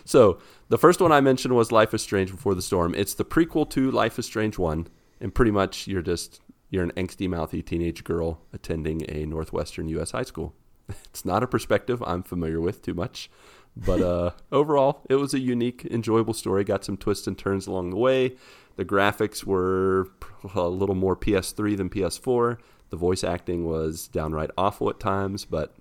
So 0.05 0.39
the 0.73 0.79
first 0.79 0.99
one 0.99 1.11
I 1.11 1.21
mentioned 1.21 1.55
was 1.55 1.71
Life 1.71 1.93
is 1.93 2.01
Strange 2.01 2.31
Before 2.31 2.55
the 2.55 2.61
Storm. 2.63 2.95
It's 2.97 3.13
the 3.13 3.23
prequel 3.23 3.69
to 3.69 3.91
Life 3.91 4.17
is 4.17 4.25
Strange 4.25 4.57
One, 4.57 4.87
and 5.21 5.31
pretty 5.31 5.51
much 5.51 5.85
you're 5.87 6.01
just 6.01 6.41
you're 6.71 6.83
an 6.83 6.91
angsty, 6.97 7.29
mouthy 7.29 7.61
teenage 7.61 8.03
girl 8.03 8.41
attending 8.51 9.07
a 9.07 9.27
northwestern 9.27 9.87
U.S. 9.89 10.09
high 10.09 10.23
school. 10.23 10.55
It's 11.05 11.23
not 11.25 11.43
a 11.43 11.47
perspective 11.47 12.01
I'm 12.01 12.23
familiar 12.23 12.59
with 12.59 12.81
too 12.81 12.95
much, 12.95 13.29
but 13.77 14.01
uh, 14.01 14.31
overall 14.51 15.05
it 15.11 15.17
was 15.17 15.35
a 15.35 15.39
unique, 15.39 15.85
enjoyable 15.85 16.33
story. 16.33 16.63
Got 16.63 16.83
some 16.83 16.97
twists 16.97 17.27
and 17.27 17.37
turns 17.37 17.67
along 17.67 17.91
the 17.91 17.97
way. 17.97 18.35
The 18.75 18.83
graphics 18.83 19.43
were 19.43 20.07
a 20.55 20.67
little 20.67 20.95
more 20.95 21.15
PS3 21.15 21.77
than 21.77 21.91
PS4. 21.91 22.57
The 22.89 22.97
voice 22.97 23.23
acting 23.23 23.67
was 23.67 24.07
downright 24.07 24.49
awful 24.57 24.89
at 24.89 24.99
times, 24.99 25.45
but 25.45 25.75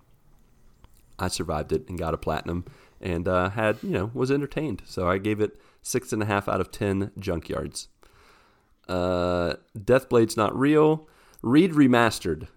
I 1.19 1.29
survived 1.29 1.73
it 1.73 1.89
and 1.89 1.99
got 1.99 2.13
a 2.13 2.19
platinum 2.19 2.67
and 3.03 3.27
uh, 3.29 3.51
had, 3.51 3.79
you 3.83 3.91
know, 3.91 4.11
was 4.15 4.31
entertained. 4.31 4.83
So 4.85 5.09
I 5.09 5.19
gave 5.19 5.41
it 5.41 5.59
six 5.83 6.13
and 6.13 6.23
a 6.23 6.27
half 6.27 6.49
out 6.49 6.61
of 6.61 6.71
10 6.71 7.13
junkyards. 7.19 7.89
Uh, 8.89 9.55
Deathblade's 9.77 10.37
not 10.37 10.57
real. 10.59 11.09
Reed 11.43 11.73
Remastered. 11.73 12.49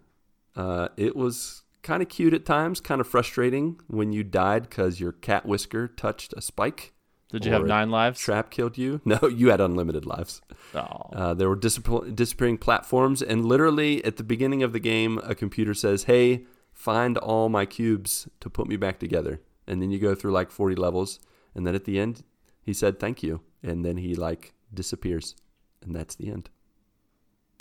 Uh, 0.55 0.89
it 0.97 1.15
was 1.15 1.63
kind 1.83 2.01
of 2.01 2.09
cute 2.09 2.33
at 2.33 2.45
times, 2.45 2.79
kind 2.79 3.01
of 3.01 3.07
frustrating 3.07 3.79
when 3.87 4.11
you 4.11 4.23
died 4.23 4.69
because 4.69 4.99
your 4.99 5.11
cat 5.11 5.45
whisker 5.45 5.87
touched 5.87 6.33
a 6.35 6.41
spike. 6.41 6.93
Did 7.31 7.45
you 7.45 7.51
have 7.51 7.65
nine 7.65 7.89
lives? 7.89 8.19
Trap 8.19 8.49
killed 8.49 8.77
you. 8.77 9.01
No, 9.05 9.19
you 9.27 9.49
had 9.49 9.59
unlimited 9.59 10.05
lives. 10.05 10.41
Oh. 10.73 11.09
Uh, 11.11 11.33
there 11.33 11.49
were 11.49 11.57
disap- 11.57 12.15
disappearing 12.15 12.57
platforms, 12.57 13.21
and 13.21 13.45
literally 13.45 14.03
at 14.05 14.17
the 14.17 14.23
beginning 14.23 14.63
of 14.63 14.73
the 14.73 14.79
game, 14.79 15.19
a 15.23 15.35
computer 15.35 15.73
says, 15.73 16.03
"Hey, 16.03 16.45
find 16.71 17.17
all 17.17 17.49
my 17.49 17.65
cubes 17.65 18.29
to 18.39 18.49
put 18.49 18.67
me 18.67 18.77
back 18.77 18.99
together." 18.99 19.41
And 19.67 19.81
then 19.81 19.91
you 19.91 19.99
go 19.99 20.15
through 20.15 20.31
like 20.31 20.51
40 20.51 20.75
levels, 20.75 21.19
and 21.53 21.65
then 21.65 21.75
at 21.75 21.85
the 21.85 21.99
end, 21.99 22.23
he 22.61 22.73
said, 22.73 22.99
"Thank 22.99 23.23
you," 23.23 23.41
and 23.63 23.83
then 23.83 23.97
he 23.97 24.15
like 24.15 24.53
disappears, 24.73 25.35
and 25.81 25.95
that's 25.95 26.15
the 26.15 26.29
end. 26.29 26.49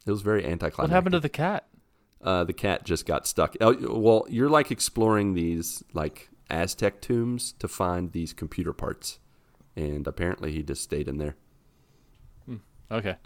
It 0.07 0.11
was 0.11 0.23
very 0.23 0.45
anticlimactic. 0.45 0.79
What 0.79 0.91
happened 0.91 1.15
to 1.15 1.21
the 1.21 1.29
cat? 1.29 1.67
Uh, 2.21 2.45
the 2.45 2.53
cat 2.53 2.85
just 2.85 3.07
got 3.07 3.27
stuck. 3.27 3.57
Oh, 3.61 3.77
well, 3.99 4.27
you're 4.29 4.49
like 4.49 4.71
exploring 4.71 5.35
these 5.35 5.83
like 5.93 6.31
Aztec 6.51 7.01
tombs 7.01 7.53
to 7.59 7.69
find 7.69 8.13
these 8.13 8.33
computer 8.33 8.73
parts, 8.73 9.19
and 9.77 10.07
apparently 10.07 10.53
he 10.53 10.63
just 10.63 10.83
stayed 10.83 11.09
in 11.09 11.19
there. 11.19 11.37
Okay. 12.91 13.17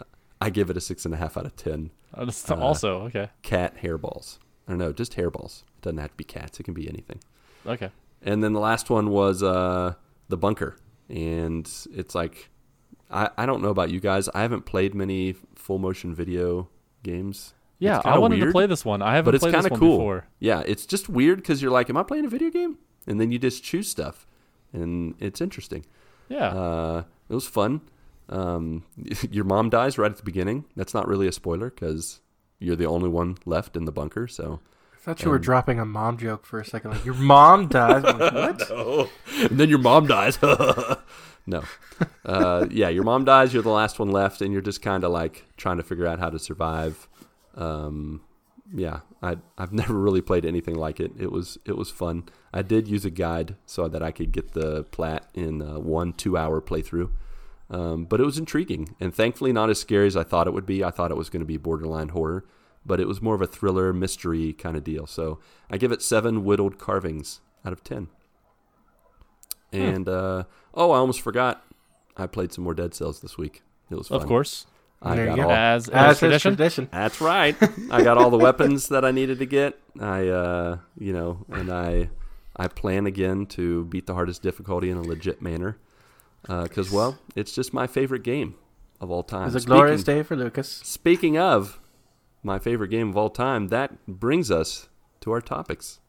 I 0.41 0.49
give 0.49 0.69
it 0.69 0.77
a 0.77 0.81
six 0.81 1.05
and 1.05 1.13
a 1.13 1.17
half 1.17 1.37
out 1.37 1.45
of 1.45 1.55
ten. 1.55 1.91
Uh, 2.13 2.31
also 2.55 3.01
okay. 3.03 3.29
cat 3.41 3.77
hairballs. 3.81 4.39
I 4.67 4.71
don't 4.71 4.79
know, 4.79 4.93
just 4.93 5.15
hairballs. 5.15 5.63
It 5.77 5.81
doesn't 5.81 5.97
have 5.97 6.11
to 6.11 6.17
be 6.17 6.23
cats. 6.23 6.59
It 6.59 6.63
can 6.63 6.73
be 6.73 6.87
anything. 6.87 7.19
Okay. 7.65 7.89
And 8.21 8.43
then 8.43 8.53
the 8.53 8.59
last 8.59 8.89
one 8.89 9.09
was 9.09 9.41
uh, 9.41 9.93
the 10.27 10.37
bunker, 10.37 10.75
and 11.07 11.69
it's 11.93 12.13
like 12.15 12.49
I, 13.09 13.29
I 13.37 13.45
don't 13.45 13.61
know 13.61 13.69
about 13.69 13.89
you 13.89 13.99
guys. 13.99 14.29
I 14.29 14.41
haven't 14.41 14.65
played 14.65 14.93
many 14.93 15.35
full 15.55 15.79
motion 15.79 16.13
video 16.13 16.69
games. 17.03 17.53
Yeah, 17.79 18.01
I 18.03 18.17
wanted 18.17 18.41
to 18.41 18.51
play 18.51 18.65
this 18.65 18.83
one. 18.83 19.01
I 19.01 19.15
haven't 19.15 19.25
but 19.25 19.35
it's 19.35 19.41
played 19.41 19.53
kind 19.53 19.63
this 19.63 19.71
of 19.71 19.79
one 19.79 19.79
cool. 19.79 19.97
before. 19.97 20.27
Yeah, 20.39 20.63
it's 20.65 20.85
just 20.85 21.07
weird 21.07 21.37
because 21.37 21.61
you're 21.61 21.71
like, 21.71 21.89
am 21.89 21.95
I 21.95 22.03
playing 22.03 22.25
a 22.25 22.29
video 22.29 22.49
game? 22.49 22.77
And 23.07 23.21
then 23.21 23.31
you 23.31 23.39
just 23.39 23.63
choose 23.63 23.87
stuff, 23.87 24.27
and 24.73 25.15
it's 25.19 25.39
interesting. 25.39 25.85
Yeah. 26.27 26.49
Uh, 26.49 27.03
it 27.29 27.33
was 27.33 27.47
fun. 27.47 27.81
Um, 28.27 28.83
your 29.31 29.45
mom 29.45 29.69
dies 29.69 29.97
right 29.97 30.11
at 30.11 30.17
the 30.17 30.23
beginning. 30.23 30.65
That's 30.75 30.93
not 30.93 31.07
really 31.07 31.27
a 31.27 31.31
spoiler 31.31 31.69
because 31.69 32.21
you're 32.59 32.75
the 32.75 32.85
only 32.85 33.09
one 33.09 33.37
left 33.45 33.75
in 33.75 33.85
the 33.85 33.91
bunker. 33.91 34.27
So 34.27 34.59
thought 35.01 35.23
you 35.23 35.29
were 35.29 35.39
dropping 35.39 35.79
a 35.79 35.85
mom 35.85 36.17
joke 36.17 36.45
for 36.45 36.59
a 36.59 36.65
second. 36.65 36.91
Like 36.91 37.05
your 37.05 37.15
mom 37.15 37.67
dies. 37.67 38.03
Like, 38.03 38.33
what? 38.33 38.61
Oh, 38.71 39.09
and 39.37 39.59
then 39.59 39.69
your 39.69 39.79
mom 39.79 40.07
dies. 40.07 40.39
no. 41.45 41.63
Uh, 42.25 42.67
yeah, 42.69 42.89
your 42.89 43.03
mom 43.03 43.25
dies. 43.25 43.53
You're 43.53 43.63
the 43.63 43.69
last 43.69 43.99
one 43.99 44.11
left, 44.11 44.41
and 44.41 44.51
you're 44.53 44.61
just 44.61 44.81
kind 44.81 45.03
of 45.03 45.11
like 45.11 45.45
trying 45.57 45.77
to 45.77 45.83
figure 45.83 46.05
out 46.07 46.19
how 46.19 46.29
to 46.29 46.39
survive. 46.39 47.07
Um, 47.55 48.21
yeah, 48.73 49.01
I 49.21 49.37
I've 49.57 49.73
never 49.81 49.93
really 49.93 50.21
played 50.21 50.45
anything 50.45 50.75
like 50.75 50.99
it. 50.99 51.11
It 51.17 51.31
was 51.31 51.57
it 51.65 51.77
was 51.77 51.89
fun. 51.89 52.23
I 52.53 52.61
did 52.61 52.87
use 52.87 53.05
a 53.05 53.09
guide 53.09 53.55
so 53.65 53.87
that 53.87 54.03
I 54.03 54.11
could 54.11 54.31
get 54.31 54.53
the 54.53 54.83
plat 54.85 55.29
in 55.33 55.59
one 55.83 56.13
two 56.13 56.37
hour 56.37 56.61
playthrough. 56.61 57.09
Um, 57.71 58.05
but 58.05 58.19
it 58.19 58.23
was 58.23 58.39
intriguing 58.39 58.95
and 58.99 59.13
thankfully 59.13 59.53
not 59.53 59.69
as 59.69 59.79
scary 59.79 60.07
as 60.07 60.17
I 60.17 60.23
thought 60.23 60.47
it 60.47 60.53
would 60.53 60.65
be. 60.65 60.83
I 60.83 60.89
thought 60.89 61.11
it 61.11 61.17
was 61.17 61.29
going 61.29 61.41
to 61.41 61.45
be 61.45 61.57
borderline 61.57 62.09
horror, 62.09 62.45
but 62.85 62.99
it 62.99 63.07
was 63.07 63.21
more 63.21 63.35
of 63.35 63.41
a 63.41 63.47
thriller 63.47 63.93
mystery 63.93 64.53
kind 64.53 64.75
of 64.77 64.83
deal. 64.83 65.05
So 65.07 65.39
I 65.69 65.77
give 65.77 65.91
it 65.91 66.01
seven 66.01 66.43
whittled 66.43 66.77
carvings 66.77 67.41
out 67.65 67.73
of 67.73 67.83
ten. 67.83 68.07
And 69.71 70.09
uh, 70.09 70.43
oh, 70.73 70.91
I 70.91 70.97
almost 70.97 71.21
forgot. 71.21 71.63
I 72.17 72.27
played 72.27 72.51
some 72.51 72.63
more 72.63 72.73
Dead 72.73 72.93
Cells 72.93 73.19
this 73.21 73.37
week. 73.37 73.61
It 73.89 73.95
was 73.95 74.07
fun. 74.07 74.21
of 74.21 74.27
course. 74.27 74.65
I 75.01 75.15
There 75.15 75.25
you 75.29 75.35
got 75.35 75.37
go. 75.37 75.43
all. 75.43 75.51
As, 75.51 75.87
as, 75.89 75.93
As 76.11 76.19
tradition. 76.19 76.55
tradition. 76.55 76.89
That's 76.91 77.21
right. 77.21 77.55
I 77.91 78.03
got 78.03 78.17
all 78.17 78.29
the 78.29 78.37
weapons 78.37 78.89
that 78.89 79.05
I 79.05 79.11
needed 79.11 79.39
to 79.39 79.45
get. 79.45 79.79
I, 79.99 80.27
uh, 80.27 80.77
you 80.97 81.13
know, 81.13 81.45
and 81.49 81.71
I, 81.71 82.09
I 82.57 82.67
plan 82.67 83.05
again 83.05 83.45
to 83.47 83.85
beat 83.85 84.07
the 84.07 84.13
hardest 84.13 84.41
difficulty 84.41 84.89
in 84.89 84.97
a 84.97 85.01
legit 85.01 85.41
manner, 85.41 85.77
because 86.41 86.91
well, 86.91 87.17
it's 87.35 87.53
just 87.53 87.73
my 87.73 87.87
favorite 87.87 88.23
game 88.23 88.55
of 88.99 89.09
all 89.09 89.23
time. 89.23 89.47
It 89.49 89.53
was 89.53 89.63
a 89.63 89.67
glorious 89.67 90.01
Speaking- 90.01 90.19
day 90.19 90.23
for 90.23 90.35
Lucas. 90.35 90.67
Speaking 90.69 91.37
of 91.37 91.79
my 92.43 92.59
favorite 92.59 92.89
game 92.89 93.09
of 93.09 93.17
all 93.17 93.29
time, 93.29 93.67
that 93.67 94.05
brings 94.07 94.49
us 94.49 94.89
to 95.21 95.31
our 95.31 95.41
topics. 95.41 95.99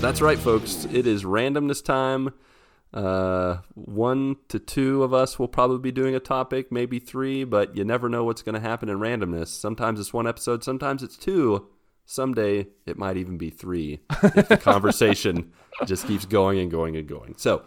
That's 0.00 0.20
right, 0.20 0.38
folks. 0.38 0.86
It 0.92 1.06
is 1.08 1.24
randomness 1.24 1.84
time. 1.84 2.32
Uh, 2.92 3.58
one 3.74 4.36
to 4.48 4.58
two 4.58 5.02
of 5.02 5.12
us 5.12 5.38
will 5.38 5.48
probably 5.48 5.78
be 5.78 5.92
doing 5.92 6.14
a 6.14 6.20
topic, 6.20 6.72
maybe 6.72 6.98
three, 6.98 7.44
but 7.44 7.76
you 7.76 7.84
never 7.84 8.08
know 8.08 8.24
what's 8.24 8.42
going 8.42 8.54
to 8.54 8.60
happen 8.60 8.88
in 8.88 8.98
randomness. 8.98 9.48
Sometimes 9.48 10.00
it's 10.00 10.12
one 10.12 10.26
episode, 10.26 10.64
sometimes 10.64 11.02
it's 11.02 11.16
two. 11.16 11.68
Someday 12.06 12.66
it 12.86 12.96
might 12.96 13.18
even 13.18 13.36
be 13.36 13.50
three 13.50 14.00
if 14.22 14.48
the 14.48 14.56
conversation 14.62 15.52
just 15.84 16.06
keeps 16.06 16.24
going 16.24 16.58
and 16.58 16.70
going 16.70 16.96
and 16.96 17.06
going. 17.06 17.34
So, 17.36 17.64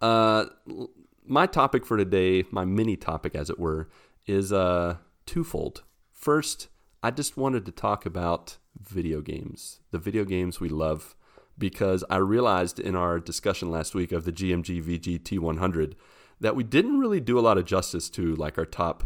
uh, 0.00 0.46
my 1.26 1.46
topic 1.46 1.84
for 1.84 1.98
today, 1.98 2.44
my 2.50 2.64
mini 2.64 2.96
topic 2.96 3.34
as 3.34 3.50
it 3.50 3.58
were, 3.58 3.90
is 4.26 4.50
uh, 4.50 4.96
twofold. 5.26 5.82
First, 6.10 6.68
I 7.02 7.10
just 7.10 7.36
wanted 7.36 7.66
to 7.66 7.72
talk 7.72 8.06
about 8.06 8.56
video 8.80 9.20
games, 9.20 9.80
the 9.90 9.98
video 9.98 10.24
games 10.24 10.58
we 10.58 10.70
love 10.70 11.14
because 11.58 12.04
I 12.10 12.16
realized 12.16 12.78
in 12.78 12.96
our 12.96 13.20
discussion 13.20 13.70
last 13.70 13.94
week 13.94 14.12
of 14.12 14.24
the 14.24 14.32
GMG 14.32 14.82
VG 14.82 15.20
T100 15.20 15.94
that 16.40 16.56
we 16.56 16.64
didn't 16.64 16.98
really 16.98 17.20
do 17.20 17.38
a 17.38 17.40
lot 17.40 17.58
of 17.58 17.64
justice 17.64 18.10
to 18.10 18.34
like 18.34 18.58
our 18.58 18.66
top 18.66 19.04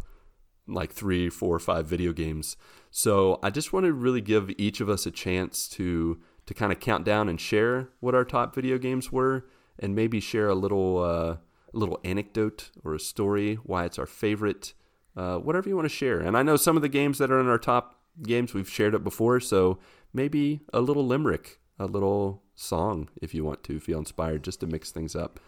like 0.68 0.92
three, 0.92 1.28
four, 1.28 1.55
or 1.55 1.61
five 1.61 1.86
video 1.86 2.12
games. 2.12 2.57
So 2.90 3.38
I 3.42 3.51
just 3.51 3.72
want 3.72 3.86
to 3.86 3.92
really 3.92 4.20
give 4.20 4.51
each 4.59 4.80
of 4.80 4.88
us 4.88 5.07
a 5.07 5.11
chance 5.11 5.68
to 5.70 6.18
to 6.47 6.55
kind 6.55 6.70
of 6.70 6.78
count 6.78 7.05
down 7.05 7.28
and 7.28 7.40
share 7.40 7.88
what 7.99 8.14
our 8.14 8.24
top 8.24 8.55
video 8.55 8.78
games 8.78 9.11
were, 9.11 9.47
and 9.78 9.94
maybe 9.94 10.20
share 10.20 10.49
a 10.49 10.55
little 10.55 10.99
uh, 10.99 11.36
a 11.74 11.78
little 11.78 12.01
anecdote 12.05 12.70
or 12.84 12.94
a 12.94 13.01
story 13.01 13.57
why 13.57 13.84
it's 13.84 13.99
our 13.99 14.07
favorite, 14.07 14.72
uh, 15.16 15.36
whatever 15.36 15.68
you 15.68 15.76
want 15.76 15.86
to 15.86 15.94
share. 15.94 16.20
And 16.20 16.36
I 16.36 16.42
know 16.42 16.57
some 16.57 16.76
of 16.76 16.82
the 16.82 16.88
games 16.88 17.18
that 17.18 17.30
are 17.30 17.40
in 17.40 17.49
our 17.49 17.59
top 17.59 18.01
games 18.22 18.55
we've 18.55 18.68
shared 18.68 18.94
it 18.94 19.05
before, 19.05 19.40
so 19.40 19.78
maybe 20.12 20.61
a 20.72 20.80
little 20.80 21.07
limerick, 21.07 21.61
a 21.79 21.87
little 21.87 22.43
song 22.55 23.09
if 23.20 23.35
you 23.35 23.45
want 23.45 23.62
to 23.64 23.79
feel 23.81 23.99
inspired, 23.99 24.43
just 24.45 24.61
to 24.61 24.66
mix 24.66 24.91
things 24.91 25.14
up. 25.16 25.41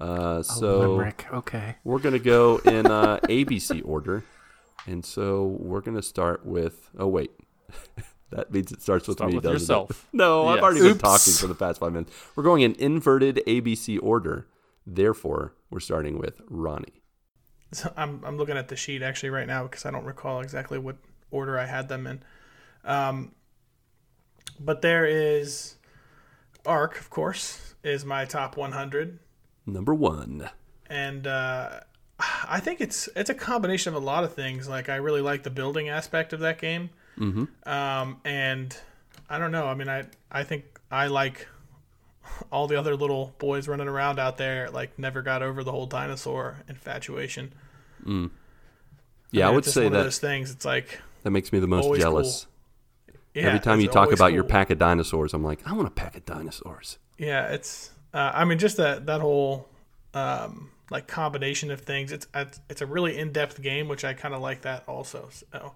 Uh, 0.00 0.42
so 0.42 0.78
limerick. 0.80 1.26
Okay. 1.32 1.76
we're 1.84 1.98
going 2.00 2.14
to 2.14 2.18
go 2.18 2.58
in 2.64 2.86
uh, 2.86 3.18
ABC 3.24 3.82
order. 3.84 4.24
And 4.86 5.04
so 5.04 5.44
we're 5.60 5.80
going 5.80 5.96
to 5.96 6.02
start 6.02 6.44
with. 6.44 6.90
Oh, 6.98 7.06
wait. 7.08 7.30
That 8.30 8.50
means 8.50 8.72
it 8.72 8.80
starts 8.80 9.06
with 9.06 9.18
Start 9.18 9.28
me. 9.28 9.34
with 9.36 9.44
doesn't 9.44 9.56
it? 9.56 9.60
yourself. 9.60 10.08
No, 10.14 10.46
I've 10.48 10.54
Yes. 10.56 10.62
already 10.64 10.80
been 10.80 10.96
talking 10.96 11.34
for 11.34 11.46
the 11.48 11.54
past 11.54 11.80
five 11.80 11.92
minutes. 11.92 12.12
We're 12.34 12.42
going 12.44 12.62
in 12.62 12.74
inverted 12.76 13.42
ABC 13.46 13.98
order. 14.02 14.46
Therefore, 14.86 15.52
we're 15.68 15.80
starting 15.80 16.16
with 16.18 16.40
Ronnie. 16.48 17.02
So 17.72 17.92
I'm 17.94 18.24
I'm 18.24 18.38
looking 18.38 18.56
at 18.56 18.68
the 18.68 18.74
sheet 18.76 19.02
actually 19.02 19.28
right 19.28 19.46
now 19.46 19.64
because 19.64 19.84
I 19.84 19.90
don't 19.90 20.06
recall 20.06 20.40
exactly 20.40 20.78
what 20.78 20.96
order 21.30 21.58
I 21.58 21.66
had 21.66 21.88
them 21.90 22.06
in. 22.06 22.22
Um, 22.84 23.32
but 24.64 24.82
there 24.82 25.06
is 25.06 25.76
Ark, 26.64 26.98
of 26.98 27.10
course, 27.10 27.74
is 27.82 28.04
my 28.04 28.24
top 28.24 28.56
100, 28.56 29.18
Number 29.66 29.94
one. 29.94 30.50
and 30.88 31.26
uh, 31.26 31.80
I 32.48 32.60
think 32.60 32.80
it's 32.80 33.08
it's 33.16 33.30
a 33.30 33.34
combination 33.34 33.94
of 33.94 34.02
a 34.02 34.04
lot 34.04 34.24
of 34.24 34.34
things. 34.34 34.68
Like 34.68 34.88
I 34.88 34.96
really 34.96 35.20
like 35.20 35.42
the 35.42 35.50
building 35.50 35.88
aspect 35.88 36.32
of 36.32 36.40
that 36.40 36.58
game, 36.58 36.90
mm-hmm. 37.18 37.44
um, 37.68 38.20
and 38.24 38.76
I 39.28 39.38
don't 39.38 39.52
know. 39.52 39.66
I 39.66 39.74
mean, 39.74 39.88
I 39.88 40.04
I 40.30 40.44
think 40.44 40.64
I 40.90 41.06
like 41.06 41.48
all 42.50 42.66
the 42.66 42.76
other 42.76 42.96
little 42.96 43.34
boys 43.38 43.68
running 43.68 43.88
around 43.88 44.18
out 44.18 44.36
there. 44.36 44.70
Like 44.70 44.98
never 44.98 45.22
got 45.22 45.42
over 45.42 45.64
the 45.64 45.72
whole 45.72 45.86
dinosaur 45.86 46.58
infatuation. 46.68 47.52
Yeah, 49.30 49.44
I, 49.44 49.48
mean, 49.48 49.54
would 49.54 49.58
it's 49.60 49.68
just 49.68 49.74
say 49.74 49.84
one 49.84 49.92
of 49.94 49.98
that 49.98 50.04
those 50.04 50.18
things. 50.18 50.50
It's 50.50 50.64
like 50.64 51.00
that 51.22 51.30
makes 51.30 51.52
me 51.52 51.58
the 51.58 51.66
most 51.66 52.00
jealous. 52.00 52.46
Yeah, 53.34 53.46
Every 53.48 53.60
time 53.60 53.80
you 53.80 53.88
talk 53.88 54.12
about 54.12 54.32
your 54.32 54.44
pack 54.44 54.70
of 54.70 54.78
dinosaurs, 54.78 55.32
I'm 55.34 55.42
like, 55.44 55.66
I 55.66 55.72
want 55.72 55.88
a 55.88 55.92
pack 55.92 56.16
of 56.16 56.24
dinosaurs. 56.24 56.98
Yeah, 57.18 57.48
it's. 57.48 57.90
Uh, 58.12 58.30
I 58.34 58.44
mean, 58.44 58.58
just 58.58 58.76
that 58.76 59.06
that 59.06 59.20
whole 59.20 59.68
um, 60.14 60.70
like 60.90 61.06
combination 61.06 61.70
of 61.70 61.80
things. 61.80 62.12
It's 62.12 62.26
it's 62.34 62.60
it's 62.68 62.82
a 62.82 62.86
really 62.86 63.16
in 63.18 63.32
depth 63.32 63.60
game, 63.62 63.88
which 63.88 64.04
I 64.04 64.12
kind 64.14 64.34
of 64.34 64.40
like 64.42 64.62
that 64.62 64.84
also. 64.86 65.28
So, 65.30 65.74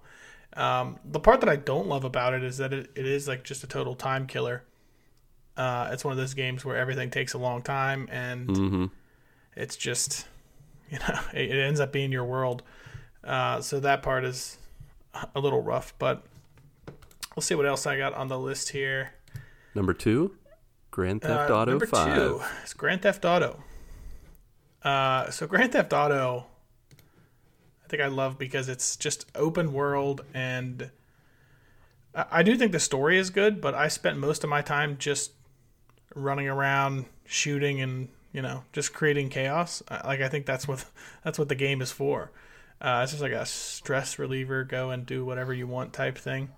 um, 0.55 0.99
the 1.03 1.19
part 1.19 1.39
that 1.41 1.49
I 1.49 1.55
don't 1.55 1.87
love 1.87 2.03
about 2.03 2.33
it 2.33 2.43
is 2.43 2.57
that 2.57 2.73
it, 2.73 2.91
it 2.95 3.05
is 3.05 3.27
like 3.27 3.43
just 3.43 3.63
a 3.63 3.67
total 3.67 3.95
time 3.95 4.27
killer. 4.27 4.63
Uh, 5.55 5.89
it's 5.91 6.03
one 6.05 6.11
of 6.11 6.17
those 6.17 6.35
games 6.35 6.63
where 6.63 6.77
everything 6.77 7.09
takes 7.09 7.33
a 7.33 7.37
long 7.39 7.63
time, 7.63 8.07
and 8.11 8.47
Mm-hmm. 8.47 8.85
it's 9.55 9.75
just 9.75 10.27
you 10.91 10.99
know 10.99 11.19
it, 11.33 11.49
it 11.49 11.59
ends 11.63 11.79
up 11.79 11.91
being 11.91 12.11
your 12.11 12.25
world. 12.25 12.61
Uh, 13.23 13.59
so 13.61 13.79
that 13.79 14.03
part 14.03 14.23
is 14.23 14.57
a 15.35 15.39
little 15.39 15.61
rough, 15.61 15.93
but 15.97 16.23
we'll 17.37 17.43
see 17.43 17.53
what 17.53 17.67
else 17.67 17.85
I 17.85 17.99
got 17.99 18.15
on 18.15 18.29
the 18.29 18.39
list 18.39 18.69
here. 18.69 19.11
Number 19.75 19.93
two, 19.93 20.35
Grand 20.89 21.21
Theft 21.21 21.51
Uh, 21.51 21.55
Auto 21.55 21.71
number 21.73 21.85
Five. 21.85 22.15
two 22.15 22.41
is 22.65 22.73
Grand 22.73 23.03
Theft 23.03 23.23
Auto. 23.25 23.61
Uh, 24.81 25.29
so 25.29 25.45
Grand 25.45 25.71
Theft 25.71 25.93
Auto, 25.93 26.47
I 26.91 27.87
think 27.89 28.01
I 28.01 28.07
love 28.07 28.39
because 28.39 28.69
it's 28.69 28.95
just 28.95 29.27
open 29.35 29.71
world, 29.71 30.25
and 30.33 30.89
I, 32.15 32.25
I 32.31 32.43
do 32.43 32.55
think 32.57 32.71
the 32.71 32.79
story 32.79 33.19
is 33.19 33.29
good. 33.29 33.61
But 33.61 33.75
I 33.75 33.87
spent 33.87 34.17
most 34.17 34.43
of 34.43 34.49
my 34.49 34.63
time 34.63 34.97
just 34.97 35.31
running 36.15 36.47
around, 36.49 37.05
shooting, 37.27 37.81
and 37.81 38.09
you 38.33 38.41
know, 38.41 38.63
just 38.73 38.93
creating 38.93 39.29
chaos. 39.29 39.83
Like 39.91 40.21
I 40.21 40.27
think 40.27 40.47
that's 40.47 40.67
what 40.67 40.85
that's 41.23 41.37
what 41.37 41.49
the 41.49 41.55
game 41.55 41.83
is 41.83 41.91
for. 41.91 42.31
Uh, 42.81 43.01
it's 43.03 43.11
just 43.11 43.21
like 43.21 43.31
a 43.31 43.45
stress 43.45 44.17
reliever. 44.17 44.63
Go 44.63 44.89
and 44.89 45.05
do 45.05 45.23
whatever 45.23 45.53
you 45.53 45.67
want 45.67 45.93
type 45.93 46.17
thing. 46.17 46.49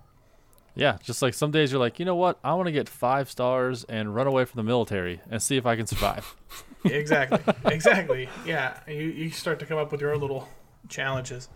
Yeah, 0.74 0.98
just 1.02 1.20
like 1.22 1.34
some 1.34 1.50
days 1.50 1.72
you're 1.72 1.80
like, 1.80 1.98
you 1.98 2.04
know 2.04 2.14
what? 2.14 2.38
I 2.44 2.54
want 2.54 2.66
to 2.66 2.72
get 2.72 2.88
five 2.88 3.28
stars 3.30 3.84
and 3.84 4.14
run 4.14 4.26
away 4.26 4.44
from 4.44 4.58
the 4.58 4.62
military 4.62 5.20
and 5.30 5.42
see 5.42 5.56
if 5.56 5.66
I 5.66 5.76
can 5.76 5.86
survive. 5.86 6.34
exactly 6.84 7.40
exactly 7.66 8.26
yeah 8.46 8.78
you, 8.88 9.02
you 9.02 9.30
start 9.30 9.58
to 9.58 9.66
come 9.66 9.76
up 9.76 9.92
with 9.92 10.00
your 10.00 10.14
own 10.14 10.20
little 10.22 10.48
challenges 10.88 11.50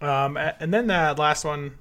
um 0.00 0.36
and 0.36 0.74
then 0.74 0.88
that 0.88 1.18
last 1.20 1.44
one 1.44 1.78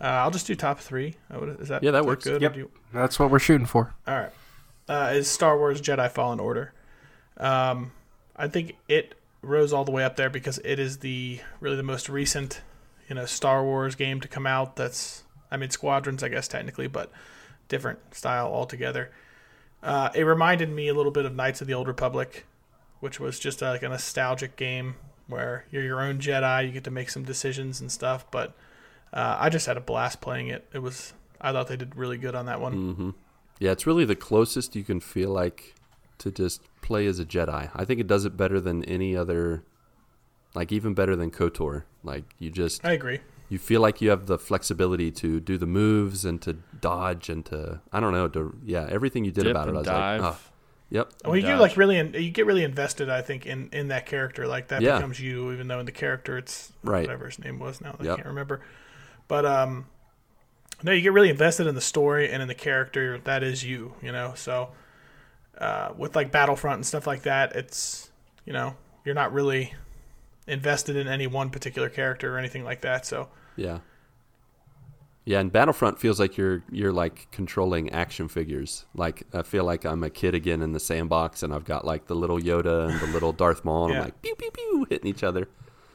uh, 0.00 0.04
i'll 0.04 0.32
just 0.32 0.48
do 0.48 0.54
top 0.56 0.80
three 0.80 1.14
Uh, 1.32 1.38
what 1.38 1.48
is 1.60 1.68
that 1.68 1.82
Yeah, 1.84 1.92
that 1.92 2.00
is 2.00 2.06
works. 2.06 2.24
good 2.24 2.42
Yep. 2.42 2.56
you- 2.56 2.70
That's 2.92 3.20
what 3.20 3.30
we're 3.30 3.38
shooting 3.38 3.66
for. 3.66 3.94
all 4.06 4.14
right 4.18 4.32
uh, 4.88 5.12
is 5.14 5.28
star 5.30 5.56
wars 5.56 5.80
jedi 5.80 6.10
fallen 6.10 6.40
order 6.40 6.72
um 7.36 7.92
i 8.34 8.48
think 8.48 8.76
it 8.88 9.14
rose 9.40 9.72
all 9.72 9.84
the 9.84 9.92
way 9.92 10.02
up 10.02 10.16
there 10.16 10.28
because 10.28 10.58
it 10.64 10.80
is 10.80 10.98
the 10.98 11.38
really 11.60 11.76
the 11.76 11.84
most 11.84 12.08
recent 12.08 12.62
you 13.08 13.14
know 13.14 13.26
star 13.26 13.62
wars 13.62 13.94
game 13.94 14.20
to 14.20 14.26
come 14.26 14.46
out 14.46 14.74
that's 14.74 15.22
i 15.50 15.56
mean 15.56 15.70
squadrons 15.70 16.22
i 16.22 16.28
guess 16.28 16.48
technically 16.48 16.86
but 16.86 17.10
different 17.68 17.98
style 18.14 18.46
altogether 18.46 19.10
uh, 19.82 20.10
it 20.14 20.24
reminded 20.24 20.68
me 20.68 20.88
a 20.88 20.94
little 20.94 21.12
bit 21.12 21.24
of 21.24 21.34
knights 21.34 21.60
of 21.60 21.66
the 21.66 21.74
old 21.74 21.88
republic 21.88 22.46
which 23.00 23.18
was 23.18 23.38
just 23.38 23.62
uh, 23.62 23.70
like 23.70 23.82
a 23.82 23.88
nostalgic 23.88 24.56
game 24.56 24.96
where 25.26 25.64
you're 25.70 25.82
your 25.82 26.00
own 26.00 26.18
jedi 26.18 26.66
you 26.66 26.72
get 26.72 26.84
to 26.84 26.90
make 26.90 27.08
some 27.08 27.22
decisions 27.22 27.80
and 27.80 27.90
stuff 27.90 28.26
but 28.30 28.54
uh, 29.12 29.36
i 29.40 29.48
just 29.48 29.66
had 29.66 29.76
a 29.76 29.80
blast 29.80 30.20
playing 30.20 30.48
it 30.48 30.66
it 30.72 30.80
was 30.80 31.14
i 31.40 31.52
thought 31.52 31.68
they 31.68 31.76
did 31.76 31.94
really 31.96 32.18
good 32.18 32.34
on 32.34 32.46
that 32.46 32.60
one 32.60 32.74
Mm-hmm. 32.74 33.10
Yeah, 33.60 33.72
it's 33.72 33.86
really 33.86 34.06
the 34.06 34.16
closest 34.16 34.74
you 34.74 34.82
can 34.82 35.00
feel 35.00 35.28
like 35.30 35.74
to 36.18 36.30
just 36.30 36.62
play 36.80 37.06
as 37.06 37.18
a 37.18 37.26
Jedi. 37.26 37.70
I 37.74 37.84
think 37.84 38.00
it 38.00 38.06
does 38.06 38.24
it 38.24 38.34
better 38.34 38.58
than 38.58 38.82
any 38.84 39.14
other, 39.14 39.64
like 40.54 40.72
even 40.72 40.94
better 40.94 41.14
than 41.14 41.30
Kotor. 41.30 41.82
Like 42.02 42.24
you 42.38 42.50
just 42.50 42.82
i 42.84 42.92
agree 42.92 43.20
you 43.50 43.58
feel 43.58 43.82
like 43.82 44.00
you 44.00 44.08
have 44.10 44.24
the 44.26 44.38
flexibility 44.38 45.10
to 45.10 45.40
do 45.40 45.58
the 45.58 45.66
moves 45.66 46.24
and 46.24 46.40
to 46.42 46.54
dodge 46.80 47.28
and 47.28 47.44
to 47.46 47.80
I 47.92 48.00
don't 48.00 48.12
know 48.12 48.28
to 48.28 48.56
yeah 48.64 48.86
everything 48.88 49.24
you 49.26 49.32
did 49.32 49.44
Dip 49.44 49.50
about 49.50 49.68
it. 49.68 49.74
I 49.74 49.78
was 49.78 49.86
dive. 49.86 50.20
like, 50.22 50.32
oh, 50.32 50.38
yep, 50.88 51.12
Well, 51.24 51.36
you 51.36 51.42
get 51.42 51.58
like 51.58 51.76
really, 51.76 51.98
in, 51.98 52.14
you 52.14 52.30
get 52.30 52.46
really 52.46 52.64
invested. 52.64 53.10
I 53.10 53.20
think 53.22 53.44
in 53.44 53.68
in 53.72 53.88
that 53.88 54.06
character, 54.06 54.46
like 54.46 54.68
that 54.68 54.80
Yeah. 54.80 54.96
becomes 54.96 55.20
you, 55.20 55.52
even 55.52 55.68
though 55.68 55.80
in 55.80 55.86
the 55.86 55.92
character 55.92 56.38
it's 56.38 56.72
Right. 56.82 57.02
whatever 57.02 57.26
his 57.26 57.38
name 57.38 57.58
was. 57.58 57.80
Now 57.80 57.96
I 57.98 58.04
Yep. 58.04 58.16
can't 58.16 58.28
remember, 58.28 58.60
but 59.28 59.44
um, 59.44 59.86
no, 60.82 60.92
you 60.92 61.02
get 61.02 61.12
really 61.12 61.28
invested 61.30 61.66
in 61.66 61.74
the 61.74 61.80
story 61.80 62.30
and 62.30 62.40
in 62.40 62.48
the 62.48 62.54
character. 62.54 63.18
That 63.18 63.42
is 63.42 63.64
you, 63.64 63.94
you 64.00 64.12
know. 64.12 64.32
So 64.36 64.70
uh, 65.58 65.92
with 65.96 66.14
like 66.16 66.30
Battlefront 66.32 66.76
and 66.76 66.86
stuff 66.86 67.06
like 67.06 67.22
that, 67.22 67.54
it's 67.56 68.10
you 68.46 68.52
know 68.52 68.76
you're 69.04 69.14
not 69.14 69.32
really 69.32 69.74
invested 70.46 70.96
in 70.96 71.06
any 71.08 71.26
one 71.26 71.50
particular 71.50 71.88
character 71.88 72.34
or 72.34 72.38
anything 72.38 72.64
like 72.64 72.80
that. 72.82 73.04
So 73.06 73.28
yeah, 73.56 73.78
yeah. 75.24 75.40
And 75.40 75.52
Battlefront 75.52 75.98
feels 75.98 76.18
like 76.20 76.36
you're 76.36 76.62
you're 76.70 76.92
like 76.92 77.28
controlling 77.30 77.90
action 77.90 78.28
figures. 78.28 78.86
Like 78.94 79.24
I 79.32 79.42
feel 79.42 79.64
like 79.64 79.84
I'm 79.84 80.02
a 80.02 80.10
kid 80.10 80.34
again 80.34 80.62
in 80.62 80.72
the 80.72 80.80
sandbox, 80.80 81.42
and 81.42 81.52
I've 81.54 81.64
got 81.64 81.84
like 81.84 82.06
the 82.06 82.14
little 82.16 82.38
Yoda 82.38 82.88
and 82.90 83.00
the 83.00 83.06
little 83.06 83.32
Darth 83.32 83.64
Maul, 83.64 83.84
and 83.86 83.92
Yeah. 83.94 83.98
I'm 84.00 84.04
like 84.06 84.22
pew 84.22 84.34
pew 84.34 84.50
pew 84.50 84.86
hitting 84.90 85.08
each 85.08 85.22
other. 85.24 85.48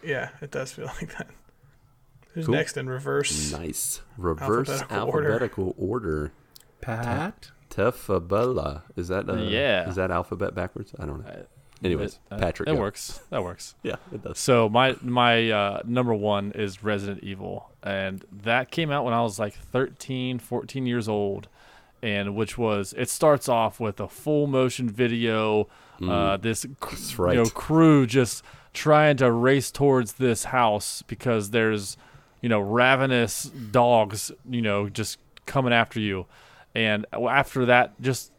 yeah, 0.04 0.30
it 0.42 0.52
does 0.52 0.72
feel 0.74 0.86
like 1.02 1.18
that. 1.18 1.28
Who's 2.34 2.46
Cool. 2.48 2.56
next 2.56 2.76
in 2.78 2.90
reverse? 2.90 3.52
Nice 3.52 4.02
reverse 4.18 4.70
Alphabetical 4.70 4.98
alphabetical, 4.98 5.76
order. 5.78 6.02
order. 6.26 6.32
Pat. 6.82 7.52
Tefabella. 7.70 8.84
Is 8.96 9.08
that 9.08 9.30
uh, 9.30 9.36
Yeah. 9.36 9.88
Is 9.90 9.96
that 9.96 10.12
alphabet 10.12 10.54
backwards? 10.54 10.94
I 11.00 11.06
don't 11.06 11.26
know. 11.26 11.46
Anyways, 11.84 12.20
It- 12.32 12.34
uh, 12.34 12.38
Patrick. 12.38 12.70
It 12.70 12.78
works. 12.78 13.20
That 13.30 13.44
works. 13.44 13.76
Yeah, 13.84 13.96
it 14.14 14.24
does. 14.24 14.40
So 14.40 14.70
my 14.70 14.96
my 15.02 15.50
uh, 15.52 15.82
number 15.86 16.14
one 16.14 16.52
is 16.54 16.84
Resident 16.84 17.24
Evil, 17.24 17.70
and 17.84 18.24
that 18.44 18.72
came 18.72 18.92
out 18.92 19.04
when 19.06 19.14
I 19.14 19.22
was 19.22 19.38
like 19.40 19.54
13, 19.56 20.40
14 20.40 20.86
years 20.86 21.08
old, 21.10 21.48
and 22.02 22.36
which 22.36 22.58
was 22.58 22.94
it 22.98 23.10
starts 23.10 23.48
off 23.50 23.80
with 23.80 24.00
a 24.00 24.08
full 24.08 24.48
motion 24.48 24.90
video, 24.90 25.68
uh, 26.02 26.38
this 26.38 26.66
Mm. 26.66 27.34
You 27.38 27.44
know 27.44 27.50
crew 27.50 28.06
just 28.08 28.44
trying 28.74 29.18
to 29.18 29.32
race 29.32 29.72
towards 29.72 30.14
this 30.14 30.46
house 30.46 31.02
because 31.04 31.52
there's 31.52 31.98
you 32.42 32.50
know 32.50 32.60
ravenous 32.60 33.44
dogs 33.44 34.32
you 34.50 34.62
know 34.62 34.90
just 34.90 35.20
coming 35.46 35.72
after 35.74 36.00
you, 36.00 36.26
and 36.74 37.06
after 37.14 37.66
that 37.66 38.00
just 38.02 38.32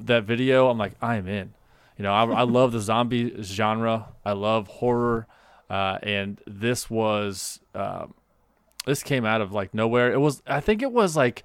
that 0.00 0.24
video, 0.24 0.68
I'm 0.68 0.78
like 0.78 0.94
I'm 1.02 1.26
in. 1.28 1.52
You 1.96 2.04
know, 2.04 2.12
I, 2.12 2.24
I 2.24 2.42
love 2.42 2.72
the 2.72 2.80
zombie 2.80 3.42
genre. 3.42 4.08
I 4.24 4.32
love 4.32 4.68
horror, 4.68 5.26
uh, 5.68 5.98
and 6.02 6.40
this 6.46 6.88
was 6.88 7.60
um, 7.74 8.14
this 8.86 9.02
came 9.02 9.24
out 9.24 9.40
of 9.40 9.52
like 9.52 9.74
nowhere. 9.74 10.12
It 10.12 10.18
was, 10.18 10.42
I 10.46 10.60
think, 10.60 10.82
it 10.82 10.92
was 10.92 11.16
like 11.16 11.44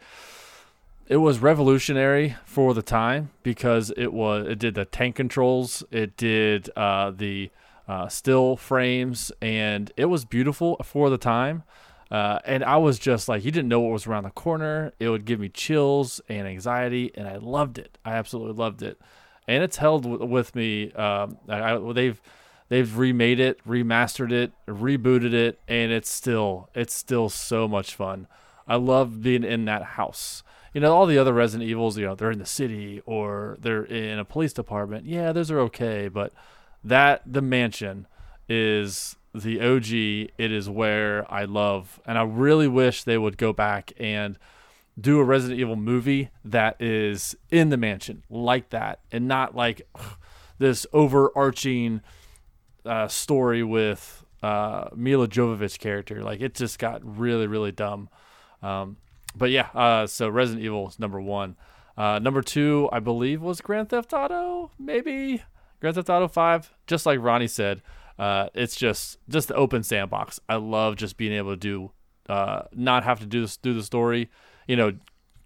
it 1.08 1.18
was 1.18 1.40
revolutionary 1.40 2.36
for 2.46 2.74
the 2.74 2.82
time 2.82 3.30
because 3.44 3.92
it 3.98 4.14
was 4.14 4.48
it 4.48 4.60
did 4.60 4.76
the 4.76 4.86
tank 4.86 5.16
controls, 5.16 5.84
it 5.92 6.18
did 6.18 6.70
uh, 6.76 7.12
the 7.12 7.50
uh, 7.88 8.08
still 8.08 8.58
frames, 8.58 9.32
and 9.42 9.92
it 9.98 10.06
was 10.06 10.26
beautiful 10.26 10.78
for 10.84 11.10
the 11.10 11.18
time. 11.18 11.64
Uh, 12.10 12.40
and 12.46 12.64
I 12.64 12.78
was 12.78 13.00
just 13.00 13.28
like, 13.28 13.44
you 13.44 13.52
didn't 13.52 13.68
know 13.68 13.82
what 13.82 13.92
was 13.92 14.08
around 14.08 14.24
the 14.24 14.30
corner. 14.30 14.94
It 14.98 15.10
would 15.10 15.26
give 15.26 15.42
me 15.42 15.50
chills 15.50 16.22
and 16.30 16.48
anxiety, 16.48 17.12
and 17.16 17.28
I 17.28 17.36
loved 17.36 17.78
it. 17.78 17.98
I 18.06 18.14
absolutely 18.14 18.54
loved 18.54 18.82
it 18.82 18.98
and 19.48 19.64
it's 19.64 19.78
held 19.78 20.04
w- 20.04 20.26
with 20.26 20.56
me. 20.56 20.92
Um, 20.94 21.38
I, 21.48 21.74
I, 21.74 21.94
they've 21.94 22.22
they've 22.70 22.98
remade 22.98 23.40
it, 23.40 23.66
remastered 23.66 24.32
it, 24.32 24.52
rebooted 24.68 25.34
it, 25.34 25.60
and 25.68 25.92
it's 25.92 26.10
still 26.10 26.70
it's 26.76 26.94
still 26.94 27.30
so 27.30 27.68
much 27.68 27.96
fun. 27.96 28.28
I 28.68 28.76
love 28.76 29.22
being 29.22 29.44
in 29.44 29.66
that 29.66 29.84
house. 29.84 30.44
You 30.74 30.82
know, 30.82 30.94
all 30.94 31.06
the 31.06 31.18
other 31.18 31.34
Resident 31.34 31.68
Evils, 31.68 31.98
you 31.98 32.06
know, 32.06 32.14
they're 32.14 32.32
in 32.32 32.40
the 32.40 32.46
city 32.46 33.02
or 33.06 33.58
they're 33.62 33.86
in 33.86 34.20
a 34.20 34.26
police 34.26 34.54
department. 34.54 35.06
Yeah, 35.06 35.32
those 35.32 35.50
are 35.50 35.60
okay, 35.62 36.08
but 36.08 36.34
that 36.84 37.22
the 37.26 37.42
mansion 37.42 38.06
is 38.50 39.16
the 39.34 39.62
OG. 39.62 39.92
It 40.38 40.52
is 40.52 40.70
where 40.70 41.32
I 41.32 41.46
love, 41.46 42.00
and 42.06 42.18
I 42.18 42.24
really 42.24 42.68
wish 42.68 43.04
they 43.04 43.18
would 43.18 43.38
go 43.38 43.54
back 43.54 43.94
and 43.98 44.38
do 45.00 45.20
a 45.20 45.24
Resident 45.24 45.60
Evil 45.60 45.76
movie 45.76 46.32
that 46.44 46.82
is 46.82 47.36
in 47.52 47.70
the 47.70 47.78
mansion 47.78 48.24
like 48.30 48.70
that, 48.70 49.00
and 49.12 49.28
not 49.28 49.56
like 49.56 49.88
this 50.58 50.86
overarching 50.94 52.02
uh, 52.86 53.08
story 53.08 53.64
with 53.64 54.24
uh, 54.42 54.90
Milla 54.96 55.28
Jovovich 55.28 55.80
character. 55.80 56.24
Like 56.24 56.42
it 56.42 56.56
just 56.56 56.80
got 56.80 57.02
really, 57.04 57.48
really 57.48 57.72
dumb. 57.72 58.10
Um, 58.62 58.98
but 59.36 59.52
yeah, 59.52 59.68
uh, 59.74 60.08
so 60.08 60.30
Resident 60.30 60.66
Evil 60.66 60.88
is 60.88 61.00
number 61.00 61.22
one. 61.22 61.56
Uh, 61.96 62.20
number 62.20 62.42
two, 62.42 62.90
I 62.92 63.00
believe, 63.00 63.42
was 63.42 63.62
Grand 63.62 63.90
Theft 63.90 64.14
Auto, 64.14 64.72
maybe 64.78 65.44
Grand 65.80 65.96
Theft 65.96 66.10
Auto 66.10 66.28
Five. 66.28 66.72
Just 66.86 67.06
like 67.06 67.20
Ronnie 67.20 67.48
said, 67.48 67.82
uh, 68.20 68.50
it's 68.54 68.76
just 68.76 69.18
just 69.30 69.48
the 69.48 69.56
open 69.56 69.84
sandbox. 69.84 70.40
I 70.48 70.56
love 70.56 70.96
just 70.96 71.18
being 71.18 71.34
able 71.34 71.52
to 71.52 71.58
do, 71.58 71.92
uh, 72.30 72.64
not 72.74 73.04
have 73.04 73.20
to 73.20 73.26
do 73.26 73.42
this 73.42 73.58
do 73.58 73.74
the 73.74 73.84
story. 73.84 74.30
You 74.68 74.76
know, 74.76 74.94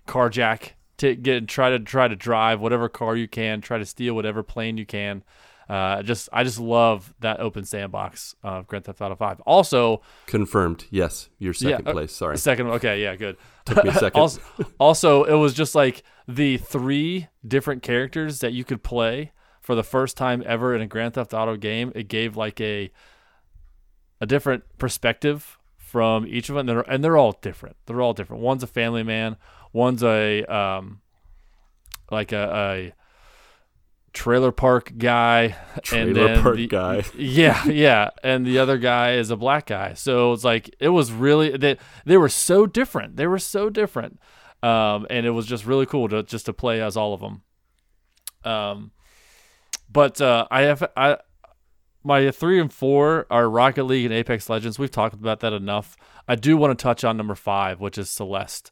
carjack, 0.07 0.72
to 0.97 1.15
get 1.15 1.47
try 1.47 1.69
to 1.72 1.80
try 1.80 2.07
to 2.07 2.15
drive 2.15 2.59
whatever 2.59 2.88
car 2.89 3.15
you 3.15 3.28
can, 3.28 3.61
try 3.61 3.78
to 3.78 3.86
steal 3.86 4.13
whatever 4.13 4.43
plane 4.43 4.78
you 4.78 4.86
can. 4.86 5.24
Uh, 5.67 6.03
just 6.03 6.28
I 6.34 6.43
just 6.43 6.59
love 6.59 7.13
that 7.22 7.39
open 7.39 7.63
sandbox 7.63 8.36
of 8.43 8.67
Grand 8.67 8.86
Theft 8.86 9.01
Auto 9.01 9.15
Five. 9.15 9.39
Also, 9.41 10.01
Confirmed. 10.28 10.86
Yes, 10.89 11.30
your 11.39 11.53
second 11.53 11.88
uh, 11.88 11.93
place. 11.93 12.11
Sorry, 12.11 12.38
Second, 12.38 12.67
okay, 12.67 13.01
yeah, 13.01 13.15
good. 13.15 13.38
Took 13.65 13.84
me 13.84 13.89
a 13.89 13.93
second. 13.99 14.19
also, 14.19 14.41
also, 14.80 15.24
it 15.24 15.36
was 15.36 15.53
just 15.53 15.74
like 15.74 16.03
the 16.28 16.57
three 16.57 17.30
different 17.47 17.84
characters 17.84 18.39
that 18.39 18.53
you 18.53 18.63
could 18.63 18.84
play 18.84 19.32
for 19.61 19.74
the 19.74 19.84
first 19.84 20.17
time 20.17 20.43
ever 20.45 20.76
in 20.76 20.82
a 20.82 20.88
Grand 20.88 21.13
Theft 21.13 21.34
Auto 21.34 21.55
game. 21.55 21.91
It 21.95 22.09
gave 22.09 22.36
like 22.36 22.59
a 22.59 22.91
a 24.19 24.26
different 24.26 24.63
perspective 24.78 25.57
from 25.92 26.26
each 26.26 26.48
of 26.48 26.56
them, 26.56 26.62
and 26.62 26.70
they're, 26.70 26.89
and 26.89 27.04
they're 27.04 27.18
all 27.18 27.34
different. 27.42 27.76
They're 27.86 28.00
all 28.02 28.14
different. 28.14 28.42
One's 28.42 28.64
a 28.64 28.68
family 28.68 29.04
man. 29.04 29.36
One's 29.74 30.02
a 30.04 30.46
um, 30.46 31.02
like 32.10 32.32
a, 32.32 32.94
a 32.94 32.94
trailer 34.14 34.54
park 34.54 34.94
guy, 34.98 35.58
and 35.76 35.84
Trailer 35.84 36.14
then 36.14 36.42
park 36.44 36.56
the- 36.56 36.68
guy. 36.68 37.04
yeah, 37.18 37.66
yeah, 37.66 38.10
and 38.24 38.46
the 38.46 38.58
other 38.60 38.78
guy 38.78 39.16
is 39.16 39.32
a 39.32 39.36
black 39.36 39.66
guy. 39.66 39.94
So 39.94 40.32
it's 40.32 40.46
like 40.46 40.74
it 40.80 40.89
was 40.89 41.12
really 41.12 41.58
they 41.58 41.78
they 42.06 42.16
were 42.16 42.30
so 42.30 42.66
different. 42.66 43.18
They 43.18 43.28
were 43.28 43.39
so 43.39 43.70
different, 43.70 44.18
um, 44.64 45.06
and 45.10 45.26
it 45.26 45.32
was 45.32 45.46
just 45.46 45.66
really 45.66 45.86
cool 45.86 46.08
to 46.08 46.24
just 46.24 46.46
to 46.46 46.54
play 46.54 46.82
as 46.82 46.96
all 46.96 47.14
of 47.14 47.20
them. 47.20 47.42
Um, 48.50 48.92
but 49.92 50.22
uh, 50.22 50.48
I 50.50 50.62
have 50.62 50.89
I 50.96 51.18
my 52.04 52.32
three 52.32 52.60
and 52.60 52.72
four 52.72 53.28
are 53.30 53.49
Rocket 53.49 53.84
League 53.84 54.06
and 54.06 54.14
Apex 54.14 54.49
Legends. 54.49 54.80
We've 54.80 54.91
talked 54.91 55.14
about 55.14 55.39
that 55.41 55.54
enough. 55.54 55.95
I 56.28 56.36
do 56.36 56.58
want 56.58 56.78
to 56.78 56.82
touch 56.82 57.04
on 57.04 57.18
number 57.18 57.36
five, 57.36 57.80
which 57.80 57.97
is 57.97 58.10
Celeste, 58.10 58.72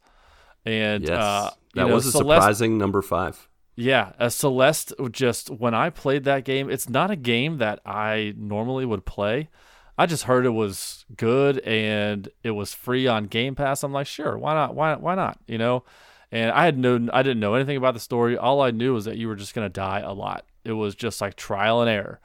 and 0.66 1.04
yes, 1.04 1.12
uh, 1.12 1.52
that 1.76 1.88
know, 1.88 1.94
was 1.96 2.06
a 2.08 2.12
Celeste- 2.12 2.42
surprising 2.42 2.78
number 2.78 3.02
five. 3.02 3.48
yeah, 3.76 4.12
uh, 4.20 4.30
Celeste 4.30 4.94
just 5.12 5.50
when 5.50 5.74
I 5.74 5.90
played 5.90 6.24
that 6.26 6.44
game, 6.44 6.70
it's 6.70 6.90
not 6.90 7.12
a 7.12 7.16
game 7.16 7.58
that 7.58 7.80
I 7.86 8.34
normally 8.38 8.86
would 8.86 9.06
play. 9.06 9.50
I 9.98 10.06
just 10.06 10.24
heard 10.24 10.46
it 10.46 10.52
was 10.52 11.04
good 11.18 11.60
and 11.60 12.30
it 12.42 12.52
was 12.52 12.74
free 12.74 13.06
on 13.06 13.26
Game 13.26 13.54
Pass. 13.56 13.84
I'm 13.84 13.92
like, 13.92 14.08
sure, 14.08 14.38
why 14.38 14.54
not? 14.54 14.74
Why 14.74 14.96
why 14.96 15.16
not? 15.16 15.40
You 15.46 15.58
know? 15.58 15.84
And 16.32 16.52
I 16.52 16.64
had 16.64 16.78
no 16.78 17.10
I 17.12 17.22
didn't 17.24 17.42
know 17.42 17.56
anything 17.56 17.76
about 17.76 17.96
the 17.96 18.00
story. 18.00 18.38
All 18.38 18.62
I 18.62 18.72
knew 18.72 18.94
was 18.94 19.06
that 19.06 19.18
you 19.18 19.28
were 19.28 19.36
just 19.36 19.54
gonna 19.54 19.68
die 19.68 20.00
a 20.00 20.14
lot. 20.14 20.46
It 20.64 20.72
was 20.74 20.96
just 20.96 21.20
like 21.20 21.36
trial 21.36 21.82
and 21.82 21.90
error. 21.90 22.22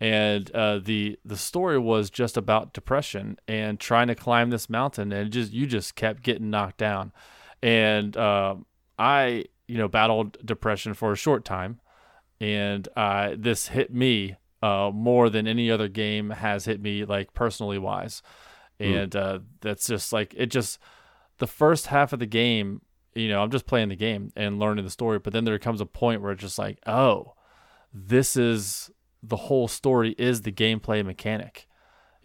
And 0.00 0.50
uh, 0.50 0.80
the 0.80 1.18
the 1.24 1.36
story 1.36 1.78
was 1.78 2.10
just 2.10 2.36
about 2.36 2.72
depression 2.72 3.38
and 3.46 3.78
trying 3.78 4.08
to 4.08 4.14
climb 4.14 4.50
this 4.50 4.68
mountain, 4.68 5.12
and 5.12 5.30
just 5.30 5.52
you 5.52 5.66
just 5.66 5.94
kept 5.94 6.22
getting 6.22 6.50
knocked 6.50 6.78
down. 6.78 7.12
And 7.62 8.16
uh, 8.16 8.56
I 8.98 9.44
you 9.66 9.78
know 9.78 9.88
battled 9.88 10.36
depression 10.44 10.94
for 10.94 11.12
a 11.12 11.16
short 11.16 11.44
time, 11.44 11.80
and 12.40 12.88
uh, 12.96 13.34
this 13.38 13.68
hit 13.68 13.94
me 13.94 14.36
uh, 14.62 14.90
more 14.92 15.30
than 15.30 15.46
any 15.46 15.70
other 15.70 15.88
game 15.88 16.30
has 16.30 16.64
hit 16.64 16.80
me 16.80 17.04
like 17.04 17.32
personally 17.34 17.78
wise, 17.78 18.22
and 18.80 19.14
uh, 19.14 19.38
that's 19.60 19.86
just 19.86 20.12
like 20.12 20.34
it 20.36 20.46
just 20.46 20.78
the 21.38 21.46
first 21.46 21.86
half 21.86 22.12
of 22.12 22.18
the 22.18 22.26
game. 22.26 22.82
You 23.14 23.28
know, 23.28 23.42
I'm 23.42 23.50
just 23.50 23.66
playing 23.66 23.90
the 23.90 23.96
game 23.96 24.32
and 24.34 24.58
learning 24.58 24.84
the 24.84 24.90
story, 24.90 25.20
but 25.20 25.32
then 25.32 25.44
there 25.44 25.58
comes 25.58 25.80
a 25.80 25.86
point 25.86 26.20
where 26.20 26.32
it's 26.32 26.42
just 26.42 26.58
like, 26.58 26.80
oh, 26.84 27.34
this 27.92 28.36
is 28.36 28.90
the 29.28 29.36
whole 29.36 29.68
story 29.68 30.14
is 30.18 30.42
the 30.42 30.52
gameplay 30.52 31.04
mechanic 31.04 31.66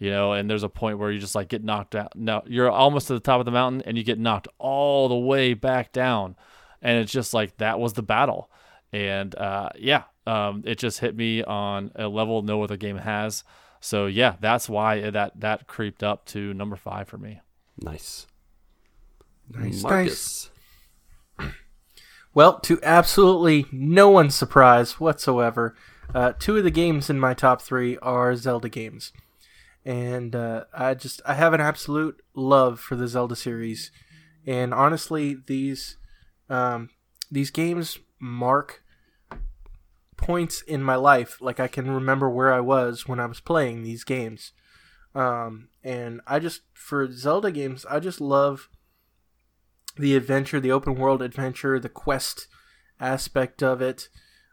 you 0.00 0.10
know 0.10 0.32
and 0.32 0.50
there's 0.50 0.64
a 0.64 0.68
point 0.68 0.98
where 0.98 1.12
you 1.12 1.20
just 1.20 1.36
like 1.36 1.48
get 1.48 1.62
knocked 1.62 1.94
out. 1.94 2.16
No 2.16 2.42
you're 2.46 2.70
almost 2.70 3.06
to 3.06 3.12
the 3.12 3.20
top 3.20 3.38
of 3.38 3.44
the 3.44 3.52
mountain 3.52 3.82
and 3.82 3.96
you 3.96 4.02
get 4.02 4.18
knocked 4.18 4.48
all 4.58 5.08
the 5.08 5.14
way 5.14 5.54
back 5.54 5.92
down. 5.92 6.34
And 6.82 6.98
it's 6.98 7.12
just 7.12 7.32
like 7.32 7.58
that 7.58 7.78
was 7.78 7.92
the 7.92 8.02
battle. 8.02 8.50
And 8.92 9.32
uh, 9.36 9.68
yeah 9.78 10.04
um, 10.26 10.64
it 10.66 10.78
just 10.78 10.98
hit 10.98 11.14
me 11.14 11.44
on 11.44 11.92
a 11.94 12.08
level 12.08 12.42
no 12.42 12.62
other 12.64 12.76
game 12.76 12.96
has. 12.96 13.44
So 13.80 14.06
yeah 14.06 14.36
that's 14.40 14.68
why 14.68 15.10
that 15.10 15.38
that 15.38 15.68
creeped 15.68 16.02
up 16.02 16.24
to 16.26 16.54
number 16.54 16.76
five 16.76 17.06
for 17.06 17.18
me. 17.18 17.40
Nice. 17.78 18.26
Nice, 19.52 19.82
Marcus. 19.82 20.50
Well, 22.32 22.60
to 22.60 22.78
absolutely 22.84 23.66
no 23.72 24.08
one's 24.08 24.36
surprise 24.36 25.00
whatsoever, 25.00 25.74
uh, 26.14 26.32
two 26.38 26.56
of 26.56 26.64
the 26.64 26.70
games 26.70 27.10
in 27.10 27.20
my 27.20 27.34
top 27.34 27.62
three 27.62 27.96
are 27.98 28.34
Zelda 28.34 28.68
games, 28.68 29.12
and 29.84 30.34
uh, 30.34 30.64
I 30.74 30.94
just 30.94 31.20
I 31.26 31.34
have 31.34 31.52
an 31.52 31.60
absolute 31.60 32.20
love 32.34 32.80
for 32.80 32.96
the 32.96 33.08
Zelda 33.08 33.36
series, 33.36 33.90
and 34.46 34.74
honestly, 34.74 35.36
these 35.46 35.96
um, 36.48 36.90
these 37.30 37.50
games 37.50 37.98
mark 38.18 38.82
points 40.16 40.62
in 40.62 40.82
my 40.82 40.96
life. 40.96 41.38
Like 41.40 41.60
I 41.60 41.68
can 41.68 41.90
remember 41.90 42.28
where 42.28 42.52
I 42.52 42.60
was 42.60 43.06
when 43.06 43.20
I 43.20 43.26
was 43.26 43.40
playing 43.40 43.82
these 43.82 44.04
games, 44.04 44.52
um, 45.14 45.68
and 45.82 46.20
I 46.26 46.38
just 46.38 46.62
for 46.74 47.10
Zelda 47.10 47.50
games, 47.50 47.86
I 47.88 48.00
just 48.00 48.20
love 48.20 48.68
the 49.96 50.16
adventure, 50.16 50.60
the 50.60 50.72
open 50.72 50.94
world 50.94 51.22
adventure, 51.22 51.78
the 51.78 51.88
quest 51.88 52.48
aspect 52.98 53.62
of 53.62 53.80
it. 53.80 54.08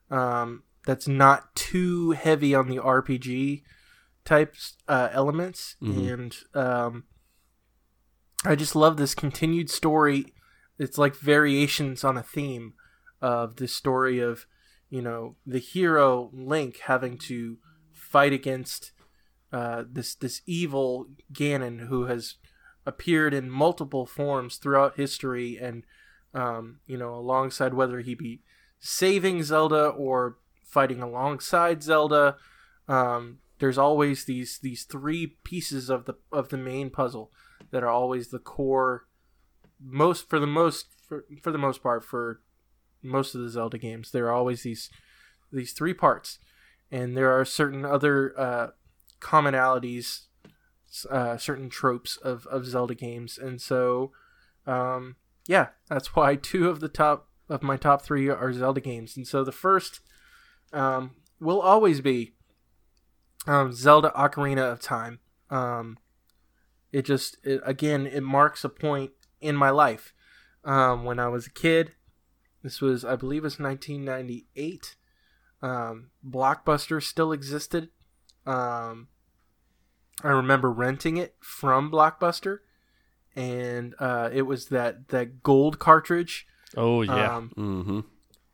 Um, 0.09 0.63
that's 0.87 1.07
not 1.07 1.53
too 1.53 2.11
heavy 2.11 2.55
on 2.55 2.69
the 2.69 2.77
RPG 2.77 3.63
types 4.23 4.77
uh, 4.87 5.09
elements, 5.11 5.75
and 5.81 6.37
um, 6.53 7.03
I 8.45 8.55
just 8.55 8.73
love 8.73 8.95
this 8.95 9.13
continued 9.13 9.69
story. 9.69 10.33
It's 10.79 10.97
like 10.97 11.13
variations 11.17 12.05
on 12.05 12.15
a 12.15 12.23
theme 12.23 12.73
of 13.21 13.57
the 13.57 13.67
story 13.67 14.19
of 14.19 14.45
you 14.89 15.01
know 15.01 15.35
the 15.45 15.59
hero 15.59 16.29
Link 16.31 16.79
having 16.85 17.17
to 17.17 17.57
fight 17.91 18.31
against 18.31 18.93
uh, 19.51 19.83
this 19.91 20.15
this 20.15 20.41
evil 20.45 21.07
Ganon 21.33 21.89
who 21.89 22.05
has 22.05 22.35
appeared 22.85 23.33
in 23.33 23.49
multiple 23.49 24.05
forms 24.05 24.55
throughout 24.55 24.95
history 24.95 25.57
and 25.61 25.83
um, 26.33 26.79
you 26.87 26.97
know 26.97 27.13
alongside 27.13 27.73
whether 27.73 27.99
he 27.99 28.15
be 28.15 28.41
saving 28.79 29.43
zelda 29.43 29.87
or 29.87 30.37
fighting 30.67 31.01
alongside 31.01 31.81
zelda. 31.81 32.35
Um, 32.87 33.39
there's 33.59 33.77
always 33.77 34.25
these 34.25 34.59
these 34.59 34.83
three 34.83 35.37
pieces 35.43 35.89
of 35.89 36.05
the 36.05 36.15
of 36.31 36.49
the 36.49 36.57
main 36.57 36.89
puzzle 36.89 37.31
that 37.71 37.83
are 37.83 37.89
always 37.89 38.29
the 38.29 38.39
core 38.39 39.07
most 39.79 40.29
for 40.29 40.39
the 40.39 40.47
most 40.47 40.87
for, 41.07 41.25
for 41.41 41.51
the 41.51 41.57
most 41.57 41.81
part 41.81 42.03
for 42.03 42.41
most 43.01 43.35
of 43.35 43.41
the 43.41 43.49
zelda 43.49 43.77
games 43.77 44.11
there 44.11 44.27
are 44.27 44.33
always 44.33 44.63
these 44.63 44.89
these 45.51 45.73
three 45.73 45.93
parts. 45.93 46.39
And 46.91 47.17
there 47.17 47.37
are 47.37 47.45
certain 47.45 47.85
other 47.85 48.33
uh, 48.39 48.67
commonalities 49.19 50.23
uh, 51.09 51.37
certain 51.37 51.69
tropes 51.69 52.15
of, 52.17 52.47
of 52.47 52.65
Zelda 52.65 52.95
games, 52.95 53.37
and 53.37 53.61
so 53.61 54.11
um, 54.65 55.17
yeah, 55.45 55.67
that's 55.89 56.15
why 56.15 56.35
two 56.35 56.69
of 56.69 56.79
the 56.79 56.87
top 56.87 57.29
of 57.49 57.61
my 57.61 57.75
top 57.75 58.01
three 58.01 58.29
are 58.29 58.53
Zelda 58.53 58.79
games, 58.79 59.17
and 59.17 59.27
so 59.27 59.43
the 59.43 59.51
first 59.51 59.99
um, 60.73 61.11
will 61.39 61.61
always 61.61 62.01
be 62.01 62.33
um, 63.45 63.71
Zelda 63.71 64.11
Ocarina 64.15 64.71
of 64.71 64.79
Time. 64.81 65.19
Um, 65.49 65.97
it 66.91 67.03
just 67.05 67.37
it, 67.43 67.61
again 67.65 68.05
it 68.07 68.21
marks 68.23 68.63
a 68.63 68.69
point 68.69 69.11
in 69.41 69.55
my 69.55 69.69
life 69.69 70.13
um, 70.63 71.03
when 71.05 71.19
I 71.19 71.27
was 71.27 71.47
a 71.47 71.51
kid. 71.51 71.91
This 72.63 72.81
was 72.81 73.05
I 73.05 73.15
believe 73.15 73.43
it 73.43 73.45
was 73.45 73.59
1998. 73.59 74.95
Um, 75.61 76.09
Blockbuster 76.27 77.01
still 77.01 77.31
existed. 77.31 77.89
Um, 78.45 79.07
I 80.23 80.29
remember 80.29 80.71
renting 80.71 81.17
it 81.17 81.35
from 81.39 81.91
Blockbuster, 81.91 82.59
and 83.35 83.93
uh, 83.99 84.29
it 84.33 84.43
was 84.43 84.67
that 84.67 85.09
that 85.09 85.43
gold 85.43 85.79
cartridge. 85.79 86.47
oh 86.75 87.01
yeah 87.03 87.35
Um, 87.37 87.51
Mm-hmm. 87.57 87.99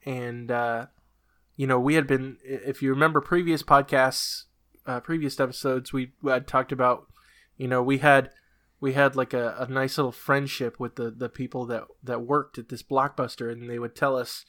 and 0.06 0.52
uh, 0.52 0.88
you 1.56 1.68
know 1.68 1.80
we 1.80 1.96
had 1.96 2.08
been, 2.08 2.38
if 2.44 2.82
you 2.82 2.90
remember 2.90 3.22
previous 3.22 3.64
podcasts, 3.64 4.44
uh, 4.86 5.00
previous 5.00 5.40
episodes, 5.40 5.94
we 5.94 6.14
had 6.26 6.48
talked 6.48 6.72
about, 6.72 7.08
you 7.58 7.68
know, 7.68 7.82
we 7.82 8.00
had 8.00 8.32
we 8.80 8.94
had 8.94 9.16
like 9.16 9.34
a, 9.34 9.56
a 9.60 9.72
nice 9.72 9.98
little 9.98 10.12
friendship 10.12 10.80
with 10.80 10.96
the 10.96 11.10
the 11.10 11.30
people 11.30 11.66
that 11.68 11.84
that 12.04 12.22
worked 12.22 12.58
at 12.58 12.70
this 12.70 12.84
blockbuster, 12.84 13.52
and 13.52 13.70
they 13.70 13.80
would 13.80 13.96
tell 13.96 14.18
us 14.18 14.46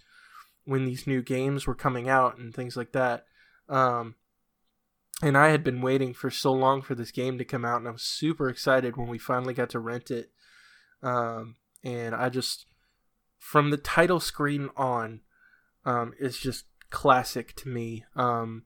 when 0.64 0.84
these 0.86 1.06
new 1.06 1.22
games 1.22 1.66
were 1.66 1.74
coming 1.74 2.08
out 2.08 2.38
and 2.38 2.54
things 2.54 2.76
like 2.76 2.92
that. 2.92 3.26
Um, 3.68 4.16
and 5.22 5.38
I 5.38 5.48
had 5.48 5.62
been 5.62 5.80
waiting 5.80 6.12
for 6.12 6.30
so 6.30 6.52
long 6.52 6.82
for 6.82 6.94
this 6.94 7.10
game 7.10 7.38
to 7.38 7.44
come 7.44 7.64
out, 7.64 7.78
and 7.78 7.88
I 7.88 7.92
was 7.92 8.02
super 8.02 8.48
excited 8.48 8.96
when 8.96 9.08
we 9.08 9.18
finally 9.18 9.54
got 9.54 9.70
to 9.70 9.78
rent 9.78 10.10
it. 10.10 10.30
Um, 11.02 11.56
and 11.84 12.14
I 12.14 12.28
just, 12.30 12.66
from 13.38 13.70
the 13.70 13.76
title 13.76 14.20
screen 14.20 14.70
on, 14.76 15.20
um, 15.84 16.14
it's 16.18 16.38
just 16.38 16.64
classic 16.94 17.54
to 17.56 17.68
me. 17.68 18.04
Um, 18.14 18.62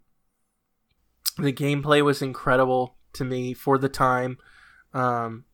the 1.39 1.53
gameplay 1.53 2.05
was 2.05 2.20
incredible 2.20 2.97
to 3.14 3.24
me 3.24 3.55
for 3.55 3.79
the 3.79 3.89
time. 3.89 4.37
Um, 4.93 5.47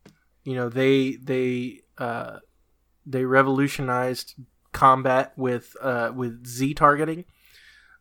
you 0.43 0.55
know, 0.55 0.68
they 0.68 1.12
they 1.12 1.83
uh, 1.97 2.41
they 3.07 3.25
revolutionized 3.25 4.35
combat 4.72 5.33
with 5.37 5.77
uh, 5.81 6.11
with 6.14 6.47
Z 6.47 6.75
targeting, 6.75 7.25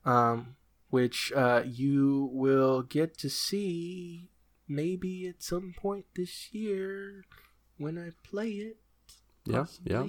um, 0.06 0.56
which 0.90 1.32
uh, 1.36 1.62
you 1.66 2.30
will 2.34 2.82
get 2.82 3.16
to 3.20 3.30
see 3.30 4.32
maybe 4.68 5.28
at 5.28 5.44
some 5.44 5.76
point 5.78 6.06
this 6.16 6.52
year 6.52 7.26
when 7.78 7.98
I 7.98 8.10
play 8.28 8.50
it. 8.50 8.78
Yeah, 9.46 9.66
yeah. 9.84 10.06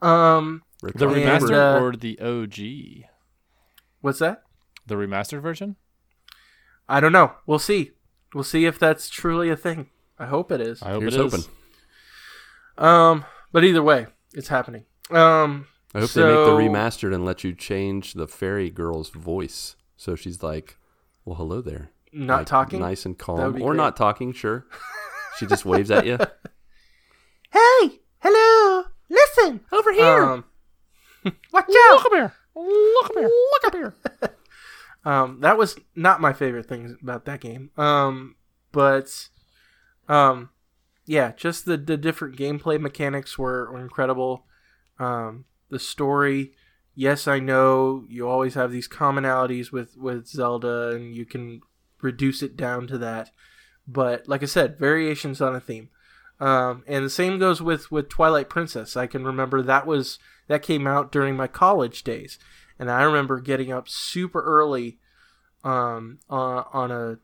Um, 0.00 0.62
Rick 0.82 0.96
The 0.96 1.08
And, 1.08 1.16
remastered 1.16 1.76
uh, 1.76 1.84
or 1.84 1.92
the 1.92 2.18
OG? 2.20 3.10
What's 4.06 4.20
that? 4.20 4.42
The 4.86 4.94
remastered 4.94 5.42
version? 5.42 5.76
I 6.88 7.00
don't 7.00 7.12
know. 7.12 7.32
We'll 7.46 7.58
see. 7.58 7.90
We'll 8.32 8.44
see 8.44 8.64
if 8.64 8.78
that's 8.78 9.08
truly 9.10 9.50
a 9.50 9.56
thing. 9.56 9.88
I 10.18 10.26
hope 10.26 10.50
it 10.52 10.60
is. 10.60 10.82
I 10.82 10.90
hope 10.92 11.02
Here's 11.02 11.16
it 11.16 11.26
is. 11.26 11.32
hoping. 11.34 11.50
Um, 12.78 13.24
but 13.52 13.64
either 13.64 13.82
way, 13.82 14.06
it's 14.32 14.48
happening. 14.48 14.84
Um, 15.10 15.66
I 15.94 16.00
hope 16.00 16.10
they 16.10 16.22
make 16.22 16.46
the 16.46 16.52
remastered 16.52 17.14
and 17.14 17.24
let 17.24 17.42
you 17.44 17.52
change 17.54 18.14
the 18.14 18.28
fairy 18.28 18.70
girl's 18.70 19.10
voice. 19.10 19.76
So 19.96 20.14
she's 20.14 20.42
like, 20.42 20.76
"Well, 21.24 21.36
hello 21.36 21.60
there." 21.60 21.90
not 22.12 22.38
Like, 22.38 22.46
talking. 22.46 22.80
nice 22.80 23.04
and 23.04 23.18
calm, 23.18 23.40
or 23.40 23.70
great. 23.70 23.76
not 23.76 23.96
talking. 23.96 24.32
Sure, 24.32 24.66
she 25.38 25.46
just 25.46 25.64
waves 25.64 25.90
at 25.90 26.06
you. 26.06 26.18
Hey, 27.52 28.00
hello, 28.20 28.84
listen 29.08 29.60
over 29.72 29.92
here. 29.92 30.22
Um, 30.24 30.44
watch 31.52 31.64
out! 31.68 31.92
Look 31.96 32.06
up 32.06 32.12
here. 32.12 32.32
Look 32.56 33.06
up 33.06 33.12
here. 33.14 33.30
Look 33.52 33.66
up 33.66 33.74
here. 33.74 33.94
Um, 35.04 35.40
that 35.40 35.56
was 35.56 35.78
not 35.94 36.20
my 36.20 36.32
favorite 36.32 36.66
thing 36.66 36.96
about 37.00 37.26
that 37.26 37.40
game. 37.40 37.70
Um, 37.76 38.34
but, 38.72 39.28
um, 40.08 40.50
yeah, 41.06 41.32
just 41.36 41.64
the 41.64 41.76
the 41.76 41.96
different 41.96 42.36
gameplay 42.36 42.80
mechanics 42.80 43.38
were, 43.38 43.70
were 43.70 43.80
incredible. 43.80 44.46
Um, 44.98 45.44
the 45.70 45.78
story, 45.78 46.54
yes, 46.94 47.28
I 47.28 47.38
know 47.38 48.04
you 48.08 48.28
always 48.28 48.54
have 48.54 48.72
these 48.72 48.88
commonalities 48.88 49.70
with 49.70 49.96
with 49.96 50.26
Zelda, 50.26 50.90
and 50.90 51.14
you 51.14 51.24
can 51.24 51.60
reduce 52.02 52.42
it 52.42 52.56
down 52.56 52.88
to 52.88 52.98
that. 52.98 53.30
But 53.86 54.26
like 54.26 54.42
I 54.42 54.46
said, 54.46 54.78
variations 54.78 55.40
on 55.40 55.54
a 55.54 55.60
theme. 55.60 55.90
Um, 56.40 56.82
and 56.86 57.04
the 57.04 57.10
same 57.10 57.38
goes 57.38 57.62
with 57.62 57.92
with 57.92 58.08
Twilight 58.08 58.48
Princess. 58.48 58.96
I 58.96 59.06
can 59.06 59.24
remember 59.24 59.62
that 59.62 59.86
was 59.86 60.18
that 60.48 60.62
came 60.62 60.86
out 60.86 61.12
during 61.12 61.36
my 61.36 61.46
college 61.46 62.02
days, 62.04 62.38
and 62.78 62.90
I 62.90 63.02
remember 63.02 63.40
getting 63.40 63.72
up 63.72 63.88
super 63.88 64.42
early, 64.42 64.98
um, 65.64 66.18
on, 66.28 66.64
on 66.72 66.90
a, 66.90 67.18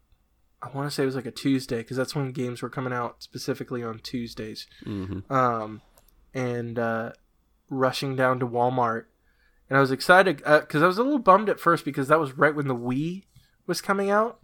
I 0.63 0.71
want 0.75 0.89
to 0.89 0.95
say 0.95 1.03
it 1.03 1.07
was 1.07 1.17
like 1.17 1.27
a 1.27 1.31
Tuesday 1.31 1.79
because 1.79 1.97
that's 1.97 2.15
when 2.15 2.33
games 2.33 2.63
were 2.63 2.71
coming 2.71 2.93
out 2.93 3.23
specifically 3.23 3.83
on 3.83 3.99
Tuesdays. 4.01 4.67
hmm 4.85 5.21
Um, 5.31 5.83
and 6.35 6.79
uh, 6.79 7.13
rushing 7.69 8.17
down 8.17 8.39
to 8.41 8.47
Walmart, 8.47 9.05
and 9.69 9.77
I 9.77 9.81
was 9.81 9.91
excited 9.91 10.39
because 10.39 10.83
I 10.83 10.87
was 10.87 10.99
a 10.99 11.03
little 11.03 11.19
bummed 11.19 11.49
at 11.49 11.61
first 11.61 11.85
because 11.85 12.09
that 12.09 12.21
was 12.21 12.37
right 12.37 12.55
when 12.55 12.69
the 12.69 12.77
Wii 12.77 13.25
was 13.67 13.81
coming 13.81 14.11
out. 14.11 14.39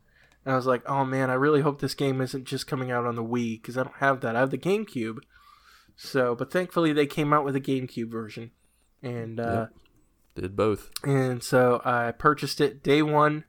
And 0.44 0.54
I 0.54 0.56
was 0.56 0.66
like, 0.66 0.88
oh 0.88 1.04
man, 1.04 1.28
I 1.28 1.34
really 1.34 1.60
hope 1.60 1.80
this 1.80 1.94
game 1.94 2.20
isn't 2.22 2.44
just 2.44 2.66
coming 2.66 2.90
out 2.90 3.04
on 3.04 3.16
the 3.16 3.24
Wii 3.24 3.60
because 3.60 3.76
I 3.76 3.82
don't 3.82 3.96
have 3.96 4.20
that. 4.22 4.36
I 4.36 4.40
have 4.40 4.50
the 4.50 4.56
GameCube. 4.56 5.18
So, 5.96 6.34
but 6.34 6.50
thankfully 6.50 6.92
they 6.92 7.06
came 7.06 7.32
out 7.32 7.44
with 7.44 7.56
a 7.56 7.60
GameCube 7.60 8.10
version, 8.10 8.52
and 9.02 9.38
uh, 9.40 9.66
Did 10.34 10.56
both. 10.56 10.90
and 11.04 11.42
so 11.42 11.80
I 11.84 12.12
purchased 12.12 12.60
it 12.60 12.82
day 12.82 13.02
one. 13.02 13.44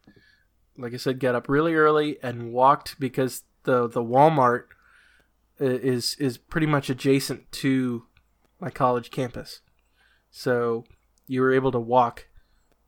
Like 0.78 0.94
I 0.94 0.98
said, 0.98 1.20
got 1.20 1.36
up 1.36 1.50
really 1.50 1.76
early 1.76 2.18
and 2.24 2.54
walked 2.54 3.00
because 3.00 3.44
the 3.64 3.88
the 3.88 4.04
Walmart 4.04 4.66
is 5.60 6.16
is 6.20 6.38
pretty 6.38 6.68
much 6.68 6.90
adjacent 6.90 7.52
to 7.54 8.06
my 8.60 8.70
college 8.70 9.12
campus. 9.12 9.62
So 10.32 10.86
you 11.28 11.42
were 11.42 11.54
able 11.54 11.72
to 11.72 11.80
walk 11.80 12.28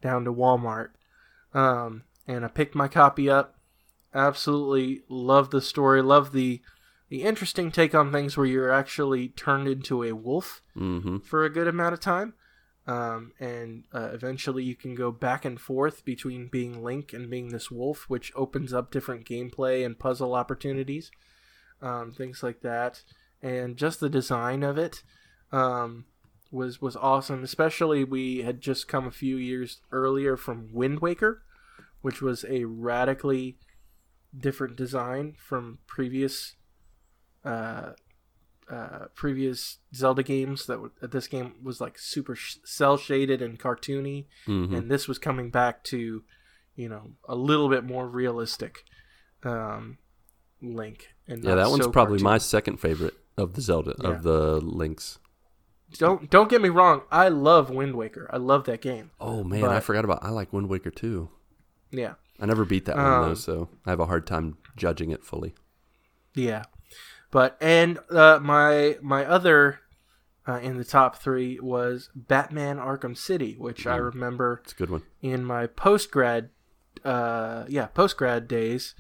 down 0.01 0.25
to 0.25 0.33
Walmart. 0.33 0.89
Um, 1.53 2.03
and 2.27 2.45
I 2.45 2.47
picked 2.47 2.75
my 2.75 2.87
copy 2.87 3.29
up. 3.29 3.59
Absolutely 4.13 5.01
love 5.09 5.51
the 5.51 5.61
story. 5.61 6.01
Love 6.01 6.31
the 6.31 6.61
the 7.09 7.23
interesting 7.23 7.71
take 7.71 7.93
on 7.93 8.11
things 8.11 8.37
where 8.37 8.45
you're 8.45 8.71
actually 8.71 9.29
turned 9.29 9.67
into 9.67 10.03
a 10.03 10.13
wolf 10.13 10.61
hmm 10.73 11.17
for 11.17 11.43
a 11.43 11.49
good 11.49 11.67
amount 11.67 11.93
of 11.93 11.99
time. 11.99 12.33
Um, 12.87 13.33
and 13.39 13.83
uh, 13.93 14.09
eventually 14.11 14.63
you 14.63 14.75
can 14.75 14.95
go 14.95 15.11
back 15.11 15.45
and 15.45 15.59
forth 15.59 16.03
between 16.03 16.47
being 16.47 16.83
Link 16.83 17.13
and 17.13 17.29
being 17.29 17.49
this 17.49 17.69
wolf, 17.69 18.05
which 18.09 18.31
opens 18.35 18.73
up 18.73 18.91
different 18.91 19.25
gameplay 19.25 19.85
and 19.85 19.99
puzzle 19.99 20.33
opportunities, 20.33 21.11
um, 21.81 22.11
things 22.11 22.41
like 22.41 22.61
that. 22.61 23.03
And 23.41 23.77
just 23.77 23.99
the 23.99 24.09
design 24.09 24.63
of 24.63 24.77
it 24.77 25.03
um, 25.51 26.05
was 26.51 26.81
was 26.81 26.95
awesome. 26.95 27.43
Especially 27.43 28.03
we 28.03 28.41
had 28.41 28.61
just 28.61 28.87
come 28.87 29.07
a 29.07 29.11
few 29.11 29.37
years 29.37 29.81
earlier 29.91 30.35
from 30.35 30.69
Wind 30.71 30.99
Waker, 30.99 31.43
which 32.01 32.21
was 32.21 32.45
a 32.49 32.65
radically 32.65 33.57
different 34.35 34.75
design 34.75 35.35
from 35.37 35.79
previous 35.87 36.55
uh, 37.43 37.91
uh, 38.71 39.05
previous 39.15 39.79
Zelda 39.93 40.23
games 40.23 40.65
that 40.67 40.75
w- 40.75 40.91
this 41.01 41.27
game 41.27 41.55
was 41.61 41.81
like 41.81 41.99
super 41.99 42.35
sh- 42.35 42.57
cel 42.63 42.95
shaded 42.97 43.41
and 43.41 43.59
cartoony, 43.59 44.25
hmm 44.45 44.73
and 44.73 44.89
this 44.89 45.07
was 45.07 45.19
coming 45.19 45.49
back 45.49 45.83
to, 45.85 46.23
you 46.75 46.87
know, 46.89 47.11
a 47.27 47.35
little 47.35 47.67
bit 47.69 47.83
more 47.83 48.07
realistic 48.07 48.83
um, 49.43 49.97
Link. 50.61 51.09
And 51.27 51.43
Yeah, 51.43 51.55
that 51.55 51.69
one's 51.69 51.83
so 51.85 51.91
probably 51.91 52.19
my 52.23 52.37
second 52.37 52.77
favorite 52.77 53.15
of 53.37 53.53
the 53.55 53.61
Zelda 53.61 53.95
Yeah. 53.99 54.07
of 54.09 54.23
the 54.23 54.61
links. 54.61 55.17
Don't 55.97 56.29
don't 56.29 56.49
get 56.49 56.61
me 56.61 56.69
wrong. 56.69 57.01
I 57.11 57.27
love 57.27 57.69
Wind 57.69 57.95
Waker. 57.95 58.29
I 58.31 58.37
love 58.37 58.63
that 58.65 58.79
game. 58.81 59.11
Oh 59.19 59.43
man, 59.43 59.65
I 59.65 59.81
forgot 59.81 60.05
about. 60.05 60.23
I 60.23 60.29
like 60.29 60.53
Wind 60.53 60.69
Waker 60.69 60.91
too. 60.91 61.29
Yeah, 61.91 62.13
I 62.39 62.45
never 62.45 62.63
beat 62.63 62.85
that 62.85 62.95
one 62.95 63.05
though, 63.05 63.27
Um, 63.31 63.35
so 63.35 63.67
I 63.85 63.89
have 63.89 63.99
a 63.99 64.05
hard 64.05 64.25
time 64.25 64.57
judging 64.77 65.11
it 65.11 65.25
fully. 65.25 65.53
yeah. 66.33 66.63
But 67.31 67.57
and 67.61 67.97
uh, 68.09 68.39
my 68.41 68.97
my 69.01 69.25
other 69.25 69.79
uh, 70.47 70.59
in 70.61 70.77
the 70.77 70.83
top 70.83 71.15
three 71.17 71.59
was 71.59 72.09
Batman 72.15 72.77
Arkham 72.77 73.15
City, 73.17 73.55
which 73.57 73.87
I 73.87 73.97
Mm. 73.99 74.05
remember 74.13 74.59
It's 74.63 74.73
a 74.73 74.75
good 74.75 74.89
one. 74.89 75.03
in 75.21 75.45
my 75.45 75.67
post 75.67 76.11
grad, 76.11 76.49
uh, 77.05 77.65
yeah, 77.69 77.85
post 77.87 78.17
grad 78.17 78.47
days. 78.47 78.95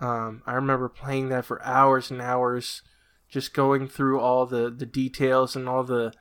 Um, 0.00 0.42
I 0.46 0.52
remember 0.54 0.88
playing 0.88 1.30
that 1.30 1.44
for 1.46 1.62
hours 1.64 2.10
and 2.10 2.20
hours, 2.20 2.82
just 3.28 3.54
going 3.54 3.88
through 3.88 4.20
all 4.20 4.46
the 4.46 4.70
the 4.70 4.86
details 4.86 5.56
and 5.56 5.68
all 5.68 5.82
the 5.82 6.12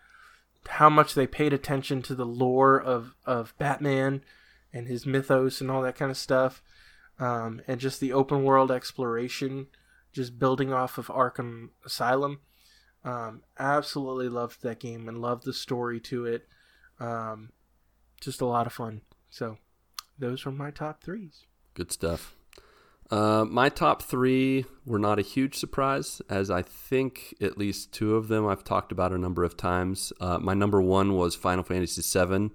how 0.68 0.90
much 0.90 1.14
they 1.14 1.28
paid 1.28 1.54
attention 1.54 2.02
to 2.04 2.16
the 2.16 2.26
lore 2.26 2.82
of 2.82 3.14
of 3.26 3.54
Batman 3.60 4.22
and 4.74 4.88
his 4.88 5.06
mythos 5.06 5.62
and 5.62 5.70
all 5.70 5.82
that 5.84 5.96
kind 5.96 6.10
of 6.10 6.18
stuff, 6.18 6.64
um, 7.20 7.62
and 7.68 7.80
just 7.80 8.00
the 8.00 8.14
open 8.14 8.44
world 8.44 8.72
exploration, 8.72 9.68
just 10.16 10.40
building 10.40 10.72
off 10.72 10.98
of 10.98 11.08
Arkham 11.08 11.70
Asylum. 11.86 12.40
Um, 13.04 13.44
absolutely 13.60 14.30
loved 14.30 14.64
that 14.64 14.80
game 14.80 15.08
and 15.08 15.20
loved 15.20 15.44
the 15.44 15.54
story 15.54 16.00
to 16.02 16.26
it. 16.26 16.48
Um, 17.00 17.50
just 18.22 18.42
a 18.42 18.46
lot 18.46 18.66
of 18.66 18.74
fun. 18.74 19.02
So 19.30 19.58
those 20.18 20.46
were 20.46 20.54
my 20.54 20.72
top 20.72 21.04
threes. 21.04 21.44
Good 21.74 21.92
stuff. 21.92 22.36
Uh, 23.12 23.46
my 23.48 23.70
top 23.70 24.02
three 24.02 24.66
were 24.86 24.98
not 24.98 25.20
a 25.20 25.22
huge 25.22 25.56
surprise, 25.56 26.22
as 26.28 26.50
I 26.50 26.64
think 26.64 27.36
at 27.40 27.58
least 27.58 27.92
two 27.92 28.16
of 28.16 28.30
them 28.30 28.48
I've 28.48 28.64
talked 28.64 28.92
about 28.92 29.12
a 29.12 29.18
number 29.18 29.44
of 29.44 29.58
times. 29.58 30.12
Uh, 30.20 30.40
my 30.40 30.56
number 30.56 30.82
one 30.82 31.14
was 31.14 31.36
Final 31.36 31.64
Fantasy 31.64 32.02
VII 32.02 32.52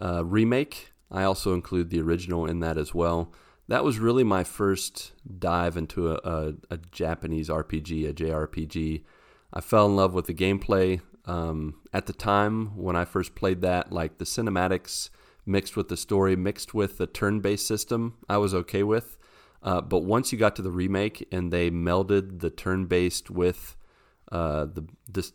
uh, 0.00 0.24
Remake. 0.24 0.92
I 1.10 1.24
also 1.24 1.52
include 1.52 1.90
the 1.90 2.00
original 2.00 2.46
in 2.46 2.60
that 2.60 2.78
as 2.78 2.94
well. 2.94 3.32
That 3.70 3.84
was 3.84 4.00
really 4.00 4.24
my 4.24 4.42
first 4.42 5.12
dive 5.38 5.76
into 5.76 6.10
a, 6.10 6.14
a, 6.24 6.54
a 6.72 6.78
Japanese 6.90 7.48
RPG, 7.48 8.08
a 8.08 8.12
JRPG. 8.12 9.04
I 9.52 9.60
fell 9.60 9.86
in 9.86 9.94
love 9.94 10.12
with 10.12 10.26
the 10.26 10.34
gameplay. 10.34 11.00
Um, 11.24 11.76
at 11.92 12.06
the 12.06 12.12
time 12.12 12.76
when 12.76 12.96
I 12.96 13.04
first 13.04 13.36
played 13.36 13.60
that, 13.60 13.92
like 13.92 14.18
the 14.18 14.24
cinematics 14.24 15.10
mixed 15.46 15.76
with 15.76 15.88
the 15.88 15.96
story, 15.96 16.34
mixed 16.34 16.74
with 16.74 16.98
the 16.98 17.06
turn 17.06 17.38
based 17.38 17.68
system, 17.68 18.16
I 18.28 18.38
was 18.38 18.54
okay 18.54 18.82
with. 18.82 19.16
Uh, 19.62 19.80
but 19.80 20.00
once 20.00 20.32
you 20.32 20.38
got 20.38 20.56
to 20.56 20.62
the 20.62 20.72
remake 20.72 21.28
and 21.30 21.52
they 21.52 21.70
melded 21.70 22.40
the 22.40 22.50
turn-based 22.50 23.30
with 23.30 23.76
uh, 24.32 24.64
the 24.64 24.84
this, 25.08 25.32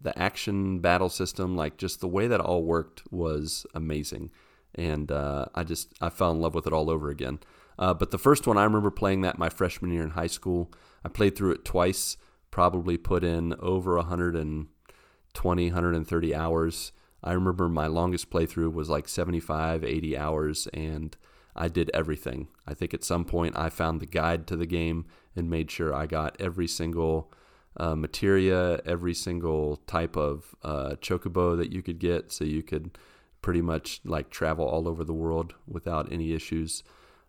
the 0.00 0.18
action 0.18 0.78
battle 0.78 1.10
system, 1.10 1.54
like 1.54 1.76
just 1.76 2.00
the 2.00 2.08
way 2.08 2.28
that 2.28 2.40
all 2.40 2.62
worked 2.62 3.02
was 3.10 3.66
amazing, 3.74 4.30
and 4.74 5.12
uh, 5.12 5.46
I 5.54 5.64
just 5.64 5.92
I 6.00 6.08
fell 6.08 6.30
in 6.30 6.40
love 6.40 6.54
with 6.54 6.66
it 6.66 6.72
all 6.72 6.88
over 6.88 7.10
again. 7.10 7.40
Uh, 7.78 7.94
but 7.94 8.10
the 8.10 8.18
first 8.18 8.46
one 8.46 8.56
I 8.56 8.64
remember 8.64 8.90
playing 8.90 9.22
that 9.22 9.38
my 9.38 9.48
freshman 9.48 9.92
year 9.92 10.02
in 10.02 10.10
high 10.10 10.28
school. 10.28 10.72
I 11.04 11.08
played 11.08 11.36
through 11.36 11.52
it 11.52 11.64
twice, 11.64 12.16
probably 12.50 12.96
put 12.96 13.24
in 13.24 13.54
over 13.58 13.96
120, 13.96 15.66
130 15.66 16.34
hours. 16.34 16.92
I 17.22 17.32
remember 17.32 17.68
my 17.68 17.86
longest 17.86 18.30
playthrough 18.30 18.72
was 18.72 18.90
like 18.90 19.08
75, 19.08 19.82
80 19.82 20.16
hours, 20.16 20.68
and 20.74 21.16
I 21.56 21.68
did 21.68 21.90
everything. 21.94 22.48
I 22.66 22.74
think 22.74 22.94
at 22.94 23.04
some 23.04 23.24
point 23.24 23.56
I 23.56 23.70
found 23.70 24.00
the 24.00 24.06
guide 24.06 24.46
to 24.48 24.56
the 24.56 24.66
game 24.66 25.06
and 25.34 25.48
made 25.48 25.70
sure 25.70 25.94
I 25.94 26.06
got 26.06 26.36
every 26.40 26.68
single 26.68 27.32
uh, 27.76 27.96
materia, 27.96 28.80
every 28.84 29.14
single 29.14 29.76
type 29.86 30.16
of 30.16 30.54
uh, 30.62 30.96
chocobo 31.00 31.56
that 31.56 31.72
you 31.72 31.82
could 31.82 31.98
get, 31.98 32.30
so 32.30 32.44
you 32.44 32.62
could 32.62 32.98
pretty 33.42 33.62
much 33.62 34.00
like 34.04 34.30
travel 34.30 34.66
all 34.66 34.88
over 34.88 35.04
the 35.04 35.12
world 35.12 35.54
without 35.66 36.12
any 36.12 36.32
issues. 36.32 36.82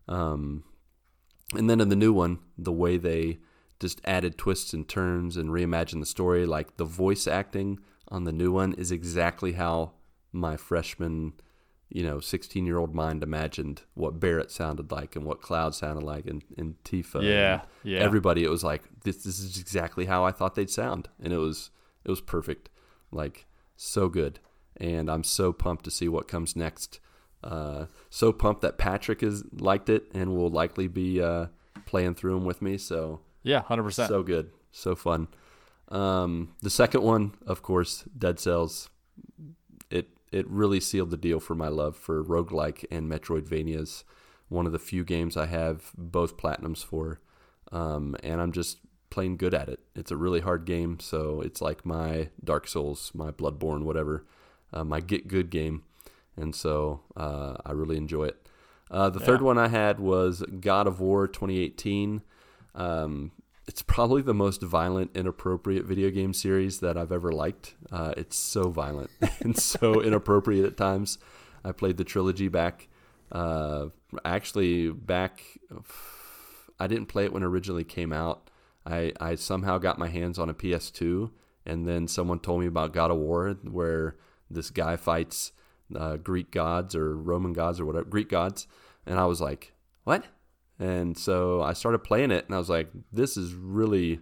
Um, 0.07 0.63
and 1.53 1.69
then 1.69 1.79
in 1.79 1.89
the 1.89 1.95
new 1.95 2.13
one, 2.13 2.39
the 2.57 2.71
way 2.71 2.97
they 2.97 3.39
just 3.79 4.01
added 4.05 4.37
twists 4.37 4.73
and 4.73 4.87
turns 4.87 5.37
and 5.37 5.49
reimagined 5.49 5.99
the 5.99 6.05
story, 6.05 6.45
like 6.45 6.77
the 6.77 6.85
voice 6.85 7.27
acting 7.27 7.79
on 8.07 8.23
the 8.23 8.31
new 8.31 8.51
one 8.51 8.73
is 8.73 8.91
exactly 8.91 9.53
how 9.53 9.91
my 10.31 10.57
freshman, 10.57 11.33
you 11.89 12.03
know, 12.03 12.19
16 12.19 12.65
year 12.65 12.77
old 12.77 12.95
mind 12.95 13.23
imagined 13.23 13.81
what 13.93 14.19
Barret 14.19 14.51
sounded 14.51 14.91
like 14.91 15.15
and 15.15 15.25
what 15.25 15.41
Cloud 15.41 15.75
sounded 15.75 16.03
like 16.03 16.25
and, 16.25 16.43
and 16.57 16.75
Tifa. 16.83 17.23
Yeah, 17.23 17.61
and 17.83 17.91
yeah. 17.91 17.99
Everybody, 17.99 18.43
it 18.43 18.49
was 18.49 18.63
like, 18.63 18.83
this, 19.03 19.23
this 19.23 19.39
is 19.39 19.59
exactly 19.59 20.05
how 20.05 20.23
I 20.23 20.31
thought 20.31 20.55
they'd 20.55 20.69
sound. 20.69 21.09
And 21.21 21.33
it 21.33 21.37
was, 21.37 21.71
it 22.03 22.09
was 22.09 22.21
perfect. 22.21 22.69
Like, 23.11 23.45
so 23.75 24.09
good. 24.09 24.39
And 24.77 25.09
I'm 25.09 25.23
so 25.23 25.53
pumped 25.53 25.85
to 25.85 25.91
see 25.91 26.07
what 26.07 26.27
comes 26.27 26.55
next. 26.55 26.99
Uh, 27.45 27.85
so 28.09 28.33
pumped 28.33 28.61
that 28.61 28.77
Patrick 28.77 29.21
has 29.21 29.43
liked 29.53 29.87
it 29.87 30.05
and 30.13 30.35
will 30.35 30.49
likely 30.49 30.87
be 30.87 31.21
uh, 31.21 31.45
playing 31.85 32.15
through 32.15 32.33
them 32.33 32.45
with 32.45 32.61
me. 32.61 32.77
So 32.77 33.21
Yeah, 33.43 33.61
hundred 33.61 33.83
percent. 33.83 34.09
so 34.09 34.23
good, 34.23 34.49
so 34.71 34.95
fun. 34.95 35.27
Um, 35.89 36.55
the 36.63 36.71
second 36.71 37.03
one, 37.03 37.33
of 37.45 37.61
course, 37.61 38.03
Dead 38.17 38.39
Cells. 38.39 38.89
It 39.91 40.09
it 40.31 40.49
really 40.49 40.79
sealed 40.79 41.11
the 41.11 41.17
deal 41.17 41.39
for 41.39 41.53
my 41.55 41.67
love 41.67 41.95
for 41.95 42.23
roguelike 42.23 42.83
and 42.89 43.09
Metroidvanias. 43.09 44.03
One 44.49 44.65
of 44.65 44.71
the 44.71 44.79
few 44.79 45.03
games 45.03 45.37
I 45.37 45.45
have 45.45 45.91
both 45.97 46.37
platinums 46.37 46.83
for, 46.83 47.19
um, 47.71 48.15
and 48.23 48.41
I'm 48.41 48.51
just 48.51 48.79
playing 49.11 49.37
good 49.37 49.53
at 49.53 49.69
it. 49.69 49.79
It's 49.95 50.11
a 50.11 50.17
really 50.17 50.41
hard 50.41 50.65
game, 50.65 50.99
so 50.99 51.41
it's 51.41 51.61
like 51.61 51.85
my 51.85 52.29
Dark 52.43 52.67
Souls, 52.67 53.11
my 53.13 53.31
Bloodborne, 53.31 53.83
whatever, 53.83 54.25
uh, 54.73 54.83
my 54.83 54.99
get 54.99 55.27
good 55.27 55.49
game, 55.49 55.83
and 56.37 56.55
so 56.55 57.01
uh, 57.15 57.55
I 57.65 57.71
really 57.71 57.97
enjoy 57.97 58.25
it. 58.25 58.47
Uh, 58.91 59.09
the 59.09 59.19
third 59.19 59.41
one 59.41 59.57
I 59.57 59.67
had 59.67 59.99
was 59.99 60.43
God 60.59 60.87
of 60.87 60.99
War 60.99 61.27
2018. 61.27 62.21
Um, 62.75 63.31
it's 63.67 63.81
probably 63.81 64.21
the 64.21 64.33
most 64.33 64.61
violent, 64.61 65.11
inappropriate 65.15 65.85
video 65.85 66.11
game 66.11 66.33
series 66.33 66.79
that 66.79 66.97
I've 66.97 67.11
ever 67.11 67.31
liked. 67.31 67.73
Uh, 67.91 68.13
it's 68.15 68.37
so 68.37 68.69
violent 68.69 69.09
and 69.39 69.57
so 69.57 70.01
inappropriate 70.01 70.65
at 70.65 70.77
times. 70.77 71.17
I 71.63 71.71
played 71.71 71.97
the 71.97 72.03
trilogy 72.03 72.47
back, 72.47 72.87
uh, 73.31 73.87
actually 74.23 74.91
back. 74.91 75.41
I 76.79 76.85
didn't 76.87 77.07
play 77.07 77.25
it 77.25 77.33
when 77.33 77.41
it 77.41 77.47
originally 77.47 77.83
came 77.83 78.13
out. 78.13 78.49
I, 78.85 79.13
I 79.19 79.33
somehow 79.33 79.79
got 79.79 79.97
my 79.97 80.09
hands 80.09 80.37
on 80.37 80.47
a 80.47 80.53
PS2, 80.53 81.31
and 81.65 81.87
then 81.87 82.07
someone 82.07 82.39
told 82.39 82.61
me 82.61 82.67
about 82.67 82.93
God 82.93 83.09
of 83.09 83.17
War, 83.17 83.49
where 83.63 84.15
this 84.47 84.69
guy 84.69 84.95
fights 84.95 85.53
uh, 85.95 86.17
Greek 86.17 86.51
gods 86.51 86.95
or 86.95 87.15
Roman 87.17 87.53
gods 87.53 87.79
or 87.79 87.85
whatever, 87.85 88.05
Greek 88.05 88.29
gods, 88.29 88.67
and 89.05 89.19
I 89.19 89.25
was 89.25 89.41
like, 89.41 89.73
what? 90.03 90.25
And 90.79 91.17
so 91.17 91.61
I 91.61 91.73
started 91.73 91.99
playing 91.99 92.31
it, 92.31 92.45
and 92.45 92.55
I 92.55 92.57
was 92.57 92.69
like, 92.69 92.89
this 93.11 93.37
is 93.37 93.53
really 93.53 94.19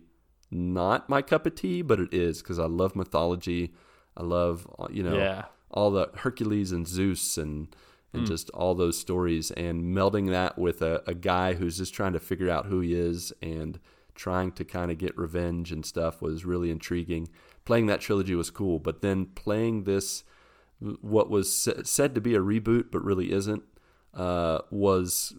not 0.51 1.09
my 1.09 1.21
cup 1.21 1.45
of 1.45 1.55
tea, 1.55 1.81
but 1.81 1.99
it 1.99 2.13
is 2.13 2.41
because 2.41 2.59
I 2.59 2.65
love 2.65 2.95
mythology. 2.95 3.73
I 4.15 4.23
love, 4.23 4.67
uh, 4.77 4.87
you 4.91 5.01
know, 5.03 5.17
Yeah. 5.17 5.45
all 5.71 5.89
the 5.89 6.09
Hercules 6.15 6.71
and 6.71 6.87
Zeus 6.87 7.37
and 7.37 7.75
and 8.15 8.27
just 8.27 8.51
all 8.51 8.75
those 8.75 8.95
stories 8.99 9.49
and 9.49 9.81
melding 9.85 10.29
that 10.29 10.55
with 10.55 10.83
a, 10.83 11.01
a 11.07 11.15
guy 11.15 11.55
who's 11.55 11.79
just 11.79 11.95
trying 11.95 12.13
to 12.13 12.19
figure 12.19 12.47
out 12.47 12.67
who 12.67 12.79
he 12.79 12.93
is 12.93 13.33
and 13.41 13.79
trying 14.13 14.51
to 14.51 14.63
kind 14.63 14.91
of 14.91 14.99
get 14.99 15.17
revenge 15.17 15.71
and 15.71 15.83
stuff 15.83 16.21
was 16.21 16.45
really 16.45 16.69
intriguing. 16.69 17.27
Playing 17.65 17.87
that 17.87 18.01
trilogy 18.01 18.35
was 18.35 18.51
cool, 18.51 18.77
but 18.77 19.01
then 19.01 19.25
playing 19.25 19.85
this, 19.85 20.23
what 21.01 21.29
was 21.29 21.69
said 21.83 22.15
to 22.15 22.21
be 22.21 22.35
a 22.35 22.39
reboot 22.39 22.91
but 22.91 23.03
really 23.03 23.31
isn't, 23.31 23.63
uh, 24.13 24.59
was 24.69 25.33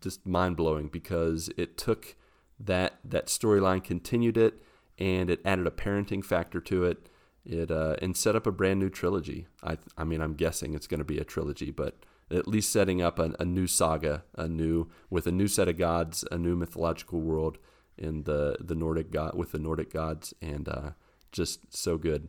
just 0.00 0.26
mind 0.26 0.56
blowing 0.56 0.88
because 0.88 1.50
it 1.56 1.76
took 1.76 2.16
that 2.58 2.98
that 3.04 3.26
storyline, 3.26 3.82
continued 3.82 4.36
it, 4.36 4.62
and 4.98 5.30
it 5.30 5.40
added 5.44 5.66
a 5.66 5.70
parenting 5.70 6.24
factor 6.24 6.60
to 6.60 6.84
it. 6.84 7.08
It 7.44 7.70
uh, 7.70 7.96
and 8.00 8.16
set 8.16 8.36
up 8.36 8.46
a 8.46 8.52
brand 8.52 8.80
new 8.80 8.88
trilogy. 8.88 9.46
I 9.62 9.78
I 9.98 10.04
mean 10.04 10.20
I'm 10.20 10.34
guessing 10.34 10.74
it's 10.74 10.86
going 10.86 10.98
to 10.98 11.04
be 11.04 11.18
a 11.18 11.24
trilogy, 11.24 11.70
but 11.70 11.98
at 12.30 12.48
least 12.48 12.72
setting 12.72 13.02
up 13.02 13.18
a, 13.18 13.34
a 13.38 13.44
new 13.44 13.66
saga, 13.66 14.24
a 14.36 14.48
new 14.48 14.88
with 15.10 15.26
a 15.26 15.32
new 15.32 15.48
set 15.48 15.68
of 15.68 15.76
gods, 15.76 16.24
a 16.30 16.38
new 16.38 16.56
mythological 16.56 17.20
world 17.20 17.58
in 17.98 18.22
the 18.22 18.56
the 18.60 18.74
Nordic 18.74 19.10
god 19.10 19.36
with 19.36 19.52
the 19.52 19.58
Nordic 19.58 19.92
gods, 19.92 20.32
and 20.40 20.68
uh, 20.68 20.90
just 21.32 21.76
so 21.76 21.98
good. 21.98 22.28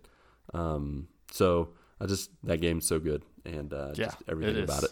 Um, 0.54 1.08
so 1.32 1.70
I 2.00 2.06
just 2.06 2.30
that 2.44 2.62
game's 2.62 2.88
so 2.88 3.00
good, 3.00 3.24
and 3.46 3.74
uh, 3.74 3.92
Yeah, 3.96 4.06
just 4.06 4.24
everything 4.28 4.58
it 4.58 4.64
about 4.64 4.84
it. 4.84 4.92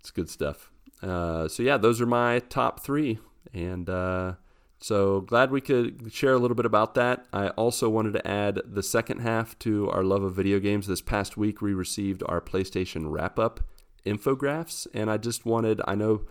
It's 0.00 0.10
good 0.10 0.28
stuff. 0.28 0.70
Uh, 1.02 1.48
so 1.48 1.62
yeah, 1.62 1.76
those 1.76 2.00
are 2.00 2.06
my 2.06 2.40
top 2.40 2.80
three, 2.80 3.18
and 3.52 3.88
uh, 3.88 4.34
so 4.78 5.22
glad 5.22 5.50
we 5.50 5.60
could 5.60 6.12
share 6.12 6.34
a 6.34 6.38
little 6.38 6.54
bit 6.54 6.66
about 6.66 6.94
that. 6.94 7.26
I 7.32 7.48
also 7.48 7.88
wanted 7.88 8.12
to 8.14 8.26
add 8.26 8.60
the 8.66 8.82
second 8.82 9.20
half 9.20 9.58
to 9.60 9.90
our 9.90 10.02
love 10.02 10.22
of 10.22 10.34
video 10.34 10.60
games. 10.60 10.86
This 10.86 11.00
past 11.00 11.36
week, 11.36 11.62
we 11.62 11.72
received 11.72 12.22
our 12.26 12.40
PlayStation 12.40 13.10
wrap 13.10 13.38
up 13.38 13.60
infographics, 14.04 14.86
and 14.92 15.10
I 15.10 15.16
just 15.16 15.46
wanted, 15.46 15.80
I 15.86 15.94
know 15.94 16.26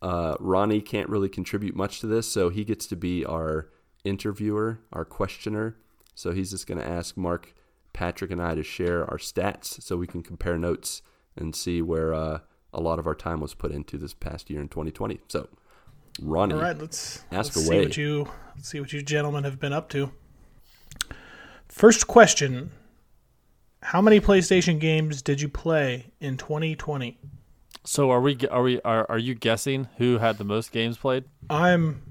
uh, 0.00 0.36
Ronnie 0.38 0.80
can't 0.80 1.08
really 1.08 1.28
contribute 1.28 1.74
much 1.74 2.00
to 2.00 2.06
this, 2.06 2.30
so 2.30 2.50
he 2.50 2.64
gets 2.64 2.86
to 2.86 2.96
be 2.96 3.24
our 3.24 3.68
interviewer, 4.04 4.80
our 4.92 5.04
questioner. 5.04 5.76
So 6.14 6.30
he's 6.32 6.50
just 6.50 6.66
going 6.66 6.78
to 6.78 6.88
ask 6.88 7.16
Mark, 7.16 7.54
Patrick, 7.98 8.30
and 8.30 8.40
I 8.40 8.54
to 8.54 8.62
share 8.62 9.10
our 9.10 9.18
stats 9.18 9.82
so 9.82 9.96
we 9.96 10.06
can 10.06 10.22
compare 10.22 10.56
notes 10.56 11.02
and 11.34 11.52
see 11.56 11.82
where 11.82 12.14
uh, 12.14 12.38
a 12.72 12.80
lot 12.80 13.00
of 13.00 13.08
our 13.08 13.14
time 13.14 13.40
was 13.40 13.54
put 13.54 13.72
into 13.72 13.98
this 13.98 14.14
past 14.14 14.48
year 14.50 14.60
in 14.60 14.68
2020. 14.68 15.18
So, 15.26 15.48
Ronnie, 16.22 16.54
All 16.54 16.60
right, 16.60 16.78
let's, 16.78 17.24
Ask 17.32 17.56
let's 17.56 17.66
away. 17.66 17.80
see 17.80 17.84
what 17.84 17.96
you 17.96 18.28
let's 18.54 18.68
see 18.68 18.78
what 18.78 18.92
you 18.92 19.02
gentlemen 19.02 19.42
have 19.42 19.58
been 19.58 19.72
up 19.72 19.88
to. 19.88 20.12
First 21.66 22.06
question: 22.06 22.70
How 23.82 24.00
many 24.00 24.20
PlayStation 24.20 24.78
games 24.78 25.20
did 25.20 25.40
you 25.40 25.48
play 25.48 26.12
in 26.20 26.36
2020? 26.36 27.18
So 27.82 28.12
are 28.12 28.20
we? 28.20 28.38
Are 28.48 28.62
we? 28.62 28.80
Are, 28.82 29.10
are 29.10 29.18
you 29.18 29.34
guessing 29.34 29.88
who 29.96 30.18
had 30.18 30.38
the 30.38 30.44
most 30.44 30.70
games 30.70 30.96
played? 30.96 31.24
I'm 31.50 32.07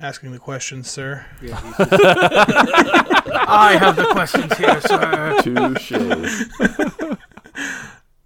asking 0.00 0.32
the 0.32 0.38
questions, 0.38 0.90
sir. 0.90 1.24
Yeah, 1.42 1.60
just- 1.78 1.92
I 1.92 3.76
have 3.78 3.96
the 3.96 4.06
questions 4.12 4.56
here, 4.56 4.80
sir. 4.80 5.36
touche. 5.42 5.92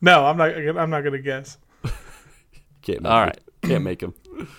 No, 0.05 0.27
I'm 0.27 0.36
not. 0.36 0.51
I'm 0.51 0.90
not 0.90 1.03
going 1.03 1.12
to 1.12 1.20
guess. 1.20 1.59
Can't 2.82 3.03
make 3.03 3.12
All 3.12 3.23
it. 3.23 3.27
right. 3.27 3.40
Can't 3.62 3.85
make 3.85 4.03
him. 4.03 4.15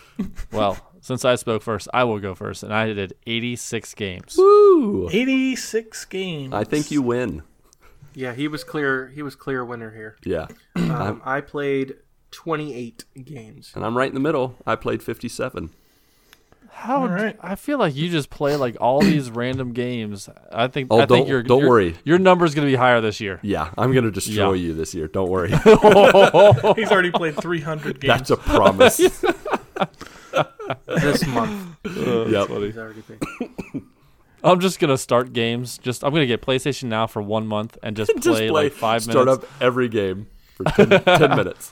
Well, 0.54 0.78
since 1.02 1.26
I 1.26 1.36
spoke 1.36 1.64
first, 1.64 1.90
I 1.94 2.04
will 2.06 2.20
go 2.20 2.34
first, 2.36 2.62
and 2.64 2.72
I 2.74 2.94
did 2.94 3.14
86 3.28 3.94
games. 3.96 4.36
Woo! 4.38 5.10
86 5.12 6.06
games. 6.06 6.54
I 6.54 6.64
think 6.64 6.92
you 6.92 7.02
win. 7.02 7.42
Yeah, 8.14 8.34
he 8.34 8.48
was 8.48 8.64
clear. 8.64 9.08
He 9.10 9.22
was 9.24 9.36
clear 9.36 9.66
winner 9.66 9.92
here. 9.92 10.16
Yeah. 10.24 10.48
Um, 10.76 11.22
I 11.26 11.42
played 11.42 11.96
28 12.32 13.04
games. 13.26 13.72
And 13.76 13.84
I'm 13.84 13.98
right 13.98 14.08
in 14.08 14.14
the 14.14 14.20
middle. 14.22 14.56
I 14.66 14.76
played 14.76 15.02
57. 15.04 15.72
How? 16.74 17.02
All 17.02 17.08
right. 17.08 17.38
I 17.42 17.56
feel 17.56 17.78
like 17.78 17.96
you 17.96 18.10
just 18.10 18.30
play 18.30 18.56
like 18.58 18.76
all 18.82 19.00
these 19.02 19.30
random 19.32 19.72
games. 19.72 20.28
I 20.52 20.68
think. 20.68 20.88
Oh, 20.92 20.98
I 21.00 21.06
think 21.06 21.10
don't- 21.26 21.28
your, 21.28 21.44
don't 21.44 21.60
your- 21.62 21.70
worry. 21.70 21.96
Your 22.04 22.20
number's 22.20 22.54
gonna 22.56 22.68
be 22.68 22.76
higher 22.76 23.00
this 23.00 23.20
year. 23.22 23.40
Yeah, 23.42 23.72
I'm 23.78 23.94
going 23.94 24.04
to 24.06 24.12
destroy 24.12 24.54
Yeah. 24.54 24.68
you 24.68 24.74
this 24.74 24.94
year. 24.94 25.08
Don't 25.08 25.30
worry. 25.30 25.50
He's 26.76 26.92
already 26.92 27.12
played 27.12 27.36
300 27.38 28.00
games. 28.02 28.10
That's 28.10 28.30
a 28.32 28.38
promise. 28.38 29.00
This 30.88 31.26
month, 31.28 31.76
uh, 31.86 32.26
yep. 32.26 32.48
he's 32.48 32.78
already. 32.78 33.04
I'm 34.44 34.60
just 34.60 34.80
gonna 34.80 34.98
start 34.98 35.32
games. 35.34 35.78
Just 35.78 36.04
I'm 36.04 36.12
gonna 36.14 36.26
get 36.26 36.42
PlayStation 36.42 36.86
Now 36.86 37.06
for 37.06 37.22
one 37.22 37.46
month 37.46 37.78
and 37.84 37.96
just 37.96 38.10
play, 38.12 38.20
Just 38.22 38.38
play 38.40 38.50
like 38.50 38.72
five 38.74 39.04
Start 39.04 39.26
minutes. 39.28 39.44
up 39.44 39.50
every 39.62 39.90
game 39.90 40.28
for 40.56 40.64
10, 40.64 41.04
10 41.04 41.30
minutes. 41.36 41.72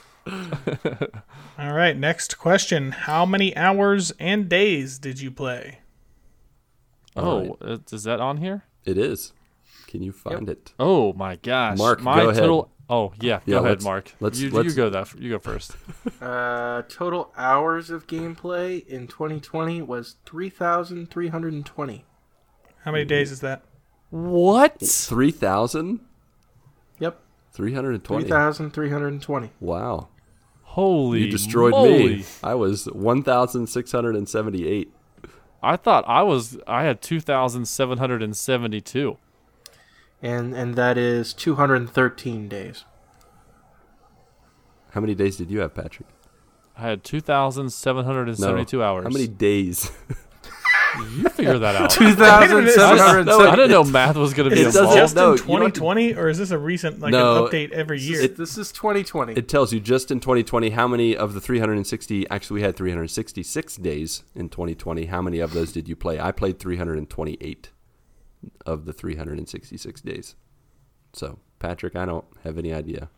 All 1.62 1.68
All 1.68 1.74
right, 1.76 1.96
next 1.96 2.38
question. 2.38 2.90
How 2.90 3.24
many 3.24 3.56
hours 3.56 4.12
and 4.18 4.48
days 4.48 4.98
did 4.98 5.20
you 5.20 5.30
play? 5.30 5.78
Oh, 7.16 7.56
uh, 7.60 7.78
is 7.92 8.02
that 8.04 8.18
on 8.20 8.38
here? 8.38 8.64
It 8.84 8.98
is. 8.98 9.32
Can 9.86 10.02
you 10.02 10.10
find 10.12 10.48
it? 10.48 10.72
Oh 10.80 11.12
my 11.12 11.36
gosh. 11.36 11.78
Mark, 11.78 12.00
my 12.02 12.16
go 12.22 12.28
ahead. 12.30 12.40
total. 12.42 12.70
Oh 12.90 13.12
yeah, 13.20 13.40
Yeah, 13.46 13.56
go 13.56 13.58
ahead, 13.58 13.70
let's- 13.70 13.84
Mark. 13.84 14.12
let's- 14.20 14.40
you, 14.40 14.50
let's- 14.50 14.70
you 14.70 14.74
go 14.74 14.90
that. 14.90 15.14
You 15.18 15.30
go 15.30 15.38
first. 15.38 15.76
Uh, 16.20 16.82
total 16.88 17.32
hours 17.36 17.90
of 17.90 18.06
gameplay 18.06 18.84
in 18.86 19.06
2020 19.08 19.82
was 19.82 20.16
3,320. 20.24 22.04
How 22.84 22.92
many 22.92 23.04
days 23.04 23.30
is 23.32 23.40
that? 23.40 23.62
what? 24.10 24.78
3,000? 24.80 26.00
Yep, 27.00 27.20
320. 27.52 28.24
3,320. 28.24 29.50
Wow. 29.60 30.08
Holy! 30.72 31.24
You 31.24 31.30
destroyed 31.30 31.72
moly. 31.72 32.16
me. 32.16 32.24
I 32.42 32.54
was 32.54 32.86
1,678. 32.86 34.92
I 35.62 35.76
thought 35.76 36.04
I 36.08 36.22
was. 36.22 36.58
I 36.66 36.82
had 36.84 37.00
two 37.00 37.20
thousand 37.20 37.66
seven 37.66 37.98
hundred 37.98 38.22
and 38.22 38.36
seventy-two. 38.36 39.16
And 40.22 40.54
and 40.54 40.74
that 40.76 40.96
is 40.98 41.32
213 41.34 42.48
days. 42.48 42.84
How 44.92 45.00
many 45.00 45.14
days 45.14 45.36
did 45.36 45.50
you 45.50 45.60
have, 45.60 45.74
Patrick? 45.74 46.08
I 46.76 46.82
had 46.82 47.04
two 47.04 47.20
thousand 47.20 47.70
seven 47.70 48.04
hundred 48.04 48.28
and 48.28 48.38
seventy-two 48.38 48.78
No. 48.78 48.84
hours. 48.84 49.04
How 49.04 49.10
many 49.10 49.28
days? 49.28 49.90
You 50.98 51.28
figure 51.30 51.58
that 51.58 51.74
out. 51.76 51.90
2,770. 51.90 53.30
I 53.48 53.56
didn't 53.56 53.70
know 53.70 53.84
math 53.84 54.16
was 54.16 54.34
going 54.34 54.50
to 54.50 54.54
be 54.54 54.60
Is 54.62 54.74
doesn't- 54.74 54.84
this 54.90 54.94
just 54.94 55.16
no, 55.16 55.32
in 55.32 55.38
you 55.38 55.44
don't 55.46 55.62
have 55.62 55.72
to- 55.72 55.80
2020, 55.80 56.14
or 56.14 56.28
is 56.28 56.38
this 56.38 56.50
a 56.50 56.58
recent 56.58 57.00
like 57.00 57.12
No, 57.12 57.44
an 57.46 57.50
update 57.50 57.70
every 57.70 58.00
year? 58.00 58.20
it- 58.22 58.36
This 58.36 58.58
is 58.58 58.72
2020. 58.72 59.32
it 59.34 59.48
tells 59.48 59.72
you 59.72 59.80
just 59.80 60.10
in 60.10 60.20
2020 60.20 60.70
how 60.70 60.86
many 60.88 61.16
of 61.16 61.34
the 61.34 61.40
360 61.40 62.28
actually 62.30 62.56
we 62.56 62.62
had 62.62 62.76
366 62.76 63.76
days 63.76 64.22
in 64.34 64.48
2020 64.48 65.06
how 65.06 65.22
many 65.22 65.38
of 65.40 65.52
those 65.52 65.72
did 65.72 65.88
you 65.88 65.96
play 65.96 66.20
i 66.20 66.30
played 66.32 66.58
328 66.58 67.70
of 68.66 68.84
the 68.84 68.92
366 68.92 70.00
days 70.02 70.34
so 71.12 71.38
patrick 71.58 71.94
i 71.96 72.04
don't 72.04 72.24
have 72.44 72.58
any 72.58 72.72
idea 72.72 73.08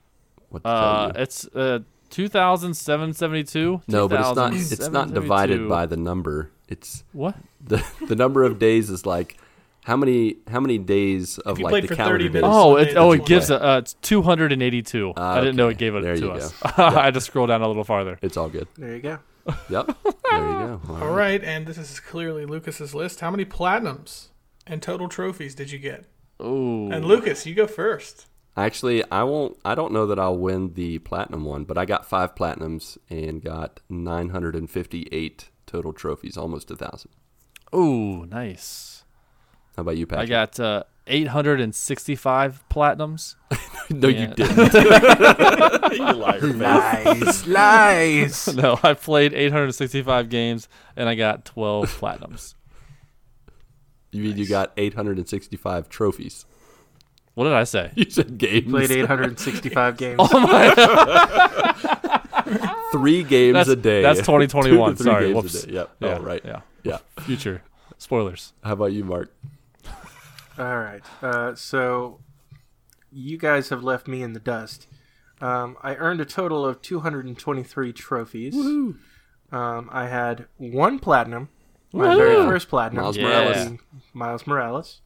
what 0.51 0.63
to 0.63 0.69
Uh, 0.69 0.99
tell 1.07 1.17
you 1.17 1.23
it's 1.23 1.47
uh, 1.55 1.79
two 2.11 2.29
thousand 2.29 2.75
seven 2.75 3.13
seventy-two. 3.13 3.81
no 3.89 4.07
but 4.09 4.21
it's 4.21 4.37
not 4.37 4.55
it's 4.55 4.89
not 4.91 5.13
divided 5.15 5.69
by 5.69 5.87
the 5.87 5.97
number 5.97 6.51
it's 6.69 7.05
what? 7.13 7.37
the 7.61 7.85
the 8.09 8.17
number 8.17 8.43
of 8.45 8.59
days 8.59 8.91
is 8.91 9.05
like 9.07 9.37
how 9.85 9.97
many 9.97 10.37
how 10.51 10.61
many 10.61 10.79
days 10.79 11.39
of 11.39 11.59
like 11.59 11.83
the 11.83 11.89
for 11.89 11.95
calendar 11.97 12.19
days 12.19 12.33
minutes- 12.33 12.49
Oh, 12.51 12.77
it 12.77 12.97
oh 12.97 13.13
it 13.13 13.27
gives 13.27 13.51
a, 13.51 13.63
uh, 13.63 13.79
it's 13.79 13.95
two 13.95 14.23
hundred 14.23 14.53
and 14.53 14.63
eighty-two. 14.63 15.13
Ah, 15.17 15.35
I 15.35 15.41
didn't 15.41 15.57
know 15.57 15.69
it 15.69 15.77
gave 15.79 15.95
it 15.95 16.03
There 16.03 16.17
to 16.17 16.31
us. 16.33 16.53
go. 16.63 16.71
I 16.85 17.05
had 17.05 17.15
to 17.15 17.21
scroll 17.21 17.47
down 17.47 17.61
a 17.63 17.69
little 17.69 17.85
farther. 17.85 18.19
it's 18.23 18.37
all 18.37 18.49
good 18.49 18.67
there 18.79 18.95
you 18.97 19.03
go. 19.03 19.19
yep 19.69 19.87
there 20.05 20.39
you 20.39 20.81
go 20.81 20.81
All 20.89 21.13
right, 21.13 21.43
and 21.45 21.67
this 21.67 21.77
is 21.77 22.01
clearly 22.01 22.47
Lucas's 22.47 22.95
list. 22.95 23.21
How 23.21 23.31
many 23.31 23.45
platinums 23.45 24.29
and 24.67 24.81
total 24.81 25.07
trophies 25.09 25.55
did 25.55 25.71
you 25.71 25.79
get? 25.79 26.07
Ooh, 26.43 26.91
And 26.91 27.05
Lucas, 27.05 27.45
you 27.47 27.55
go 27.55 27.67
first. 27.67 28.27
Actually, 28.57 29.05
I 29.11 29.23
won't. 29.25 29.59
I 29.65 29.75
don't 29.75 29.93
know 29.93 30.07
that 30.07 30.19
I'll 30.19 30.39
win 30.39 30.73
the 30.75 30.99
platinum 31.01 31.45
one, 31.45 31.65
but 31.65 31.77
I 31.77 31.85
got 31.85 32.07
five 32.09 32.35
platinums 32.35 32.97
and 33.11 33.43
got 33.43 33.81
958 33.91 35.51
total 35.75 35.93
trophies, 35.93 36.37
almost 36.37 36.71
a 36.71 36.77
thousand. 36.77 37.11
ooh, 37.75 38.25
nice. 38.27 39.03
How 39.77 39.81
about 39.81 39.97
you, 39.97 40.07
Pat? 40.07 40.21
I 40.21 40.27
got 40.27 40.61
uh, 40.61 40.85
eight 41.09 41.27
hundred 41.27 41.61
and 41.61 41.75
sixty-five 41.75 42.63
platinums. 42.71 43.35
no, 43.91 44.07
yeah. 44.07 44.21
you 44.21 44.27
didn't. 44.35 44.73
you 45.93 46.13
liar, 46.13 46.41
man. 46.43 46.59
Nice, 46.61 47.47
nice. 47.47 48.49
no, 48.55 48.79
I 48.85 48.95
played 48.95 49.35
eight 49.35 49.51
hundred 49.51 49.65
and 49.65 49.75
sixty-five 49.75 50.29
games 50.29 50.69
and 50.95 51.09
I 51.09 51.17
got 51.17 51.45
twelve 51.45 51.89
platinums. 51.99 52.55
You 54.13 54.23
mean 54.23 54.37
you 54.37 54.47
got 54.47 54.73
865 54.77 55.89
trophies? 55.89 56.47
What 57.35 57.45
did 57.45 57.53
I 57.53 57.65
say? 57.65 57.91
You 57.97 58.09
said 58.09 58.39
games. 58.39 58.67
You 58.67 58.71
Played 58.71 58.93
865 58.93 59.97
games. 59.97 60.21
Three 62.99 63.23
games 63.25 63.55
That's 63.55 63.69
a 63.69 63.77
day. 63.77 64.03
That's 64.03 64.21
twenty 64.23 64.47
Two 64.49 64.61
to 64.63 64.95
three 64.95 65.05
Sorry, 65.05 65.27
games 65.27 65.33
a 65.33 65.37
whoops. 65.41 65.63
day. 65.65 65.73
Yep. 65.73 65.97
Yeah, 66.01 66.19
Oh, 66.19 66.23
right. 66.23 66.41
Yeah, 66.45 66.61
Yeah. 66.85 66.99
future 67.21 67.63
spoilers. 67.99 68.53
How 68.63 68.75
about 68.75 68.93
you, 68.93 69.05
Mark? 69.05 69.33
All 70.59 70.79
right. 70.79 71.03
Uh, 71.21 71.55
so 71.57 72.21
you 73.11 73.37
guys 73.37 73.71
have 73.71 73.83
left 73.83 74.07
me 74.07 74.23
in 74.23 74.33
the 74.33 74.41
dust. 74.41 74.87
Um, 75.41 75.77
I 75.83 75.97
earned 75.97 76.21
a 76.21 76.25
total 76.25 76.65
of 76.65 76.81
223 76.83 77.93
trophies. 77.93 78.55
Um, 78.55 79.89
I 79.93 80.07
had 80.07 80.47
one 80.57 80.99
platinum, 81.01 81.49
my 81.93 82.15
very 82.15 82.37
first 82.47 82.69
platinum. 82.69 83.03
Miles 83.03 83.17
Yeah. 83.17 83.25
Morales. 83.25 83.79
Miles 84.13 84.47
Morales. 84.47 85.01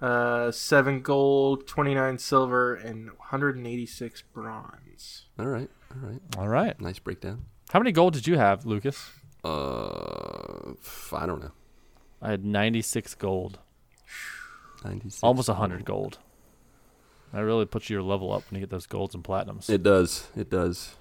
Uh, 0.00 0.50
seven 0.50 1.02
gold, 1.02 1.66
29 1.66 2.16
silver, 2.18 2.74
and 2.74 3.10
186 3.10 4.22
bronze. 4.32 5.26
All 5.38 5.46
right. 5.46 5.68
All 5.92 6.08
right. 6.08 6.20
All 6.38 6.48
right. 6.48 6.80
Nice 6.80 6.98
breakdown. 6.98 7.44
How 7.72 7.78
many 7.78 7.92
gold 7.92 8.14
did 8.14 8.26
you 8.26 8.36
have, 8.36 8.66
Lucas? 8.66 9.10
Uh, 9.44 10.72
I 11.12 11.26
don't 11.26 11.40
know. 11.40 11.52
I 12.22 12.30
had 12.30 12.44
ninety-six 12.44 13.14
gold, 13.14 13.58
96. 14.84 15.22
almost 15.22 15.48
hundred 15.48 15.84
gold. 15.84 16.18
That 17.32 17.40
really 17.40 17.64
puts 17.64 17.88
your 17.88 18.02
level 18.02 18.32
up 18.32 18.42
when 18.50 18.60
you 18.60 18.66
get 18.66 18.70
those 18.70 18.86
golds 18.86 19.14
and 19.14 19.24
platinums. 19.24 19.70
It 19.70 19.82
does. 19.82 20.26
It 20.36 20.50
does. 20.50 20.94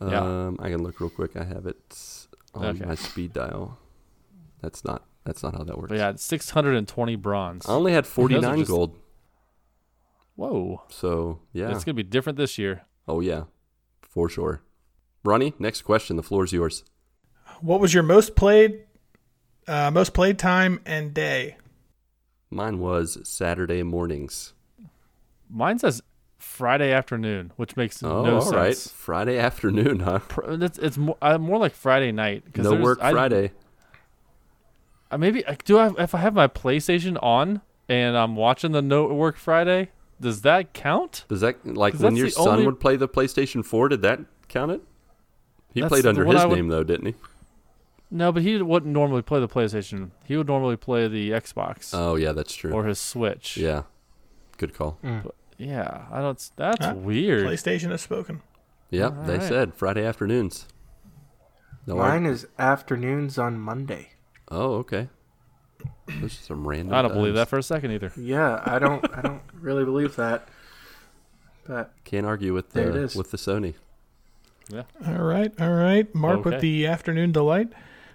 Yeah. 0.00 0.20
Um, 0.20 0.56
I 0.60 0.68
can 0.70 0.82
look 0.82 1.00
real 1.00 1.10
quick. 1.10 1.36
I 1.36 1.44
have 1.44 1.66
it 1.66 1.76
on 2.54 2.64
Okay. 2.76 2.84
my 2.86 2.94
speed 2.94 3.32
dial. 3.34 3.78
That's 4.62 4.84
not. 4.84 5.04
That's 5.24 5.42
not 5.42 5.54
how 5.54 5.64
that 5.64 5.76
works. 5.78 5.90
But 5.90 5.98
yeah, 5.98 6.12
six 6.16 6.50
hundred 6.50 6.76
and 6.76 6.88
twenty 6.88 7.14
bronze. 7.16 7.66
I 7.68 7.72
only 7.72 7.92
had 7.92 8.06
49 8.06 8.58
just- 8.58 8.70
gold. 8.70 8.96
Whoa, 10.34 10.82
So 10.90 11.40
yeah. 11.52 11.70
it's 11.70 11.84
gonna 11.84 11.94
be 11.94 12.02
different 12.02 12.36
this 12.36 12.58
year. 12.58 12.82
oh 13.08 13.20
yeah, 13.20 13.44
for 14.16 14.30
sure. 14.30 14.62
Ronnie, 15.24 15.52
next 15.58 15.82
question. 15.82 16.16
The 16.16 16.22
floor 16.22 16.42
is 16.44 16.50
yours. 16.52 16.84
What 17.60 17.80
was 17.80 17.92
your 17.92 18.02
most 18.02 18.34
played, 18.34 18.84
uh, 19.68 19.90
most 19.90 20.14
played 20.14 20.38
time 20.38 20.80
and 20.86 21.12
day? 21.12 21.58
Mine 22.50 22.78
was 22.78 23.18
Saturday 23.28 23.82
mornings. 23.82 24.54
Mine 25.50 25.78
says 25.78 26.02
Friday 26.38 26.92
afternoon, 26.92 27.52
which 27.56 27.76
makes 27.76 28.02
Oh, 28.02 28.24
no 28.24 28.36
all 28.36 28.40
sense. 28.40 28.54
right. 28.54 28.76
Friday 28.94 29.36
afternoon, 29.38 30.00
huh? 30.00 30.20
It's, 30.46 30.78
it's 30.78 30.96
more, 30.96 31.18
uh, 31.20 31.36
more 31.36 31.58
like 31.58 31.74
Friday 31.74 32.10
night. 32.10 32.44
'cause 32.54 32.64
No 32.64 32.70
there's- 32.70 32.84
work 32.84 32.98
I- 33.02 33.12
Friday. 33.12 33.52
I 35.10 35.18
maybe 35.18 35.46
I- 35.46 35.58
do 35.62 35.76
I 35.76 35.92
if 36.02 36.14
I 36.14 36.18
have 36.18 36.32
my 36.32 36.48
PlayStation 36.48 37.22
on 37.22 37.60
and 37.86 38.16
I'm 38.16 38.34
watching 38.34 38.72
the 38.72 38.80
No 38.82 39.04
Work 39.12 39.36
Friday. 39.36 39.90
Does 40.20 40.42
that 40.42 40.72
count? 40.72 41.24
Does 41.28 41.40
that 41.42 41.66
like 41.66 41.94
when 41.94 42.16
your 42.16 42.30
son 42.30 42.48
only- 42.48 42.66
would 42.66 42.80
play 42.80 42.96
the 42.96 43.08
PlayStation 43.08 43.64
4? 43.64 43.88
Did 43.90 44.02
that 44.02 44.20
count 44.48 44.72
it? 44.72 44.80
He 45.74 45.80
That's 45.82 45.90
played 45.90 46.06
under 46.06 46.24
his 46.24 46.44
would- 46.44 46.54
name 46.56 46.68
though, 46.68 46.82
didn't 46.84 47.06
he? 47.06 47.14
No, 48.10 48.30
but 48.32 48.42
he 48.42 48.60
wouldn't 48.62 48.92
normally 48.92 49.20
play 49.22 49.40
the 49.40 49.48
PlayStation. 49.48 50.10
He 50.24 50.36
would 50.36 50.46
normally 50.46 50.76
play 50.76 51.08
the 51.08 51.30
Xbox 51.32 51.90
Oh 51.92 52.14
yeah, 52.14 52.32
that's 52.32 52.54
true. 52.54 52.72
or 52.72 52.84
his 52.84 52.98
Switch. 53.00 53.56
yeah, 53.56 53.82
good 54.58 54.72
call. 54.74 54.92
Hmm. 55.02 55.18
Yeah, 55.58 56.06
I 56.10 56.20
don't. 56.20 56.50
That's 56.56 56.86
Huh? 56.86 56.94
weird. 56.94 57.46
PlayStation 57.46 57.90
has 57.90 58.02
spoken. 58.02 58.42
Yep, 58.90 59.26
they 59.26 59.32
Alright. 59.34 59.48
said 59.48 59.74
Friday 59.74 60.04
afternoons. 60.04 60.66
No, 61.86 61.98
I- 62.00 62.08
Mine 62.10 62.26
is 62.26 62.46
afternoons 62.58 63.38
on 63.38 63.58
Monday. 63.58 64.10
Oh, 64.50 64.74
okay. 64.76 65.08
Those 66.06 66.38
are 66.38 66.42
some 66.42 66.66
random. 66.66 66.94
I 66.94 67.02
don't 67.02 67.12
believe 67.14 67.34
that 67.34 67.48
for 67.48 67.58
a 67.58 67.62
second 67.62 67.92
either. 67.92 68.12
Yeah, 68.16 68.62
I 68.64 68.78
don't. 68.78 69.04
I 69.16 69.22
don't 69.22 69.42
really 69.60 69.84
believe 69.84 70.16
that. 70.16 70.48
But 71.66 71.92
Can't 72.04 72.26
argue 72.26 72.54
with 72.54 72.70
There 72.70 72.90
it 72.90 72.92
the 72.92 72.98
is. 73.00 73.16
with 73.16 73.32
the 73.32 73.36
Sony. 73.36 73.74
Yeah. 74.68 74.82
All 75.06 75.24
right, 75.24 75.52
all 75.60 75.72
right. 75.72 76.12
Mark 76.14 76.44
with 76.44 76.60
the 76.60 76.86
afternoon 76.86 77.32
delight. 77.32 77.68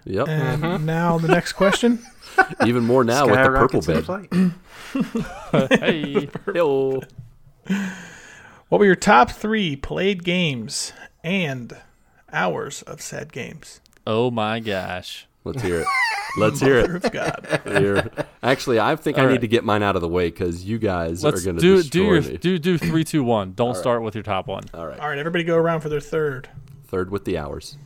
Yep. 0.04 0.28
And 0.28 0.62
mm-hmm. 0.62 0.86
now 0.86 1.18
the 1.18 1.28
next 1.28 1.52
question. 1.52 2.04
Even 2.66 2.84
more 2.84 3.04
now 3.04 3.26
with 3.26 3.36
the 3.36 3.44
purple 3.44 3.82
skyrockets 3.82 4.28
bed. 4.28 5.70
hey, 5.80 6.28
Yo. 6.54 7.02
What 8.68 8.78
were 8.78 8.86
your 8.86 8.96
top 8.96 9.30
three 9.30 9.76
played 9.76 10.24
games 10.24 10.92
and 11.22 11.76
hours 12.32 12.82
of 12.82 13.00
said 13.00 13.32
games? 13.32 13.80
oh 14.06 14.30
my 14.30 14.60
gosh. 14.60 15.26
Let's 15.44 15.62
hear 15.62 15.80
it. 15.80 15.86
Let's 16.38 16.60
hear 16.60 16.78
it. 16.78 16.88
Proof 16.88 17.10
God. 17.12 17.60
Here. 17.64 18.10
Actually, 18.42 18.80
I 18.80 18.96
think 18.96 19.18
I 19.18 19.22
All 19.24 19.28
need 19.28 19.42
to 19.42 19.48
get 19.48 19.64
mine 19.64 19.82
out 19.82 19.96
of 19.96 20.02
the 20.02 20.08
way 20.08 20.28
because 20.30 20.64
you 20.64 20.78
guys 20.78 21.22
Let's 21.22 21.42
are 21.42 21.44
going 21.44 21.56
to 21.56 21.62
do 21.62 21.76
destroy 21.76 22.00
do 22.00 22.04
your 22.04 22.22
me. 22.22 22.36
do 22.38 22.58
do 22.58 22.78
three 22.78 23.04
two 23.04 23.22
one. 23.22 23.52
Don't 23.52 23.76
start 23.76 24.02
with 24.02 24.14
your 24.14 24.24
top 24.24 24.46
one. 24.46 24.62
All 24.72 24.86
right. 24.86 24.98
All 24.98 25.08
right, 25.08 25.18
everybody 25.18 25.44
go 25.44 25.56
around 25.56 25.80
for 25.80 25.88
their 25.90 26.00
third. 26.00 26.48
Third 26.86 27.10
with 27.10 27.24
the 27.24 27.36
hours. 27.38 27.76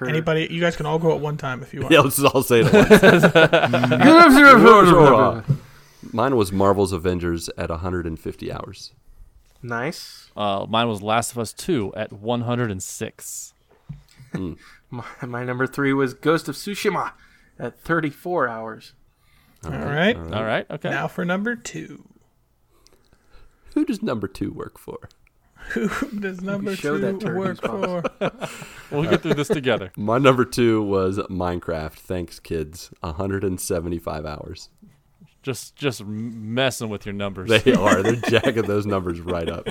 Anybody, 0.00 0.48
you 0.50 0.60
guys 0.60 0.76
can 0.76 0.86
all 0.86 0.98
go 0.98 1.14
at 1.14 1.20
one 1.20 1.36
time 1.36 1.62
if 1.62 1.74
you 1.74 1.80
want. 1.82 1.92
Yeah, 1.94 2.00
let's 2.00 2.18
all 2.22 2.42
say 2.42 2.60
it 2.60 2.72
at 2.74 4.04
once. 5.34 5.46
Mine 6.12 6.36
was 6.36 6.52
Marvel's 6.52 6.92
Avengers 6.92 7.50
at 7.58 7.68
150 7.70 8.52
hours. 8.52 8.92
nice. 9.62 10.30
Uh, 10.36 10.64
mine 10.68 10.88
was 10.88 11.02
Last 11.02 11.32
of 11.32 11.38
Us 11.38 11.52
two 11.52 11.92
at 11.96 12.12
one 12.12 12.42
hundred 12.42 12.70
and 12.70 12.80
six. 12.80 13.52
my, 14.32 15.02
my 15.26 15.44
number 15.44 15.66
three 15.66 15.92
was 15.92 16.14
Ghost 16.14 16.48
of 16.48 16.54
Tsushima 16.54 17.12
at 17.58 17.78
34 17.80 18.48
hours. 18.48 18.92
All 19.64 19.72
right. 19.72 20.16
All 20.16 20.44
right. 20.44 20.66
Okay. 20.70 20.90
Now 20.90 21.08
for 21.08 21.24
number 21.24 21.56
two. 21.56 22.04
Who 23.74 23.84
does 23.84 24.02
number 24.02 24.28
two 24.28 24.52
work 24.52 24.78
for? 24.78 25.08
Who 25.72 25.88
does 26.20 26.40
number 26.40 26.74
show 26.74 26.96
two 26.98 27.18
that 27.18 27.34
work 27.34 27.60
for? 27.60 28.02
We'll 28.90 29.10
get 29.10 29.22
through 29.22 29.34
this 29.34 29.48
together. 29.48 29.92
My 29.98 30.16
number 30.16 30.46
two 30.46 30.82
was 30.82 31.18
Minecraft. 31.18 31.92
Thanks, 31.92 32.40
kids. 32.40 32.90
175 33.00 34.24
hours. 34.24 34.70
Just 35.42 35.76
just 35.76 36.04
messing 36.04 36.88
with 36.88 37.04
your 37.04 37.12
numbers. 37.12 37.50
They 37.50 37.74
are. 37.74 38.02
They're 38.02 38.16
jacking 38.16 38.62
those 38.62 38.86
numbers 38.86 39.20
right 39.20 39.48
up. 39.48 39.68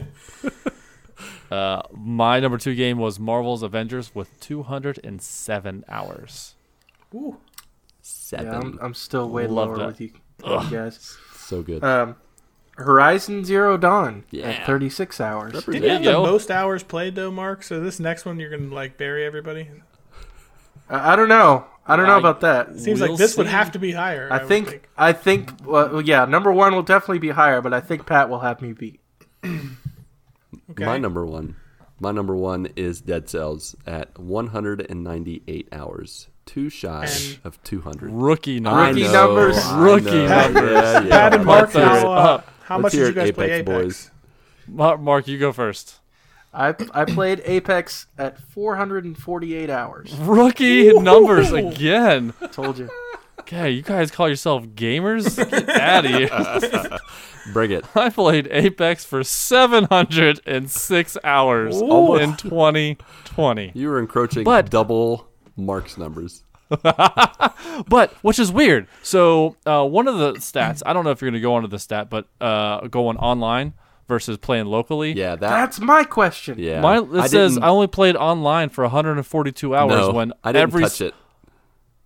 Uh, 1.49 1.81
my 1.93 2.39
number 2.39 2.57
two 2.57 2.75
game 2.75 2.97
was 2.99 3.19
Marvel's 3.19 3.63
Avengers 3.63 4.13
with 4.13 4.39
207 4.39 5.85
hours. 5.87 6.55
Ooh. 7.13 7.37
Seven. 8.27 8.45
Yeah, 8.45 8.57
I'm, 8.59 8.79
I'm 8.81 8.93
still 8.93 9.29
way 9.29 9.47
Love 9.47 9.69
lower 9.69 9.77
that. 9.77 9.87
with 9.87 10.01
you, 10.01 10.11
you 10.43 10.69
guys. 10.69 11.17
so 11.35 11.61
good. 11.61 11.83
Um, 11.83 12.15
Horizon 12.75 13.45
Zero 13.45 13.77
Dawn 13.77 14.23
Yeah. 14.31 14.49
at 14.49 14.67
36 14.67 15.19
hours. 15.21 15.53
Did 15.53 15.57
Represent. 15.59 15.75
you 15.75 15.81
There 15.89 15.93
have 15.97 16.03
the 16.03 16.11
go. 16.11 16.23
most 16.25 16.51
hours 16.51 16.83
played 16.83 17.15
though, 17.15 17.31
Mark? 17.31 17.63
So 17.63 17.79
this 17.79 17.99
next 17.99 18.25
one 18.25 18.39
you're 18.39 18.49
gonna 18.49 18.73
like 18.73 18.97
bury 18.97 19.25
everybody. 19.25 19.69
I, 20.89 21.13
I 21.13 21.15
don't 21.15 21.29
know. 21.29 21.65
I 21.87 21.95
don't 21.95 22.05
know 22.05 22.15
I- 22.15 22.19
about 22.19 22.41
that. 22.41 22.77
Seems 22.79 22.99
We'll 22.99 23.11
like 23.11 23.17
this 23.17 23.37
would 23.37 23.47
have 23.47 23.71
to 23.71 23.79
be 23.79 23.93
higher. 23.93 24.27
I 24.29 24.39
would 24.39 24.47
think, 24.49 24.89
I 24.97 25.13
think, 25.13 25.51
well, 25.63 26.01
yeah, 26.01 26.25
number 26.25 26.51
one 26.51 26.75
will 26.75 26.83
definitely 26.83 27.19
be 27.19 27.29
higher, 27.29 27.61
but 27.61 27.73
I 27.73 27.79
think 27.79 28.05
Pat 28.05 28.29
will 28.29 28.39
have 28.41 28.61
me 28.61 28.73
beat. 28.73 28.99
Okay. 30.71 30.85
My 30.85 30.97
number 30.97 31.25
one. 31.25 31.55
My 31.99 32.11
number 32.11 32.35
one 32.35 32.67
is 32.75 33.01
Dead 33.01 33.29
Cells 33.29 33.75
at 33.87 34.17
198 34.19 35.69
hours. 35.71 36.27
Two 36.47 36.69
shy 36.69 37.05
And- 37.05 37.37
of 37.43 37.61
200. 37.63 38.09
Rookie 38.11 38.59
numbers. 38.59 38.95
Rookie 38.95 39.03
know, 39.13 39.27
numbers. 39.27 39.57
I 39.59 39.79
Rookie 39.79 40.25
numbers. 40.27 40.71
Yeah, 40.71 41.03
yeah. 41.03 41.09
Pat 41.09 41.33
and 41.35 41.45
Mark, 41.45 41.71
how, 41.73 42.11
uh, 42.13 42.41
how 42.63 42.77
much 42.79 42.93
did 42.93 42.99
you 42.99 43.05
it, 43.07 43.15
guys 43.15 43.31
play 43.33 43.51
Apex 43.51 43.69
Apex? 43.69 44.11
boys. 44.67 44.99
Mark, 44.99 45.27
you 45.27 45.37
go 45.37 45.51
first. 45.53 45.99
I 46.53 46.73
I 46.93 47.05
played 47.05 47.41
Apex 47.45 48.07
at 48.17 48.39
448 48.39 49.69
hours. 49.69 50.15
Rookie 50.15 50.91
numbers 50.93 51.51
again. 51.51 52.33
Told 52.51 52.79
you. 52.79 52.89
Okay, 53.41 53.69
you 53.71 53.81
guys 53.81 54.09
call 54.11 54.27
yourself 54.27 54.63
gamers? 54.67 55.37
Get 55.49 55.69
out 55.69 56.05
of 56.05 56.11
here. 56.11 56.97
Bring 57.53 57.71
it. 57.71 57.85
I 57.95 58.09
played 58.09 58.47
Apex 58.51 59.05
for 59.05 59.23
706 59.23 61.17
hours 61.23 61.81
Ooh. 61.81 62.15
in 62.15 62.35
2020. 62.35 63.71
You 63.73 63.87
were 63.89 63.99
encroaching 63.99 64.43
But- 64.43 64.69
double 64.69 65.26
Mark's 65.57 65.97
numbers. 65.97 66.43
But 67.87 68.11
which 68.23 68.39
is 68.39 68.51
weird. 68.51 68.87
So 69.03 69.55
uh, 69.65 69.85
one 69.85 70.07
of 70.07 70.17
the 70.17 70.33
stats, 70.33 70.81
I 70.85 70.93
don't 70.93 71.03
know 71.03 71.11
if 71.11 71.21
you're 71.21 71.29
going 71.29 71.39
to 71.39 71.43
go 71.45 71.55
onto 71.55 71.67
the 71.67 71.79
stat, 71.79 72.09
but 72.09 72.27
uh, 72.41 72.87
going 72.87 73.17
online 73.17 73.73
versus 74.07 74.37
playing 74.37 74.65
locally. 74.65 75.13
Yeah, 75.13 75.35
that. 75.35 75.39
That's 75.39 75.79
my 75.79 76.03
question. 76.03 76.57
yeah. 76.59 76.81
My, 76.81 76.99
it 76.99 77.13
I 77.13 77.27
says 77.27 77.57
I 77.57 77.67
only 77.67 77.87
played 77.87 78.15
online 78.15 78.69
for 78.69 78.83
142 78.83 79.75
hours 79.75 79.89
no, 79.91 80.11
when 80.11 80.33
I 80.43 80.51
didn't 80.51 80.63
every 80.69 80.83
touch 80.83 81.01
it 81.01 81.13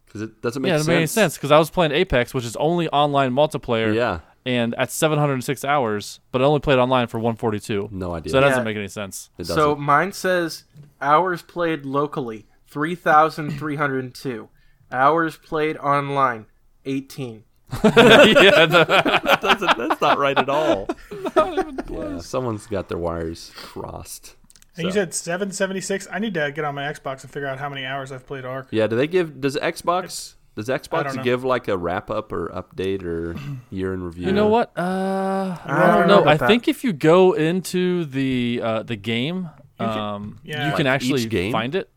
because 0.06 0.24
it 0.24 0.42
doesn't 0.42 0.62
make 0.62 0.70
yeah, 0.70 0.76
it 0.76 0.80
sense. 0.80 0.88
made 0.88 0.98
any 0.98 1.08
sense 1.08 1.38
because 1.38 1.52
I 1.52 1.58
was 1.60 1.70
playing 1.70 1.94
Apex, 1.94 2.34
which 2.34 2.44
is 2.44 2.56
only 2.58 2.90
online 2.90 3.32
multiplayer. 3.32 3.96
Yeah, 3.96 4.20
And 4.46 4.76
at 4.76 4.92
706 4.92 5.64
hours, 5.64 6.20
but 6.34 6.42
I 6.42 6.46
only 6.46 6.60
played 6.60 6.80
online 6.80 7.08
for 7.08 7.18
142. 7.18 7.90
no 7.92 8.14
idea. 8.14 8.32
So 8.32 8.42
that 8.42 8.50
doesn't 8.50 8.66
make 8.66 8.76
any 8.76 8.90
sense. 8.90 9.30
it. 9.38 9.46
So 9.46 9.76
mine 9.76 10.12
says 10.12 10.66
hours 11.00 11.42
played 11.42 11.86
locally 11.86 12.46
3,302. 12.72 14.50
Hours 14.92 15.38
played 15.38 15.78
online 15.78 16.46
18. 16.86 17.44
yeah, 17.84 18.66
no, 18.70 18.84
doesn't, 18.84 19.78
that's 19.78 20.02
not 20.02 20.18
right 20.18 20.38
at 20.38 20.50
all. 20.50 20.88
Not 21.36 21.58
even 21.58 21.80
Yeah, 21.90 22.20
someone's 22.20 22.68
got 22.68 22.90
their 22.90 22.98
wires 22.98 23.52
crossed. 23.56 24.36
And 24.76 24.86
you 24.88 24.92
said 24.92 25.14
776. 25.14 26.08
I 26.12 26.20
need 26.20 26.34
to 26.34 26.52
get 26.52 26.66
on 26.66 26.76
my 26.76 26.84
Xbox 26.84 27.24
and 27.24 27.32
figure 27.32 27.48
out 27.48 27.60
how 27.60 27.70
many 27.70 27.86
hours 27.86 28.12
I've 28.12 28.26
played 28.26 28.44
Ark. 28.46 28.68
Yeah, 28.72 28.88
do 28.88 28.96
they 28.98 29.08
give? 29.08 29.40
Does 29.40 29.56
Xbox? 29.58 30.36
Does 30.56 30.68
Xbox 30.68 31.22
give 31.24 31.46
like 31.46 31.70
a 31.70 31.78
wrap 31.78 32.10
up 32.10 32.34
or 32.34 32.50
update 32.50 33.04
or 33.04 33.36
year 33.70 33.94
in 33.94 34.04
review? 34.04 34.26
You 34.28 34.32
know 34.34 34.48
what? 34.48 34.72
Uh, 34.78 35.58
I 35.64 35.68
don't 35.68 35.98
don't 36.00 36.08
know 36.08 36.16
know. 36.16 36.22
about 36.24 36.34
I 36.34 36.38
that. 36.38 36.48
think 36.48 36.68
if 36.68 36.84
you 36.84 36.92
go 36.92 37.34
into 37.34 38.04
the 38.06 38.60
uh, 38.62 38.84
the 38.84 38.98
game, 38.98 39.50
um, 39.80 40.40
yeah. 40.44 40.70
you 40.70 40.76
can 40.76 40.88
Like 40.88 40.96
actually 40.96 41.26
game? 41.28 41.52
find 41.54 41.74
it. 41.76 41.90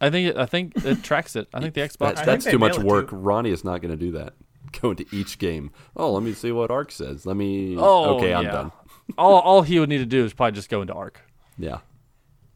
I 0.00 0.10
think 0.10 0.30
it, 0.30 0.36
I 0.36 0.46
think 0.46 0.72
it 0.84 1.02
tracks 1.02 1.36
it. 1.36 1.48
I 1.52 1.60
think 1.60 1.74
the 1.74 1.80
That- 1.82 1.90
Xbox. 1.92 2.06
I 2.06 2.14
think 2.14 2.26
that's 2.26 2.44
too 2.46 2.58
much 2.58 2.78
work. 2.78 3.10
too. 3.10 3.16
Ronnie 3.16 3.50
is 3.50 3.64
not 3.64 3.80
going 3.82 3.90
to 3.90 3.96
do 3.96 4.12
that. 4.12 4.34
Go 4.80 4.90
into 4.90 5.06
each 5.12 5.38
game. 5.38 5.70
Oh, 5.96 6.12
let 6.12 6.22
me 6.22 6.32
see 6.34 6.52
what 6.52 6.70
Ark 6.70 6.92
says. 6.92 7.24
Let 7.24 7.36
me. 7.36 7.76
Oh, 7.78 8.16
okay, 8.16 8.34
I'm 8.34 8.44
done. 8.44 8.72
all 9.18 9.36
all 9.40 9.62
he 9.62 9.80
would 9.80 9.88
need 9.88 9.98
to 9.98 10.06
do 10.06 10.24
is 10.24 10.34
probably 10.34 10.52
just 10.52 10.68
go 10.68 10.82
into 10.82 10.92
Ark. 10.92 11.22
Yeah, 11.56 11.78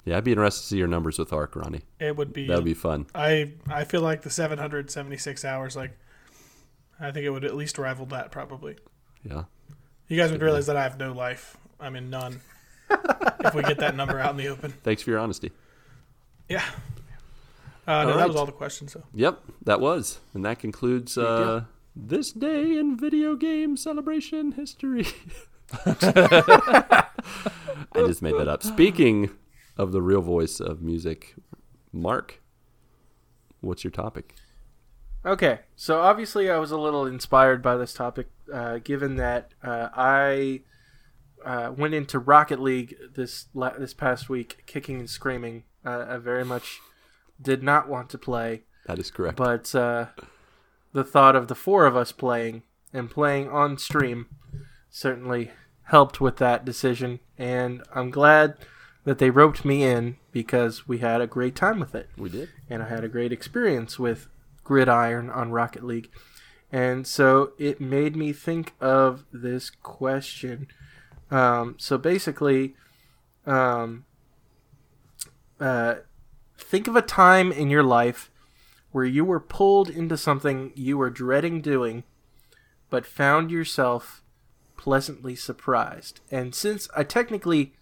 yeah. 0.05 0.19
I'd 0.19 0.25
be 0.25 0.33
interested 0.33 0.61
to 0.61 0.67
see 0.69 0.77
your 0.77 0.89
numbers 0.89 1.19
with 1.19 1.33
Ark, 1.33 1.57
Ronnie. 1.57 1.81
It 1.99 2.15
would 2.17 2.33
be. 2.35 2.47
That'd 2.47 2.65
be 2.65 2.75
fun. 2.75 3.07
I 3.15 3.53
I 3.69 3.85
feel 3.85 4.03
like 4.03 4.23
the 4.23 4.29
776 4.31 5.43
hours. 5.45 5.75
Like, 5.75 5.97
I 7.01 7.11
think 7.13 7.25
it 7.25 7.31
would 7.31 7.47
at 7.47 7.55
least 7.57 7.79
rival 7.79 8.05
that 8.07 8.31
probably. 8.31 8.77
Yeah. 9.25 9.45
You 10.09 10.19
guys 10.19 10.31
would 10.31 10.43
realize 10.43 10.67
that 10.67 10.77
I 10.77 10.83
have 10.83 10.99
no 10.99 11.13
life. 11.13 11.57
I'm 11.81 11.97
in 11.97 12.11
none. 12.11 12.41
if 12.91 13.55
we 13.55 13.63
get 13.63 13.79
that 13.79 13.97
number 13.97 14.21
out 14.21 14.33
in 14.33 14.37
the 14.37 14.49
open. 14.49 14.73
Thanks 14.83 15.01
for 15.01 15.09
your 15.11 15.19
honesty. 15.19 15.51
Yeah. 16.49 16.63
Uh, 17.87 18.05
no, 18.05 18.17
that 18.17 18.29
was 18.29 18.37
all 18.37 18.47
the 18.47 18.53
questions. 18.53 18.93
So 18.93 19.03
Yep, 19.15 19.43
that 19.65 19.81
was, 19.81 20.21
and 20.35 20.45
that 20.45 20.59
concludes 20.59 21.19
uh, 21.19 21.65
this 21.97 22.33
day 22.33 22.77
in 22.79 22.97
video 22.97 23.35
game 23.35 23.77
celebration 23.77 24.53
history. 24.53 25.07
I 25.85 27.07
just 27.97 28.23
made 28.23 28.37
that 28.39 28.49
up. 28.49 28.63
Speaking 28.63 29.31
of 29.77 29.93
the 29.93 30.03
real 30.03 30.21
voice 30.23 30.61
of 30.61 30.83
music, 30.83 31.35
Mark, 31.93 32.41
what's 33.61 33.83
your 33.85 33.91
topic? 33.91 34.35
Okay, 35.25 35.61
so 35.77 36.01
obviously 36.01 36.51
I 36.51 36.59
was 36.59 36.73
a 36.73 36.79
little 36.79 37.07
inspired 37.07 37.63
by 37.63 37.77
this 37.77 37.95
topic, 37.95 38.29
uh, 38.53 38.79
given 38.79 39.17
that 39.17 39.53
uh, 39.63 39.89
I 39.95 40.63
uh, 41.45 41.73
went 41.77 41.95
into 41.95 42.19
Rocket 42.19 42.61
League 42.61 42.97
this 43.15 43.47
la- 43.55 43.79
this 43.79 43.95
past 43.95 44.29
week, 44.29 44.65
kicking 44.67 44.99
and 44.99 45.09
screaming. 45.09 45.65
Uh, 45.85 46.07
I 46.09 46.17
very 46.17 46.45
much 46.45 46.81
did 47.43 47.63
not 47.63 47.89
want 47.89 48.09
to 48.11 48.19
play, 48.19 48.63
That 48.87 48.99
is 48.99 49.11
correct. 49.11 49.37
but 49.37 49.75
uh, 49.75 50.07
the 50.93 51.05
thought 51.05 51.37
of 51.37 51.49
the 51.49 51.55
four 51.55 51.87
of 51.87 51.97
us 51.97 52.13
playing 52.13 52.63
and 52.93 53.11
playing 53.11 53.49
on 53.51 53.79
stream 53.79 54.27
certainly 54.91 55.51
helped 55.85 56.21
with 56.21 56.37
that 56.37 56.65
decision, 56.65 57.19
and 57.39 57.83
I'm 57.95 58.11
glad 58.11 58.57
that 59.05 59.19
they 59.19 59.31
roped 59.31 59.65
me 59.65 59.83
in 59.83 60.17
because 60.31 60.87
we 60.87 60.99
had 60.99 61.21
a 61.21 61.27
great 61.27 61.57
time 61.57 61.81
with 61.81 61.95
it 61.95 62.09
we 62.17 62.29
did. 62.29 62.49
and 62.71 62.83
I 62.83 62.89
had 62.89 63.03
a 63.03 63.09
great 63.09 63.33
experience 63.33 63.99
with 63.99 64.29
Gridiron 64.65 65.29
on 65.29 65.51
Rocket 65.51 65.83
League. 65.83 66.09
And 66.71 67.07
so 67.07 67.53
it 67.59 67.81
made 67.81 68.15
me 68.17 68.33
think 68.33 68.73
of 68.81 69.25
this 69.33 69.69
question. 69.71 70.69
Um, 71.31 71.75
so 71.79 71.99
basically, 71.99 72.77
um, 73.45 74.05
uh, 75.61 75.97
think 76.73 76.89
of 76.89 76.97
a 76.97 77.03
time 77.03 77.53
in 77.53 77.69
your 77.69 77.83
life 77.83 78.31
where 78.93 79.05
you 79.05 79.27
were 79.27 79.39
pulled 79.39 79.91
into 79.91 80.17
something 80.17 80.73
you 80.75 80.97
were 80.97 81.11
dreading 81.11 81.61
doing, 81.61 82.03
but 82.89 83.05
found 83.05 83.51
yourself 83.51 84.23
pleasantly 84.79 85.37
surprised. 85.37 86.21
And 86.31 86.55
since 86.55 86.89
I 86.97 87.05
technically, 87.05 87.75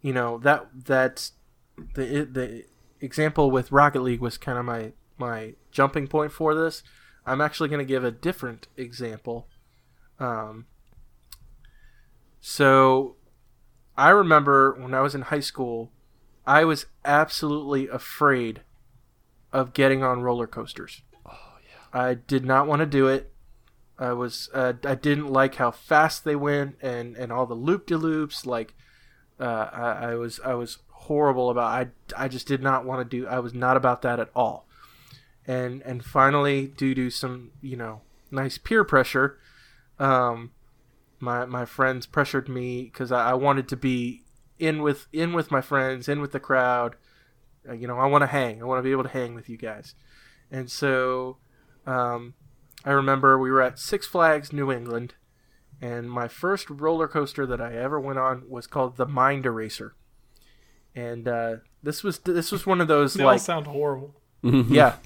you 0.00 0.14
know, 0.14 0.38
that 0.38 0.66
that 0.86 1.30
the 1.76 2.24
the 2.24 2.64
example 3.02 3.50
with 3.50 3.70
Rocket 3.70 4.00
League 4.00 4.22
was 4.22 4.38
kind 4.38 4.56
of 4.56 4.64
my 4.64 4.92
my 5.18 5.52
jumping 5.70 6.08
point 6.08 6.32
for 6.32 6.54
this. 6.54 6.82
I'm 7.26 7.42
actually 7.42 7.68
going 7.68 7.86
to 7.86 7.94
give 7.94 8.02
a 8.02 8.10
different 8.10 8.66
example. 8.78 9.46
Um, 10.18 10.64
so 12.40 13.16
I 13.94 14.08
remember 14.08 14.72
when 14.72 14.94
I 14.94 15.02
was 15.02 15.14
in 15.14 15.20
high 15.20 15.40
school, 15.40 15.92
I 16.46 16.64
was 16.64 16.86
absolutely 17.04 17.88
afraid 17.88 18.62
of 19.52 19.74
getting 19.74 20.02
on 20.02 20.22
roller 20.22 20.46
coasters. 20.46 21.02
Oh 21.26 21.58
yeah. 21.64 22.00
I 22.00 22.14
did 22.14 22.44
not 22.44 22.66
want 22.66 22.80
to 22.80 22.86
do 22.86 23.06
it. 23.08 23.32
I 23.98 24.12
was 24.12 24.48
uh, 24.52 24.72
I 24.84 24.94
didn't 24.94 25.32
like 25.32 25.56
how 25.56 25.70
fast 25.70 26.24
they 26.24 26.34
went 26.34 26.76
and 26.82 27.16
and 27.16 27.30
all 27.30 27.46
the 27.46 27.54
loop 27.54 27.86
de 27.86 27.96
loops 27.96 28.46
like 28.46 28.74
uh, 29.38 29.68
I, 29.72 30.10
I 30.10 30.14
was 30.14 30.40
I 30.44 30.54
was 30.54 30.78
horrible 30.88 31.50
about 31.50 31.64
I 32.16 32.24
I 32.24 32.28
just 32.28 32.48
did 32.48 32.62
not 32.62 32.84
want 32.84 33.08
to 33.08 33.16
do 33.16 33.26
I 33.28 33.38
was 33.38 33.54
not 33.54 33.76
about 33.76 34.02
that 34.02 34.18
at 34.18 34.30
all. 34.34 34.66
And 35.46 35.82
and 35.82 36.04
finally 36.04 36.66
due 36.66 36.94
to 36.94 37.10
some, 37.10 37.52
you 37.60 37.76
know, 37.76 38.00
nice 38.30 38.58
peer 38.58 38.82
pressure, 38.82 39.38
um 39.98 40.50
my 41.20 41.44
my 41.44 41.64
friends 41.64 42.06
pressured 42.06 42.48
me 42.48 42.88
cuz 42.88 43.12
I, 43.12 43.30
I 43.30 43.34
wanted 43.34 43.68
to 43.68 43.76
be 43.76 44.21
in 44.62 44.82
with 44.82 45.06
in 45.12 45.32
with 45.32 45.50
my 45.50 45.60
friends, 45.60 46.08
in 46.08 46.20
with 46.20 46.32
the 46.32 46.40
crowd 46.40 46.94
Uh, 47.68 47.74
you 47.74 47.86
know, 47.86 47.98
I 47.98 48.06
want 48.06 48.22
to 48.22 48.26
hang. 48.26 48.60
I 48.60 48.64
want 48.64 48.78
to 48.78 48.82
be 48.82 48.90
able 48.96 49.04
to 49.04 49.08
hang 49.20 49.34
with 49.36 49.48
you 49.48 49.56
guys. 49.56 49.94
And 50.50 50.68
so, 50.70 51.36
um, 51.86 52.34
I 52.84 52.90
remember 52.90 53.38
we 53.38 53.50
were 53.52 53.62
at 53.62 53.78
Six 53.78 54.06
Flags 54.06 54.52
New 54.52 54.72
England, 54.72 55.14
and 55.80 56.10
my 56.10 56.26
first 56.28 56.68
roller 56.70 57.06
coaster 57.08 57.46
that 57.46 57.60
I 57.60 57.74
ever 57.76 58.00
went 58.00 58.18
on 58.18 58.42
was 58.48 58.66
called 58.66 58.96
the 58.96 59.06
Mind 59.06 59.46
Eraser. 59.46 59.94
And 60.94 61.28
uh, 61.28 61.56
this 61.82 62.02
was 62.02 62.18
this 62.20 62.50
was 62.52 62.66
one 62.66 62.80
of 62.80 62.88
those 62.88 63.14
They 63.18 63.22
all 63.24 63.30
like 63.30 63.40
sound 63.40 63.66
horrible. 63.66 64.14
yeah. 64.42 64.96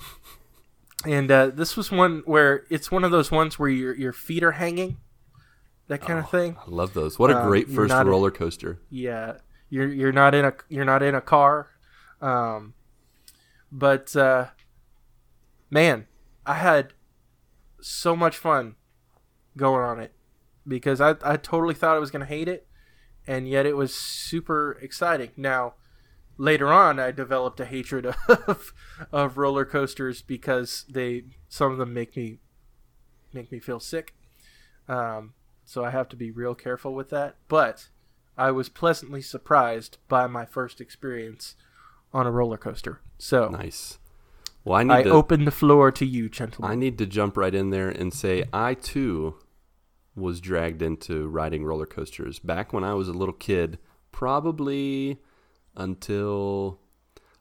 And 1.04 1.30
uh, 1.30 1.48
this 1.48 1.76
was 1.76 1.92
one 1.92 2.22
where 2.24 2.64
it's 2.70 2.90
one 2.90 3.04
of 3.04 3.10
those 3.10 3.30
ones 3.30 3.58
where 3.58 3.68
your 3.68 3.94
your 3.94 4.12
feet 4.14 4.42
are 4.42 4.52
hanging, 4.52 4.96
that 5.88 6.00
kind 6.00 6.18
of 6.18 6.30
thing. 6.30 6.56
I 6.58 6.68
love 6.70 6.94
those. 6.94 7.18
What 7.18 7.30
a 7.30 7.38
Um, 7.38 7.48
great 7.48 7.68
you're 7.68 7.88
first 7.88 8.06
roller 8.06 8.30
coaster. 8.30 8.80
Yeah, 8.90 9.38
you're 9.70 9.88
you're 9.92 10.12
not 10.12 10.34
in 10.34 10.44
a 10.44 10.54
you're 10.68 10.84
not 10.84 11.02
in 11.02 11.14
a 11.14 11.20
car, 11.20 11.70
um, 12.20 12.74
but 13.70 14.14
uh, 14.16 14.46
man, 15.70 16.06
I 16.44 16.54
had 16.54 16.92
so 17.80 18.16
much 18.16 18.36
fun 18.36 18.74
going 19.56 19.82
on 19.84 20.00
it 20.00 20.12
because 20.66 21.00
I 21.00 21.16
I 21.22 21.36
totally 21.36 21.74
thought 21.74 21.96
I 21.96 22.00
was 22.00 22.10
gonna 22.10 22.24
hate 22.26 22.48
it, 22.48 22.66
and 23.26 23.48
yet 23.48 23.66
it 23.66 23.76
was 23.76 23.94
super 23.94 24.78
exciting. 24.82 25.30
Now, 25.36 25.74
later 26.36 26.72
on, 26.72 26.98
I 26.98 27.10
developed 27.12 27.60
a 27.60 27.64
hatred 27.64 28.06
of 28.28 28.72
of 29.12 29.38
roller 29.38 29.64
coasters 29.64 30.22
because 30.22 30.84
they 30.90 31.24
some 31.48 31.72
of 31.72 31.78
them 31.78 31.94
make 31.94 32.16
me 32.16 32.38
make 33.32 33.52
me 33.52 33.60
feel 33.60 33.80
sick. 33.80 34.14
Um, 34.88 35.34
so 35.66 35.84
I 35.84 35.90
have 35.90 36.08
to 36.10 36.16
be 36.16 36.30
real 36.30 36.54
careful 36.54 36.94
with 36.94 37.10
that. 37.10 37.36
But 37.48 37.88
I 38.38 38.50
was 38.52 38.70
pleasantly 38.70 39.20
surprised 39.20 39.98
by 40.08 40.26
my 40.26 40.46
first 40.46 40.80
experience 40.80 41.56
on 42.12 42.26
a 42.26 42.30
roller 42.30 42.56
coaster. 42.56 43.00
So 43.18 43.48
Nice. 43.48 43.98
Well, 44.64 44.78
I 44.78 44.82
need 44.82 44.92
I 44.94 45.02
to 45.02 45.10
open 45.10 45.44
the 45.44 45.50
floor 45.50 45.92
to 45.92 46.04
you, 46.04 46.28
gentlemen. 46.28 46.72
I 46.72 46.74
need 46.74 46.98
to 46.98 47.06
jump 47.06 47.36
right 47.36 47.54
in 47.54 47.70
there 47.70 47.88
and 47.88 48.12
say 48.12 48.44
I 48.52 48.74
too 48.74 49.36
was 50.16 50.40
dragged 50.40 50.82
into 50.82 51.28
riding 51.28 51.64
roller 51.64 51.86
coasters 51.86 52.38
back 52.38 52.72
when 52.72 52.82
I 52.82 52.94
was 52.94 53.08
a 53.08 53.12
little 53.12 53.34
kid, 53.34 53.78
probably 54.12 55.18
until 55.76 56.80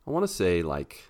I 0.05 0.11
want 0.11 0.23
to 0.23 0.31
say 0.31 0.61
like 0.61 1.09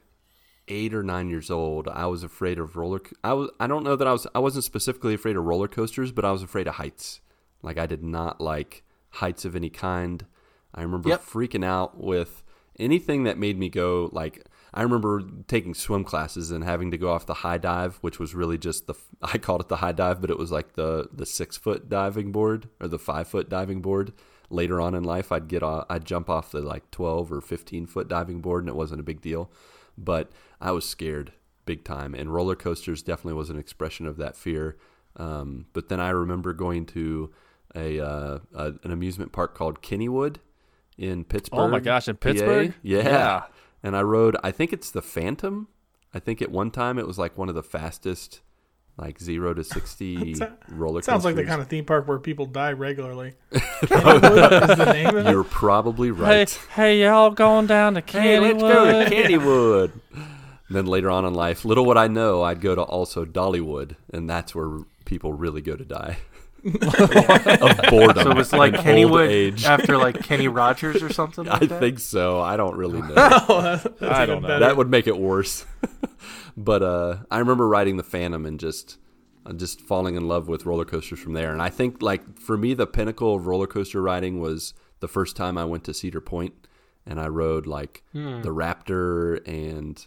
8 0.67 0.93
or 0.93 1.03
9 1.03 1.29
years 1.29 1.51
old. 1.51 1.87
I 1.87 2.05
was 2.07 2.23
afraid 2.23 2.57
of 2.59 2.75
roller 2.75 3.01
I 3.23 3.33
was 3.33 3.49
I 3.59 3.67
don't 3.67 3.83
know 3.83 3.95
that 3.95 4.07
I 4.07 4.11
was 4.11 4.25
I 4.33 4.39
wasn't 4.39 4.63
specifically 4.63 5.13
afraid 5.13 5.35
of 5.35 5.43
roller 5.45 5.67
coasters, 5.67 6.11
but 6.11 6.25
I 6.25 6.31
was 6.31 6.43
afraid 6.43 6.67
of 6.67 6.75
heights. 6.75 7.21
Like 7.61 7.77
I 7.77 7.85
did 7.85 8.03
not 8.03 8.41
like 8.41 8.83
heights 9.11 9.45
of 9.45 9.55
any 9.55 9.69
kind. 9.69 10.25
I 10.73 10.81
remember 10.81 11.09
Yep. 11.09 11.21
freaking 11.23 11.63
out 11.65 11.97
with 12.01 12.43
anything 12.79 13.23
that 13.23 13.37
made 13.37 13.57
me 13.57 13.69
go 13.69 14.09
like 14.11 14.45
I 14.73 14.81
remember 14.81 15.21
taking 15.47 15.73
swim 15.73 16.03
classes 16.03 16.51
and 16.51 16.61
having 16.63 16.91
to 16.91 16.97
go 16.97 17.09
off 17.09 17.25
the 17.25 17.35
high 17.35 17.57
dive, 17.57 17.95
which 18.01 18.19
was 18.19 18.35
really 18.35 18.57
just 18.57 18.87
the 18.87 18.95
I 19.21 19.37
called 19.37 19.61
it 19.61 19.69
the 19.69 19.77
high 19.77 19.93
dive, 19.93 20.19
but 20.19 20.29
it 20.29 20.37
was 20.37 20.51
like 20.51 20.73
the 20.73 21.07
the 21.13 21.25
six 21.25 21.57
foot 21.57 21.87
diving 21.89 22.31
board 22.31 22.69
or 22.81 22.87
the 22.87 22.99
five 22.99 23.27
foot 23.27 23.49
diving 23.49 23.81
board. 23.81 24.13
Later 24.51 24.79
on 24.79 24.93
in 24.93 25.03
life, 25.03 25.31
I'd 25.31 25.47
get 25.47 25.63
off, 25.63 25.85
I'd 25.89 26.05
jump 26.05 26.29
off 26.29 26.51
the 26.51 26.61
like 26.61 26.91
twelve 26.91 27.31
or 27.31 27.41
fifteen 27.41 27.85
foot 27.87 28.07
diving 28.07 28.41
board, 28.41 28.63
and 28.63 28.69
it 28.69 28.75
wasn't 28.75 28.99
a 28.99 29.03
big 29.03 29.21
deal. 29.21 29.49
But 29.97 30.31
I 30.59 30.72
was 30.72 30.88
scared 30.88 31.34
big 31.65 31.84
time, 31.84 32.13
and 32.13 32.34
roller 32.34 32.55
coasters 32.55 33.01
definitely 33.01 33.34
was 33.34 33.49
an 33.49 33.57
expression 33.57 34.05
of 34.05 34.17
that 34.17 34.35
fear. 34.35 34.77
Um, 35.17 35.67
but 35.73 35.89
then 35.89 35.99
I 35.99 36.09
remember 36.09 36.53
going 36.53 36.85
to 36.88 37.31
a, 37.76 37.99
uh, 37.99 38.39
a 38.53 38.73
an 38.84 38.91
amusement 38.91 39.31
park 39.31 39.55
called 39.55 39.81
Kennywood 39.81 40.38
in 40.97 41.23
Pittsburgh. 41.23 41.59
Oh 41.59 41.67
my 41.67 41.80
gosh, 41.80 42.07
in 42.07 42.17
Pittsburgh? 42.17 42.73
Yeah. 42.81 43.03
Yeah. 43.03 43.43
And 43.84 43.95
I 43.95 44.01
rode, 44.01 44.35
I 44.43 44.51
think 44.51 44.73
it's 44.73 44.89
the 44.89 45.01
Phantom. 45.01 45.67
I 46.13 46.19
think 46.19 46.41
at 46.41 46.49
one 46.49 46.72
time 46.72 46.97
it 46.97 47.05
was 47.05 47.19
like 47.19 47.38
one 47.38 47.49
of 47.49 47.55
the 47.55 47.63
fastest, 47.63 48.41
like 48.97 49.19
zero 49.19 49.53
to 49.53 49.63
60 49.63 50.35
roller 50.69 50.99
coasters. 50.99 51.05
Sounds 51.05 51.26
like 51.26 51.35
the 51.35 51.43
kind 51.43 51.61
of 51.61 51.67
theme 51.67 51.85
park 51.85 52.07
where 52.07 52.17
people 52.19 52.45
die 52.45 52.72
regularly. 52.72 53.34
Kennywood 53.51 54.69
is 54.72 54.77
the 54.77 54.93
name 54.93 55.15
of. 55.17 55.27
You're 55.27 55.43
probably 55.43 56.11
right. 56.11 56.49
hey, 56.73 57.01
y'all 57.03 57.31
going 57.31 57.67
down 57.67 57.95
to 57.95 58.03
Hey, 58.05 58.39
let's 58.39 58.61
go 58.61 58.85
to 59.03 59.09
Kennywood? 59.13 59.91
Kennywood. 59.91 60.26
then 60.69 60.85
later 60.85 61.09
on 61.09 61.26
in 61.26 61.34
life, 61.34 61.65
little 61.65 61.85
would 61.88 61.97
I 61.97 62.07
know, 62.07 62.41
I'd 62.43 62.61
go 62.61 62.73
to 62.76 62.81
also 62.81 63.26
Dollywood, 63.26 63.95
and 64.13 64.30
that's 64.30 64.55
where 64.55 64.80
people 65.05 65.34
really 65.34 65.61
go 65.61 65.76
to 65.76 65.85
die 65.85 66.17
of 66.65 67.80
boredom. 67.91 68.23
so 68.23 68.31
it 68.31 68.38
was 68.38 68.51
like 68.51 68.73
and 68.73 68.81
Kennywood 68.84 69.30
age. 69.30 69.65
after 69.65 69.97
like 69.97 70.23
Kenny 70.23 70.47
Rogers 70.47 71.03
or 71.03 71.13
something 71.13 71.45
like 71.45 71.61
I 71.61 71.65
that. 71.67 71.80
think 71.80 71.99
so. 71.99 72.39
I 72.39 72.57
don't 72.57 72.76
really 72.76 73.01
know. 73.01 73.13
Oh, 73.17 73.61
that's 73.61 74.01
I 74.01 74.26
don't 74.26 74.41
know. 74.41 74.47
better. 74.47 74.59
that 74.65 74.76
would 74.77 74.89
make 74.89 75.05
it 75.05 75.17
worse. 75.17 75.65
But 76.57 76.84
uh, 76.84 77.18
I 77.30 77.40
remember 77.40 77.68
riding 77.68 77.98
the 77.98 78.03
Phantom 78.03 78.45
and 78.45 78.60
just 78.60 78.98
uh, 79.45 79.53
just 79.53 79.82
falling 79.82 80.15
in 80.15 80.27
love 80.27 80.48
with 80.48 80.65
roller 80.65 80.86
coasters 80.86 81.19
from 81.19 81.34
there. 81.34 81.52
And 81.52 81.61
I 81.61 81.69
think 81.69 82.02
like 82.02 82.40
for 82.40 82.57
me, 82.57 82.73
the 82.73 82.88
pinnacle 82.88 83.36
of 83.36 83.48
roller 83.48 83.68
coaster 83.68 84.02
riding 84.02 84.40
was 84.40 84.73
the 84.99 85.07
first 85.07 85.36
time 85.36 85.57
I 85.57 85.65
went 85.65 85.84
to 85.86 85.94
Cedar 85.94 86.22
Point 86.22 86.53
and 87.06 87.19
I 87.19 87.27
rode 87.27 87.68
like 87.68 88.03
the 88.41 88.49
Raptor 88.49 89.45
and 89.48 90.06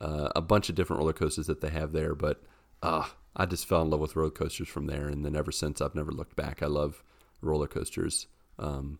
uh, 0.00 0.30
a 0.34 0.40
bunch 0.40 0.68
of 0.68 0.74
different 0.74 1.00
roller 1.00 1.12
coasters 1.12 1.46
that 1.48 1.60
they 1.60 1.70
have 1.70 1.92
there. 1.92 2.14
But 2.14 2.42
uh, 2.82 3.06
I 3.36 3.46
just 3.46 3.66
fell 3.66 3.82
in 3.82 3.90
love 3.90 4.00
with 4.00 4.16
roller 4.16 4.30
coasters 4.30 4.68
from 4.68 4.86
there, 4.86 5.08
and 5.08 5.24
then 5.24 5.36
ever 5.36 5.52
since 5.52 5.80
I've 5.80 5.94
never 5.94 6.12
looked 6.12 6.36
back. 6.36 6.62
I 6.62 6.66
love 6.66 7.02
roller 7.40 7.66
coasters. 7.66 8.26
Um, 8.58 8.98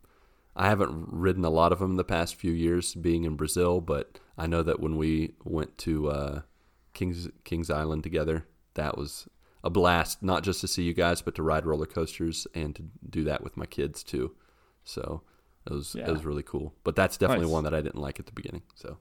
I 0.54 0.68
haven't 0.68 1.08
ridden 1.10 1.44
a 1.44 1.50
lot 1.50 1.72
of 1.72 1.78
them 1.78 1.92
in 1.92 1.96
the 1.96 2.04
past 2.04 2.34
few 2.34 2.52
years 2.52 2.94
being 2.94 3.24
in 3.24 3.36
Brazil, 3.36 3.80
but 3.80 4.18
I 4.36 4.46
know 4.46 4.62
that 4.64 4.80
when 4.80 4.96
we 4.96 5.34
went 5.44 5.78
to 5.78 6.10
uh, 6.10 6.40
Kings 6.98 7.28
Kings 7.44 7.70
Island 7.70 8.02
together, 8.02 8.44
that 8.74 8.98
was 8.98 9.28
a 9.62 9.70
blast. 9.70 10.22
Not 10.22 10.42
just 10.42 10.60
to 10.62 10.68
see 10.68 10.82
you 10.82 10.92
guys, 10.94 11.22
but 11.22 11.34
to 11.36 11.42
ride 11.42 11.64
roller 11.64 11.86
coasters 11.86 12.46
and 12.54 12.74
to 12.76 12.82
do 13.08 13.22
that 13.24 13.42
with 13.44 13.56
my 13.56 13.66
kids 13.66 14.02
too. 14.02 14.34
So 14.84 15.22
it 15.66 15.72
was 15.72 15.94
it 15.94 16.08
was 16.08 16.24
really 16.24 16.42
cool. 16.42 16.74
But 16.84 16.96
that's 16.96 17.16
definitely 17.16 17.46
Nice. 17.46 17.52
one 17.52 17.64
that 17.64 17.74
I 17.74 17.80
didn't 17.80 18.00
like 18.00 18.18
at 18.18 18.26
the 18.26 18.32
beginning. 18.32 18.62
So 18.74 18.98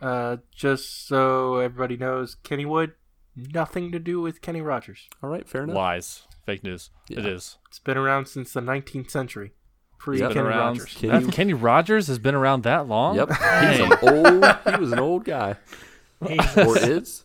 Uh, 0.00 0.38
just 0.50 1.06
so 1.06 1.58
everybody 1.58 1.96
knows, 1.96 2.36
Kennywood, 2.42 2.92
nothing 3.36 3.92
to 3.92 3.98
do 4.00 4.20
with 4.20 4.40
Kenny 4.42 4.60
Rogers. 4.60 5.08
all 5.22 5.30
right, 5.30 5.48
fair 5.48 5.62
enough. 5.64 5.76
Lies. 5.76 6.22
Fake 6.44 6.64
news. 6.64 6.90
It 7.08 7.18
Yeah. 7.18 7.26
is. 7.30 7.58
It's 7.68 7.78
been 7.78 7.96
around 7.96 8.26
since 8.26 8.52
the 8.52 8.60
19th 8.60 9.10
century, 9.10 9.52
pre 9.98 10.18
Kenny 10.18 10.34
around. 10.40 10.78
Rogers. 10.78 10.94
Kenny- 10.96 11.30
Kenny 11.30 11.54
Rogers 11.54 12.08
has 12.08 12.18
been 12.18 12.34
around 12.34 12.64
that 12.64 12.88
long. 12.88 13.14
Yep, 13.14 13.28
he's 13.28 13.80
an 13.80 13.92
old. 14.02 14.44
He 14.74 14.80
was 14.80 14.90
an 14.92 14.98
old 14.98 15.24
guy, 15.24 15.54
He's- 15.54 15.91
or 16.22 16.78
is, 16.78 17.24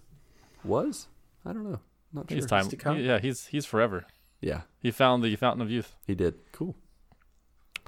was. 0.63 1.07
I 1.45 1.53
don't 1.53 1.63
know. 1.69 1.79
Not 2.13 2.29
sure. 2.29 2.35
He's 2.35 2.45
time. 2.45 2.67
to 2.69 2.75
come. 2.75 2.99
Yeah, 2.99 3.19
he's 3.19 3.47
he's 3.47 3.65
forever. 3.65 4.05
Yeah, 4.41 4.61
He 4.79 4.91
found 4.91 5.23
the 5.23 5.35
fountain 5.35 5.61
of 5.61 5.71
youth. 5.71 5.95
he 6.05 6.13
did. 6.13 6.35
Cool. 6.51 6.75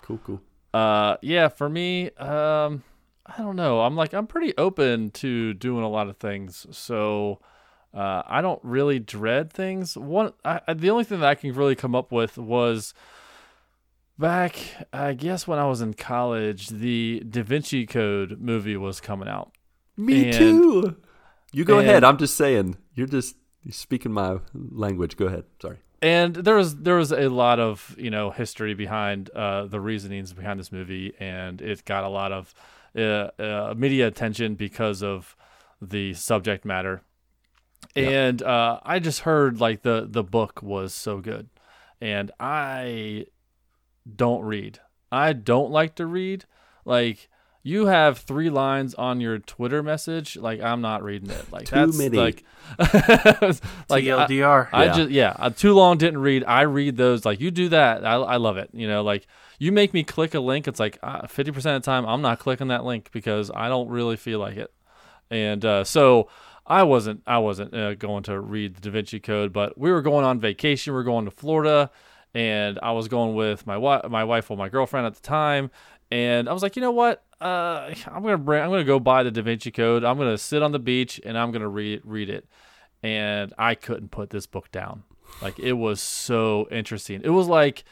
Cool. 0.02 0.19
Cool. 0.26 0.41
Uh, 0.73 1.18
yeah, 1.22 1.48
for 1.48 1.69
me, 1.69 2.10
um, 2.11 2.84
I 3.26 3.38
don't 3.38 3.56
know. 3.56 3.81
I'm 3.81 3.95
like 3.95 4.14
I'm 4.14 4.26
pretty 4.27 4.53
open 4.57 5.11
to 5.11 5.53
doing 5.53 5.84
a 5.84 5.90
lot 5.90 6.10
of 6.10 6.18
things, 6.18 6.65
so 6.72 7.40
uh, 7.94 8.23
I 8.26 8.41
don't 8.41 8.60
really 8.64 8.99
dread 8.99 9.52
things. 9.53 9.95
One, 9.98 10.34
I, 10.44 10.61
I- 10.68 10.73
the 10.73 10.90
only 10.90 11.03
thing 11.03 11.19
that 11.19 11.30
I 11.30 11.36
can 11.36 11.53
really 11.53 11.76
come 11.76 11.94
up 11.95 12.11
with 12.11 12.38
was 12.38 12.94
back, 14.18 14.56
I 14.91 15.14
guess, 15.14 15.48
when 15.48 15.60
I 15.60 15.65
was 15.65 15.81
in 15.81 15.94
college, 15.94 16.68
the 16.69 17.23
Da 17.27 17.44
Vinci 17.44 17.86
Code 17.86 18.40
movie 18.40 18.77
was 18.77 18.99
coming 18.99 19.27
out. 19.27 19.52
Me 20.00 20.26
And- 20.26 20.34
too. 20.34 20.96
You 21.52 21.66
go 21.66 21.80
and- 21.80 21.88
ahead. 21.88 22.04
I'm 22.04 22.18
just 22.18 22.36
saying. 22.38 22.78
You're 22.96 23.08
just 23.08 23.36
you're 23.64 23.74
speaking 23.74 24.12
my 24.14 24.40
language. 24.54 25.18
Go 25.18 25.26
ahead. 25.26 25.44
Sorry. 25.62 25.78
and 26.02 26.34
there 26.36 26.56
was 26.56 26.78
there 26.78 26.96
was 26.96 27.12
a 27.12 27.28
lot 27.28 27.60
of 27.60 27.96
you 28.00 28.10
know 28.10 28.32
history 28.32 28.74
behind 28.74 29.30
uh, 29.32 29.66
the 29.66 29.80
reasonings 29.82 30.32
behind 30.34 30.60
this 30.60 30.72
movie, 30.72 31.14
and 31.20 31.62
it 31.62 31.84
got 31.86 32.04
a 32.04 32.10
lot 32.10 32.32
of 32.32 32.54
uh, 32.96 33.30
uh, 33.40 33.74
media 33.76 34.08
attention 34.08 34.56
because 34.56 35.04
of 35.04 35.36
the 35.82 36.14
subject 36.14 36.66
matter. 36.66 37.02
And 37.96 38.42
uh, 38.44 38.80
I 38.84 39.00
just 39.00 39.22
heard 39.22 39.60
like 39.60 39.82
the 39.82 40.06
the 40.10 40.24
book 40.24 40.62
was 40.62 40.94
so 40.94 41.20
good, 41.20 41.50
and 42.00 42.32
I 42.40 43.26
don't 44.16 44.44
read. 44.44 44.80
I 45.12 45.34
don't 45.34 45.72
like 45.72 45.96
to 45.96 46.06
read. 46.06 46.46
Like 46.86 47.28
you 47.64 47.88
have 47.88 48.19
three 48.19 48.49
lines 48.49 48.94
on 48.95 49.19
your 49.22 49.38
Twitter 49.40 49.84
message. 49.84 50.38
Like 50.38 50.61
I'm 50.61 50.81
not 50.81 51.03
reading 51.03 51.30
it. 51.30 51.52
Like 51.52 51.65
Too 51.68 51.76
that's 51.76 51.98
many. 51.98 52.18
like 52.18 52.44
like 52.80 54.03
I- 54.03 54.27
TLDR. 54.27 54.69
I 54.72 54.86
Yeah. 54.86 54.94
just 54.94 55.10
yeah, 55.11 55.36
uh, 55.38 55.49
too 55.49 55.73
long 55.73 55.98
didn't 55.98 56.19
read. 56.19 56.44
I 56.45 56.61
read 56.61 56.98
those 56.98 57.26
like 57.26 57.40
you 57.40 57.52
do 57.52 57.69
that. 57.69 58.06
I, 58.06 58.14
I 58.15 58.36
love 58.38 58.57
it. 58.57 58.69
You 58.73 58.88
know, 58.88 59.03
like 59.03 59.27
you 59.60 59.72
make 59.72 59.94
me 59.94 60.03
click 60.03 60.34
a 60.34 60.40
link. 60.40 60.68
It's 60.68 60.80
like 60.80 60.98
uh, 61.03 61.27
fifty 61.27 61.52
percent 61.52 61.76
of 61.77 61.81
the 61.84 61.86
time 61.86 62.06
I'm 62.06 62.22
not 62.22 62.40
clicking 62.40 62.68
that 62.69 62.86
link 62.86 63.10
because 63.11 63.52
I 63.53 63.68
don't 63.68 63.90
really 63.90 64.18
feel 64.18 64.40
like 64.40 64.57
it. 64.57 64.72
And 65.30 65.64
uh, 65.65 65.84
so 65.84 66.30
I 66.65 66.84
wasn't 66.84 67.22
I 67.27 67.40
wasn't 67.40 67.73
uh, 67.73 67.95
going 67.95 68.23
to 68.23 68.40
read 68.40 68.76
the 68.76 68.81
Da 68.81 68.91
Vinci 68.91 69.19
Code, 69.19 69.52
but 69.53 69.77
we 69.77 69.91
were 69.91 70.02
going 70.02 70.26
on 70.26 70.40
vacation. 70.40 70.94
We 70.94 70.99
are 70.99 71.03
going 71.03 71.26
to 71.26 71.31
Florida, 71.31 71.91
and 72.34 72.80
I 72.81 72.91
was 72.94 73.07
going 73.07 73.36
with 73.36 73.68
my 73.68 73.77
wife, 73.77 74.10
my 74.10 74.23
wife, 74.23 74.49
or 74.49 74.57
my 74.57 74.69
girlfriend 74.69 75.06
at 75.07 75.15
the 75.15 75.22
time. 75.22 75.72
and 76.11 76.49
I 76.49 76.53
was 76.53 76.64
like, 76.64 76.76
you 76.76 76.81
know 76.81 76.91
what? 76.91 77.23
Uh, 77.41 77.94
I'm 78.07 78.24
gonna 78.24 78.38
bring, 78.38 78.61
I'm 78.61 78.70
gonna 78.70 78.84
go 78.84 78.99
buy 78.99 79.24
the 79.24 79.32
Da 79.32 79.41
Vinci 79.41 79.72
Code. 79.72 80.03
I'm 80.03 80.18
gonna 80.18 80.38
sit 80.38 80.61
on 80.61 80.72
the 80.72 80.80
beach 80.80 81.22
and 81.24 81.38
I'm 81.38 81.52
gonna 81.52 81.70
read 81.70 82.02
read 82.03 82.30
it. 82.30 82.48
And 83.02 83.53
I 83.57 83.76
couldn't 83.76 84.11
put 84.11 84.30
this 84.30 84.45
book 84.45 84.72
down. 84.72 85.03
Like 85.41 85.60
it 85.60 85.74
was 85.74 86.02
so 86.02 86.68
interesting. 86.70 87.22
It 87.24 87.30
was 87.30 87.48
like 87.48 87.86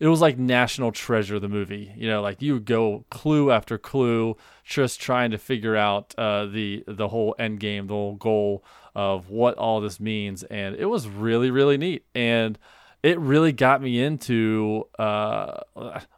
it 0.00 0.08
was 0.08 0.20
like 0.20 0.38
National 0.38 0.90
Treasure 0.90 1.38
the 1.38 1.48
movie. 1.48 1.92
You 1.96 2.08
know, 2.08 2.22
like 2.22 2.42
you 2.42 2.60
go 2.60 3.04
clue 3.10 3.50
after 3.50 3.78
clue, 3.78 4.36
just 4.64 5.00
trying 5.00 5.30
to 5.30 5.38
figure 5.38 5.76
out 5.76 6.14
uh, 6.16 6.46
the 6.46 6.84
the 6.86 7.08
whole 7.08 7.34
end 7.38 7.60
game, 7.60 7.86
the 7.86 7.94
whole 7.94 8.16
goal 8.16 8.64
of 8.94 9.28
what 9.28 9.56
all 9.56 9.80
this 9.80 10.00
means, 10.00 10.44
and 10.44 10.76
it 10.76 10.86
was 10.86 11.08
really 11.08 11.50
really 11.50 11.76
neat. 11.76 12.04
And 12.14 12.58
it 13.02 13.18
really 13.18 13.52
got 13.52 13.82
me 13.82 14.02
into 14.02 14.88
uh, 14.98 15.60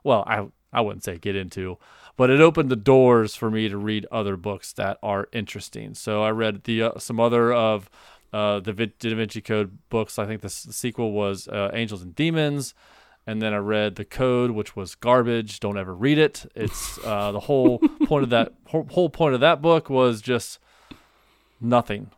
well, 0.05 0.25
I 0.27 0.47
I 0.73 0.81
wouldn't 0.83 1.05
say 1.05 1.19
get 1.19 1.37
into, 1.37 1.79
but 2.17 2.31
it 2.31 2.41
opened 2.41 2.71
the 2.71 2.77
doors 2.77 3.35
for 3.35 3.51
me 3.51 3.69
to 3.69 3.77
read 3.77 4.07
other 4.11 4.37
books 4.37 4.73
that 4.75 4.99
are 5.03 5.29
interesting. 5.33 5.95
So 5.95 6.23
I 6.23 6.31
read 6.31 6.65
the 6.65 6.83
uh, 6.83 6.99
some 6.99 7.21
other 7.21 7.53
of 7.53 7.91
uh, 8.33 8.61
the 8.61 8.73
Da 8.73 9.15
Vinci 9.15 9.41
Code 9.41 9.79
books. 9.91 10.19
I 10.19 10.27
think 10.27 10.41
the, 10.43 10.47
s- 10.47 10.63
the 10.65 10.73
sequel 10.73 11.13
was 11.13 11.47
uh, 11.49 11.71
Angels 11.73 12.03
and 12.03 12.15
Demons, 12.15 12.75
and 13.27 13.41
then 13.41 13.55
I 13.55 13.59
read 13.59 13.97
the 13.97 14.05
Code, 14.05 14.51
which 14.53 14.75
was 14.77 14.95
garbage. 14.95 15.61
Don't 15.61 15.79
ever 15.79 15.95
read 15.95 16.19
it. 16.19 16.45
It's 16.55 16.99
uh, 17.05 17.33
the 17.33 17.41
whole 17.41 17.79
point 18.07 18.25
of 18.25 18.31
that 18.31 18.53
whole, 18.67 18.87
whole 18.91 19.09
point 19.11 19.35
of 19.35 19.41
that 19.41 19.61
book 19.63 19.89
was 19.91 20.21
just 20.21 20.59
nothing. 21.61 22.11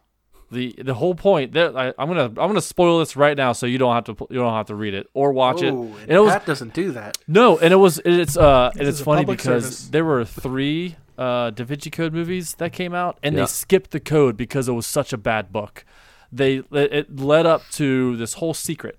The 0.50 0.74
the 0.82 0.94
whole 0.94 1.14
point 1.14 1.52
that 1.52 1.76
I, 1.76 1.88
I'm 1.98 2.08
gonna 2.08 2.24
I'm 2.24 2.34
gonna 2.34 2.62
spoil 2.62 3.00
this 3.00 3.16
right 3.16 3.36
now, 3.36 3.52
so 3.52 3.66
you 3.66 3.76
don't 3.76 3.94
have 3.94 4.04
to 4.04 4.26
you 4.30 4.38
don't 4.38 4.54
have 4.54 4.66
to 4.68 4.74
read 4.74 4.94
it 4.94 5.06
or 5.12 5.30
watch 5.32 5.60
it. 5.62 5.72
Ooh, 5.74 5.82
And 5.92 6.00
and 6.02 6.10
it 6.12 6.20
was 6.20 6.32
Pat 6.32 6.46
doesn't 6.46 6.72
do 6.72 6.92
that. 6.92 7.18
no, 7.28 7.58
and 7.58 7.70
it 7.72 7.76
was 7.76 8.00
it's 8.04 8.36
uh 8.36 8.70
and 8.78 8.88
it's 8.88 9.00
funny 9.02 9.26
because 9.26 9.64
service. 9.64 9.88
there 9.88 10.06
were 10.06 10.24
three 10.24 10.96
uh 11.18 11.50
Da 11.50 11.64
Vinci 11.64 11.90
Code 11.90 12.14
movies 12.14 12.54
that 12.54 12.72
came 12.72 12.94
out, 12.94 13.18
and 13.22 13.34
Yeah. 13.34 13.42
they 13.42 13.46
skipped 13.46 13.90
the 13.90 14.00
code 14.00 14.38
because 14.38 14.68
it 14.68 14.72
was 14.72 14.86
such 14.86 15.12
a 15.12 15.18
bad 15.18 15.52
book. 15.52 15.84
They 16.32 16.62
it 16.72 17.14
led 17.20 17.44
up 17.44 17.68
to 17.72 18.16
this 18.16 18.34
whole 18.34 18.54
secret, 18.54 18.98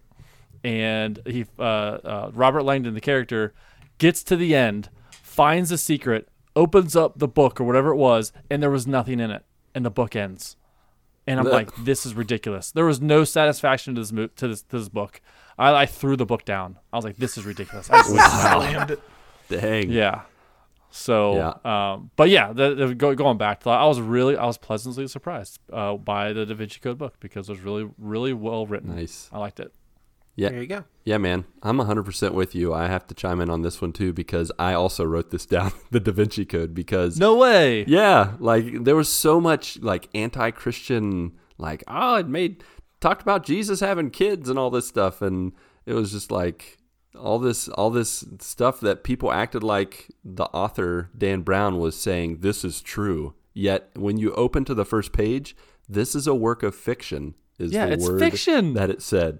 and 0.64 1.20
he 1.26 1.46
uh, 1.58 1.64
uh 1.64 2.32
Robert 2.34 2.62
Langdon, 2.64 2.94
the 2.94 3.02
character, 3.02 3.54
gets 3.98 4.24
to 4.24 4.36
the 4.36 4.56
end, 4.56 4.90
finds 5.12 5.70
the 5.70 5.78
secret, 5.80 6.28
opens 6.56 6.96
up 6.96 7.18
the 7.18 7.28
book 7.28 7.60
or 7.60 7.64
whatever 7.64 7.90
it 7.90 7.98
was, 7.98 8.32
and 8.52 8.62
there 8.62 8.70
was 8.72 8.86
nothing 8.86 9.20
in 9.20 9.32
it, 9.32 9.44
and 9.74 9.84
the 9.86 9.90
book 9.92 10.16
ends. 10.16 10.56
And 11.30 11.40
I'm 11.40 11.48
Ugh. 11.48 11.54
like, 11.54 11.76
this 11.84 12.06
is 12.06 12.14
ridiculous. 12.16 12.72
There 12.72 12.86
was 12.86 13.00
no 13.02 13.24
satisfaction 13.24 13.96
to 13.96 14.02
this 14.02 14.12
mo- 14.12 14.28
to 14.36 14.48
this 14.48 14.62
to 14.64 14.80
this 14.80 14.90
book. 14.90 15.22
I, 15.58 15.74
I 15.84 15.86
threw 15.86 16.16
the 16.18 16.26
book 16.26 16.44
down. 16.46 16.78
I 16.92 16.96
was 16.98 17.06
like, 17.06 17.18
this 17.18 17.38
is 17.38 17.46
ridiculous. 17.46 17.90
I 17.90 17.98
just 18.00 18.14
wasted 18.14 18.34
my. 18.34 18.72
Slammed 18.72 18.92
it. 18.92 19.02
Dang. 19.50 19.92
Yeah. 19.92 20.22
So, 20.92 21.36
Yeah. 21.36 21.94
um, 21.94 22.10
but 22.16 22.30
yeah, 22.30 22.52
the, 22.52 22.74
the, 22.74 22.96
go, 22.96 23.14
going 23.14 23.38
back 23.38 23.60
to 23.60 23.66
that, 23.66 23.80
I 23.80 23.86
was 23.86 24.00
really, 24.02 24.36
I 24.36 24.46
was 24.46 24.58
pleasantly 24.58 25.08
surprised 25.08 25.60
uh, 25.72 25.96
by 25.98 26.34
the 26.34 26.46
Da 26.48 26.56
Vinci 26.56 26.80
Code 26.80 26.98
book 26.98 27.16
because 27.20 27.48
it 27.48 27.52
was 27.52 27.62
really, 27.62 27.88
really 28.00 28.34
well 28.34 28.66
written. 28.66 28.96
Nice. 28.96 29.30
I 29.32 29.38
liked 29.38 29.60
it. 29.60 29.72
Yeah. 30.40 30.49
There 30.49 30.61
you 30.61 30.68
go. 30.68 30.84
Yeah, 31.03 31.18
man. 31.18 31.45
I'm 31.64 31.78
100% 31.78 32.34
with 32.34 32.56
you. 32.56 32.74
I 32.74 32.88
have 32.88 33.06
to 33.07 33.14
chime 33.16 33.41
in 33.41 33.49
on 33.49 33.61
this 33.61 33.82
one 33.82 33.91
too 33.91 34.14
because 34.14 34.52
I 34.57 34.74
also 34.74 35.03
wrote 35.03 35.32
this 35.32 35.45
down, 35.56 35.72
the 35.91 35.99
Da 35.99 36.11
Vinci 36.11 36.45
Code, 36.45 36.74
because 36.74 37.18
No 37.20 37.36
way. 37.36 37.84
Yeah, 37.88 38.34
like 38.40 38.84
there 38.84 38.95
was 38.95 39.10
so 39.10 39.41
much 39.41 39.80
like 39.82 40.07
anti-Christian, 40.14 41.34
like 41.57 41.84
oh, 41.88 42.16
it 42.16 42.28
made 42.28 42.64
talked 43.02 43.22
about 43.22 43.45
Jesus 43.45 43.80
having 43.80 44.10
kids 44.10 44.49
and 44.49 44.57
all 44.60 44.70
this 44.70 44.88
stuff, 44.88 45.22
and 45.22 45.52
it 45.86 45.94
was 45.94 46.11
just 46.11 46.32
like 46.32 46.78
all 47.18 47.40
this 47.40 47.68
all 47.70 47.90
this 47.90 48.24
stuff 48.40 48.80
that 48.80 49.03
people 49.03 49.32
acted 49.32 49.64
like 49.64 50.07
the 50.24 50.45
author 50.45 51.10
Dan 51.18 51.41
Brown 51.41 51.80
was 51.80 51.95
saying 51.99 52.40
this 52.41 52.64
is 52.64 52.82
true. 52.82 53.34
Yet 53.53 53.90
when 53.95 54.18
you 54.18 54.34
open 54.36 54.64
to 54.66 54.74
the 54.74 54.86
first 54.86 55.11
page, 55.11 55.56
this 55.88 56.16
is 56.16 56.28
a 56.28 56.36
work 56.36 56.64
of 56.64 56.76
fiction. 56.76 57.36
Is 57.57 57.74
Yeah, 57.74 57.88
the 57.88 57.94
it's 57.94 58.07
word 58.07 58.20
fiction. 58.20 58.74
that 58.76 58.90
it 58.90 59.02
said, 59.02 59.40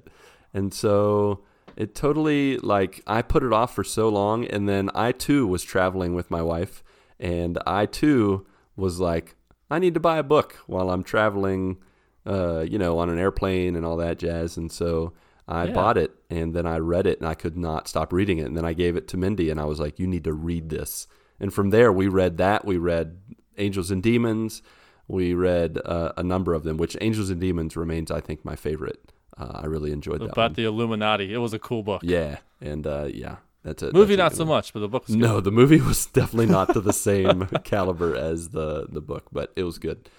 and 0.54 0.74
so 0.74 1.44
it 1.76 1.96
totally 1.96 2.58
like 2.58 3.02
I 3.08 3.22
put 3.22 3.44
it 3.44 3.54
off 3.54 3.74
for 3.76 3.84
so 3.84 4.10
long, 4.10 4.46
and 4.46 4.68
then 4.68 4.90
I 4.94 5.12
too 5.12 5.48
was 5.48 5.64
traveling 5.64 6.14
with 6.14 6.30
my 6.32 6.42
wife, 6.42 6.84
and 7.20 7.58
I 7.66 7.86
too 7.86 8.46
was 8.76 9.00
like, 9.00 9.36
I 9.72 9.80
need 9.80 9.94
to 9.94 10.00
buy 10.00 10.18
a 10.18 10.24
book 10.24 10.58
while 10.68 10.90
I'm 10.90 11.04
traveling, 11.04 11.78
uh, 12.26 12.62
you 12.62 12.78
know, 12.78 12.98
on 13.00 13.10
an 13.10 13.20
airplane 13.20 13.76
and 13.76 13.86
all 13.86 13.98
that 13.98 14.20
jazz, 14.20 14.58
and 14.58 14.72
so 14.72 15.14
I 15.48 15.66
Yeah. 15.66 15.74
bought 15.74 15.98
it, 15.98 16.12
and 16.30 16.54
then 16.54 16.66
I 16.66 16.78
read 16.78 17.08
it, 17.08 17.20
and 17.20 17.28
I 17.28 17.34
could 17.34 17.58
not 17.58 17.88
stop 17.88 18.14
reading 18.14 18.38
it, 18.40 18.46
and 18.46 18.56
then 18.58 18.66
I 18.66 18.74
gave 18.74 18.96
it 18.96 19.08
to 19.10 19.18
Mindy, 19.18 19.50
and 19.50 19.60
I 19.60 19.66
was 19.66 19.80
like, 19.80 20.00
you 20.00 20.08
need 20.08 20.24
to 20.26 20.34
read 20.34 20.70
this, 20.70 21.08
and 21.40 21.54
from 21.54 21.70
there 21.72 21.92
we 21.92 22.08
read 22.08 22.38
that, 22.38 22.66
we 22.66 22.78
read 22.78 23.20
Angels 23.58 23.92
and 23.92 24.02
Demons. 24.02 24.62
We 25.08 25.34
read 25.34 25.80
uh, 25.86 26.12
a 26.18 26.24
number 26.24 26.54
of 26.54 26.64
them, 26.64 26.78
which 26.78 26.96
Angels 27.02 27.32
and 27.32 27.42
Demons 27.42 27.76
remains, 27.76 28.12
I 28.12 28.22
think, 28.22 28.46
my 28.46 28.56
favorite. 28.56 29.12
Uh, 29.40 29.62
I 29.64 29.66
really 29.68 29.92
enjoyed 29.92 30.20
that 30.22 30.32
About 30.32 30.52
one. 30.52 30.54
the 30.54 30.66
Illuminati. 30.66 31.34
It 31.34 31.38
was 31.38 31.54
a 31.54 31.60
cool 31.60 31.82
book. 31.84 32.02
Yeah, 32.04 32.38
and 32.60 32.86
uh, 32.86 33.08
yeah, 33.14 33.38
that's 33.64 33.82
it. 33.84 33.94
Movie 33.94 34.16
that's 34.18 34.34
not 34.34 34.38
so 34.38 34.44
one. 34.44 34.58
much, 34.58 34.74
but 34.74 34.80
the 34.82 34.88
book 34.90 35.08
was 35.08 35.16
good. 35.16 35.22
No, 35.22 35.40
the 35.40 35.52
movie 35.52 35.80
was 35.82 36.06
definitely 36.20 36.48
not 36.48 36.74
to 36.74 36.82
the 36.82 36.94
same 36.94 37.46
caliber 37.64 38.16
as 38.16 38.50
the 38.50 38.88
the 38.90 39.02
book, 39.02 39.28
but 39.32 39.54
it 39.56 39.64
was 39.64 39.80
good. 39.80 40.10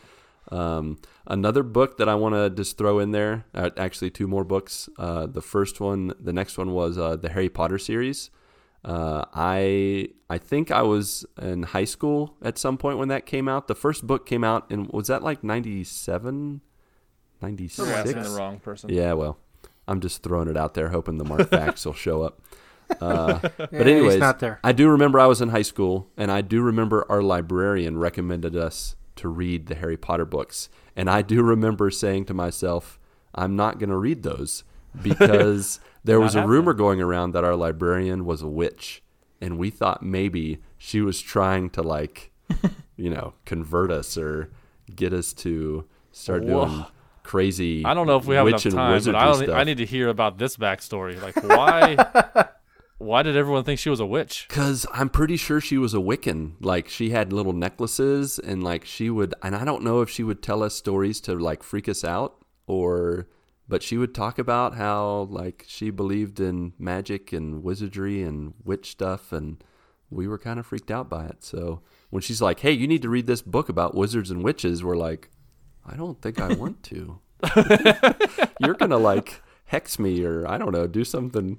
Um, 0.51 0.99
another 1.27 1.63
book 1.63 1.99
that 1.99 2.09
I 2.09 2.15
want 2.17 2.35
to 2.35 2.51
just 2.51 2.77
throw 2.79 2.99
in 2.99 3.13
there, 3.13 3.45
uh, 3.55 3.71
actually 3.77 4.11
two 4.11 4.27
more 4.27 4.43
books. 4.43 4.89
Uh, 4.99 5.27
the 5.27 5.43
first 5.43 5.81
one, 5.81 6.13
the 6.19 6.33
next 6.33 6.59
one 6.59 6.73
was 6.73 6.99
uh, 6.99 7.15
the 7.17 7.29
Harry 7.29 7.49
Potter 7.49 7.79
series. 7.79 8.31
Uh, 8.83 9.27
I 9.35 10.09
I 10.31 10.39
think 10.39 10.71
I 10.71 10.81
was 10.83 11.27
in 11.41 11.65
high 11.65 11.85
school 11.85 12.37
at 12.43 12.57
some 12.57 12.79
point 12.79 12.97
when 12.99 13.09
that 13.09 13.27
came 13.27 13.47
out. 13.49 13.69
The 13.69 13.75
first 13.75 14.07
book 14.07 14.25
came 14.27 14.43
out 14.43 14.71
and 14.73 14.89
was 14.89 15.09
that 15.09 15.23
like 15.23 15.45
97, 15.45 16.25
You're 16.35 16.61
96? 17.43 17.89
asking 17.89 18.23
the 18.23 18.31
wrong 18.31 18.59
person. 18.59 18.91
Yeah, 18.91 19.15
well, 19.15 19.39
I'm 19.89 20.01
just 20.01 20.23
throwing 20.23 20.49
it 20.49 20.57
out 20.57 20.75
there, 20.75 20.91
hoping 20.91 21.19
the 21.19 21.25
Marc 21.25 21.49
Facts 21.51 21.85
will 21.85 21.95
show 21.95 22.23
up. 22.23 22.41
Uh, 23.01 23.39
but 23.57 23.73
Yeah, 23.73 23.81
anyways, 23.81 24.19
not 24.19 24.39
there. 24.39 24.61
I 24.63 24.73
do 24.73 24.89
remember 24.89 25.19
I 25.19 25.27
was 25.27 25.41
in 25.41 25.51
high 25.51 25.63
school, 25.63 26.09
and 26.17 26.31
I 26.31 26.41
do 26.41 26.63
remember 26.63 27.07
our 27.09 27.23
librarian 27.23 27.99
recommended 27.99 28.57
us 28.57 28.97
to 29.17 29.29
read 29.29 29.67
the 29.67 29.75
Harry 29.75 29.97
Potter 29.97 30.25
books, 30.25 30.69
and 30.97 31.09
I 31.11 31.23
do 31.23 31.43
remember 31.43 31.91
saying 31.91 32.27
to 32.27 32.35
myself, 32.35 32.99
"I'm 33.35 33.57
not 33.57 33.79
going 33.79 33.91
to 33.91 33.97
read 33.97 34.23
those 34.23 34.65
because 35.03 35.81
there 36.05 36.21
was 36.21 36.35
a 36.35 36.41
Not 36.41 36.49
rumor 36.49 36.75
going 36.75 37.01
around 37.01 37.33
that 37.33 37.45
our 37.45 37.55
librarian 37.55 38.25
was 38.25 38.43
a 38.43 38.49
witch, 38.49 39.03
and 39.41 39.59
we 39.59 39.71
thought 39.71 40.03
maybe 40.03 40.63
she 40.79 41.01
was 41.01 41.21
trying 41.21 41.71
to 41.71 41.83
like, 41.83 42.33
you 42.97 43.11
know, 43.11 43.35
convert 43.45 43.91
us 43.91 44.17
or 44.17 44.51
get 44.95 45.13
us 45.13 45.33
to 45.35 45.87
start 46.13 46.45
Whoa. 46.45 46.67
doing." 46.67 46.85
Crazy. 47.31 47.85
I 47.85 47.95
don't 47.95 48.09
know 48.09 48.17
if 48.17 48.25
we 48.25 48.35
have 48.35 48.45
witch 48.45 48.67
enough 48.67 48.75
time, 48.75 49.05
but 49.05 49.15
I, 49.15 49.25
don't. 49.25 49.51
I 49.51 49.63
need 49.63 49.77
to 49.77 49.87
hear 49.87 50.09
about 50.09 50.37
this 50.37 50.57
backstory. 50.57 51.23
Like, 51.23 51.37
why? 51.45 52.49
why 52.99 53.23
did 53.23 53.37
everyone 53.37 53.63
think 53.63 53.79
she 53.79 53.89
was 53.89 54.01
a 54.01 54.05
witch? 54.05 54.49
Cause 54.49 54.85
I'm 54.93 55.09
pretty 55.09 55.37
sure 55.37 55.61
she 55.61 55.79
was 55.79 55.95
a 55.95 55.99
Wiccan. 55.99 56.55
Like 56.59 56.89
she 56.89 57.11
had 57.11 57.33
little 57.33 57.53
necklaces, 57.53 58.41
and 58.41 58.65
like 58.65 58.85
she 58.85 59.11
would, 59.11 59.33
and 59.45 59.55
I 59.55 59.65
don't 59.65 59.85
know 59.85 60.01
if 60.01 60.11
she 60.11 60.25
would 60.25 60.43
tell 60.43 60.61
us 60.61 60.75
stories 60.75 61.21
to 61.21 61.37
like 61.37 61.63
freak 61.63 61.89
us 61.89 62.03
out, 62.03 62.45
or, 62.67 63.29
but 63.69 63.85
she 63.85 63.97
would 63.97 64.13
talk 64.13 64.41
about 64.41 64.75
how 64.75 65.29
like 65.31 65.65
she 65.69 65.91
believed 65.91 66.41
in 66.41 66.73
magic 66.81 67.33
and 67.33 67.63
wizardry 67.63 68.25
and 68.25 68.55
witch 68.65 68.91
stuff, 68.91 69.31
and 69.31 69.63
we 70.11 70.27
were 70.27 70.37
kind 70.37 70.59
of 70.59 70.67
freaked 70.67 70.91
out 70.91 71.09
by 71.09 71.27
it. 71.27 71.45
So 71.45 71.83
when 72.11 72.23
she's 72.23 72.43
like, 72.43 72.59
"Hey, 72.59 72.73
you 72.73 72.89
need 72.89 73.03
to 73.03 73.09
read 73.09 73.29
this 73.29 73.41
book 73.41 73.69
about 73.69 73.95
wizards 73.95 74.33
and 74.33 74.43
witches," 74.43 74.83
we're 74.83 74.97
like, 74.97 75.31
"I 75.85 75.97
don't 75.97 76.21
think 76.21 76.41
I 76.41 76.55
want 76.55 76.83
to." 76.85 77.19
You're 78.61 78.75
gonna 78.75 78.99
like 78.99 79.43
hex 79.67 79.99
me, 79.99 80.25
or 80.25 80.47
I 80.49 80.59
don't 80.59 80.73
know, 80.73 80.87
do 80.87 81.05
something, 81.05 81.59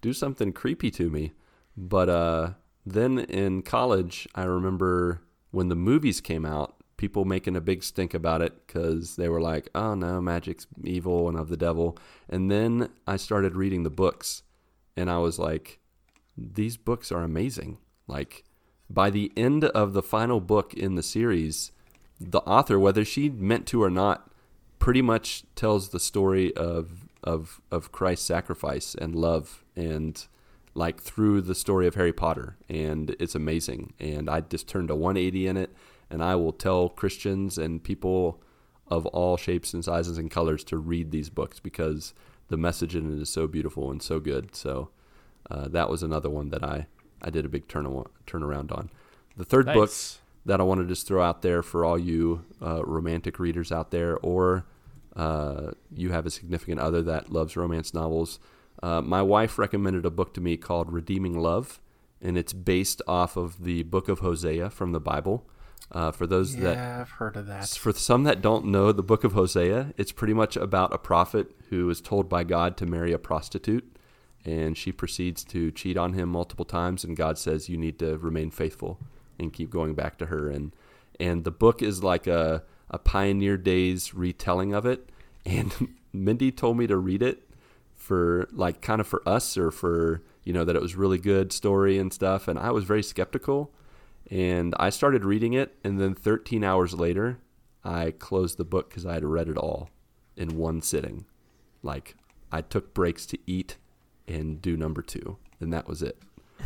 do 0.00 0.12
something 0.12 0.52
creepy 0.52 0.90
to 0.92 1.10
me. 1.10 1.32
But 1.76 2.08
uh, 2.08 2.50
then 2.84 3.18
in 3.18 3.62
college, 3.62 4.28
I 4.34 4.44
remember 4.44 5.22
when 5.50 5.68
the 5.68 5.74
movies 5.74 6.20
came 6.20 6.46
out, 6.46 6.76
people 6.96 7.24
making 7.24 7.56
a 7.56 7.60
big 7.60 7.82
stink 7.82 8.14
about 8.14 8.42
it 8.42 8.66
because 8.66 9.16
they 9.16 9.28
were 9.28 9.40
like, 9.40 9.68
"Oh 9.74 9.94
no, 9.94 10.20
magic's 10.20 10.66
evil 10.84 11.28
and 11.28 11.38
of 11.38 11.48
the 11.48 11.56
devil." 11.56 11.98
And 12.28 12.50
then 12.50 12.90
I 13.06 13.16
started 13.16 13.56
reading 13.56 13.82
the 13.82 13.90
books, 13.90 14.42
and 14.96 15.10
I 15.10 15.18
was 15.18 15.38
like, 15.38 15.80
"These 16.36 16.76
books 16.76 17.10
are 17.10 17.22
amazing!" 17.22 17.78
Like 18.06 18.44
by 18.88 19.10
the 19.10 19.32
end 19.36 19.64
of 19.64 19.92
the 19.92 20.02
final 20.02 20.40
book 20.40 20.72
in 20.74 20.94
the 20.94 21.02
series, 21.02 21.72
the 22.20 22.40
author, 22.40 22.78
whether 22.78 23.04
she 23.04 23.28
meant 23.28 23.66
to 23.68 23.82
or 23.82 23.90
not, 23.90 24.30
pretty 24.78 25.02
much 25.02 25.44
tells 25.54 25.90
the 25.90 26.00
story 26.00 26.54
of 26.56 27.08
of 27.24 27.60
of 27.70 27.90
Christ's 27.92 28.26
sacrifice 28.26 28.94
and 28.94 29.14
love 29.14 29.64
and 29.74 30.26
like 30.74 31.00
through 31.00 31.40
the 31.40 31.54
story 31.54 31.86
of 31.86 31.94
Harry 31.94 32.12
Potter 32.12 32.56
and 32.68 33.16
it's 33.18 33.34
amazing 33.34 33.94
and 33.98 34.28
I 34.28 34.42
just 34.42 34.68
turned 34.68 34.90
a 34.90 34.94
180 34.94 35.48
in 35.48 35.56
it 35.56 35.74
and 36.10 36.22
I 36.22 36.36
will 36.36 36.52
tell 36.52 36.90
Christians 36.90 37.58
and 37.58 37.82
people 37.82 38.40
of 38.86 39.06
all 39.06 39.36
shapes 39.36 39.74
and 39.74 39.84
sizes 39.84 40.18
and 40.18 40.30
colors 40.30 40.62
to 40.64 40.76
read 40.76 41.10
these 41.10 41.30
books 41.30 41.58
because 41.58 42.14
the 42.48 42.58
message 42.58 42.94
in 42.94 43.12
it 43.12 43.20
is 43.20 43.30
so 43.30 43.48
beautiful 43.48 43.90
and 43.90 44.00
so 44.00 44.20
good 44.20 44.54
so 44.54 44.90
uh, 45.50 45.66
that 45.68 45.88
was 45.88 46.02
another 46.02 46.30
one 46.30 46.50
that 46.50 46.62
I 46.62 46.86
I 47.22 47.30
did 47.30 47.44
a 47.44 47.48
big 47.48 47.68
turn 47.68 47.86
turnaround 48.26 48.72
on. 48.72 48.90
The 49.36 49.44
third 49.44 49.66
book 49.66 49.90
Nice. 49.90 50.20
That 50.46 50.60
I 50.60 50.64
want 50.64 50.80
to 50.80 50.86
just 50.86 51.06
throw 51.06 51.22
out 51.22 51.42
there 51.42 51.62
for 51.62 51.84
all 51.84 51.98
you 51.98 52.44
uh, 52.62 52.84
romantic 52.84 53.38
readers 53.38 53.70
out 53.72 53.90
there, 53.90 54.16
or 54.18 54.64
uh, 55.14 55.72
you 55.92 56.12
have 56.12 56.24
a 56.24 56.30
significant 56.30 56.80
other 56.80 57.02
that 57.02 57.30
loves 57.32 57.56
romance 57.56 57.92
novels. 57.92 58.38
Uh, 58.82 59.00
my 59.02 59.22
wife 59.22 59.58
recommended 59.58 60.06
a 60.06 60.10
book 60.10 60.32
to 60.34 60.40
me 60.40 60.56
called 60.56 60.92
Redeeming 60.92 61.38
Love, 61.38 61.80
and 62.22 62.38
it's 62.38 62.52
based 62.52 63.02
off 63.08 63.36
of 63.36 63.64
the 63.64 63.82
book 63.82 64.08
of 64.08 64.20
Hosea 64.20 64.70
from 64.70 64.92
the 64.92 65.00
Bible. 65.00 65.48
Uh, 65.92 66.10
for 66.10 66.26
those 66.26 66.56
that 66.56 66.76
Yeah, 66.76 67.00
I've 67.00 67.10
heard 67.10 67.36
of 67.36 67.46
that. 67.46 67.68
for 67.68 67.92
some 67.92 68.24
that 68.24 68.42
don't 68.42 68.66
know 68.66 68.90
the 68.92 69.04
book 69.04 69.24
of 69.24 69.32
Hosea, 69.32 69.94
it's 69.96 70.12
pretty 70.12 70.34
much 70.34 70.56
about 70.56 70.92
a 70.92 70.98
prophet 70.98 71.52
who 71.70 71.88
is 71.90 72.00
told 72.00 72.28
by 72.28 72.44
God 72.44 72.76
to 72.78 72.86
marry 72.86 73.12
a 73.12 73.18
prostitute, 73.18 73.96
and 74.44 74.76
she 74.76 74.92
proceeds 74.92 75.44
to 75.44 75.70
cheat 75.72 75.96
on 75.96 76.12
him 76.12 76.28
multiple 76.28 76.64
times, 76.64 77.02
and 77.04 77.16
God 77.16 77.36
says 77.38 77.68
you 77.68 77.76
need 77.76 77.98
to 78.00 78.16
remain 78.18 78.50
faithful 78.50 78.98
and 79.38 79.52
keep 79.52 79.70
going 79.70 79.94
back 79.94 80.18
to 80.18 80.26
her. 80.26 80.48
And 80.48 80.74
and 81.18 81.44
the 81.44 81.50
book 81.50 81.82
is 81.82 82.02
like 82.02 82.26
a 82.26 82.62
a 82.90 82.98
pioneer 82.98 83.56
days 83.56 84.14
retelling 84.14 84.72
of 84.72 84.86
it. 84.86 85.10
And 85.46 85.94
Mindy 86.12 86.50
told 86.50 86.76
me 86.76 86.88
to 86.88 86.96
read 86.96 87.22
it 87.22 87.48
for 87.94 88.48
like 88.50 88.80
kind 88.80 89.00
of 89.00 89.06
for 89.06 89.22
us 89.28 89.56
or 89.56 89.70
for 89.70 90.22
you 90.42 90.52
know 90.52 90.64
that 90.64 90.74
it 90.74 90.82
was 90.82 90.96
really 90.96 91.18
good 91.18 91.52
story 91.52 91.98
and 91.98 92.12
stuff, 92.12 92.48
and 92.48 92.58
I 92.58 92.72
was 92.72 92.84
very 92.84 93.02
skeptical. 93.02 93.72
And 94.28 94.74
I 94.78 94.90
started 94.90 95.24
reading 95.24 95.52
it, 95.52 95.76
and 95.84 96.00
then 96.00 96.14
13 96.14 96.64
hours 96.64 96.94
later, 96.94 97.38
I 97.84 98.10
closed 98.10 98.58
the 98.58 98.64
book 98.64 98.88
because 98.88 99.06
I 99.06 99.14
had 99.14 99.24
read 99.24 99.48
it 99.48 99.56
all 99.56 99.90
in 100.36 100.56
one 100.56 100.82
sitting. 100.82 101.26
Like, 101.82 102.16
I 102.50 102.60
took 102.60 102.92
breaks 102.92 103.24
to 103.26 103.38
eat 103.46 103.76
and 104.26 104.60
do 104.60 104.76
number 104.76 105.02
two, 105.02 105.36
and 105.60 105.72
that 105.72 105.86
was 105.86 106.02
it. 106.02 106.20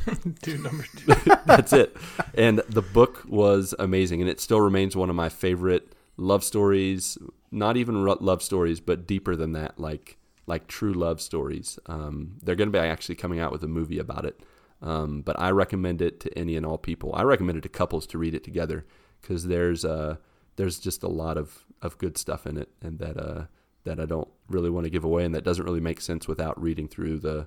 Dude, 0.43 0.63
number 0.63 0.85
two. 0.97 1.07
That's 1.47 1.73
it. 1.73 1.97
And 2.35 2.59
the 2.69 2.83
book 2.83 3.25
was 3.29 3.75
amazing, 3.79 4.21
and 4.21 4.31
it 4.31 4.41
still 4.41 4.61
remains 4.61 4.97
one 4.97 5.11
of 5.11 5.17
my 5.17 5.29
favorite 5.29 5.93
love 6.17 6.45
stories. 6.45 7.19
Not 7.51 7.77
even 7.77 8.05
love 8.05 8.43
stories, 8.43 8.81
but 8.81 9.07
deeper 9.07 9.37
than 9.37 9.53
that, 9.53 9.79
like 9.79 10.19
like 10.47 10.67
true 10.67 10.93
love 10.93 11.21
stories. 11.21 11.79
Um, 11.87 12.39
they're 12.43 12.57
going 12.57 12.73
to 12.73 12.79
be 12.79 12.85
actually 12.85 13.15
coming 13.15 13.39
out 13.39 13.53
with 13.53 13.63
a 13.63 13.69
movie 13.69 13.99
about 13.99 14.25
it. 14.25 14.41
Um, 14.83 15.23
but 15.23 15.39
I 15.39 15.51
recommend 15.51 16.01
it 16.03 16.21
to 16.21 16.39
any 16.39 16.57
and 16.57 16.65
all 16.65 16.79
people. 16.79 17.15
I 17.15 17.23
recommend 17.23 17.59
it 17.59 17.63
to 17.63 17.69
couples 17.69 18.07
to 18.09 18.19
read 18.19 18.35
it 18.35 18.43
together 18.43 18.87
because 19.21 19.47
there's 19.47 19.85
uh, 19.85 20.17
there's 20.57 20.79
just 20.79 21.03
a 21.03 21.09
lot 21.09 21.37
of, 21.37 21.65
of 21.83 21.99
good 21.99 22.17
stuff 22.19 22.47
in 22.47 22.57
it, 22.57 22.71
and 22.83 22.99
that 22.99 23.17
uh, 23.17 23.45
that 23.85 24.01
I 24.01 24.07
don't 24.07 24.29
really 24.49 24.71
want 24.71 24.85
to 24.85 24.91
give 24.91 25.05
away, 25.05 25.25
and 25.25 25.35
that 25.35 25.45
doesn't 25.45 25.65
really 25.65 25.81
make 25.81 26.01
sense 26.01 26.27
without 26.27 26.61
reading 26.61 26.89
through 26.89 27.19
the 27.19 27.47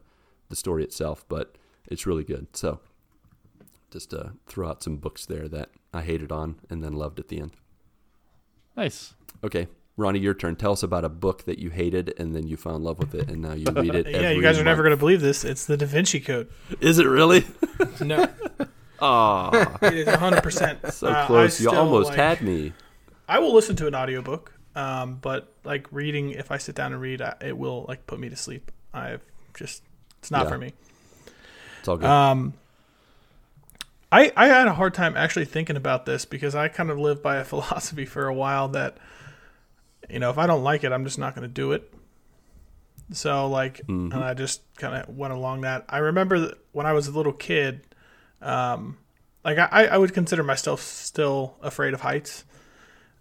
the 0.50 0.56
story 0.56 0.84
itself. 0.84 1.26
But 1.28 1.56
it's 1.88 2.06
really 2.06 2.24
good. 2.24 2.48
So 2.56 2.80
just 3.92 4.14
uh, 4.14 4.30
throw 4.48 4.70
out 4.70 4.82
some 4.84 4.98
books 4.98 5.26
there 5.26 5.48
that 5.50 5.70
I 5.94 6.02
hated 6.02 6.32
on 6.32 6.56
and 6.70 6.84
then 6.84 6.94
loved 6.94 7.20
at 7.20 7.28
the 7.28 7.40
end. 7.40 7.52
Nice. 8.76 9.14
Okay, 9.44 9.68
Ronnie, 9.98 10.20
your 10.20 10.34
turn. 10.34 10.56
Tell 10.56 10.72
us 10.72 10.82
about 10.84 11.06
a 11.06 11.10
book 11.10 11.44
that 11.46 11.60
you 11.60 11.70
hated 11.70 12.14
and 12.18 12.36
then 12.36 12.48
you 12.48 12.58
fell 12.58 12.76
in 12.76 12.84
love 12.84 12.98
with 12.98 13.14
it, 13.14 13.30
and 13.30 13.42
now 13.42 13.54
you 13.54 13.66
read 13.72 13.94
it. 13.94 14.08
yeah, 14.10 14.18
every 14.18 14.36
you 14.38 14.42
guys 14.42 14.58
are 14.58 14.64
never 14.64 14.82
going 14.82 14.92
to 14.92 14.98
believe 14.98 15.22
this. 15.22 15.44
It's 15.44 15.66
the 15.66 15.78
Da 15.78 15.86
Vinci 15.86 16.20
Code. 16.20 16.50
Is 16.80 17.00
it 17.00 17.06
really? 17.06 17.46
No, 18.02 18.28
Aw, 19.02 19.78
it 19.82 19.94
is 19.94 20.08
100%. 20.08 20.92
so 20.92 21.08
Uh, 21.08 21.12
I 21.12 21.26
close. 21.26 21.60
You 21.62 21.70
almost 21.72 22.10
like- 22.10 22.18
had 22.18 22.42
me. 22.42 22.74
I 23.28 23.40
will 23.40 23.54
listen 23.54 23.76
to 23.78 23.88
an 23.88 23.96
audiobook, 23.96 24.54
um, 24.76 25.16
but 25.22 25.54
like 25.64 25.88
reading, 25.92 26.32
if 26.32 26.50
I 26.52 26.58
sit 26.58 26.76
down 26.76 26.94
and 26.94 27.02
read, 27.02 27.22
I, 27.22 27.36
it 27.42 27.58
will 27.58 27.86
like 27.88 28.06
put 28.08 28.20
me 28.20 28.30
to 28.30 28.36
sleep. 28.36 28.72
I've 28.94 29.22
just, 29.54 29.84
it's 30.20 30.32
not 30.32 30.44
Yeah. 30.46 30.50
for 30.50 30.58
me. 30.58 30.74
It's 31.84 31.90
all 31.90 31.98
good. 31.98 32.10
Um, 32.10 32.54
I 34.10 34.32
I 34.38 34.48
had 34.48 34.70
a 34.70 34.74
hard 34.74 34.94
time 34.94 35.18
actually 35.18 35.44
thinking 35.44 35.76
about 35.76 36.06
this 36.06 36.24
because 36.24 36.56
I 36.56 36.70
kind 36.70 36.90
of 36.90 36.98
lived 36.98 37.22
by 37.22 37.36
a 37.36 37.44
philosophy 37.44 38.06
for 38.06 38.26
a 38.26 38.34
while 38.34 38.70
that, 38.70 38.96
you 40.10 40.18
know, 40.20 40.30
if 40.30 40.38
I 40.38 40.48
don't 40.48 40.64
like 40.64 40.86
it, 40.86 40.94
I'm 40.94 41.04
just 41.04 41.20
not 41.20 41.36
going 41.36 41.46
to 41.46 41.54
do 41.54 41.74
it. 41.74 41.94
So 43.12 43.50
like, 43.50 43.82
and 44.14 44.24
I 44.24 44.34
just 44.34 44.62
kind 44.78 44.96
of 44.96 45.14
went 45.14 45.34
along 45.34 45.62
that. 45.62 45.84
I 45.90 45.98
remember 45.98 46.40
that 46.40 46.58
when 46.72 46.86
I 46.86 46.94
was 46.94 47.10
a 47.10 47.12
little 47.12 47.34
kid, 47.34 47.82
um, 48.42 48.98
like 49.44 49.58
I, 49.58 49.88
I 49.88 49.98
would 49.98 50.14
consider 50.14 50.42
myself 50.42 50.80
still 50.82 51.58
afraid 51.62 51.94
of 51.94 52.00
heights. 52.00 52.46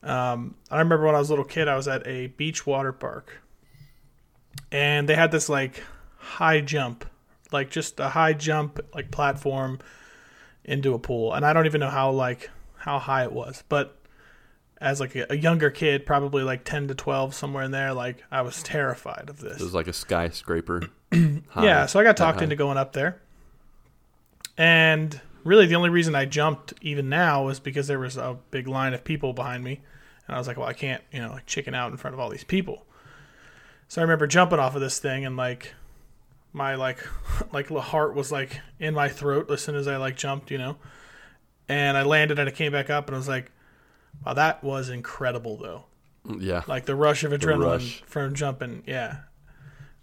Um, 0.04 0.54
I 0.70 0.78
remember 0.78 1.04
when 1.04 1.16
I 1.16 1.18
was 1.18 1.30
a 1.30 1.32
little 1.32 1.44
kid, 1.44 1.66
I 1.66 1.74
was 1.74 1.88
at 1.88 2.06
a 2.06 2.28
beach 2.28 2.64
water 2.64 2.92
park, 2.92 3.42
and 4.70 5.08
they 5.08 5.16
had 5.16 5.32
this 5.32 5.48
like 5.48 5.82
high 6.18 6.60
jump, 6.60 7.04
like 7.52 7.70
just 7.70 8.00
a 8.00 8.08
high 8.08 8.32
jump 8.32 8.80
like 8.94 9.10
platform 9.10 9.78
into 10.64 10.94
a 10.94 10.98
pool, 10.98 11.32
and 11.32 11.44
I 11.44 11.52
don't 11.52 11.66
even 11.66 11.80
know 11.80 11.90
how 11.90 12.10
like 12.10 12.50
how 12.76 12.98
high 12.98 13.24
it 13.24 13.32
was, 13.32 13.62
but 13.68 13.98
as 14.80 14.98
like 14.98 15.14
a, 15.14 15.26
a 15.30 15.36
younger 15.36 15.70
kid, 15.70 16.04
probably 16.04 16.42
like 16.42 16.64
ten 16.64 16.88
to 16.88 16.94
twelve, 16.94 17.34
somewhere 17.34 17.62
in 17.64 17.70
there, 17.70 17.92
like 17.92 18.22
I 18.30 18.42
was 18.42 18.62
terrified 18.62 19.30
of 19.30 19.38
this. 19.40 19.60
it 19.60 19.64
was 19.64 19.74
like 19.74 19.88
a 19.88 19.92
skyscraper. 19.92 20.82
high, 21.12 21.64
Yeah, 21.64 21.86
so 21.86 22.00
I 22.00 22.04
got 22.04 22.16
talked 22.16 22.42
into 22.42 22.56
going 22.56 22.78
up 22.78 22.92
there. 22.92 23.20
And 24.58 25.20
really 25.44 25.66
the 25.66 25.76
only 25.76 25.90
reason 25.90 26.14
I 26.14 26.24
jumped 26.24 26.74
even 26.82 27.08
now 27.08 27.44
was 27.44 27.60
because 27.60 27.86
there 27.86 27.98
was 27.98 28.16
a 28.16 28.38
big 28.50 28.68
line 28.68 28.94
of 28.94 29.04
people 29.04 29.32
behind 29.32 29.64
me. 29.64 29.80
And 30.26 30.34
I 30.36 30.38
was 30.38 30.46
like, 30.46 30.56
well, 30.56 30.68
I 30.68 30.72
can't, 30.72 31.02
you 31.12 31.20
know, 31.20 31.30
like 31.32 31.46
chicken 31.46 31.74
out 31.74 31.90
in 31.90 31.96
front 31.96 32.14
of 32.14 32.20
all 32.20 32.28
these 32.28 32.44
people. 32.44 32.86
So 33.88 34.00
I 34.00 34.04
remember 34.04 34.26
jumping 34.26 34.58
off 34.58 34.74
of 34.74 34.80
this 34.80 34.98
thing 34.98 35.24
and 35.26 35.36
like 35.36 35.74
my 36.52 36.74
like 36.74 36.98
like 37.52 37.68
heart 37.68 38.14
was 38.14 38.30
like 38.32 38.60
in 38.78 38.94
my 38.94 39.08
throat 39.08 39.50
as 39.50 39.62
soon 39.62 39.74
as 39.76 39.88
I 39.88 39.96
like 39.96 40.16
jumped, 40.16 40.50
you 40.50 40.58
know. 40.58 40.76
And 41.68 41.96
I 41.96 42.02
landed 42.02 42.38
and 42.38 42.48
I 42.48 42.52
came 42.52 42.72
back 42.72 42.90
up 42.90 43.06
and 43.08 43.14
I 43.14 43.18
was 43.18 43.28
like, 43.28 43.50
wow, 44.24 44.34
that 44.34 44.62
was 44.62 44.88
incredible 44.90 45.56
though 45.56 45.84
Yeah, 46.38 46.62
like 46.66 46.84
the 46.86 46.94
rush 46.94 47.24
of 47.24 47.32
adrenaline 47.32 47.64
rush. 47.64 48.02
from 48.04 48.34
jumping. 48.34 48.82
Yeah. 48.86 49.18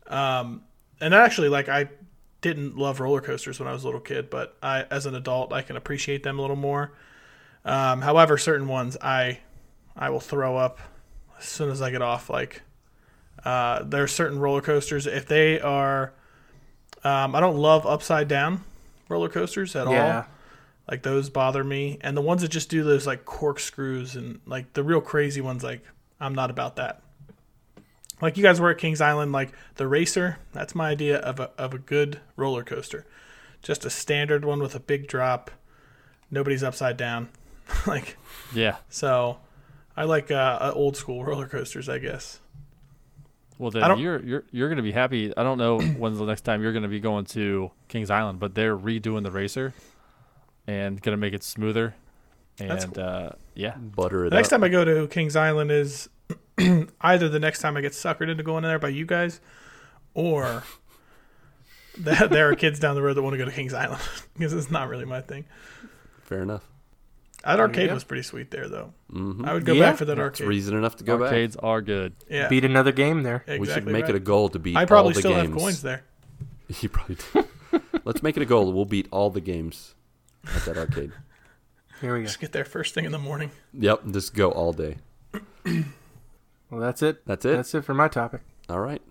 Um, 0.08 0.64
and 1.00 1.14
actually, 1.14 1.50
like 1.50 1.70
I 1.70 1.90
didn't 2.42 2.78
love 2.78 3.00
roller 3.00 3.22
coasters 3.22 3.60
when 3.60 3.68
I 3.68 3.74
was 3.74 3.84
a 3.84 3.86
little 3.86 4.02
kid, 4.02 4.30
but 4.30 4.58
I, 4.64 4.84
as 4.90 5.06
an 5.06 5.14
adult, 5.16 5.54
I 5.54 5.62
can 5.62 5.76
appreciate 5.76 6.24
them 6.24 6.40
a 6.40 6.42
little 6.42 6.56
more. 6.56 6.94
Um, 7.66 8.02
however, 8.02 8.38
certain 8.38 8.68
ones 8.68 8.98
I, 9.02 9.40
I 9.96 10.10
will 10.10 10.22
throw 10.22 10.58
up 10.58 10.80
as 11.38 11.46
soon 11.46 11.70
as 11.70 11.82
I 11.82 11.92
get 11.92 12.02
off. 12.02 12.30
Like, 12.30 12.64
uh, 13.44 13.84
there 13.84 14.04
are 14.04 14.08
certain 14.08 14.40
roller 14.40 14.62
coasters 14.62 15.06
if 15.06 15.28
they 15.28 15.60
are. 15.60 16.14
Um, 17.04 17.36
I 17.36 17.40
don't 17.40 17.58
love 17.58 17.86
upside 17.86 18.28
down 18.28 18.64
roller 19.08 19.30
coasters 19.30 19.76
at 19.76 19.88
all. 19.88 19.94
Like 20.90 21.04
those 21.04 21.30
bother 21.30 21.64
me. 21.64 21.98
And 22.02 22.18
the 22.18 22.22
ones 22.22 22.42
that 22.42 22.50
just 22.50 22.70
do 22.70 22.84
those 22.84 23.06
like 23.08 23.26
corkscrews 23.26 24.16
and 24.16 24.40
like 24.46 24.74
the 24.74 24.84
real 24.84 25.02
crazy 25.02 25.40
ones 25.42 25.64
like 25.64 25.82
i'm 26.20 26.34
not 26.36 26.50
about 26.52 26.76
that. 26.78 27.02
Like 28.22 28.36
you 28.38 28.44
guys 28.44 28.60
were 28.60 28.70
at 28.72 28.78
kings 28.78 29.00
island 29.00 29.32
like 29.32 29.52
the 29.76 29.88
racer 29.88 30.38
that's 30.52 30.76
my 30.76 30.90
idea 30.90 31.18
of 31.20 31.40
a, 31.40 31.52
of 31.58 31.74
a 31.74 31.78
good 31.78 32.20
roller 32.36 32.64
coaster. 32.64 33.06
Just 33.62 33.86
a 33.86 33.90
standard 33.90 34.44
one 34.46 34.60
with 34.60 34.76
a 34.76 34.80
big 34.80 35.08
drop. 35.08 35.52
Nobody's 36.32 36.64
upside 36.64 36.98
down. 36.98 37.30
Like 37.88 38.18
Yeah. 38.54 38.78
so 38.90 39.38
i 39.96 40.04
like 40.04 40.32
uh, 40.32 40.58
uh, 40.60 40.72
old 40.74 40.98
school 40.98 41.24
roller 41.30 41.48
coasters 41.48 41.88
i 41.88 42.00
guess 42.00 42.40
Well, 43.60 43.70
then 43.70 44.00
you're 44.00 44.26
you're 44.26 44.44
you're 44.52 44.70
gonna 44.70 44.82
be 44.82 44.92
happy. 44.92 45.32
I 45.38 45.44
don't 45.44 45.60
know 45.60 45.80
when's 45.98 46.18
the 46.18 46.26
next 46.26 46.42
time 46.42 46.64
you're 46.64 46.74
gonna 46.74 46.88
be 46.88 47.00
going 47.00 47.26
to 47.26 47.70
Kings 47.88 48.10
Island, 48.10 48.40
but 48.40 48.56
they're 48.56 48.78
redoing 48.78 49.24
the 49.24 49.32
racer 49.32 49.76
and 50.66 51.00
gonna 51.00 51.18
make 51.18 51.34
it 51.34 51.44
smoother. 51.44 51.94
And 52.58 52.96
cool. 52.96 53.04
uh, 53.04 53.30
yeah, 53.54 53.78
butter 53.78 54.26
it 54.26 54.32
the 54.32 54.36
next 54.36 54.48
up. 54.48 54.60
time 54.60 54.66
i 54.66 54.68
go 54.68 54.84
to 54.84 55.08
kings 55.08 55.38
island 55.38 55.72
is 55.72 56.10
either 57.02 57.30
the 57.30 57.40
next 57.40 57.60
time 57.62 57.78
i 57.78 57.82
get 57.82 57.94
suckered 57.94 58.30
into 58.30 58.44
going 58.44 58.66
in 58.66 58.70
there 58.70 58.80
by 58.80 58.90
you 58.90 59.06
guys 59.06 59.40
or 60.14 60.64
that 62.00 62.30
there 62.30 62.50
are 62.50 62.56
kids 62.56 62.80
down 62.80 62.96
the 62.96 63.02
road 63.02 63.16
that 63.16 63.22
want 63.22 63.34
to 63.34 63.38
go 63.38 63.46
to 63.46 63.52
Kings 63.52 63.74
Island 63.74 64.02
because 64.34 64.54
it's 64.54 64.72
not 64.72 64.88
really 64.90 65.06
my 65.06 65.22
thing. 65.22 65.46
Fair 66.24 66.42
enough. 66.42 66.69
That 67.46 67.60
arcade 67.60 67.92
was 67.94 68.04
pretty 68.04 68.24
sweet 68.24 68.52
there, 68.52 68.68
though. 68.68 68.94
hmm 69.10 69.46
I 69.46 69.54
would 69.54 69.66
go 69.66 69.74
Yeah. 69.74 69.90
back 69.92 69.98
for 69.98 70.06
that 70.06 70.14
It's 70.14 70.20
arcade. 70.20 70.48
reason 70.48 70.76
enough 70.78 70.98
to 70.98 71.04
go 71.04 71.18
back. 71.18 71.28
arcades 71.28 71.56
are 71.56 71.82
good. 71.82 72.14
Yeah, 72.30 72.48
Beat 72.50 72.66
another 72.66 72.92
game 72.92 73.24
there. 73.24 73.38
exactly 73.48 73.58
back. 73.58 73.60
We 73.68 73.74
should 73.74 73.86
make 73.86 74.02
right. 74.04 74.10
it 74.10 74.16
a 74.16 74.20
goal 74.20 74.50
to 74.50 74.60
beat 74.60 74.76
I 74.76 74.86
probably 74.86 75.14
the 75.14 75.20
still 75.20 75.32
games. 75.32 75.50
have 75.50 75.58
coins 75.58 75.82
there. 75.82 76.04
You 76.82 76.90
probably 76.90 77.18
do. 77.34 77.48
Let's 78.06 78.22
make 78.22 78.36
it 78.38 78.44
a 78.44 78.46
goal. 78.46 78.72
We'll 78.74 78.86
beat 78.86 79.08
all 79.12 79.30
the 79.30 79.42
games 79.42 79.96
at 80.56 80.64
that 80.66 80.78
arcade. 80.78 81.12
Here 82.02 82.14
we 82.14 82.20
go. 82.22 82.26
Just 82.28 82.40
get 82.40 82.52
there 82.52 82.64
first 82.66 82.94
thing 82.94 83.06
in 83.06 83.12
the 83.12 83.18
morning. 83.20 83.52
Yep, 83.74 84.04
just 84.12 84.34
go 84.36 84.52
all 84.52 84.74
day. 84.74 84.98
Well, 86.70 86.80
that's 86.82 87.02
it. 87.02 87.26
That's 87.26 87.46
it. 87.46 87.56
That's 87.56 87.74
it 87.74 87.84
for 87.84 87.96
my 87.96 88.08
topic. 88.08 88.42
All 88.70 88.80
right. 88.80 89.02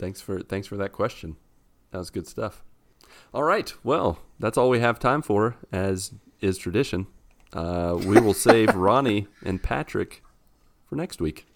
Thanks 0.00 0.20
for 0.20 0.40
thanks 0.40 0.66
for 0.66 0.76
that 0.78 0.90
question. 0.92 1.36
That 1.92 1.98
was 1.98 2.10
good 2.10 2.26
stuff. 2.26 2.64
All 3.32 3.44
right. 3.44 3.72
Well, 3.84 4.18
that's 4.40 4.58
all 4.58 4.68
we 4.68 4.80
have 4.80 4.98
time 4.98 5.22
for, 5.22 5.54
as 5.70 6.12
is 6.40 6.58
tradition. 6.58 7.06
Uh, 7.52 7.98
we 8.04 8.20
will 8.20 8.34
save 8.34 8.74
Ronnie 8.74 9.26
and 9.44 9.62
Patrick 9.62 10.22
for 10.86 10.96
next 10.96 11.20
week. 11.20 11.46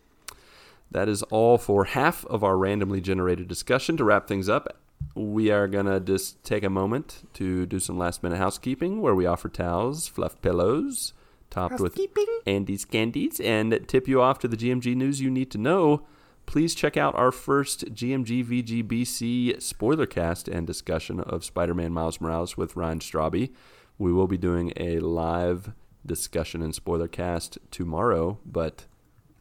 That 0.91 1.09
is 1.09 1.23
all 1.25 1.59
for 1.59 1.85
half 1.85 2.25
of 2.27 2.45
our 2.45 2.57
randomly 2.57 3.01
generated 3.01 3.49
discussion. 3.49 3.97
To 3.97 4.05
wrap 4.05 4.29
things 4.29 4.49
up, 4.49 4.77
we 5.15 5.51
are 5.51 5.67
going 5.67 5.87
to 5.87 6.01
just 6.01 6.43
take 6.45 6.63
a 6.63 6.71
moment 6.71 7.29
to 7.35 7.67
do 7.67 7.79
some 7.79 7.99
last 7.99 8.23
minute 8.23 8.39
housekeeping 8.39 9.01
where 9.01 9.15
we 9.15 9.27
offer 9.27 9.49
towels, 9.49 10.07
fluff 10.07 10.41
pillows, 10.41 11.13
topped 11.51 11.81
with 11.81 11.99
Andes 12.47 12.85
candies, 12.85 13.41
and 13.41 13.79
tip 13.87 14.09
you 14.09 14.21
off 14.21 14.39
to 14.41 14.49
the 14.49 14.57
GMG 14.57 14.95
news 14.95 15.21
you 15.21 15.31
need 15.31 15.51
to 15.53 15.59
know. 15.59 16.07
Please 16.47 16.75
check 16.75 16.97
out 16.97 17.15
our 17.15 17.33
first 17.33 17.95
GMG 17.95 18.45
VGBC 18.45 19.63
spoiler 19.63 20.07
cast 20.07 20.47
and 20.47 20.67
discussion 20.67 21.21
of 21.21 21.45
Spider 21.45 21.75
Man 21.75 21.93
Miles 21.93 22.21
Morales 22.21 22.57
with 22.57 22.77
Ryan 22.77 22.99
Straube. 22.99 23.51
We 23.99 24.13
will 24.13 24.27
be 24.27 24.39
doing 24.39 24.73
a 24.77 24.99
live 24.99 25.73
discussion 26.05 26.63
and 26.63 26.75
spoiler 26.75 27.09
cast 27.09 27.59
tomorrow, 27.71 28.39
but 28.45 28.87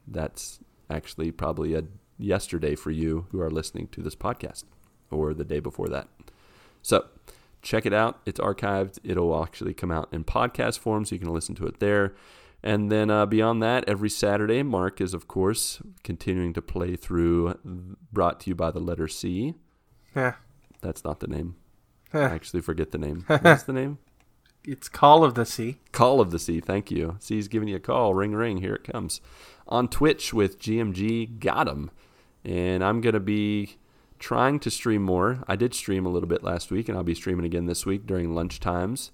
that's 0.08 0.60
actually 0.90 1.32
probably 1.32 1.74
a 1.76 1.84
yesterday 2.18 2.76
for 2.76 2.92
you 2.92 3.28
who 3.32 3.42
are 3.42 3.50
listening 3.50 3.88
to 3.88 4.02
this 4.02 4.16
podcast 4.16 4.64
or 5.12 5.34
the 5.34 5.44
day 5.44 5.60
before 5.60 5.88
that. 5.90 6.08
So 6.82 7.06
check 7.62 7.86
it 7.86 7.94
out. 7.94 8.20
It's 8.26 8.40
archived. 8.40 9.00
It'll 9.04 9.42
actually 9.44 9.74
come 9.74 9.92
out 9.92 10.10
in 10.12 10.24
podcast 10.24 10.80
form, 10.80 11.06
so 11.06 11.16
you 11.16 11.20
can 11.20 11.34
listen 11.34 11.56
to 11.56 11.66
it 11.66 11.80
there. 11.80 12.14
And 12.62 12.92
then 12.92 13.10
uh, 13.10 13.26
beyond 13.26 13.62
that, 13.62 13.84
every 13.90 14.10
Saturday, 14.10 14.64
Marc 14.64 15.02
is, 15.02 15.14
of 15.14 15.28
course, 15.28 15.82
continuing 16.04 16.54
to 16.54 16.62
play 16.62 16.96
through, 16.96 17.60
brought 18.12 18.40
to 18.42 18.50
you 18.50 18.56
by 18.56 18.72
the 18.72 18.80
letter 18.80 19.08
C. 19.08 19.56
Yeah. 20.16 20.36
That's 20.82 21.04
not 21.04 21.20
the 21.20 21.28
name. 21.28 21.56
I 22.14 22.20
actually 22.20 22.62
forget 22.62 22.92
the 22.92 22.98
name. 23.00 23.26
What's 23.28 23.64
the 23.64 23.74
name? 23.74 23.98
It's 24.65 24.88
Call 24.88 25.26
of 25.26 25.34
the 25.34 25.45
Sea. 25.45 25.80
Call 25.91 26.22
of 26.22 26.31
the 26.31 26.40
Sea. 26.40 26.61
Thank 26.61 26.90
you. 26.90 27.18
C's 27.19 27.49
giving 27.49 27.68
you 27.68 27.76
a 27.76 27.81
call. 27.81 28.14
Ring, 28.14 28.31
ring. 28.31 28.60
Here 28.60 28.76
it 28.76 28.85
comes. 28.85 29.19
On 29.68 29.90
Twitch 29.90 30.34
with 30.34 30.57
GMG 30.57 31.26
Got 31.40 31.68
'em. 31.68 31.91
And 32.45 32.81
I'm 32.81 33.02
going 33.02 33.14
to 33.14 33.19
be 33.19 33.76
trying 34.19 34.61
to 34.61 34.72
stream 34.72 35.03
more. 35.03 35.44
I 35.49 35.57
did 35.57 35.73
stream 35.73 36.06
a 36.06 36.10
little 36.10 36.30
bit 36.30 36.44
last 36.44 36.72
week, 36.72 36.88
and 36.88 36.98
I'll 36.98 37.03
be 37.03 37.14
streaming 37.14 37.45
again 37.45 37.65
this 37.65 37.85
week 37.85 38.06
during 38.07 38.34
lunch 38.34 38.61
times, 38.61 39.11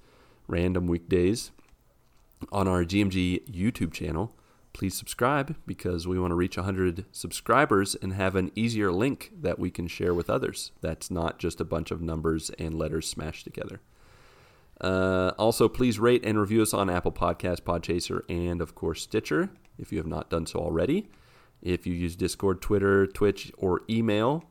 random 0.48 0.86
weekdays 0.86 1.50
on 2.52 2.68
our 2.68 2.84
GMG 2.84 3.42
YouTube 3.50 3.92
channel. 3.92 4.36
Please 4.72 4.96
subscribe 4.96 5.56
because 5.66 6.08
we 6.08 6.20
want 6.20 6.30
to 6.30 6.36
reach 6.36 6.58
100 6.58 7.06
subscribers 7.12 7.96
and 7.96 8.14
have 8.14 8.36
an 8.36 8.52
easier 8.54 8.92
link 8.92 9.32
that 9.42 9.58
we 9.58 9.72
can 9.72 9.88
share 9.88 10.14
with 10.14 10.30
others. 10.30 10.74
That's 10.82 11.10
not 11.10 11.40
just 11.40 11.60
a 11.60 11.66
bunch 11.66 11.90
of 11.90 12.04
numbers 12.04 12.52
and 12.60 12.76
letters 12.76 13.08
smashed 13.10 13.46
together. 13.46 13.82
Uh, 14.82 15.32
also, 15.38 15.68
please 15.68 16.00
rate 16.00 16.24
and 16.24 16.40
review 16.40 16.62
us 16.62 16.74
on 16.74 16.90
Apple 16.90 17.12
Podcast, 17.12 17.62
Podchaser, 17.62 18.22
and 18.30 18.62
of 18.62 18.76
course 18.76 19.04
Stitcher 19.04 19.50
if 19.80 19.92
you 19.92 19.98
have 19.98 20.08
not 20.08 20.30
done 20.30 20.46
so 20.46 20.60
already. 20.60 21.10
If 21.62 21.88
you 21.88 21.94
use 21.94 22.16
Discord, 22.16 22.62
Twitter, 22.62 23.08
Twitch, 23.08 23.52
or 23.58 23.82
email, 23.90 24.44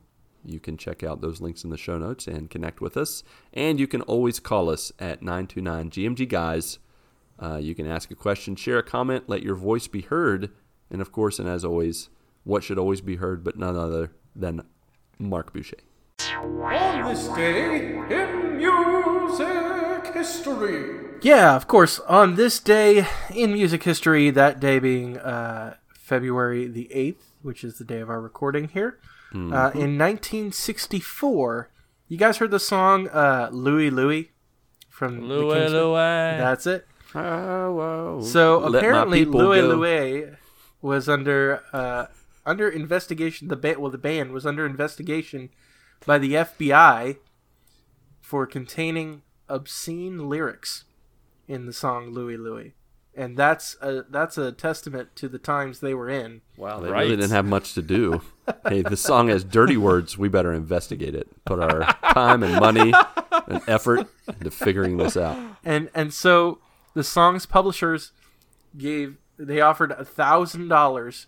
you 0.43 0.59
can 0.59 0.77
check 0.77 1.03
out 1.03 1.21
those 1.21 1.41
links 1.41 1.63
in 1.63 1.69
the 1.69 1.77
show 1.77 1.97
notes 1.97 2.27
and 2.27 2.49
connect 2.49 2.81
with 2.81 2.97
us. 2.97 3.23
And 3.53 3.79
you 3.79 3.87
can 3.87 4.01
always 4.03 4.39
call 4.39 4.69
us 4.69 4.91
at 4.99 5.21
929 5.21 5.89
GMG 5.89 6.27
Guys. 6.27 6.79
Uh, 7.39 7.57
you 7.57 7.73
can 7.73 7.87
ask 7.87 8.11
a 8.11 8.15
question, 8.15 8.55
share 8.55 8.79
a 8.79 8.83
comment, 8.83 9.25
let 9.27 9.43
your 9.43 9.55
voice 9.55 9.87
be 9.87 10.01
heard. 10.01 10.51
And 10.91 11.01
of 11.01 11.11
course, 11.11 11.39
and 11.39 11.47
as 11.47 11.63
always, 11.63 12.09
what 12.43 12.63
should 12.63 12.77
always 12.79 13.01
be 13.01 13.15
heard 13.15 13.43
but 13.43 13.57
none 13.57 13.75
other 13.75 14.11
than 14.35 14.63
Marc 15.17 15.53
Boucher. 15.53 15.77
On 16.35 17.13
this 17.13 17.27
day 17.29 18.38
history. 20.19 20.99
Yeah, 21.21 21.55
of 21.55 21.67
course. 21.67 21.99
On 21.99 22.35
this 22.35 22.59
day 22.59 23.07
in 23.33 23.53
music 23.53 23.83
history, 23.83 24.29
that 24.31 24.59
day 24.59 24.79
being 24.79 25.17
uh, 25.17 25.75
February 25.93 26.67
the 26.67 26.89
8th, 26.93 27.23
which 27.41 27.63
is 27.63 27.77
the 27.77 27.85
day 27.85 27.99
of 27.99 28.09
our 28.09 28.21
recording 28.21 28.69
here, 28.69 28.99
uh, 29.33 29.71
in 29.75 29.97
1964, 29.97 31.69
you 32.07 32.17
guys 32.17 32.37
heard 32.37 32.51
the 32.51 32.59
song 32.59 33.07
uh, 33.09 33.49
Louie 33.51 33.89
Louie 33.91 34.31
from 34.89 35.21
Louie 35.21 35.67
Louie. 35.69 35.93
That's 35.93 36.65
it. 36.65 36.87
Oh, 37.13 37.73
whoa. 37.73 38.21
So 38.23 38.59
Let 38.59 38.79
apparently, 38.83 39.23
Louie. 39.25 39.61
Louie 39.61 40.31
was 40.81 41.07
under 41.07 41.61
uh, 41.71 42.07
under 42.45 42.67
investigation. 42.67 43.49
The 43.49 43.55
band, 43.55 43.77
well, 43.77 43.91
the 43.91 43.97
band 43.99 44.31
was 44.31 44.45
under 44.45 44.65
investigation 44.65 45.49
by 46.05 46.17
the 46.17 46.33
FBI 46.33 47.17
for 48.19 48.47
containing 48.47 49.21
obscene 49.49 50.29
lyrics 50.29 50.85
in 51.47 51.65
the 51.65 51.73
song 51.73 52.11
Louie 52.11 52.37
Louie, 52.37 52.73
and 53.15 53.35
that's 53.35 53.75
a 53.81 54.03
that's 54.09 54.37
a 54.37 54.51
testament 54.51 55.15
to 55.17 55.27
the 55.27 55.39
times 55.39 55.79
they 55.79 55.93
were 55.93 56.09
in. 56.09 56.41
Wow, 56.57 56.79
they 56.79 56.89
Right. 56.89 57.01
really 57.03 57.15
didn't 57.17 57.31
have 57.31 57.45
much 57.45 57.73
to 57.73 57.81
do. 57.81 58.21
hey, 58.67 58.81
the 58.81 58.95
song 58.97 59.29
has 59.29 59.43
dirty 59.43 59.77
words. 59.77 60.17
We 60.17 60.29
better 60.29 60.53
investigate 60.53 61.15
it. 61.15 61.27
Put 61.45 61.59
our 61.59 61.81
time 62.13 62.43
and 62.43 62.59
money 62.59 62.93
and 63.47 63.61
effort 63.67 64.07
into 64.27 64.51
figuring 64.51 64.97
this 64.97 65.17
out. 65.17 65.37
and 65.65 65.89
and 65.95 66.13
so 66.13 66.59
the 66.93 67.03
song's 67.03 67.45
publishers 67.45 68.11
gave 68.77 69.17
they 69.37 69.61
offered 69.61 69.91
a 69.93 70.03
thousand 70.05 70.67
dollars 70.67 71.27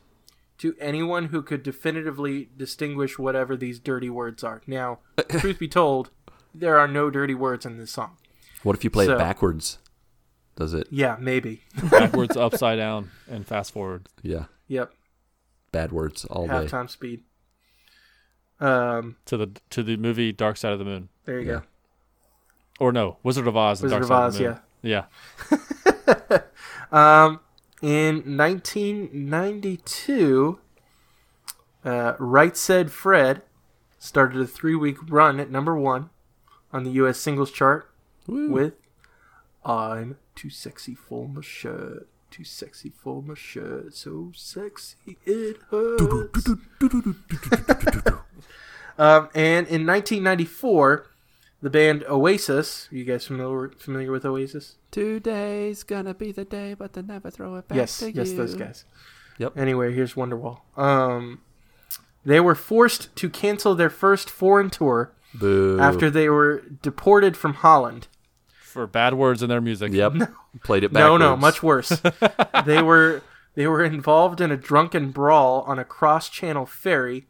to 0.57 0.76
anyone 0.80 1.27
who 1.27 1.41
could 1.41 1.64
definitively 1.64 2.49
distinguish 2.56 3.18
whatever 3.18 3.57
these 3.57 3.80
dirty 3.80 4.10
words 4.11 4.43
are. 4.43 4.61
Now, 4.68 4.99
truth 5.30 5.57
be 5.57 5.68
told, 5.68 6.11
there 6.53 6.78
are 6.80 6.88
no 6.88 7.10
dirty 7.10 7.34
words 7.34 7.65
in 7.65 7.78
this 7.78 7.91
song. 7.91 8.18
What 8.64 8.76
if 8.76 8.84
you 8.84 8.90
play 8.90 9.06
So- 9.06 9.15
it 9.15 9.18
backwards? 9.18 9.78
Does 10.56 10.73
it? 10.73 10.88
Yeah, 10.91 11.15
maybe. 11.19 11.61
Backwards, 11.90 12.36
upside 12.38 12.78
down, 12.78 13.10
and 13.30 13.48
fast 13.48 13.72
forward. 13.72 14.07
Yeah, 14.22 14.45
yep, 14.68 14.91
bad 15.72 15.91
words 15.91 16.26
all 16.26 16.45
day. 16.48 16.53
halftime 16.53 16.90
speed. 16.90 17.23
Um, 18.60 19.15
to 19.26 19.38
the 19.38 19.49
to 19.72 19.82
the 19.82 19.98
movie 19.98 20.32
Dark 20.32 20.57
Side 20.57 20.73
of 20.73 20.80
the 20.80 20.86
Moon. 20.86 21.10
there 21.26 21.40
you 21.40 21.48
Yeah. 21.48 21.53
go. 21.60 21.64
Or 22.80 22.91
no, 22.91 23.18
Wizard 23.23 23.48
of 23.48 23.57
Oz. 23.57 23.82
Wizard 23.82 24.02
Dark 24.02 24.03
of 24.03 24.07
Side 24.10 24.23
Oz, 24.23 24.36
of 24.36 24.41
the 24.41 24.49
Moon. 24.49 24.60
Yeah. 24.84 25.06
Um, 26.91 27.40
in 27.82 28.38
1992, 28.38 30.60
uh, 31.86 32.14
Right 32.19 32.57
Said 32.57 32.91
Fred 32.91 33.44
started 33.98 34.41
a 34.41 34.45
three-week 34.45 34.98
run 35.10 35.40
at 35.40 35.49
number 35.49 35.78
one 35.78 36.10
on 36.73 36.84
the 36.84 36.91
U.S. 36.91 37.18
singles 37.18 37.52
chart 37.52 37.89
with 38.27 38.73
"I'm 39.65 40.18
Too 40.35 40.49
Sexy 40.49 40.95
for 40.95 41.27
My 41.27 41.41
Shirt." 41.41 42.07
Too 42.31 42.45
sexy 42.45 42.89
for 42.89 43.22
my 43.22 43.34
shirt, 43.34 43.93
so 43.93 44.31
sexy 44.34 45.18
it 45.26 45.57
hurts. 45.69 46.48
um, 48.98 49.27
and 49.35 49.68
in 49.68 49.85
1994, 49.85 51.07
the 51.61 51.69
band 51.69 52.06
Oasis. 52.07 52.88
Are 52.89 52.95
you 52.95 53.03
guys 53.03 53.26
familiar 53.26 53.72
familiar 53.77 54.14
with 54.14 54.23
Oasis? 54.23 54.77
Today's 54.91 55.84
gonna 55.84 56.14
be 56.14 56.31
the 56.31 56.45
day, 56.45 56.73
but 56.73 56.93
they 56.93 57.02
never 57.02 57.30
throw 57.30 57.56
it 57.56 57.68
back 57.68 57.76
yes, 57.76 58.02
yes, 58.02 58.31
you. 58.31 58.38
those 58.38 58.56
guys. 58.56 58.85
Yep. 59.38 59.57
Anyway, 59.57 59.93
here's 59.93 60.14
Wonderwall. 60.14 60.61
Um, 60.77 61.41
they 62.23 62.39
were 62.39 62.56
forced 62.56 63.14
to 63.18 63.30
cancel 63.30 63.76
their 63.76 63.89
first 63.89 64.30
foreign 64.30 64.69
tour 64.69 65.11
Boo. 65.34 65.80
after 65.80 66.10
they 66.10 66.30
were 66.30 66.62
deported 66.82 67.38
from 67.38 67.56
Holland. 67.56 68.08
For 68.64 68.88
bad 68.88 69.14
words 69.16 69.41
in 69.44 69.49
their 69.49 69.62
music. 69.62 69.91
Yep. 69.91 70.14
Played 70.64 70.84
it 70.86 70.94
backwards. 70.94 71.10
No, 71.10 71.18
no, 71.18 71.36
much 71.38 71.62
worse. 71.62 71.90
they 72.66 72.82
were 72.82 73.22
they 73.56 73.68
were 73.68 73.84
involved 73.84 74.40
in 74.41 74.49
a 74.52 74.58
drunken 74.58 75.12
brawl 75.12 75.62
on 75.68 75.78
a 75.78 75.84
cross-channel 75.84 76.66
ferry, 76.66 77.28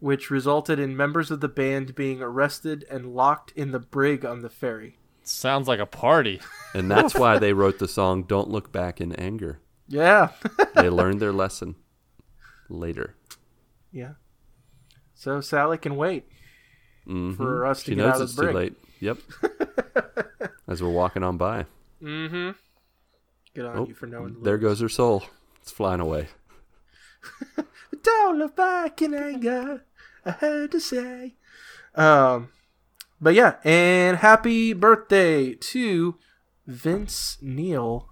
which 0.00 0.28
resulted 0.30 0.78
in 0.80 0.96
members 0.96 1.30
of 1.30 1.40
the 1.40 1.48
band 1.48 1.94
being 1.94 2.20
arrested 2.20 2.84
and 2.90 3.14
locked 3.14 3.52
in 3.54 3.70
the 3.70 3.78
brig 3.78 4.24
on 4.24 4.40
the 4.42 4.50
ferry. 4.50 4.98
Sounds 5.22 5.68
like 5.68 5.78
a 5.80 5.86
party. 5.86 6.40
And 6.74 6.90
that's 6.90 7.14
why 7.14 7.38
they 7.38 7.52
wrote 7.52 7.78
the 7.78 7.86
song 7.86 8.22
"Don't 8.22 8.48
Look 8.50 8.72
Back 8.72 9.00
in 9.00 9.12
Anger." 9.16 9.60
Yeah, 9.86 10.30
They 10.74 10.88
learned 10.88 11.20
their 11.20 11.32
lesson 11.32 11.74
later. 12.70 13.14
yeah. 13.92 14.12
So 15.14 15.40
Sally 15.42 15.76
can 15.78 15.96
wait 15.96 16.24
Mhm. 17.08 17.36
for 17.36 17.66
us 17.66 17.80
to 17.80 17.90
she 17.90 17.94
get 17.96 18.02
knows 18.04 18.14
out 18.14 18.16
of 18.16 18.22
it's 18.28 18.34
the 18.36 18.46
too 18.46 18.52
late. 18.52 18.74
Yep. 19.00 19.18
As 20.68 20.82
we're 20.82 20.90
walking 20.90 21.22
on 21.22 21.36
by. 21.36 21.66
Mm-hmm. 22.02 22.50
Good 23.54 23.66
on 23.66 23.78
Oh, 23.78 23.86
you 23.88 23.94
for 23.94 24.06
knowing. 24.06 24.34
the 24.34 24.40
there 24.40 24.58
goes 24.58 24.80
her 24.80 24.88
soul. 24.88 25.24
It's 25.60 25.70
flying 25.72 26.00
away. 26.00 26.28
Don't 28.02 28.38
look 28.38 28.56
back 28.56 29.00
in 29.02 29.14
anger. 29.14 29.84
I 30.24 30.30
had 30.32 30.70
to 30.72 30.80
say. 30.80 31.34
Um, 31.94 32.48
but 33.20 33.34
yeah, 33.34 33.56
and 33.64 34.18
happy 34.18 34.72
birthday 34.72 35.54
to 35.54 36.16
Vince 36.66 37.38
Neil. 37.40 38.08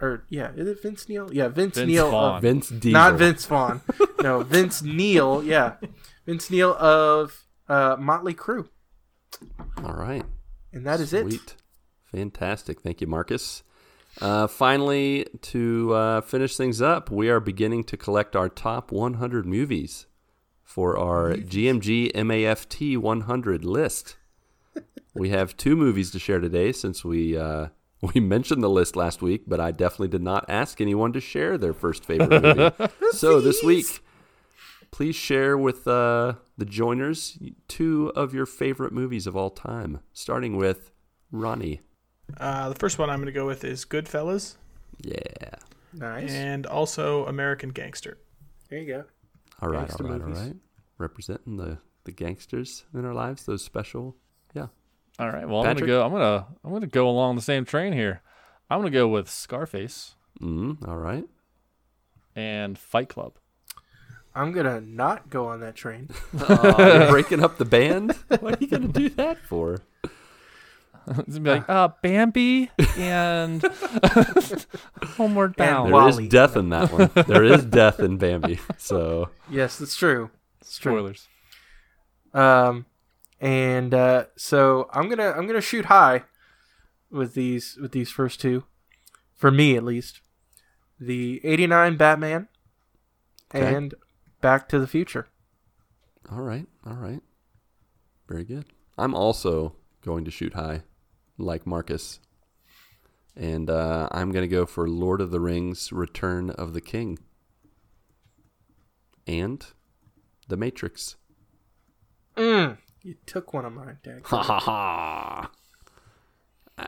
Or 0.00 0.24
yeah, 0.28 0.52
is 0.54 0.66
it 0.68 0.82
Vince 0.82 1.08
Neil? 1.08 1.28
Yeah, 1.32 1.48
Vince, 1.48 1.76
Vince 1.76 1.86
Neil. 1.86 2.10
Vaughn. 2.10 2.36
Of, 2.36 2.42
Vince 2.42 2.68
Diesel. 2.68 2.92
not 2.92 3.14
Vince 3.14 3.46
Vaughn. 3.46 3.80
no, 4.22 4.42
Vince 4.42 4.82
Neil. 4.82 5.42
Yeah, 5.42 5.74
Vince 6.26 6.50
Neil 6.50 6.74
of 6.78 7.44
uh, 7.68 7.96
Motley 7.98 8.34
Crue, 8.34 8.68
All 9.84 9.94
right. 9.94 10.24
and 10.72 10.84
that 10.86 11.00
is 11.00 11.12
it. 11.12 11.22
Sweet. 11.26 11.56
Fantastic. 12.12 12.80
Thank 12.80 13.00
you, 13.00 13.06
Marcus. 13.06 13.62
Uh, 14.20 14.46
finally, 14.46 15.26
to 15.42 15.92
uh, 15.94 16.20
finish 16.22 16.56
things 16.56 16.80
up, 16.82 17.10
we 17.10 17.28
are 17.28 17.40
beginning 17.40 17.84
to 17.84 17.96
collect 17.96 18.34
our 18.34 18.48
top 18.48 18.90
100 18.90 19.46
movies 19.46 20.06
for 20.64 20.98
our 20.98 21.34
GMG 21.34 22.12
MAFT 22.14 22.96
100 22.96 23.64
list. 23.64 24.16
We 25.14 25.30
have 25.30 25.56
two 25.56 25.76
movies 25.76 26.10
to 26.12 26.18
share 26.18 26.40
today 26.40 26.72
since 26.72 27.04
we 27.04 27.36
uh, 27.36 27.68
we 28.14 28.20
mentioned 28.20 28.62
the 28.62 28.70
list 28.70 28.96
last 28.96 29.22
week, 29.22 29.42
but 29.46 29.60
I 29.60 29.70
definitely 29.70 30.08
did 30.08 30.22
not 30.22 30.44
ask 30.48 30.80
anyone 30.80 31.12
to 31.12 31.20
share 31.20 31.58
their 31.58 31.72
first 31.72 32.04
favorite 32.04 32.42
movie. 32.42 32.92
so 33.12 33.40
this 33.40 33.62
week, 33.62 33.86
please 34.90 35.14
share 35.16 35.56
with 35.58 35.86
uh, 35.86 36.34
the 36.56 36.64
joiners 36.64 37.38
two 37.68 38.12
of 38.16 38.34
your 38.34 38.46
favorite 38.46 38.92
movies 38.92 39.26
of 39.26 39.36
all 39.36 39.50
time, 39.50 40.00
starting 40.12 40.56
with 40.56 40.90
Ronnie. 41.30 41.80
Uh, 42.38 42.68
the 42.68 42.74
first 42.74 42.98
one 42.98 43.08
I'm 43.10 43.18
going 43.18 43.26
to 43.26 43.32
go 43.32 43.46
with 43.46 43.64
is 43.64 43.84
Goodfellas 43.84 44.56
Yeah. 45.02 45.22
Nice. 45.94 46.30
and 46.30 46.66
also 46.66 47.24
American 47.26 47.70
Gangster. 47.70 48.18
there 48.68 48.78
you 48.80 48.86
go. 48.86 49.04
All 49.62 49.68
right, 49.70 49.80
Gangster 49.88 50.04
all 50.04 50.10
right, 50.12 50.20
movies. 50.20 50.38
all 50.38 50.44
right. 50.46 50.56
Representing 50.98 51.56
the 51.56 51.78
the 52.04 52.12
gangsters 52.12 52.84
in 52.94 53.04
our 53.04 53.12
lives, 53.14 53.44
those 53.44 53.62
special. 53.64 54.16
Yeah. 54.54 54.66
All 55.18 55.28
right. 55.30 55.48
Well, 55.48 55.62
Patrick? 55.62 55.82
I'm 55.84 55.86
gonna 55.88 55.98
go. 56.00 56.04
I'm 56.06 56.12
gonna 56.12 56.46
I'm 56.64 56.72
gonna 56.72 56.86
go 56.86 57.08
along 57.08 57.36
the 57.36 57.42
same 57.42 57.64
train 57.64 57.92
here. 57.92 58.22
I'm 58.70 58.78
gonna 58.80 58.90
go 58.90 59.08
with 59.08 59.28
Scarface 59.28 60.14
Mm, 60.40 60.86
all 60.88 60.96
right. 60.96 61.24
and 62.36 62.78
Fight 62.78 63.08
Club. 63.08 63.38
I'm 64.38 64.52
gonna 64.52 64.80
not 64.80 65.30
go 65.30 65.46
on 65.48 65.60
that 65.60 65.74
train. 65.74 66.08
Aw, 66.38 66.82
you're 67.00 67.10
breaking 67.10 67.42
up 67.42 67.58
the 67.58 67.64
band. 67.64 68.12
What 68.40 68.54
are 68.54 68.58
you 68.64 68.68
gonna 68.68 68.88
do 68.88 69.08
that 69.10 69.38
for? 69.38 69.80
It's 71.08 71.38
gonna 71.38 71.40
be 71.40 71.50
like, 71.50 71.68
uh, 71.68 71.88
Bambi 72.02 72.70
and 72.98 73.62
Homeward 75.16 75.56
Bound. 75.56 75.92
There 75.92 76.08
is 76.08 76.14
Wally. 76.16 76.28
death 76.28 76.56
in 76.56 76.68
that 76.68 76.92
one. 76.92 77.10
There 77.26 77.42
is 77.44 77.64
death 77.64 77.98
in 78.00 78.16
Bambi. 78.18 78.60
So 78.76 79.30
yes, 79.50 79.78
that's 79.78 79.96
true. 79.96 80.30
It's 80.60 80.78
true. 80.78 80.92
Spoilers. 80.92 81.28
Um, 82.34 82.86
and 83.40 83.94
uh, 83.94 84.24
so 84.36 84.88
I'm 84.92 85.08
gonna 85.08 85.30
I'm 85.30 85.46
gonna 85.46 85.60
shoot 85.60 85.86
high 85.86 86.24
with 87.10 87.34
these 87.34 87.76
with 87.80 87.92
these 87.92 88.10
first 88.10 88.40
two, 88.40 88.64
for 89.34 89.50
me 89.50 89.76
at 89.76 89.84
least. 89.84 90.20
The 91.00 91.40
'89 91.44 91.96
Batman 91.96 92.48
Okay. 93.54 93.74
and 93.74 93.94
Back 94.40 94.68
to 94.68 94.78
the 94.78 94.86
Future. 94.86 95.26
all 96.30 96.42
right, 96.42 96.66
all 96.86 96.94
right. 96.94 97.20
Very 98.28 98.44
good. 98.44 98.66
I'm 98.96 99.14
also 99.14 99.74
going 100.04 100.24
to 100.24 100.30
shoot 100.30 100.54
high, 100.54 100.82
like 101.38 101.66
Marcus. 101.66 102.20
And 103.34 103.70
uh, 103.70 104.08
I'm 104.10 104.32
going 104.32 104.42
to 104.42 104.48
go 104.48 104.66
for 104.66 104.88
Lord 104.88 105.20
of 105.20 105.30
the 105.30 105.40
Rings 105.40 105.92
Return 105.92 106.50
of 106.50 106.72
the 106.74 106.80
King. 106.80 107.18
And 109.26 109.64
The 110.48 110.56
Matrix. 110.56 111.16
Mm, 112.36 112.78
you 113.02 113.14
took 113.26 113.52
one 113.52 113.64
of 113.64 113.72
mine, 113.72 113.98
Dag. 114.02 114.26
Ha 114.26 114.42
ha 114.42 114.58
ha. 114.58 115.50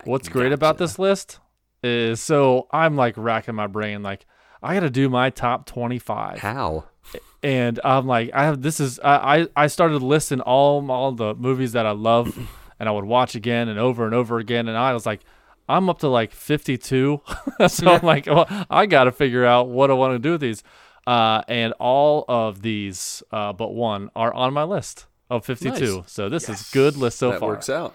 What's 0.04 0.28
great 0.28 0.52
about 0.52 0.78
this 0.78 0.98
list 0.98 1.40
is 1.82 2.20
so 2.20 2.68
I'm 2.70 2.94
like 2.96 3.14
racking 3.16 3.54
my 3.56 3.66
brain, 3.66 4.02
like 4.02 4.26
I 4.62 4.74
got 4.74 4.80
to 4.80 4.90
do 4.90 5.08
my 5.08 5.30
top 5.30 5.66
25, 5.66 6.38
How? 6.38 6.84
And 7.42 7.80
I'm 7.84 8.06
like, 8.06 8.30
I 8.34 8.44
have 8.44 8.62
this 8.62 8.80
is 8.80 8.98
I 9.00 9.38
I 9.40 9.48
I 9.56 9.66
started 9.66 10.02
listing 10.02 10.40
all 10.40 10.90
all 10.90 11.12
the 11.12 11.34
movies 11.34 11.72
that 11.72 11.86
I 11.86 11.92
love, 11.92 12.36
and 12.80 12.88
I 12.88 12.92
would 12.92 13.04
watch 13.04 13.34
again 13.34 13.68
and 13.68 13.78
over 13.78 14.04
and 14.04 14.14
over 14.14 14.38
again, 14.38 14.68
and 14.68 14.76
I 14.76 14.92
was 14.92 15.06
like. 15.06 15.20
I'm 15.68 15.88
up 15.88 16.00
to 16.00 16.08
like 16.08 16.32
52, 16.32 17.20
so 17.68 17.90
I'm 17.92 18.04
like, 18.04 18.26
well, 18.26 18.46
I 18.68 18.86
got 18.86 19.04
to 19.04 19.12
figure 19.12 19.44
out 19.44 19.68
what 19.68 19.88
I 19.88 19.94
want 19.94 20.14
to 20.14 20.18
do 20.18 20.32
with 20.32 20.40
these, 20.40 20.64
uh, 21.06 21.42
and 21.46 21.72
all 21.78 22.24
of 22.28 22.60
these, 22.60 23.22
uh, 23.30 23.52
but 23.52 23.68
one, 23.68 24.10
are 24.16 24.34
on 24.34 24.52
my 24.52 24.64
list 24.64 25.06
of 25.30 25.44
52. 25.44 25.98
Nice. 25.98 26.10
So 26.10 26.28
this 26.28 26.48
is 26.48 26.68
good 26.72 26.96
list 26.96 27.18
so 27.18 27.30
that 27.30 27.38
far. 27.38 27.50
works 27.50 27.68
out. 27.68 27.94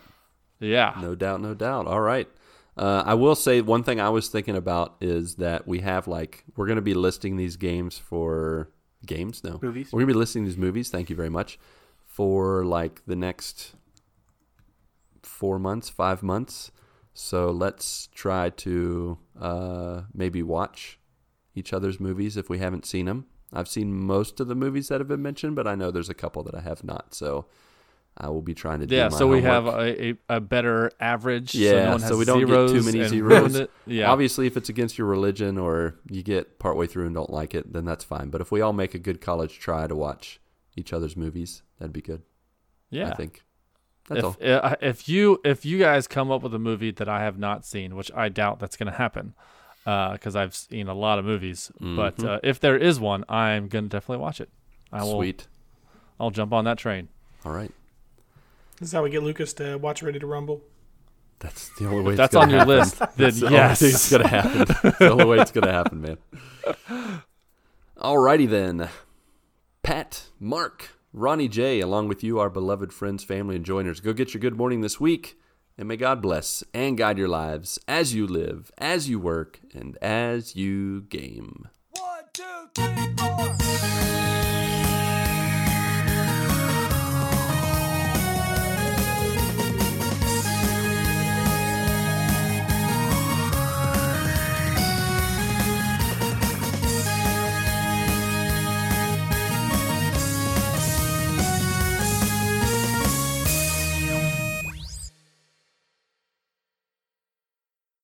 Yeah, 0.62 0.98
No 1.02 1.16
doubt, 1.16 1.42
no 1.42 1.54
doubt. 1.54 1.86
All 1.86 2.00
right. 2.00 2.30
Uh, 2.78 3.04
I 3.06 3.14
will 3.14 3.36
say 3.36 3.60
one 3.60 3.84
thing 3.84 4.00
I 4.00 4.08
was 4.10 4.30
thinking 4.30 4.56
about 4.56 4.96
is 5.02 5.36
that 5.36 5.68
we 5.68 5.80
have 5.80 6.08
like 6.08 6.44
we're 6.56 6.68
going 6.68 6.78
to 6.78 6.82
be 6.82 6.94
listing 6.94 7.36
these 7.36 7.58
games 7.58 7.98
for 7.98 8.70
games. 9.06 9.44
No, 9.44 9.60
Movies. 9.62 9.92
We're 9.92 10.02
to 10.02 10.08
be 10.08 10.14
listing 10.14 10.46
these 10.46 10.58
movies. 10.58 10.90
Thank 10.90 11.10
you 11.10 11.16
very 11.16 11.30
much 11.30 11.60
for 12.06 12.64
like 12.66 13.02
the 13.06 13.16
next 13.16 13.76
four 15.22 15.60
months, 15.60 15.90
five 15.90 16.24
months. 16.24 16.72
So 17.14 17.50
let's 17.50 18.08
try 18.14 18.50
to 18.50 19.18
uh, 19.40 20.02
maybe 20.14 20.44
watch 20.44 21.00
each 21.54 21.74
other's 21.74 22.00
movies 22.00 22.38
if 22.38 22.50
we 22.50 22.60
haven't 22.60 22.86
seen 22.86 23.06
them. 23.06 23.26
I've 23.54 23.70
seen 23.70 23.94
most 23.94 24.40
of 24.40 24.48
the 24.48 24.56
movies 24.56 24.90
that 24.90 25.00
have 25.00 25.08
been 25.08 25.22
mentioned, 25.22 25.56
but 25.56 25.68
I 25.68 25.76
know 25.76 25.92
there's 25.92 26.10
a 26.10 26.14
couple 26.14 26.44
that 26.44 26.56
I 26.56 26.62
have 26.62 26.84
not. 26.84 27.14
So 27.14 27.46
I 28.18 28.30
will 28.30 28.42
be 28.42 28.54
trying 28.54 28.80
to 28.80 28.86
do 28.88 28.96
yeah. 28.96 29.10
So 29.10 29.28
we 29.28 29.42
have 29.42 29.66
a, 29.68 30.10
a, 30.12 30.14
a 30.30 30.40
better 30.40 30.90
average. 31.02 31.52
so, 31.52 31.58
Yeah, 31.58 31.86
no 31.86 31.92
one 31.92 32.00
so 32.00 32.18
we 32.18 32.24
don't 32.26 32.40
get 32.46 32.70
too 32.70 32.82
many 32.84 33.06
zeros. 33.08 33.68
Yeah, 33.86 34.10
Obviously, 34.10 34.48
if 34.48 34.56
it's 34.56 34.70
against 34.70 34.98
your 34.98 35.08
religion 35.08 35.58
or 35.58 35.96
you 36.10 36.24
get 36.24 36.58
partway 36.58 36.88
through 36.88 37.08
and 37.08 37.16
don't 37.16 37.30
like 37.30 37.54
it, 37.54 37.74
then 37.74 37.84
that's 37.84 38.04
fine. 38.06 38.30
But 38.30 38.40
if 38.42 38.52
we 38.52 38.62
all 38.62 38.72
make 38.74 38.94
a 38.96 39.00
good 39.00 39.20
college 39.20 39.60
try 39.60 39.86
to 39.88 39.96
watch 39.96 40.40
each 40.78 40.94
other's 40.94 41.18
movies, 41.18 41.62
that'd 41.78 41.92
be 41.94 42.02
good. 42.02 42.22
yeah. 42.90 43.10
I 43.10 43.16
think. 43.16 43.42
That's 44.08 44.24
if 44.40 44.64
uh, 44.64 44.76
if 44.82 45.10
you 45.10 45.42
if 45.44 45.66
you 45.66 45.80
guys 45.80 46.08
come 46.08 46.30
up 46.32 46.44
with 46.44 46.54
a 46.54 46.60
movie 46.60 46.92
that 46.92 47.10
I 47.10 47.24
have 47.24 47.40
not 47.40 47.66
seen, 47.66 47.96
which 47.96 48.12
I 48.16 48.30
doubt 48.30 48.60
that's 48.60 48.78
going 48.78 48.92
to 48.92 48.98
happen, 48.98 49.34
because 49.84 50.36
I've 50.36 50.54
seen 50.56 50.88
a 50.88 50.94
lot 50.94 51.18
of 51.20 51.26
movies, 51.26 51.72
but 51.80 52.16
Mm-hmm. 52.18 52.28
uh, 52.28 52.38
if 52.44 52.60
there 52.60 52.78
is 52.78 53.00
one, 53.00 53.26
I'm 53.28 53.68
going 53.68 53.86
to 53.86 53.90
definitely 53.90 54.22
watch 54.22 54.40
it. 54.40 54.50
I 54.94 55.04
will. 55.04 55.16
Sweet. 55.18 55.48
I'll 56.20 56.30
jump 56.30 56.54
on 56.54 56.66
that 56.66 56.78
train. 56.78 57.08
All 57.44 57.52
right. 57.52 57.72
This 58.80 58.90
is 58.90 58.94
how 58.94 59.04
we 59.04 59.10
get 59.10 59.24
Lucas 59.24 59.54
to 59.54 59.78
watch 59.78 60.04
Ready 60.04 60.20
to 60.20 60.28
Rumble. 60.28 60.62
That's 61.40 61.70
the 61.78 61.88
only 61.88 62.02
way. 62.02 62.14
If 62.14 62.14
it's 62.14 62.18
that's 62.18 62.34
gonna 62.34 62.46
on 62.46 62.50
your 62.50 62.60
happen. 62.60 62.76
list, 62.78 63.00
then 63.00 63.10
That's 63.18 63.40
the 63.40 63.50
yes. 63.52 63.80
thing 63.80 63.92
that's 63.92 64.12
gonna 64.12 64.28
happen. 64.28 64.76
That's 64.84 64.98
the 65.00 65.12
only 65.12 65.26
way 65.26 65.38
it's 65.40 65.52
gonna 65.52 65.72
happen, 65.72 66.02
man. 66.02 66.18
Alrighty 67.98 68.50
then. 68.50 68.90
Pat, 69.84 70.30
Marc, 70.40 70.90
Ronnie 71.14 71.48
J, 71.48 71.80
along 71.80 72.08
with 72.08 72.24
you, 72.24 72.40
our 72.40 72.50
beloved 72.50 72.92
friends, 72.92 73.24
family, 73.24 73.56
and 73.56 73.66
joiners. 73.66 74.00
Go 74.00 74.14
get 74.14 74.34
your 74.34 74.42
good 74.42 74.58
morning 74.58 74.82
this 74.82 75.00
week, 75.00 75.38
and 75.78 75.88
may 75.88 75.96
God 75.98 76.22
bless 76.22 76.64
and 76.74 76.98
guide 76.98 77.18
your 77.18 77.28
lives 77.30 77.78
as 77.88 78.14
you 78.14 78.26
live, 78.28 78.72
as 78.78 79.08
you 79.10 79.20
work, 79.20 79.60
and 79.74 79.98
as 80.02 80.56
you 80.56 81.02
game. 81.02 81.68
One, 81.92 82.24
two, 82.34 82.44
three, 82.74 83.14
four. 83.18 84.05